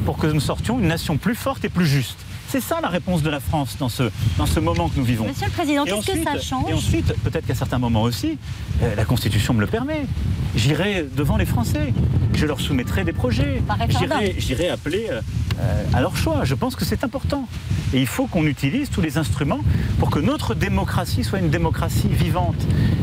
pour 0.07 0.17
que 0.17 0.29
nous 0.29 0.41
sortions 0.41 0.79
une 0.79 0.87
nation 0.87 1.17
plus 1.17 1.35
forte 1.35 1.65
et 1.65 1.69
plus 1.69 1.87
juste. 1.87 2.19
C'est 2.55 2.61
ça 2.61 2.79
la 2.81 2.89
réponse 2.89 3.25
de 3.25 3.31
la 3.31 3.41
France 3.41 3.77
dans 3.81 3.89
ce, 3.89 4.05
dans 4.39 4.47
ce 4.47 4.61
moment 4.61 4.89
que 4.89 4.97
nous 4.97 5.03
vivons. 5.03 5.27
Monsieur 5.27 5.47
le 5.47 5.51
Président, 5.51 5.83
qu'est-ce 5.83 6.07
que 6.07 6.23
ça 6.23 6.39
change 6.39 6.71
Et 6.71 6.73
ensuite, 6.73 7.13
peut-être 7.25 7.47
qu'à 7.47 7.55
certains 7.57 7.81
moments 7.81 8.03
aussi, 8.03 8.39
euh, 8.81 8.95
la 8.95 9.05
Constitution 9.05 9.55
me 9.55 9.61
le 9.61 9.67
permet. 9.67 10.07
J'irai 10.55 11.05
devant 11.17 11.37
les 11.37 11.47
Français. 11.47 11.93
Je 12.33 12.47
leur 12.47 12.61
soumettrai 12.61 13.03
des 13.03 13.13
projets. 13.13 13.61
J'irai 14.39 14.69
appeler 14.69 15.09
euh, 15.11 15.21
euh, 15.59 15.85
à 15.93 16.01
leur 16.01 16.17
choix. 16.17 16.45
Je 16.45 16.55
pense 16.55 16.77
que 16.77 16.85
c'est 16.85 17.03
important. 17.03 17.49
Et 17.93 18.01
il 18.01 18.07
faut 18.07 18.27
qu'on 18.27 18.45
utilise 18.47 18.91
tous 18.91 19.01
les 19.01 19.19
instruments 19.19 19.61
pour 19.99 20.11
que 20.11 20.19
notre 20.19 20.55
démocratie 20.55 21.23
soit 21.23 21.39
une 21.39 21.51
démocratie 21.51 22.09
vivante. 22.09 22.57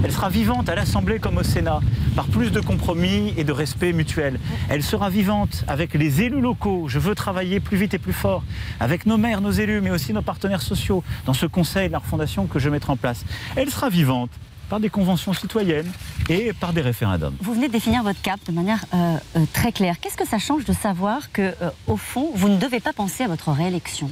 Elle 0.04 0.12
sera 0.12 0.30
vivante 0.30 0.68
à 0.70 0.76
l'Assemblée 0.76 1.20
comme 1.20 1.38
au 1.38 1.44
Sénat, 1.44 1.80
par 2.16 2.26
plus 2.26 2.52
de 2.52 2.60
compromis 2.60 3.34
et 3.38 3.44
de 3.44 3.52
respect 3.52 3.94
mutuel. 3.94 4.40
Elle 4.70 4.84
sera 4.84 5.10
vivante 5.10 5.64
avec 5.68 5.94
les 5.94 6.22
élus 6.22 6.42
locaux. 6.42 6.86
Je 6.88 7.00
veux 7.00 7.16
travailler 7.16 7.60
plus 7.60 7.78
vite 7.78 7.94
et 7.94 8.00
plus 8.00 8.14
fort 8.14 8.44
avec 8.80 9.06
nos 9.06 9.18
maires, 9.18 9.41
nos 9.42 9.52
élus, 9.52 9.82
mais 9.82 9.90
aussi 9.90 10.14
nos 10.14 10.22
partenaires 10.22 10.62
sociaux 10.62 11.04
dans 11.26 11.34
ce 11.34 11.46
conseil 11.46 11.88
de 11.88 11.94
la 11.94 12.00
refondation 12.00 12.48
que 12.48 12.60
je 12.60 12.70
mettrai 12.70 12.92
en 12.94 12.98
place. 12.98 13.26
Elle 13.56 13.70
sera 13.70 13.90
vivante 13.90 14.30
par 14.70 14.80
des 14.80 14.90
conventions 14.90 15.34
citoyennes 15.34 15.92
et 16.30 16.54
par 16.54 16.72
des 16.72 16.82
référendums. 16.82 17.36
Vous 17.42 17.54
venez 17.54 17.68
de 17.68 17.74
définir 17.74 18.04
votre 18.04 18.22
cap 18.22 18.40
de 18.48 18.54
manière 18.54 18.86
euh, 18.94 19.18
euh, 19.36 19.46
très 19.52 19.74
claire. 19.74 20.00
Qu'est-ce 20.00 20.16
que 20.16 20.26
ça 20.26 20.40
change 20.40 20.64
de 20.64 20.72
savoir 20.72 21.32
que, 21.34 21.42
euh, 21.62 21.70
au 21.88 21.98
fond, 21.98 22.32
vous 22.34 22.48
ne 22.48 22.58
devez 22.58 22.80
pas 22.80 22.94
penser 22.94 23.24
à 23.24 23.28
votre 23.28 23.52
réélection? 23.52 24.10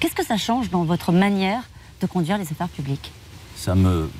Qu'est-ce 0.00 0.14
que 0.14 0.24
ça 0.24 0.36
change 0.36 0.68
dans 0.68 0.84
votre 0.84 1.12
manière 1.12 1.62
de 2.02 2.06
conduire 2.06 2.36
les 2.36 2.50
affaires 2.50 2.68
publiques? 2.68 3.10
Ça 3.56 3.74
me 3.74 4.10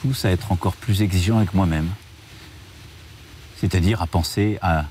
pousse 0.00 0.24
à 0.24 0.30
être 0.30 0.52
encore 0.52 0.76
plus 0.76 1.02
exigeant 1.02 1.36
avec 1.38 1.52
moi-même. 1.54 1.88
C'est-à-dire 3.56 4.00
à 4.00 4.06
penser 4.06 4.58
à, 4.62 4.84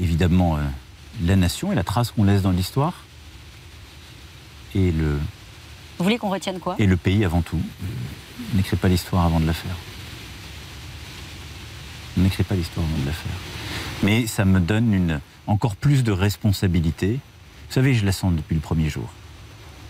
évidemment, 0.00 0.56
euh, 0.56 0.60
la 1.22 1.36
nation 1.36 1.72
et 1.72 1.74
la 1.74 1.84
trace 1.84 2.10
qu'on 2.10 2.24
laisse 2.24 2.42
dans 2.42 2.50
l'histoire, 2.50 2.94
et 4.74 4.92
le, 4.92 5.18
Vous 5.98 6.04
voulez 6.04 6.18
qu'on 6.18 6.30
retienne 6.30 6.58
quoi 6.60 6.76
et 6.78 6.86
le 6.86 6.96
pays 6.96 7.24
avant 7.24 7.42
tout. 7.42 7.60
N'écris 8.54 8.76
pas 8.76 8.88
l'histoire 8.88 9.26
avant 9.26 9.40
de 9.40 9.46
la 9.46 9.52
faire. 9.52 9.76
N'écris 12.16 12.42
pas 12.42 12.54
l'histoire 12.54 12.84
avant 12.86 13.02
de 13.02 13.06
la 13.06 13.12
faire. 13.12 13.32
Mais 14.02 14.26
ça 14.26 14.44
me 14.44 14.60
donne 14.60 14.92
une, 14.92 15.20
encore 15.46 15.76
plus 15.76 16.02
de 16.02 16.12
responsabilité. 16.12 17.12
Vous 17.68 17.74
savez, 17.74 17.94
je 17.94 18.04
la 18.04 18.12
sens 18.12 18.32
depuis 18.34 18.54
le 18.54 18.60
premier 18.60 18.88
jour. 18.88 19.08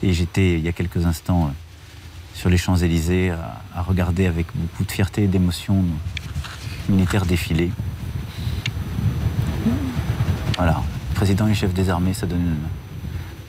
Et 0.02 0.12
j'étais, 0.12 0.55
il 0.55 0.61
y 0.61 0.69
a 0.69 0.73
quelques 0.73 1.07
instants, 1.07 1.47
euh, 1.47 1.51
sur 2.35 2.48
les 2.51 2.57
Champs-Élysées, 2.57 3.31
à, 3.31 3.62
à 3.74 3.82
regarder 3.82 4.27
avec 4.27 4.47
beaucoup 4.55 4.85
de 4.85 4.93
fierté 4.93 5.24
et 5.24 5.27
d'émotion 5.27 5.85
nos 6.89 6.94
militaires 6.97 7.27
défiler. 7.27 7.70
Voilà. 10.57 10.82
Président 11.15 11.47
et 11.47 11.55
chef 11.55 11.73
des 11.73 11.90
armées, 11.90 12.15
ça 12.15 12.27
donne 12.27 12.40
une 12.40 12.57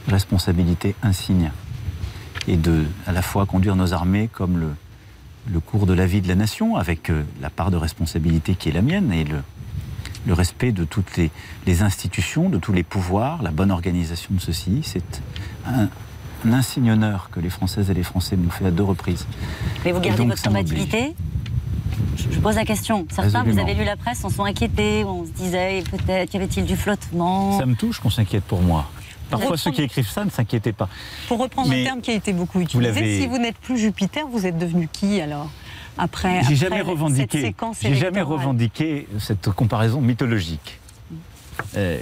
responsabilité 0.08 0.96
insigne. 1.04 1.52
Et 2.48 2.58
de, 2.58 2.86
à 3.06 3.12
la 3.12 3.22
fois, 3.22 3.46
conduire 3.46 3.76
nos 3.76 3.94
armées 3.94 4.30
comme 4.32 4.58
le, 4.58 4.70
le 5.52 5.60
cours 5.60 5.86
de 5.86 5.94
la 5.94 6.06
vie 6.06 6.22
de 6.22 6.28
la 6.28 6.36
nation, 6.36 6.76
avec 6.76 7.10
euh, 7.10 7.24
la 7.42 7.50
part 7.50 7.72
de 7.72 7.78
responsabilité 7.78 8.56
qui 8.56 8.70
est 8.70 8.72
la 8.72 8.82
mienne 8.82 9.12
et 9.14 9.24
le, 9.24 9.38
le 10.26 10.34
respect 10.34 10.72
de 10.72 10.84
toutes 10.84 11.18
les, 11.18 11.30
les 11.68 11.84
institutions, 11.84 12.50
de 12.50 12.58
tous 12.58 12.74
les 12.74 12.84
pouvoirs, 12.84 13.44
la 13.44 13.52
bonne 13.52 13.72
organisation 13.72 14.30
de 14.34 14.40
ceci. 14.40 14.82
C'est 14.84 15.22
un, 15.68 15.88
un 16.46 16.54
insigne 16.54 16.92
honneur 16.92 17.30
que 17.32 17.40
les 17.40 17.50
Françaises 17.50 17.90
et 17.92 17.94
les 17.94 18.04
Français 18.04 18.36
m'ont 18.36 18.50
fait 18.50 18.66
à 18.66 18.72
deux 18.72 18.84
reprises. 18.84 19.28
Mais 19.86 19.92
vous 19.92 20.00
gardez 20.00 20.24
donc, 20.24 20.30
votre 20.32 20.44
combativité 20.44 21.16
je 22.18 22.40
pose 22.40 22.56
la 22.56 22.66
question. 22.66 23.06
Certains, 23.10 23.44
vous 23.44 23.58
avez 23.58 23.74
lu 23.74 23.84
la 23.84 23.96
presse, 23.96 24.24
en 24.24 24.30
sont 24.30 24.44
inquiétés. 24.44 25.04
On 25.06 25.26
se 25.26 25.32
disait 25.32 25.84
peut-être 25.90 26.34
y 26.34 26.38
avait-il 26.38 26.66
du 26.66 26.76
flottement? 26.76 27.58
Ça 27.58 27.66
me 27.66 27.76
touche 27.76 28.00
qu'on 28.00 28.10
s'inquiète 28.10 28.44
pour 28.44 28.62
moi. 28.62 28.90
Parfois, 29.32 29.52
Reprendre- 29.52 29.60
ceux 29.60 29.72
qui 29.72 29.82
écrivent 29.82 30.08
ça 30.10 30.24
ne 30.26 30.30
s'inquiétaient 30.30 30.74
pas. 30.74 30.90
Pour 31.28 31.40
reprendre 31.40 31.70
Mais 31.70 31.82
un 31.82 31.86
terme 31.86 32.02
qui 32.02 32.12
a 32.12 32.14
été 32.14 32.34
beaucoup 32.34 32.60
vous 32.60 32.66
utilisé, 32.66 33.22
si 33.22 33.28
vous 33.28 33.38
n'êtes 33.38 33.58
plus 33.58 33.78
Jupiter, 33.78 34.28
vous 34.28 34.46
êtes 34.46 34.58
devenu 34.58 34.88
qui 34.92 35.20
alors 35.22 35.50
après, 35.98 36.42
J'ai 36.48 36.56
jamais 36.56 36.82
revendiqué. 36.82 37.54
J'ai 37.82 37.96
jamais 37.96 38.22
revendiqué 38.22 39.08
cette 39.20 39.50
comparaison 39.52 40.00
mythologique. 40.02 40.80
Euh, 41.76 42.00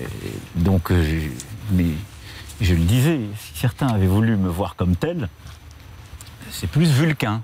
donc, 0.55 0.91
euh, 0.91 1.03
je- 1.03 1.75
mais 1.75 1.85
je 2.61 2.73
le 2.75 2.81
disais, 2.81 3.19
si 3.37 3.59
certains 3.59 3.87
avaient 3.87 4.07
voulu 4.07 4.35
me 4.37 4.47
voir 4.49 4.75
comme 4.75 4.95
tel, 4.95 5.27
c'est 6.51 6.67
plus 6.69 6.89
vulcain, 6.91 7.41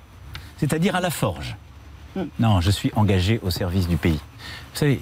c'est-à-dire 0.58 0.96
à 0.96 1.02
la 1.02 1.10
forge. 1.10 1.56
Non, 2.40 2.62
je 2.62 2.72
suis 2.72 2.92
engagé 2.96 3.40
au 3.44 3.50
service 3.50 3.88
du 3.88 3.98
pays. 3.98 4.20
Vous 4.74 4.80
savez, 4.80 5.02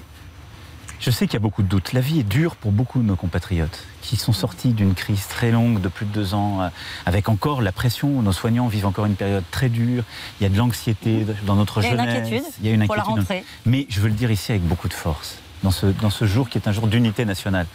je 1.04 1.10
sais 1.10 1.26
qu'il 1.26 1.34
y 1.34 1.36
a 1.36 1.40
beaucoup 1.40 1.62
de 1.62 1.68
doutes. 1.68 1.92
La 1.92 2.00
vie 2.00 2.20
est 2.20 2.28
dure 2.28 2.56
pour 2.56 2.72
beaucoup 2.72 2.98
de 3.00 3.04
nos 3.04 3.14
compatriotes 3.16 3.84
qui 4.00 4.16
sont 4.16 4.32
sortis 4.32 4.72
d'une 4.72 4.94
crise 4.94 5.26
très 5.28 5.50
longue 5.50 5.78
de 5.82 5.88
plus 5.88 6.06
de 6.06 6.10
deux 6.12 6.32
ans, 6.32 6.62
euh, 6.62 6.68
avec 7.04 7.28
encore 7.28 7.60
la 7.60 7.72
pression. 7.72 8.22
Nos 8.22 8.32
soignants 8.32 8.68
vivent 8.68 8.86
encore 8.86 9.04
une 9.04 9.14
période 9.14 9.44
très 9.50 9.68
dure. 9.68 10.02
Il 10.40 10.44
y 10.44 10.46
a 10.46 10.48
de 10.48 10.56
l'anxiété 10.56 11.26
dans 11.46 11.56
notre 11.56 11.82
Il 11.82 11.84
y 11.84 11.88
a 11.88 11.90
une 11.92 11.98
jeunesse. 11.98 12.16
inquiétude 12.26 12.44
Il 12.60 12.66
y 12.66 12.70
a 12.70 12.72
une 12.72 12.86
pour 12.86 12.96
la 12.96 13.02
inquiétude. 13.02 13.20
rentrée. 13.20 13.44
Mais 13.66 13.86
je 13.90 14.00
veux 14.00 14.08
le 14.08 14.14
dire 14.14 14.30
ici 14.30 14.52
avec 14.52 14.62
beaucoup 14.62 14.88
de 14.88 14.94
force, 14.94 15.36
dans 15.62 15.70
ce, 15.70 15.86
dans 15.86 16.08
ce 16.10 16.24
jour 16.24 16.48
qui 16.48 16.56
est 16.56 16.68
un 16.68 16.72
jour 16.72 16.86
d'unité 16.86 17.26
nationale. 17.26 17.66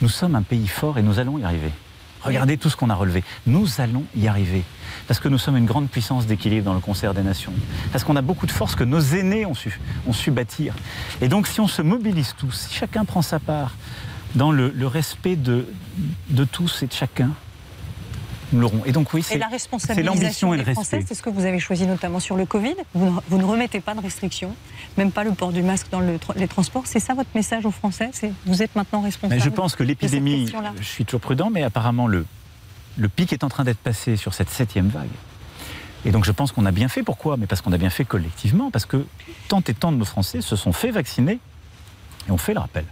Nous 0.00 0.08
sommes 0.08 0.36
un 0.36 0.42
pays 0.42 0.68
fort 0.68 0.98
et 0.98 1.02
nous 1.02 1.18
allons 1.18 1.38
y 1.38 1.44
arriver. 1.44 1.70
Regardez 2.22 2.58
tout 2.58 2.70
ce 2.70 2.76
qu'on 2.76 2.90
a 2.90 2.94
relevé. 2.94 3.24
Nous 3.46 3.80
allons 3.80 4.04
y 4.14 4.28
arriver. 4.28 4.62
Parce 5.12 5.20
que 5.20 5.28
nous 5.28 5.36
sommes 5.36 5.58
une 5.58 5.66
grande 5.66 5.90
puissance 5.90 6.24
d'équilibre 6.24 6.64
dans 6.64 6.72
le 6.72 6.80
concert 6.80 7.12
des 7.12 7.22
nations? 7.22 7.52
Parce 7.92 8.02
qu'on 8.02 8.16
a 8.16 8.22
beaucoup 8.22 8.46
de 8.46 8.50
force 8.50 8.74
que 8.74 8.82
nos 8.82 8.98
aînés 8.98 9.44
ont 9.44 9.52
su, 9.52 9.78
ont 10.06 10.14
su 10.14 10.30
bâtir? 10.30 10.74
Et 11.20 11.28
donc 11.28 11.48
si 11.48 11.60
on 11.60 11.68
se 11.68 11.82
mobilise 11.82 12.34
tous, 12.38 12.68
si 12.70 12.74
chacun 12.74 13.04
prend 13.04 13.20
sa 13.20 13.38
part 13.38 13.74
dans 14.36 14.52
le, 14.52 14.70
le 14.70 14.86
respect 14.86 15.36
de, 15.36 15.66
de 16.30 16.44
tous 16.44 16.82
et 16.82 16.86
de 16.86 16.94
chacun, 16.94 17.28
nous 18.54 18.60
l'aurons. 18.60 18.80
Et 18.86 18.92
donc 18.92 19.12
oui, 19.12 19.22
c'est 19.22 19.36
la 19.36 19.48
c'est 19.48 19.52
responsabilisation 19.52 20.14
l'ambition 20.14 20.54
et 20.54 20.56
le 20.56 20.62
respect. 20.62 21.04
c'est 21.06 21.14
ce 21.14 21.22
que 21.22 21.28
vous 21.28 21.44
avez 21.44 21.58
choisi 21.58 21.86
notamment 21.86 22.18
sur 22.18 22.38
le 22.38 22.46
Covid. 22.46 22.76
Vous 22.94 23.04
ne, 23.04 23.20
vous 23.28 23.36
ne 23.36 23.44
remettez 23.44 23.80
pas 23.80 23.92
de 23.92 24.00
restrictions, 24.00 24.56
même 24.96 25.12
pas 25.12 25.24
le 25.24 25.32
port 25.32 25.52
du 25.52 25.62
masque 25.62 25.88
dans 25.90 26.00
le 26.00 26.18
les 26.36 26.48
transports. 26.48 26.84
C'est 26.86 27.00
ça 27.00 27.12
votre 27.12 27.28
message 27.34 27.66
aux 27.66 27.70
Français? 27.70 28.12
Vous 28.46 28.62
êtes 28.62 28.74
maintenant 28.76 29.02
responsable. 29.02 29.38
Mais 29.38 29.44
je 29.44 29.50
pense 29.50 29.76
que 29.76 29.82
l'épidémie, 29.82 30.50
je 30.80 30.86
suis 30.86 31.04
toujours 31.04 31.20
prudent, 31.20 31.50
mais 31.50 31.64
apparemment 31.64 32.06
le, 32.06 32.24
le 32.96 33.08
pic 33.08 33.32
est 33.32 33.44
en 33.44 33.48
train 33.48 33.64
d'être 33.64 33.78
passé 33.78 34.16
sur 34.16 34.34
cette 34.34 34.50
septième 34.50 34.88
vague. 34.88 35.08
Et 36.04 36.10
donc 36.10 36.24
je 36.24 36.32
pense 36.32 36.52
qu'on 36.52 36.66
a 36.66 36.72
bien 36.72 36.88
fait. 36.88 37.02
Pourquoi? 37.02 37.36
Mais 37.36 37.46
parce 37.46 37.60
qu'on 37.60 37.72
a 37.72 37.78
bien 37.78 37.90
fait 37.90 38.04
collectivement, 38.04 38.70
parce 38.70 38.86
que 38.86 39.06
tant 39.48 39.60
et 39.60 39.74
tant 39.74 39.92
de 39.92 39.96
nos 39.96 40.04
Français 40.04 40.40
se 40.40 40.56
sont 40.56 40.72
fait 40.72 40.90
vacciner 40.90 41.38
et 42.28 42.30
ont 42.30 42.38
fait 42.38 42.54
le 42.54 42.60
rappel. 42.60 42.84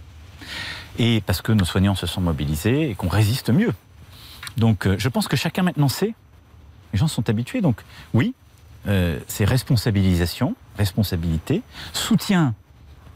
Et 0.97 1.21
parce 1.25 1.41
que 1.41 1.51
nos 1.51 1.65
soignants 1.65 1.95
se 1.95 2.07
sont 2.07 2.21
mobilisés 2.21 2.89
et 2.89 2.95
qu'on 2.95 3.09
résiste 3.09 3.49
mieux. 3.49 3.73
Donc 4.57 4.85
euh, 4.85 4.95
je 4.97 5.09
pense 5.09 5.27
que 5.27 5.35
chacun 5.35 5.63
maintenant 5.63 5.89
sait, 5.89 6.13
les 6.93 6.99
gens 6.99 7.07
sont 7.07 7.29
habitués. 7.29 7.61
Donc 7.61 7.81
oui, 8.13 8.33
euh, 8.87 9.19
c'est 9.27 9.45
responsabilisation, 9.45 10.55
responsabilité, 10.77 11.61
soutien 11.93 12.55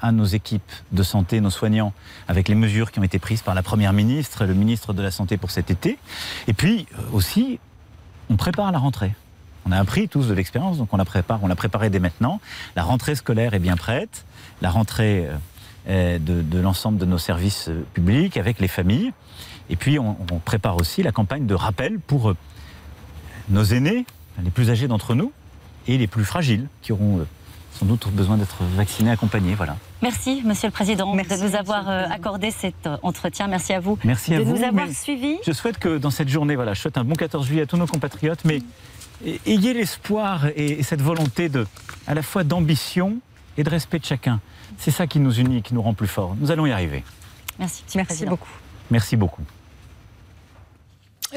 à 0.01 0.11
nos 0.11 0.25
équipes 0.25 0.71
de 0.91 1.03
santé, 1.03 1.41
nos 1.41 1.49
soignants, 1.49 1.93
avec 2.27 2.47
les 2.47 2.55
mesures 2.55 2.91
qui 2.91 2.99
ont 2.99 3.03
été 3.03 3.19
prises 3.19 3.41
par 3.41 3.55
la 3.55 3.63
Première 3.63 3.93
ministre 3.93 4.43
et 4.43 4.47
le 4.47 4.53
ministre 4.53 4.93
de 4.93 5.01
la 5.01 5.11
Santé 5.11 5.37
pour 5.37 5.51
cet 5.51 5.71
été. 5.71 5.97
Et 6.47 6.53
puis 6.53 6.87
euh, 6.93 7.01
aussi, 7.13 7.59
on 8.29 8.35
prépare 8.35 8.71
la 8.71 8.79
rentrée. 8.79 9.13
On 9.65 9.71
a 9.71 9.79
appris 9.79 10.07
tous 10.07 10.27
de 10.27 10.33
l'expérience, 10.33 10.77
donc 10.77 10.93
on 10.93 10.97
la 10.97 11.05
prépare, 11.05 11.43
on 11.43 11.47
la 11.47 11.55
préparée 11.55 11.89
dès 11.89 11.99
maintenant. 11.99 12.39
La 12.75 12.83
rentrée 12.83 13.15
scolaire 13.15 13.53
est 13.53 13.59
bien 13.59 13.75
prête, 13.75 14.25
la 14.61 14.69
rentrée 14.69 15.27
euh, 15.87 16.19
de, 16.19 16.59
l'ensemble 16.59 16.97
de 16.97 17.05
nos 17.05 17.17
services 17.17 17.69
euh, 17.69 17.85
publics 17.93 18.37
avec 18.37 18.59
les 18.59 18.67
familles. 18.67 19.11
Et 19.69 19.75
puis 19.75 19.97
on, 19.97 20.15
prépare 20.43 20.77
aussi 20.77 21.01
la 21.01 21.11
campagne 21.11 21.47
de 21.47 21.55
rappel 21.55 21.97
pour 21.97 22.35
nos 23.49 23.63
aînés, 23.63 24.05
les 24.43 24.51
plus 24.51 24.69
âgés 24.69 24.87
d'entre 24.87 25.15
nous, 25.15 25.31
et 25.87 25.97
les 25.97 26.05
plus 26.05 26.23
fragiles, 26.23 26.67
qui 26.83 26.91
auront 26.91 27.25
sans 27.77 27.85
doute 27.85 28.07
besoin 28.11 28.37
d'être 28.37 28.63
vaccinés, 28.75 29.11
accompagnés. 29.11 29.55
Voilà. 29.55 29.77
Merci, 30.01 30.41
Monsieur 30.45 30.67
le 30.67 30.71
Président, 30.71 31.13
de 31.15 31.47
nous 31.47 31.55
avoir 31.55 31.89
euh, 31.89 32.05
accordé 32.09 32.51
cet 32.51 32.87
euh, 32.87 32.97
entretien. 33.03 33.47
Merci 33.47 33.73
à 33.73 33.79
vous 33.79 33.97
Merci 34.03 34.31
de 34.31 34.37
à 34.37 34.39
vous. 34.43 34.57
nous 34.57 34.63
avoir 34.63 34.87
suivis. 34.89 35.37
Je 35.45 35.51
souhaite 35.51 35.77
que 35.77 35.97
dans 35.97 36.11
cette 36.11 36.29
journée, 36.29 36.55
voilà, 36.55 36.73
je 36.73 36.81
souhaite 36.81 36.97
un 36.97 37.03
bon 37.03 37.15
14 37.15 37.45
juillet 37.45 37.63
à 37.63 37.65
tous 37.65 37.77
nos 37.77 37.87
compatriotes, 37.87 38.45
mais 38.45 38.61
ayez 39.45 39.73
l'espoir 39.73 40.47
et 40.55 40.83
cette 40.83 41.01
volonté 41.01 41.49
de, 41.49 41.65
à 42.07 42.13
la 42.13 42.21
fois 42.21 42.43
d'ambition 42.43 43.17
et 43.57 43.63
de 43.63 43.69
respect 43.69 43.99
de 43.99 44.05
chacun. 44.05 44.39
C'est 44.77 44.91
ça 44.91 45.07
qui 45.07 45.19
nous 45.19 45.33
unit, 45.39 45.61
qui 45.61 45.73
nous 45.73 45.81
rend 45.81 45.93
plus 45.93 46.07
forts. 46.07 46.35
Nous 46.39 46.51
allons 46.51 46.65
y 46.65 46.71
arriver. 46.71 47.03
Merci, 47.59 47.83
Président. 48.05 48.31
beaucoup. 48.31 48.49
Merci 48.91 49.15
beaucoup. 49.15 49.41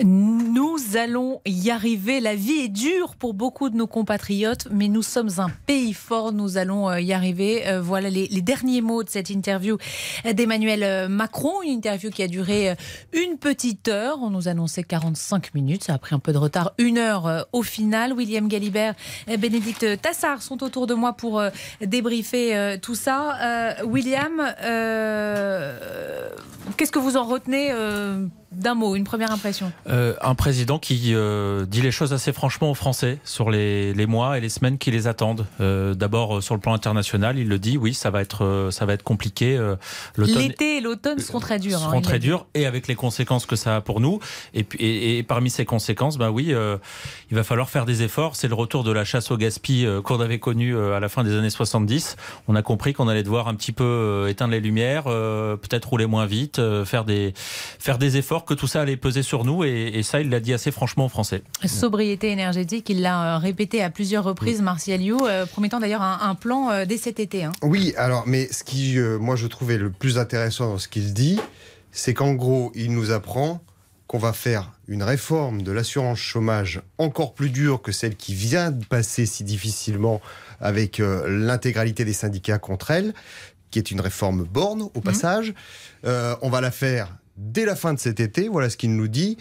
Nous 0.05 0.77
allons 0.95 1.41
y 1.45 1.71
arriver. 1.71 2.21
La 2.21 2.37
vie 2.37 2.61
est 2.61 2.69
dure 2.69 3.17
pour 3.17 3.35
beaucoup 3.35 3.69
de 3.69 3.77
nos 3.77 3.87
compatriotes, 3.87 4.69
mais 4.71 4.89
nous 4.89 5.03
sommes 5.03 5.31
un 5.39 5.49
pays 5.67 5.93
fort. 5.93 6.33
Nous 6.33 6.57
allons 6.57 6.89
euh, 6.89 7.01
y 7.01 7.13
arriver. 7.13 7.67
Euh, 7.67 7.81
Voilà 7.81 8.09
les, 8.09 8.29
derniers 8.43 8.81
mots 8.81 9.03
de 9.03 9.09
cette 9.09 9.31
interview 9.31 9.77
d'Emmanuel 10.25 10.83
euh, 10.85 11.09
Macron. 11.09 11.63
Une 11.63 11.71
interview 11.71 12.11
qui 12.11 12.23
a 12.23 12.29
duré 12.29 12.77
une 13.13 13.39
petite 13.39 13.89
heure. 13.89 14.19
On 14.23 14.31
nous 14.31 14.47
annonçait 14.47 14.85
45 14.85 15.55
minutes. 15.55 15.85
Ça 15.85 15.95
a 15.95 15.99
pris 15.99 16.15
un 16.15 16.21
peu 16.21 16.33
de 16.33 16.39
retard. 16.39 16.73
Une 16.79 16.99
heure 16.99 17.47
au 17.53 17.63
final. 17.63 18.13
William 18.13 18.47
Galibert 18.49 18.95
Bénédicte 19.39 20.01
Tassard 20.01 20.43
sont 20.43 20.63
autour 20.63 20.87
de 20.87 20.95
moi 20.95 21.13
pour 21.15 21.43
débriefer 21.81 22.79
tout 22.81 22.95
ça. 22.95 23.77
William, 23.85 24.43
qu'est-ce 26.77 26.93
que 26.93 26.99
vous 26.99 27.17
en 27.17 27.25
retenez 27.25 27.73
d'un 28.53 28.75
mot, 28.75 28.97
une 28.97 29.05
première 29.05 29.33
impression? 29.33 29.73
Euh, 29.89 30.15
un 30.21 30.35
président 30.35 30.79
qui 30.79 31.15
euh, 31.15 31.65
dit 31.67 31.81
les 31.81 31.91
choses 31.91 32.13
assez 32.13 32.33
franchement 32.33 32.71
aux 32.71 32.75
Français 32.75 33.19
sur 33.25 33.51
les, 33.51 33.95
les 33.95 34.07
mois 34.07 34.37
et 34.37 34.41
les 34.41 34.49
semaines 34.49 34.79
qui 34.79 34.91
les 34.91 35.07
attendent. 35.07 35.47
Euh, 35.61 35.95
D'abord 35.95 36.39
euh, 36.39 36.41
sur 36.41 36.55
le 36.55 36.61
plan 36.61 36.75
international, 36.75 37.39
il 37.39 37.49
le 37.49 37.59
dit, 37.59 37.79
oui, 37.79 37.95
ça 37.95 38.11
va 38.11 38.21
être, 38.21 38.45
euh, 38.45 38.71
ça 38.71 38.85
va 38.87 38.93
être 38.93 39.03
compliqué. 39.03 39.59
L'été 40.17 40.77
et 40.77 40.81
l'automne 40.81 41.19
seront 41.19 41.41
très 41.41 41.59
durs. 41.59 41.79
hein, 41.83 41.89
seront 41.91 42.01
très 42.01 42.19
durs 42.19 42.47
et 42.55 42.67
avec 42.67 42.87
les 42.89 42.95
conséquences 42.95 43.47
que 43.47 43.57
ça 43.57 43.77
a 43.77 43.81
pour 43.81 44.01
nous. 44.01 44.19
Et, 44.55 44.65
puis, 44.65 44.79
et, 44.79 45.19
et 45.19 45.23
parmi 45.23 45.51
ces 45.51 45.65
conséquences, 45.65 46.19
bah 46.19 46.31
oui, 46.31 46.53
euh, 46.53 46.77
il 47.31 47.37
va 47.37 47.45
falloir 47.45 47.71
faire 47.71 47.87
des 47.87 48.03
efforts. 48.03 48.37
C'est 48.37 48.49
le 48.49 48.55
retour 48.55 48.85
de 48.85 48.93
la 48.93 49.05
chasse 49.05 49.31
au 49.31 49.37
gaspille 49.37 49.87
euh, 49.87 50.03
qu'on 50.03 50.21
avait 50.21 50.39
connue 50.39 50.77
euh, 50.77 50.97
à 50.97 51.01
la 51.01 51.09
fin 51.09 51.25
des 51.25 51.35
années 51.37 51.51
70. 51.51 52.17
On 52.47 52.55
a 52.57 52.63
compris 52.63 52.93
qu'on 52.93 53.09
allait 53.09 53.23
devoir 53.23 53.49
un 53.49 53.55
petit 53.55 53.73
peu 53.73 54.27
éteindre 54.29 54.53
les 54.53 54.61
lumières, 54.61 55.05
euh, 55.07 55.57
peut-être 55.57 55.89
rouler 55.89 56.07
moins 56.07 56.27
vite, 56.27 56.59
euh, 56.59 56.85
faire 56.85 57.05
des 57.05 57.33
faire 57.79 57.99
des 57.99 58.17
efforts, 58.17 58.45
que 58.45 58.55
tout 58.55 58.67
ça 58.67 58.83
allait 58.83 58.97
peser 58.97 59.23
sur 59.23 59.45
nous. 59.45 59.65
Et, 59.65 59.78
et 59.87 60.03
ça, 60.03 60.21
il 60.21 60.29
l'a 60.31 60.41
dit 60.41 60.53
assez 60.53 60.71
franchement 60.71 61.07
aux 61.07 61.09
Français. 61.09 61.43
Sobriété 61.65 62.31
énergétique, 62.31 62.89
il 62.91 63.01
l'a 63.03 63.37
euh, 63.37 63.39
répété 63.39 63.83
à 63.83 63.91
plusieurs 63.91 64.25
reprises, 64.25 64.61
Martial 64.63 65.01
You, 65.01 65.19
euh, 65.27 65.47
promettant 65.47 65.81
d'ailleurs 65.81 66.03
un, 66.03 66.19
un 66.23 66.35
plan 66.35 66.71
euh, 66.71 66.85
dès 66.85 66.97
cet 66.99 67.21
été. 67.21 67.45
hein. 67.45 67.53
Oui, 67.63 67.95
alors, 67.97 68.25
mais 68.27 68.51
ce 68.53 68.65
qui, 68.65 68.99
euh, 68.99 69.19
moi, 69.19 69.37
je 69.37 69.47
trouvais 69.47 69.79
le 69.79 69.91
plus 69.91 70.19
intéressant 70.19 70.69
dans 70.69 70.79
ce 70.79 70.89
qu'il 70.89 71.13
dit, 71.15 71.39
c'est 71.93 72.15
qu'en 72.15 72.35
gros, 72.35 72.73
il 72.75 72.93
nous 72.93 73.11
apprend 73.11 73.63
qu'on 74.07 74.19
va 74.19 74.33
faire 74.33 74.73
une 74.87 75.03
réforme 75.03 75.61
de 75.63 75.71
l'assurance 75.71 76.19
chômage 76.19 76.81
encore 76.97 77.35
plus 77.35 77.51
dure 77.51 77.83
que 77.83 77.93
celle 77.93 78.17
qui 78.17 78.33
vient 78.35 78.71
de 78.71 78.83
passer 78.85 79.27
si 79.27 79.45
difficilement 79.45 80.21
avec 80.61 80.99
euh, 80.99 81.27
l'intégralité 81.29 82.05
des 82.07 82.15
syndicats 82.15 82.59
contre 82.59 82.91
elle, 82.91 83.13
qui 83.71 83.79
est 83.79 83.91
une 83.91 84.01
réforme 84.01 84.45
borne 84.45 84.83
au 84.95 85.01
passage. 85.03 85.53
Euh, 86.07 86.35
on 86.41 86.49
va 86.49 86.63
la 86.63 86.71
faire 86.71 87.19
dès 87.37 87.67
la 87.67 87.77
fin 87.77 87.93
de 87.93 87.99
cet 87.99 88.19
été, 88.19 88.49
voilà 88.49 88.71
ce 88.71 88.79
qu'il 88.79 88.97
nous 88.97 89.09
dit 89.09 89.37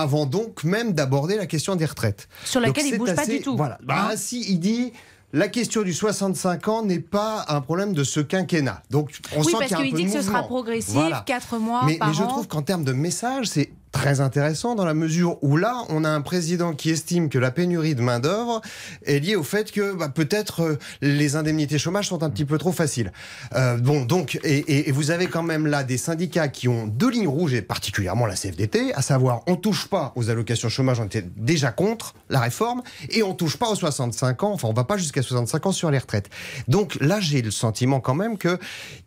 avant 0.00 0.26
donc 0.26 0.64
même 0.64 0.92
d'aborder 0.92 1.36
la 1.36 1.46
question 1.46 1.76
des 1.76 1.86
retraites. 1.86 2.28
Sur 2.44 2.60
Donc 2.60 2.68
laquelle 2.68 2.86
il 2.86 2.90
c'est 2.92 2.98
bouge 2.98 3.14
pas 3.14 3.26
du 3.26 3.40
tout. 3.40 3.56
Voilà. 3.56 3.78
Bah, 3.82 4.10
si, 4.16 4.44
il 4.50 4.58
dit. 4.58 4.92
La 5.36 5.48
question 5.48 5.82
du 5.82 5.92
65 5.92 6.68
ans 6.68 6.84
n'est 6.84 7.00
pas 7.00 7.44
un 7.48 7.60
problème 7.60 7.92
de 7.92 8.04
ce 8.04 8.20
quinquennat. 8.20 8.84
Donc, 8.90 9.10
on 9.34 9.40
oui, 9.40 9.46
sent 9.46 9.50
parce 9.58 9.64
qu'il 9.66 9.70
y 9.72 9.74
a 9.74 9.78
un 9.78 9.82
qu'il 9.82 9.90
peu 9.90 9.96
dit 9.96 10.04
que 10.04 10.12
ce 10.12 10.22
sera 10.22 10.44
progressif, 10.44 10.94
Voilà. 10.94 11.24
4 11.26 11.58
mois 11.58 11.80
Mais, 11.86 11.96
par 11.98 12.06
mais 12.10 12.14
je 12.14 12.22
an. 12.22 12.28
trouve 12.28 12.46
qu'en 12.46 12.62
termes 12.62 12.84
de 12.84 12.92
message, 12.92 13.46
c'est 13.48 13.72
très 13.94 14.20
intéressant 14.20 14.74
dans 14.74 14.84
la 14.84 14.92
mesure 14.92 15.38
où 15.42 15.56
là, 15.56 15.84
on 15.88 16.02
a 16.02 16.10
un 16.10 16.20
président 16.20 16.74
qui 16.74 16.90
estime 16.90 17.28
que 17.28 17.38
la 17.38 17.52
pénurie 17.52 17.94
de 17.94 18.02
main-d'œuvre 18.02 18.60
est 19.06 19.20
liée 19.20 19.36
au 19.36 19.44
fait 19.44 19.70
que 19.70 19.94
bah, 19.94 20.08
peut-être 20.08 20.62
euh, 20.62 20.78
les 21.00 21.36
indemnités 21.36 21.78
chômage 21.78 22.08
sont 22.08 22.24
un 22.24 22.28
petit 22.28 22.44
peu 22.44 22.58
trop 22.58 22.72
faciles. 22.72 23.12
Euh, 23.54 23.76
bon, 23.78 24.04
donc, 24.04 24.38
et, 24.42 24.58
et- 24.58 24.88
et 24.88 24.92
vous 24.92 25.12
avez 25.12 25.28
quand 25.28 25.44
même 25.44 25.68
là 25.68 25.84
des 25.84 25.96
syndicats 25.96 26.48
qui 26.48 26.66
ont 26.66 26.88
deux 26.88 27.08
lignes 27.08 27.28
rouges, 27.28 27.54
et 27.54 27.62
particulièrement 27.62 28.26
la 28.26 28.34
CFDT, 28.34 28.92
à 28.94 29.00
savoir 29.00 29.42
on 29.46 29.54
touche 29.54 29.86
pas 29.86 30.12
aux 30.16 30.28
allocations 30.28 30.68
chômage, 30.68 30.98
on 30.98 31.04
était 31.06 31.24
déjà 31.36 31.70
contre 31.70 32.14
la 32.28 32.40
réforme, 32.40 32.82
et 33.10 33.22
on 33.22 33.32
touche 33.32 33.56
pas 33.56 33.68
aux 33.70 33.76
65 33.76 34.42
ans, 34.42 34.52
enfin 34.52 34.66
on 34.68 34.72
va 34.74 34.84
pas 34.84 34.96
jusqu'à 34.96 35.22
65 35.22 35.66
ans 35.66 35.72
sur 35.72 35.92
les 35.92 35.98
retraites. 35.98 36.28
Donc 36.66 36.96
là, 37.00 37.20
j'ai 37.20 37.42
le 37.42 37.52
sentiment 37.52 38.00
quand 38.00 38.14
même 38.14 38.38
que 38.38 38.58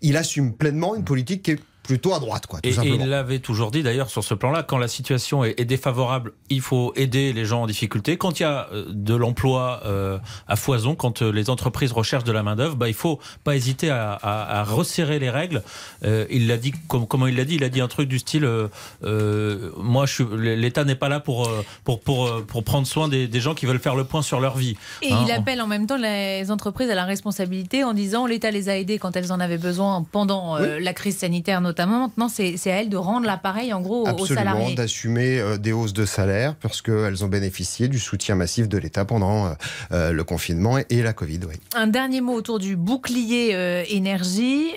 il 0.02 0.16
assume 0.16 0.54
pleinement 0.54 0.96
une 0.96 1.04
politique 1.04 1.44
qui 1.44 1.52
est 1.52 1.60
plutôt 1.88 2.14
à 2.14 2.20
droite, 2.20 2.46
quoi, 2.46 2.60
tout 2.62 2.70
Et, 2.70 2.74
il 2.88 3.08
l'avait 3.10 3.40
toujours 3.40 3.72
dit 3.72 3.82
d'ailleurs 3.82 4.10
sur 4.10 4.24
ce 4.24 4.34
plan-là, 4.36 4.62
quand 4.62 4.78
la 4.78 4.88
situation 4.88 5.44
est, 5.44 5.60
est 5.60 5.66
défavorable, 5.66 6.34
il 6.50 6.62
faut 6.62 6.94
aider 6.96 7.34
les 7.34 7.46
gens 7.46 7.64
en 7.64 7.68
difficulté. 7.68 8.18
Quand 8.18 8.40
il 8.40 8.44
y 8.44 8.46
a 8.46 8.68
euh, 8.74 8.86
de 8.90 9.16
l'emploi 9.16 9.82
euh, 9.86 10.18
à 10.48 10.56
foison, 10.58 10.94
quand 10.96 11.22
euh, 11.22 11.32
les 11.32 11.50
entreprises 11.50 11.92
recherchent 11.94 12.24
de 12.26 12.32
la 12.32 12.44
main-d'œuvre, 12.44 12.76
bah, 12.76 12.88
il 12.90 12.94
faut 12.94 13.20
pas 13.44 13.56
hésiter 13.56 13.90
à, 13.90 14.12
à- 14.14 14.60
à 14.60 14.64
resserrer 14.64 15.18
les 15.20 15.30
règles. 15.30 15.64
Euh, 16.04 16.26
il 16.30 16.48
l'a 16.48 16.58
dit, 16.58 16.74
comme, 16.88 17.08
comment 17.08 17.26
il 17.28 17.36
l'a 17.38 17.46
dit? 17.46 17.56
Il 17.56 17.64
a 17.64 17.70
dit 17.70 17.80
un 17.82 17.88
truc 17.88 18.10
du 18.10 18.20
style 18.20 18.44
euh, 18.46 18.68
euh, 19.04 19.72
Moi, 19.78 20.06
l'État 20.38 20.84
n'est 20.84 20.96
pas 20.96 21.10
là 21.10 21.20
pour, 21.20 21.50
pour, 21.84 22.02
pour, 22.02 22.44
pour 22.46 22.64
prendre 22.64 22.86
soin 22.86 23.08
des, 23.08 23.28
des 23.28 23.40
gens 23.40 23.54
qui 23.56 23.66
veulent 23.66 23.80
faire 23.80 23.96
le 23.96 24.04
point 24.04 24.22
sur 24.22 24.40
leur 24.40 24.58
vie. 24.58 24.76
Et 25.02 25.14
Hein, 25.14 25.24
il 25.26 25.32
on- 25.32 25.36
appelle 25.40 25.62
en 25.62 25.68
même 25.68 25.88
temps 25.88 25.98
les 25.98 26.52
entreprises 26.52 26.90
à 26.90 26.96
la 26.96 27.06
responsabilité 27.06 27.84
en 27.86 27.94
disant 27.94 28.26
l'État 28.26 28.52
les 28.52 28.68
a 28.68 28.78
aidées 28.78 29.00
quand 29.00 29.16
elles 29.16 29.32
en 29.32 29.40
avaient 29.40 29.58
besoin 29.58 30.06
pendant 30.12 30.58
euh, 30.58 30.80
la 30.80 30.94
crise 30.94 31.18
sanitaire 31.18 31.62
notamment. 31.62 31.77
Maintenant, 31.86 32.30
c'est 32.30 32.56
à 32.72 32.76
elles 32.82 32.90
de 32.90 32.98
rendre 32.98 33.26
l'appareil 33.26 33.74
en 33.74 33.82
gros 33.82 34.04
aux 34.04 34.08
Absolument, 34.08 34.46
salariés. 34.52 34.76
d'assumer 34.76 35.40
euh, 35.40 35.58
des 35.58 35.72
hausses 35.74 35.94
de 35.94 36.06
salaire 36.06 36.56
parce 36.56 36.82
qu'elles 36.82 37.24
ont 37.24 37.28
bénéficié 37.28 37.88
du 37.88 38.00
soutien 38.00 38.36
massif 38.36 38.68
de 38.68 38.78
l'État 38.78 39.06
pendant 39.06 39.46
euh, 39.48 39.50
euh, 39.92 40.12
le 40.12 40.24
confinement 40.24 40.78
et, 40.78 41.02
la 41.02 41.14
Covid. 41.14 41.40
Oui. 41.48 41.56
Un 41.76 41.88
dernier 41.88 42.22
mot 42.22 42.34
autour 42.34 42.60
du 42.60 42.76
bouclier 42.76 43.86
énergie. 43.90 44.68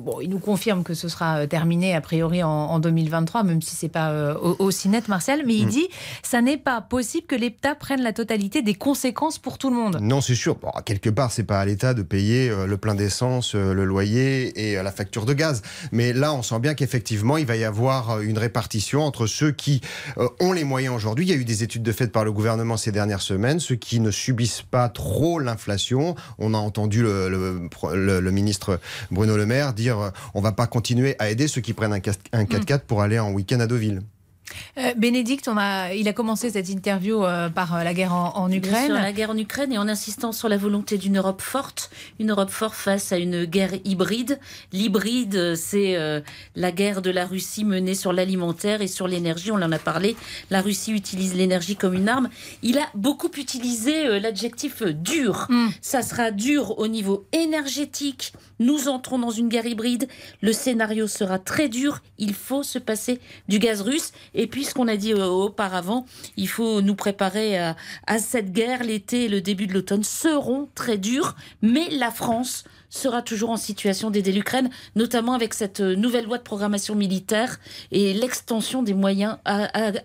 Bon, 0.00 0.20
il 0.20 0.28
nous 0.28 0.38
confirme 0.38 0.82
que 0.84 0.94
ce 0.94 1.08
sera 1.08 1.46
terminé 1.46 1.94
a 1.94 2.00
priori 2.00 2.42
en, 2.42 2.48
en 2.48 2.78
2023, 2.78 3.44
même 3.44 3.62
si 3.62 3.74
c'est 3.74 3.88
pas 3.88 4.34
au- 4.34 4.56
aussi 4.58 4.88
net, 4.88 5.08
Martial. 5.08 5.42
Mais 5.46 5.54
il 5.54 5.66
Mm. 5.66 5.70
dit 5.70 5.88
ça 6.22 6.42
n'est 6.42 6.56
pas 6.58 6.80
possible 6.80 7.26
que 7.26 7.34
l'État 7.36 7.74
prenne 7.74 8.02
la 8.02 8.12
totalité 8.12 8.62
des 8.62 8.74
conséquences 8.74 9.38
pour 9.38 9.58
tout 9.58 9.70
le 9.70 9.76
monde. 9.76 9.98
Non, 10.00 10.20
c'est 10.20 10.34
sûr. 10.34 10.56
Bon, 10.56 10.70
quelque 10.84 11.10
part, 11.10 11.30
c'est 11.32 11.44
pas 11.44 11.60
à 11.60 11.64
l'État 11.64 11.94
de 11.94 12.02
payer 12.02 12.50
le 12.66 12.76
plein 12.76 12.94
d'essence, 12.94 13.54
le 13.54 13.84
loyer 13.84 14.70
et 14.70 14.82
la 14.82 14.92
facture 14.92 15.24
de 15.24 15.34
gaz. 15.34 15.62
Mais 15.92 16.01
là, 16.12 16.34
on 16.34 16.42
sent 16.42 16.58
bien 16.58 16.74
qu'effectivement, 16.74 17.36
il 17.36 17.46
va 17.46 17.54
y 17.56 17.64
avoir 17.64 18.10
euh, 18.10 18.20
une 18.22 18.38
répartition 18.38 19.02
entre 19.02 19.26
ceux 19.26 19.52
qui 19.52 19.80
euh, 20.18 20.28
ont 20.40 20.52
les 20.52 20.64
moyens 20.64 20.94
aujourd'hui. 20.94 21.26
Il 21.26 21.28
y 21.28 21.32
a 21.32 21.36
eu 21.36 21.44
des 21.44 21.62
études 21.62 21.82
de 21.82 21.92
fait 21.92 22.08
par 22.08 22.24
le 22.24 22.32
gouvernement 22.32 22.76
ces 22.76 22.92
dernières 22.92 23.20
semaines, 23.20 23.60
ceux 23.60 23.76
qui 23.76 24.00
ne 24.00 24.10
subissent 24.10 24.62
pas 24.62 24.88
trop 24.88 25.38
l'inflation. 25.38 26.16
On 26.38 26.54
a 26.54 26.58
entendu 26.58 27.02
le, 27.02 27.28
le- 27.28 27.68
le- 27.94 28.20
le 28.20 28.30
ministre 28.30 28.80
Bruno 29.10 29.36
Le 29.36 29.46
Maire 29.46 29.74
dire 29.74 29.98
euh, 30.00 30.10
on 30.34 30.40
va 30.40 30.52
pas 30.52 30.66
continuer 30.66 31.14
à 31.18 31.30
aider 31.30 31.46
ceux 31.46 31.60
qui 31.60 31.74
prennent 31.74 31.92
un 31.92 32.00
un 32.32 32.44
4x4 32.44 32.80
pour 32.80 33.02
aller 33.02 33.18
en 33.18 33.30
week-end 33.32 33.60
à 33.60 33.66
Deauville. 33.66 34.00
Euh, 34.78 34.94
Bénédicte, 34.96 35.48
on 35.48 35.56
a, 35.56 35.92
il 35.94 36.08
a 36.08 36.12
commencé 36.12 36.50
cette 36.50 36.68
interview 36.68 37.24
euh, 37.24 37.48
par 37.48 37.74
euh, 37.74 37.84
la 37.84 37.94
guerre 37.94 38.14
en, 38.14 38.50
Ukraine. 38.50 38.92
la 38.92 39.12
guerre 39.12 39.30
en 39.30 39.36
Ukraine 39.36 39.72
et 39.72 39.78
en 39.78 39.88
insistant 39.88 40.32
sur 40.32 40.48
la 40.48 40.56
volonté 40.56 40.98
d'une 40.98 41.18
Europe 41.18 41.40
forte, 41.40 41.90
une 42.18 42.30
Europe 42.30 42.50
forte 42.50 42.74
face 42.74 43.12
à 43.12 43.18
une 43.18 43.44
guerre 43.44 43.72
hybride. 43.84 44.38
L'hybride, 44.72 45.54
c'est 45.56 45.96
la 46.56 46.72
guerre 46.72 47.02
de 47.02 47.10
la 47.10 47.26
Russie 47.26 47.64
menée 47.64 47.94
sur 47.94 48.12
l'alimentaire 48.12 48.82
et 48.82 48.86
sur 48.86 49.08
l'énergie. 49.08 49.50
On 49.50 49.56
en 49.56 49.72
a 49.72 49.78
parlé. 49.78 50.16
La 50.50 50.60
Russie 50.60 50.92
utilise 50.92 51.34
l'énergie 51.34 51.76
comme 51.76 51.94
une 51.94 52.08
arme. 52.08 52.28
Il 52.62 52.78
a 52.78 52.88
beaucoup 52.94 53.30
utilisé 53.36 54.20
l'adjectif 54.20 54.82
dur. 54.82 55.48
Ça 55.80 56.02
sera 56.02 56.30
dur 56.30 56.78
au 56.78 56.88
niveau 56.88 57.26
énergétique. 57.32 58.32
Nous 58.58 58.88
entrons 58.88 59.18
dans 59.18 59.30
une 59.30 59.48
guerre 59.48 59.66
hybride. 59.66 60.08
Le 60.40 60.52
scénario 60.52 61.06
sera 61.06 61.38
très 61.38 61.68
dur. 61.68 62.00
Il 62.18 62.34
faut 62.34 62.62
se 62.62 62.78
passer 62.78 63.20
du 63.48 63.58
gaz 63.58 63.80
russe. 63.80 64.12
Et 64.34 64.41
puis, 64.46 64.64
ce 64.64 64.74
qu'on 64.74 64.88
a 64.88 64.96
dit 64.96 65.12
euh, 65.12 65.26
auparavant, 65.26 66.06
il 66.36 66.48
faut 66.48 66.80
nous 66.80 66.94
préparer 66.94 67.58
à, 67.58 68.18
cette 68.18 68.52
guerre. 68.52 68.82
L'été 68.82 69.24
et 69.24 69.28
le 69.28 69.40
début 69.40 69.66
de 69.66 69.74
l'automne 69.74 70.04
seront 70.04 70.68
très 70.74 70.98
durs. 70.98 71.36
Mais 71.60 71.88
la 71.90 72.10
France 72.10 72.64
sera 72.88 73.22
toujours 73.22 73.50
en 73.50 73.56
situation 73.56 74.10
d'aider 74.10 74.32
l'Ukraine, 74.32 74.70
notamment 74.96 75.32
avec 75.34 75.54
cette 75.54 75.80
euh, 75.80 75.96
nouvelle 75.96 76.26
loi 76.26 76.38
de 76.38 76.42
programmation 76.42 76.94
militaire 76.94 77.58
et 77.90 78.12
l'extension 78.12 78.82
des 78.82 78.94
moyens 78.94 79.38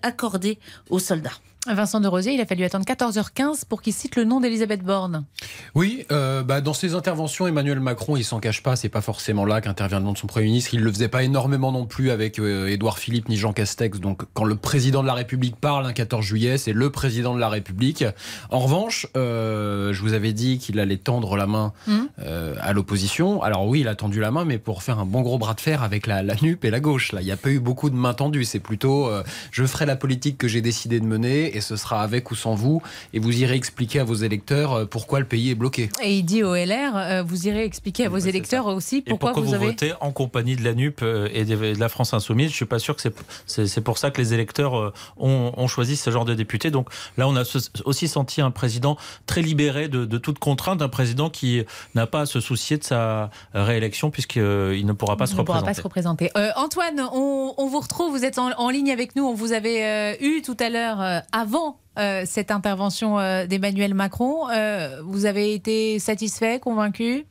accordés 0.02 0.58
aux 0.90 1.00
soldats. 1.00 1.32
Vincent 1.74 2.00
de 2.00 2.08
Rosier, 2.08 2.34
il 2.34 2.42
a 2.42 2.46
fallu 2.46 2.64
attendre 2.64 2.86
14h15 2.86 3.66
pour 3.68 3.82
qu'il 3.82 3.94
cite 3.94 4.16
le 4.16 4.24
nom 4.24 4.40
d'Elisabeth 4.40 4.84
Borne. 4.84 5.26
Oui, 5.76 6.06
euh, 6.12 6.44
bah, 6.44 6.62
dans 6.62 6.74
ses 6.74 6.96
interventions, 6.96 7.48
Emmanuel 7.48 7.80
Macron, 7.80 8.16
il 8.16 8.24
s'en 8.24 8.40
cache 8.40 8.64
pas, 8.64 8.76
c'est 8.76 8.90
pas 8.90 9.02
forcément 9.02 9.46
là 9.46 9.62
qu'intervient 9.62 10.00
le 10.00 10.06
nom 10.06 10.14
de 10.14 10.18
son 10.18 10.28
Premier 10.28 10.46
ministre. 10.46 10.74
Il 10.74 10.82
le 10.82 10.92
faisait 10.92 11.08
pas 11.08 11.24
énormément 11.24 11.72
non 11.72 11.86
plus 11.86 12.12
avec 12.12 12.40
euh, 12.40 12.68
Édouard 12.68 13.00
Philippe 13.00 13.28
ni 13.30 13.38
Jean 13.38 13.54
Castex. 13.54 14.00
Donc 14.00 14.24
quand 14.34 14.44
le 14.46 14.56
président 14.56 15.02
de 15.02 15.08
la 15.08 15.14
République 15.14 15.56
parle 15.58 15.86
un 15.86 15.94
14 15.94 16.24
juillet, 16.24 16.58
c'est 16.58 16.74
le 16.74 16.90
président 16.90 17.36
de 17.36 17.40
la 17.40 17.50
République. 17.50 18.06
En 18.50 18.60
revanche, 18.60 19.08
euh, 19.18 19.92
je 19.94 20.02
vous 20.02 20.14
avais 20.14 20.34
dit 20.34 20.60
qu'il 20.60 20.80
allait 20.80 20.98
tendre 20.98 21.36
la 21.36 21.48
main 21.48 21.74
Hum. 21.88 22.08
euh, 22.20 22.56
à 22.62 22.74
l'opposition. 22.74 23.42
Alors 23.42 23.68
oui, 23.68 23.82
il 23.82 23.88
a 23.88 23.96
tendu 23.96 24.20
la 24.20 24.32
main, 24.32 24.46
mais 24.46 24.58
pour 24.58 24.84
faire 24.84 25.00
un 25.00 25.06
bon 25.06 25.22
gros 25.22 25.38
bras 25.38 25.54
de 25.54 25.62
fer 25.62 25.84
avec 25.84 26.08
la, 26.08 26.24
la 26.24 26.36
NUP 26.42 26.64
et 26.66 26.70
la 26.70 26.80
gauche. 26.80 27.12
Là, 27.12 27.22
il 27.22 27.26
n'y 27.26 27.32
a 27.32 27.38
pas 27.38 27.50
eu 27.50 27.60
beaucoup 27.60 27.90
de 27.90 27.96
mains 27.96 28.14
tendues. 28.14 28.46
C'est 28.46 28.60
plutôt, 28.60 29.10
je 29.52 29.66
ferai 29.66 29.86
la 29.86 29.96
politique 29.96 30.38
que 30.38 30.48
j'ai 30.48 30.62
décidé 30.62 31.00
de 31.00 31.06
mener 31.06 31.57
et 31.58 31.62
ce 31.62 31.76
sera 31.76 32.02
avec 32.02 32.32
ou 32.32 32.36
sans 32.36 32.56
vous. 32.56 32.82
Et 33.14 33.20
vous 33.20 33.38
irez 33.38 33.56
expliquer 33.56 34.00
à 34.00 34.04
vos 34.04 34.16
électeurs 34.16 34.74
euh, 34.74 34.86
pourquoi 34.86 35.20
le 35.20 35.26
pays 35.26 35.50
est 35.52 35.56
bloqué. 35.56 35.90
Et 36.02 36.16
il 36.18 36.24
dit 36.24 36.44
au 36.44 36.56
LR, 36.56 36.96
euh, 36.96 37.24
vous 37.24 37.48
irez 37.48 37.64
expliquer 37.66 38.06
à 38.06 38.10
vos 38.10 38.18
électeurs 38.18 38.68
aussi 38.68 38.98
Et 38.98 39.10
pourquoi, 39.10 39.34
pourquoi, 39.34 39.48
vous, 39.50 39.54
avez... 39.56 39.66
votez 39.68 39.94
en 40.02 40.12
compagnie 40.12 40.56
de 40.56 40.64
la 40.64 40.74
NUP 40.74 41.02
euh, 41.02 41.28
et 41.34 41.46
de 41.46 41.78
la 41.80 41.90
France 41.90 42.14
Insoumise? 42.14 42.52
Je 42.52 42.56
suis 42.56 42.66
pas 42.66 42.80
sûr 42.80 42.96
que 42.96 43.02
c'est- 43.02 43.82
pour 43.82 43.98
ça 43.98 44.12
que 44.12 44.20
les 44.22 44.34
électeurs 44.34 44.94
ont, 45.18 45.52
ont 45.56 45.68
choisi 45.68 45.96
ce 45.96 46.10
genre 46.10 46.26
de 46.26 46.34
député. 46.34 46.72
Donc 46.72 46.90
là, 47.18 47.28
on 47.28 47.36
a 47.36 47.44
aussi 47.86 48.08
senti 48.08 48.42
un 48.42 48.52
président 48.52 48.98
très 49.26 49.42
libéré 49.42 49.88
de, 49.88 50.06
de 50.06 50.18
toute 50.18 50.40
contrainte, 50.40 50.82
un 50.82 50.90
président 50.90 51.30
qui 51.30 51.64
n'a 51.96 52.06
pas 52.08 52.22
à 52.22 52.26
se 52.26 52.40
soucier 52.40 52.78
de 52.78 52.84
sa 52.84 53.30
réélection 53.54 54.12
puisqu'il 54.12 54.42
ne 54.86 54.94
pourra 54.94 55.16
pas 55.18 55.26
Il 55.26 55.30
se 55.30 55.34
ne 55.36 55.44
pourra 55.44 55.60
représenter. 55.60 55.66
pas 55.66 55.74
se 55.74 55.82
représenter. 55.84 56.32
Euh, 56.38 56.50
Antoine, 56.56 57.02
on, 57.14 57.54
on 57.58 57.68
vous 57.68 57.80
retrouve, 57.80 58.12
vous 58.12 58.26
êtes 58.26 58.38
en, 58.40 58.52
en 58.60 58.70
ligne 58.70 58.92
avec 58.92 59.16
nous. 59.16 59.24
On 59.26 59.34
vous 59.34 59.54
avait 59.54 59.84
euh, 59.84 60.14
eu 60.22 60.42
tout 60.42 60.58
à 60.60 60.70
l'heure 60.70 61.02
euh, 61.02 61.20
avant 61.32 61.47
euh, 61.98 62.24
cette 62.26 62.52
intervention 62.52 63.20
euh, 63.20 63.48
d'Emmanuel 63.48 63.94
Macron. 63.94 64.50
Euh, 64.50 65.02
vous 65.04 65.26
avez 65.26 65.54
été 65.54 65.98
satisfait, 66.00 66.60
convaincu? 66.60 67.26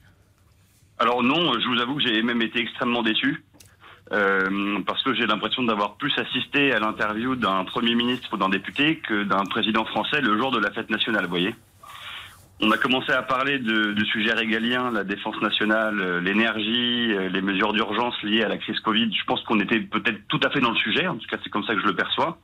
Alors 0.99 1.23
non, 1.23 1.53
je 1.61 1.69
vous 1.69 1.81
avoue 1.81 1.97
que 1.97 2.03
j'ai 2.03 2.23
même 2.23 2.43
été 2.43 2.61
extrêmement 2.61 3.03
déçu. 3.03 3.45
parce 4.11 5.03
que 5.03 5.15
j'ai 5.15 5.27
l'impression 5.27 5.63
d'avoir 5.63 5.97
plus 5.97 6.13
assisté 6.17 6.73
à 6.73 6.79
l'interview 6.79 7.37
d'un 7.37 7.65
Premier 7.65 7.95
ministre 7.95 8.29
ou 8.33 8.37
d'un 8.37 8.49
député 8.49 8.99
que 8.99 9.25
d'un 9.25 9.45
président 9.45 9.85
français 9.85 10.21
le 10.21 10.39
jour 10.39 10.51
de 10.51 10.59
la 10.59 10.71
fête 10.71 10.91
nationale, 10.91 11.25
vous 11.25 11.31
voyez. 11.31 11.55
On 12.63 12.71
a 12.71 12.79
commencé 12.79 13.13
à 13.13 13.23
parler 13.23 13.59
de, 13.59 13.93
de 13.93 14.05
sujets 14.07 14.33
régaliens, 14.33 14.91
la 14.91 15.05
défense 15.05 15.39
nationale, 15.43 16.21
l'énergie, 16.25 17.15
les 17.31 17.43
mesures 17.43 17.75
d'urgence 17.75 18.15
liées 18.23 18.43
à 18.43 18.49
la 18.49 18.57
crise 18.57 18.81
Covid. 18.81 19.13
Je 19.13 19.25
pense 19.27 19.43
qu'on 19.43 19.61
était 19.61 19.81
peut-être 19.81 20.21
tout 20.29 20.41
à 20.43 20.49
fait 20.51 20.61
dans 20.61 20.71
le 20.71 20.79
sujet, 20.79 21.07
en 21.07 21.17
tout 21.17 21.27
cas 21.29 21.37
c'est 21.45 21.51
comme 21.51 21.65
ça 21.65 21.75
que 21.75 21.83
je 21.83 21.87
le 21.87 21.95
perçois. 21.95 22.39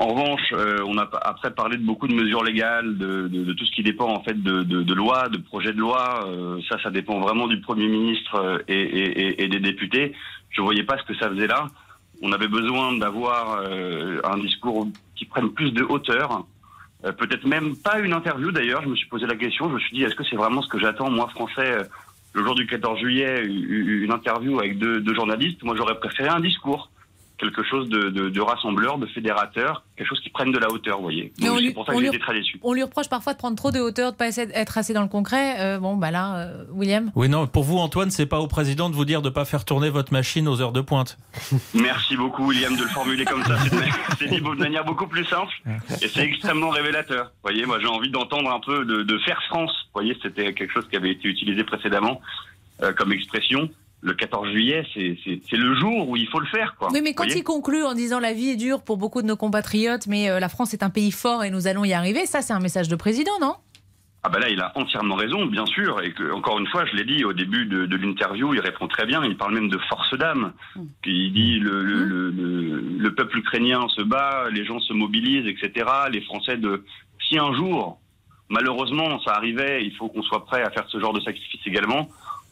En 0.00 0.06
revanche, 0.14 0.52
euh, 0.52 0.78
on 0.86 0.96
a 0.96 1.08
après 1.22 1.50
parlé 1.52 1.76
de 1.76 1.82
beaucoup 1.84 2.06
de 2.06 2.14
mesures 2.14 2.44
légales, 2.44 2.96
de, 2.98 3.26
de- 3.26 3.42
de 3.42 3.52
tout 3.52 3.64
ce 3.66 3.72
qui 3.72 3.82
dépend 3.82 4.06
en 4.14 4.22
fait 4.22 4.40
de, 4.40 4.62
de, 4.62 4.94
lois, 4.94 5.28
de 5.28 5.38
projets 5.38 5.72
de 5.72 5.78
loi. 5.80 6.24
Euh, 6.28 6.60
ça, 6.68 6.80
ça 6.84 6.90
dépend 6.90 7.18
vraiment 7.18 7.48
du 7.48 7.60
Premier 7.60 7.88
ministre 7.88 8.36
euh, 8.36 8.58
et, 8.68 8.80
et- 8.80 9.42
et- 9.42 9.48
des 9.48 9.58
députés. 9.58 10.12
Je 10.50 10.62
voyais 10.62 10.84
pas 10.84 10.98
ce 10.98 11.02
que 11.02 11.18
ça 11.18 11.28
faisait 11.28 11.48
là. 11.48 11.66
On 12.22 12.30
avait 12.30 12.46
besoin 12.46 12.96
d'avoir 12.96 13.58
euh, 13.62 14.20
un 14.22 14.38
discours 14.38 14.86
qui 15.16 15.24
prenne 15.24 15.50
plus 15.50 15.72
de 15.72 15.82
hauteur. 15.82 16.44
Euh, 17.04 17.10
Peut-être 17.10 17.44
même 17.46 17.74
pas 17.76 17.98
une 17.98 18.12
interview 18.12 18.52
d'ailleurs. 18.52 18.82
Je 18.84 18.88
me 18.88 18.94
suis 18.94 19.08
posé 19.08 19.26
la 19.26 19.34
question. 19.34 19.68
Je 19.68 19.74
me 19.74 19.80
suis 19.80 19.96
dit, 19.96 20.04
est-ce 20.04 20.14
que 20.14 20.24
c'est 20.24 20.36
vraiment 20.36 20.62
ce 20.62 20.68
que 20.68 20.78
j'attends 20.78 21.10
moi, 21.10 21.26
français, 21.30 21.72
euh, 21.72 21.82
le 22.34 22.44
jour 22.44 22.54
du 22.54 22.66
14 22.68 23.00
juillet, 23.00 23.44
une 23.46 24.12
interview 24.12 24.60
avec 24.60 24.78
deux, 24.78 25.00
deux 25.00 25.14
journalistes? 25.14 25.62
Moi, 25.64 25.74
j'aurais 25.76 25.98
préféré 25.98 26.28
un 26.28 26.40
discours 26.40 26.88
quelque 27.38 27.62
chose 27.62 27.88
de, 27.88 28.10
de, 28.10 28.28
de 28.28 28.40
rassembleur, 28.40 28.98
de 28.98 29.06
fédérateur, 29.06 29.84
quelque 29.96 30.08
chose 30.08 30.20
qui 30.20 30.30
prenne 30.30 30.52
de 30.52 30.58
la 30.58 30.70
hauteur, 30.70 30.96
vous 30.96 31.04
voyez. 31.04 31.32
C'est 31.38 31.72
pour 31.72 31.86
ça 31.86 31.92
on 31.94 31.98
que 32.00 32.04
été 32.06 32.18
très 32.18 32.34
déçu. 32.34 32.58
On 32.62 32.72
lui 32.72 32.82
reproche 32.82 33.08
parfois 33.08 33.32
de 33.32 33.38
prendre 33.38 33.56
trop 33.56 33.70
de 33.70 33.78
hauteur, 33.80 34.12
de 34.12 34.16
pas 34.16 34.28
essayer 34.28 34.46
d'être 34.46 34.76
assez 34.76 34.92
dans 34.92 35.02
le 35.02 35.08
concret. 35.08 35.56
Euh, 35.60 35.78
bon, 35.78 35.96
bah 35.96 36.10
là, 36.10 36.36
euh, 36.36 36.64
William. 36.72 37.10
Oui, 37.14 37.28
non, 37.28 37.46
pour 37.46 37.64
vous, 37.64 37.78
Antoine, 37.78 38.10
c'est 38.10 38.26
pas 38.26 38.40
au 38.40 38.48
président 38.48 38.90
de 38.90 38.94
vous 38.94 39.04
dire 39.04 39.22
de 39.22 39.30
pas 39.30 39.44
faire 39.44 39.64
tourner 39.64 39.90
votre 39.90 40.12
machine 40.12 40.48
aux 40.48 40.60
heures 40.60 40.72
de 40.72 40.80
pointe. 40.80 41.16
Merci 41.74 42.16
beaucoup, 42.16 42.48
William, 42.48 42.76
de 42.76 42.82
le 42.82 42.88
formuler 42.88 43.24
comme 43.24 43.44
ça. 43.44 43.56
C'est 44.18 44.28
dit 44.28 44.40
de 44.40 44.48
manière 44.54 44.84
beaucoup 44.84 45.06
plus 45.06 45.24
simple 45.24 45.52
et 46.02 46.08
c'est 46.08 46.22
extrêmement 46.24 46.70
révélateur. 46.70 47.26
Vous 47.26 47.50
voyez, 47.50 47.64
moi, 47.66 47.78
j'ai 47.80 47.86
envie 47.86 48.10
d'entendre 48.10 48.50
un 48.50 48.60
peu 48.60 48.84
de, 48.84 49.02
de 49.02 49.18
faire 49.18 49.40
France. 49.48 49.70
Vous 49.86 50.00
voyez, 50.00 50.16
c'était 50.22 50.52
quelque 50.54 50.72
chose 50.72 50.86
qui 50.90 50.96
avait 50.96 51.12
été 51.12 51.28
utilisé 51.28 51.64
précédemment 51.64 52.20
euh, 52.82 52.92
comme 52.92 53.12
expression. 53.12 53.68
Le 54.00 54.14
14 54.14 54.50
juillet, 54.52 54.86
c'est 54.94 55.56
le 55.56 55.74
jour 55.74 56.08
où 56.08 56.16
il 56.16 56.28
faut 56.28 56.38
le 56.38 56.46
faire, 56.46 56.76
quoi. 56.78 56.88
Oui, 56.92 57.00
mais 57.02 57.14
quand 57.14 57.24
il 57.38 57.42
conclut 57.42 57.82
en 57.82 57.94
disant 57.94 58.20
la 58.20 58.32
vie 58.32 58.50
est 58.50 58.56
dure 58.56 58.82
pour 58.82 58.96
beaucoup 58.96 59.22
de 59.22 59.26
nos 59.26 59.36
compatriotes, 59.36 60.06
mais 60.06 60.30
euh, 60.30 60.38
la 60.38 60.48
France 60.48 60.72
est 60.72 60.84
un 60.84 60.90
pays 60.90 61.10
fort 61.10 61.42
et 61.42 61.50
nous 61.50 61.66
allons 61.66 61.84
y 61.84 61.92
arriver, 61.92 62.24
ça, 62.24 62.40
c'est 62.40 62.52
un 62.52 62.60
message 62.60 62.88
de 62.88 62.94
président, 62.94 63.32
non? 63.40 63.56
Ah 64.22 64.28
bah 64.28 64.38
là, 64.40 64.48
il 64.50 64.60
a 64.60 64.72
entièrement 64.76 65.14
raison, 65.16 65.46
bien 65.46 65.64
sûr, 65.66 66.00
et 66.02 66.12
que, 66.12 66.30
encore 66.32 66.58
une 66.58 66.66
fois, 66.68 66.84
je 66.86 66.94
l'ai 66.96 67.04
dit 67.04 67.24
au 67.24 67.32
début 67.32 67.66
de, 67.66 67.86
de 67.86 67.96
l'interview, 67.96 68.52
il 68.54 68.60
répond 68.60 68.86
très 68.88 69.06
bien, 69.06 69.24
il 69.24 69.36
parle 69.36 69.54
même 69.54 69.68
de 69.68 69.78
force 69.88 70.12
d'âme. 70.18 70.52
Puis 71.02 71.26
il 71.26 71.32
dit 71.32 71.58
le, 71.58 71.82
le, 71.82 72.04
le, 72.04 72.30
le- 72.30 72.80
le 72.98 73.14
peuple 73.14 73.38
ukrainien 73.38 73.86
se 73.88 74.02
bat, 74.02 74.44
les 74.52 74.64
gens 74.64 74.80
se 74.80 74.92
mobilisent, 74.92 75.46
etc. 75.46 75.86
Les 76.12 76.20
Français 76.22 76.56
de... 76.56 76.84
Si 77.28 77.38
un 77.38 77.52
jour, 77.54 77.98
malheureusement, 78.48 79.20
ça 79.20 79.32
arrivait, 79.34 79.84
il 79.84 79.94
faut 79.96 80.08
qu'on 80.08 80.22
soit 80.22 80.44
prêt 80.46 80.62
à 80.62 80.70
faire 80.70 80.88
ce 80.88 80.98
genre 81.00 81.12
de 81.12 81.20
sacrifice 81.20 81.60
également. 81.66 82.08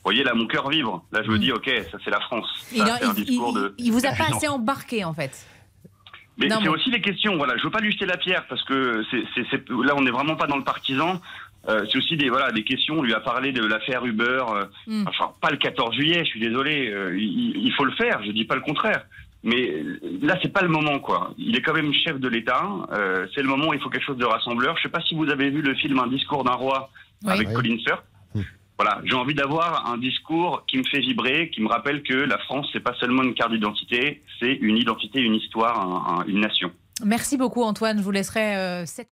Vous 0.06 0.12
voyez, 0.12 0.22
là, 0.22 0.34
mon 0.34 0.46
cœur 0.46 0.68
vibre. 0.70 1.04
Là, 1.10 1.24
je 1.24 1.30
me 1.32 1.36
dis, 1.36 1.50
ok, 1.50 1.68
ça 1.90 1.98
c'est 2.04 2.10
la 2.12 2.20
France. 2.20 2.46
il, 2.72 2.78
Ça, 2.78 2.96
c'est 3.00 3.06
un 3.06 3.12
il- 3.16 3.24
discours 3.24 3.52
il- 3.56 3.60
de... 3.60 3.74
il 3.78 3.90
vous 3.90 4.06
a 4.06 4.12
pas 4.16 4.26
assez 4.32 4.46
embarqué, 4.46 5.02
en 5.04 5.12
fait. 5.12 5.44
Mais 6.38 6.48
c'est 6.48 6.60
mais- 6.60 6.68
aussi 6.68 6.92
les 6.92 7.00
questions. 7.00 7.36
Voilà, 7.36 7.56
je 7.56 7.64
veux 7.64 7.70
pas 7.72 7.80
lui 7.80 7.90
jeter 7.90 8.06
la 8.06 8.16
pierre 8.16 8.46
parce 8.48 8.62
que 8.66 9.02
c'est, 9.10 9.24
c'est, 9.34 9.44
c'est- 9.50 9.68
là 9.68 9.94
on 9.96 10.02
n'est 10.02 10.12
vraiment 10.12 10.36
pas 10.36 10.46
dans 10.46 10.58
le 10.58 10.62
partisan. 10.62 11.20
Euh, 11.68 11.84
c'est 11.90 11.98
aussi 11.98 12.16
des 12.16 12.28
voilà 12.28 12.52
des 12.52 12.62
questions. 12.62 13.00
On 13.00 13.02
lui 13.02 13.14
a 13.14 13.18
parlé 13.20 13.50
de 13.50 13.64
l'affaire 13.66 14.04
Uber. 14.06 14.44
euh, 14.54 14.64
Mm. 14.86 15.06
Enfin, 15.08 15.32
pas 15.40 15.50
le 15.50 15.56
14 15.56 15.92
juillet. 15.96 16.20
Je 16.24 16.28
suis 16.30 16.40
désolé. 16.40 16.88
euh, 16.88 17.18
il, 17.18 17.56
il 17.66 17.72
faut 17.72 17.84
le 17.84 17.90
faire. 17.96 18.22
Je 18.24 18.30
dis 18.30 18.44
pas 18.44 18.54
le 18.54 18.60
contraire. 18.60 19.06
Mais 19.42 19.82
là, 20.22 20.38
c'est 20.40 20.52
pas 20.52 20.62
le 20.62 20.68
moment, 20.68 21.00
quoi. 21.00 21.34
Il 21.36 21.56
est 21.56 21.62
quand 21.62 21.74
même 21.74 21.92
chef 21.92 22.20
de 22.20 22.28
l'État. 22.28 22.62
c'est 23.34 23.42
le 23.42 23.48
moment 23.48 23.68
où 23.70 23.74
il 23.74 23.80
faut 23.80 23.90
quelque 23.90 24.04
chose 24.06 24.18
de 24.18 24.24
rassembleur. 24.24 24.76
Je 24.76 24.82
sais 24.84 24.88
pas 24.88 25.00
si 25.00 25.16
vous 25.16 25.28
avez 25.30 25.50
vu 25.50 25.62
le 25.62 25.74
film 25.74 25.98
Un 25.98 26.06
discours 26.06 26.44
d'un 26.44 26.52
roi 26.54 26.90
Oui. 27.24 27.32
avec 27.32 27.48
Oui. 27.48 27.54
Colin 27.54 27.76
Firth. 27.84 28.04
Voilà, 28.78 29.01
j'ai 29.05 29.15
envie 29.15 29.35
d'avoir 29.35 29.90
un 29.90 29.97
discours 29.97 30.65
qui 30.66 30.77
me 30.77 30.85
fait 30.85 31.01
vibrer, 31.01 31.48
qui 31.51 31.62
me 31.62 31.69
rappelle 31.69 32.03
que 32.03 32.12
la 32.12 32.36
France, 32.39 32.69
c'est 32.73 32.81
pas 32.81 32.94
seulement 33.01 33.23
une 33.23 33.32
carte 33.35 33.53
d'identité, 33.53 34.23
c'est 34.39 34.53
une 34.53 34.77
identité, 34.77 35.20
une 35.20 35.35
histoire, 35.35 35.81
un- 35.81 36.19
un- 36.20 36.27
une 36.27 36.40
nation. 36.40 36.70
Merci 37.05 37.36
beaucoup, 37.39 37.62
Antoine. 37.62 37.98
Je 37.98 38.03
vous 38.03 38.11
laisserai 38.11 38.57
euh, 38.57 38.86
cette 38.86 39.09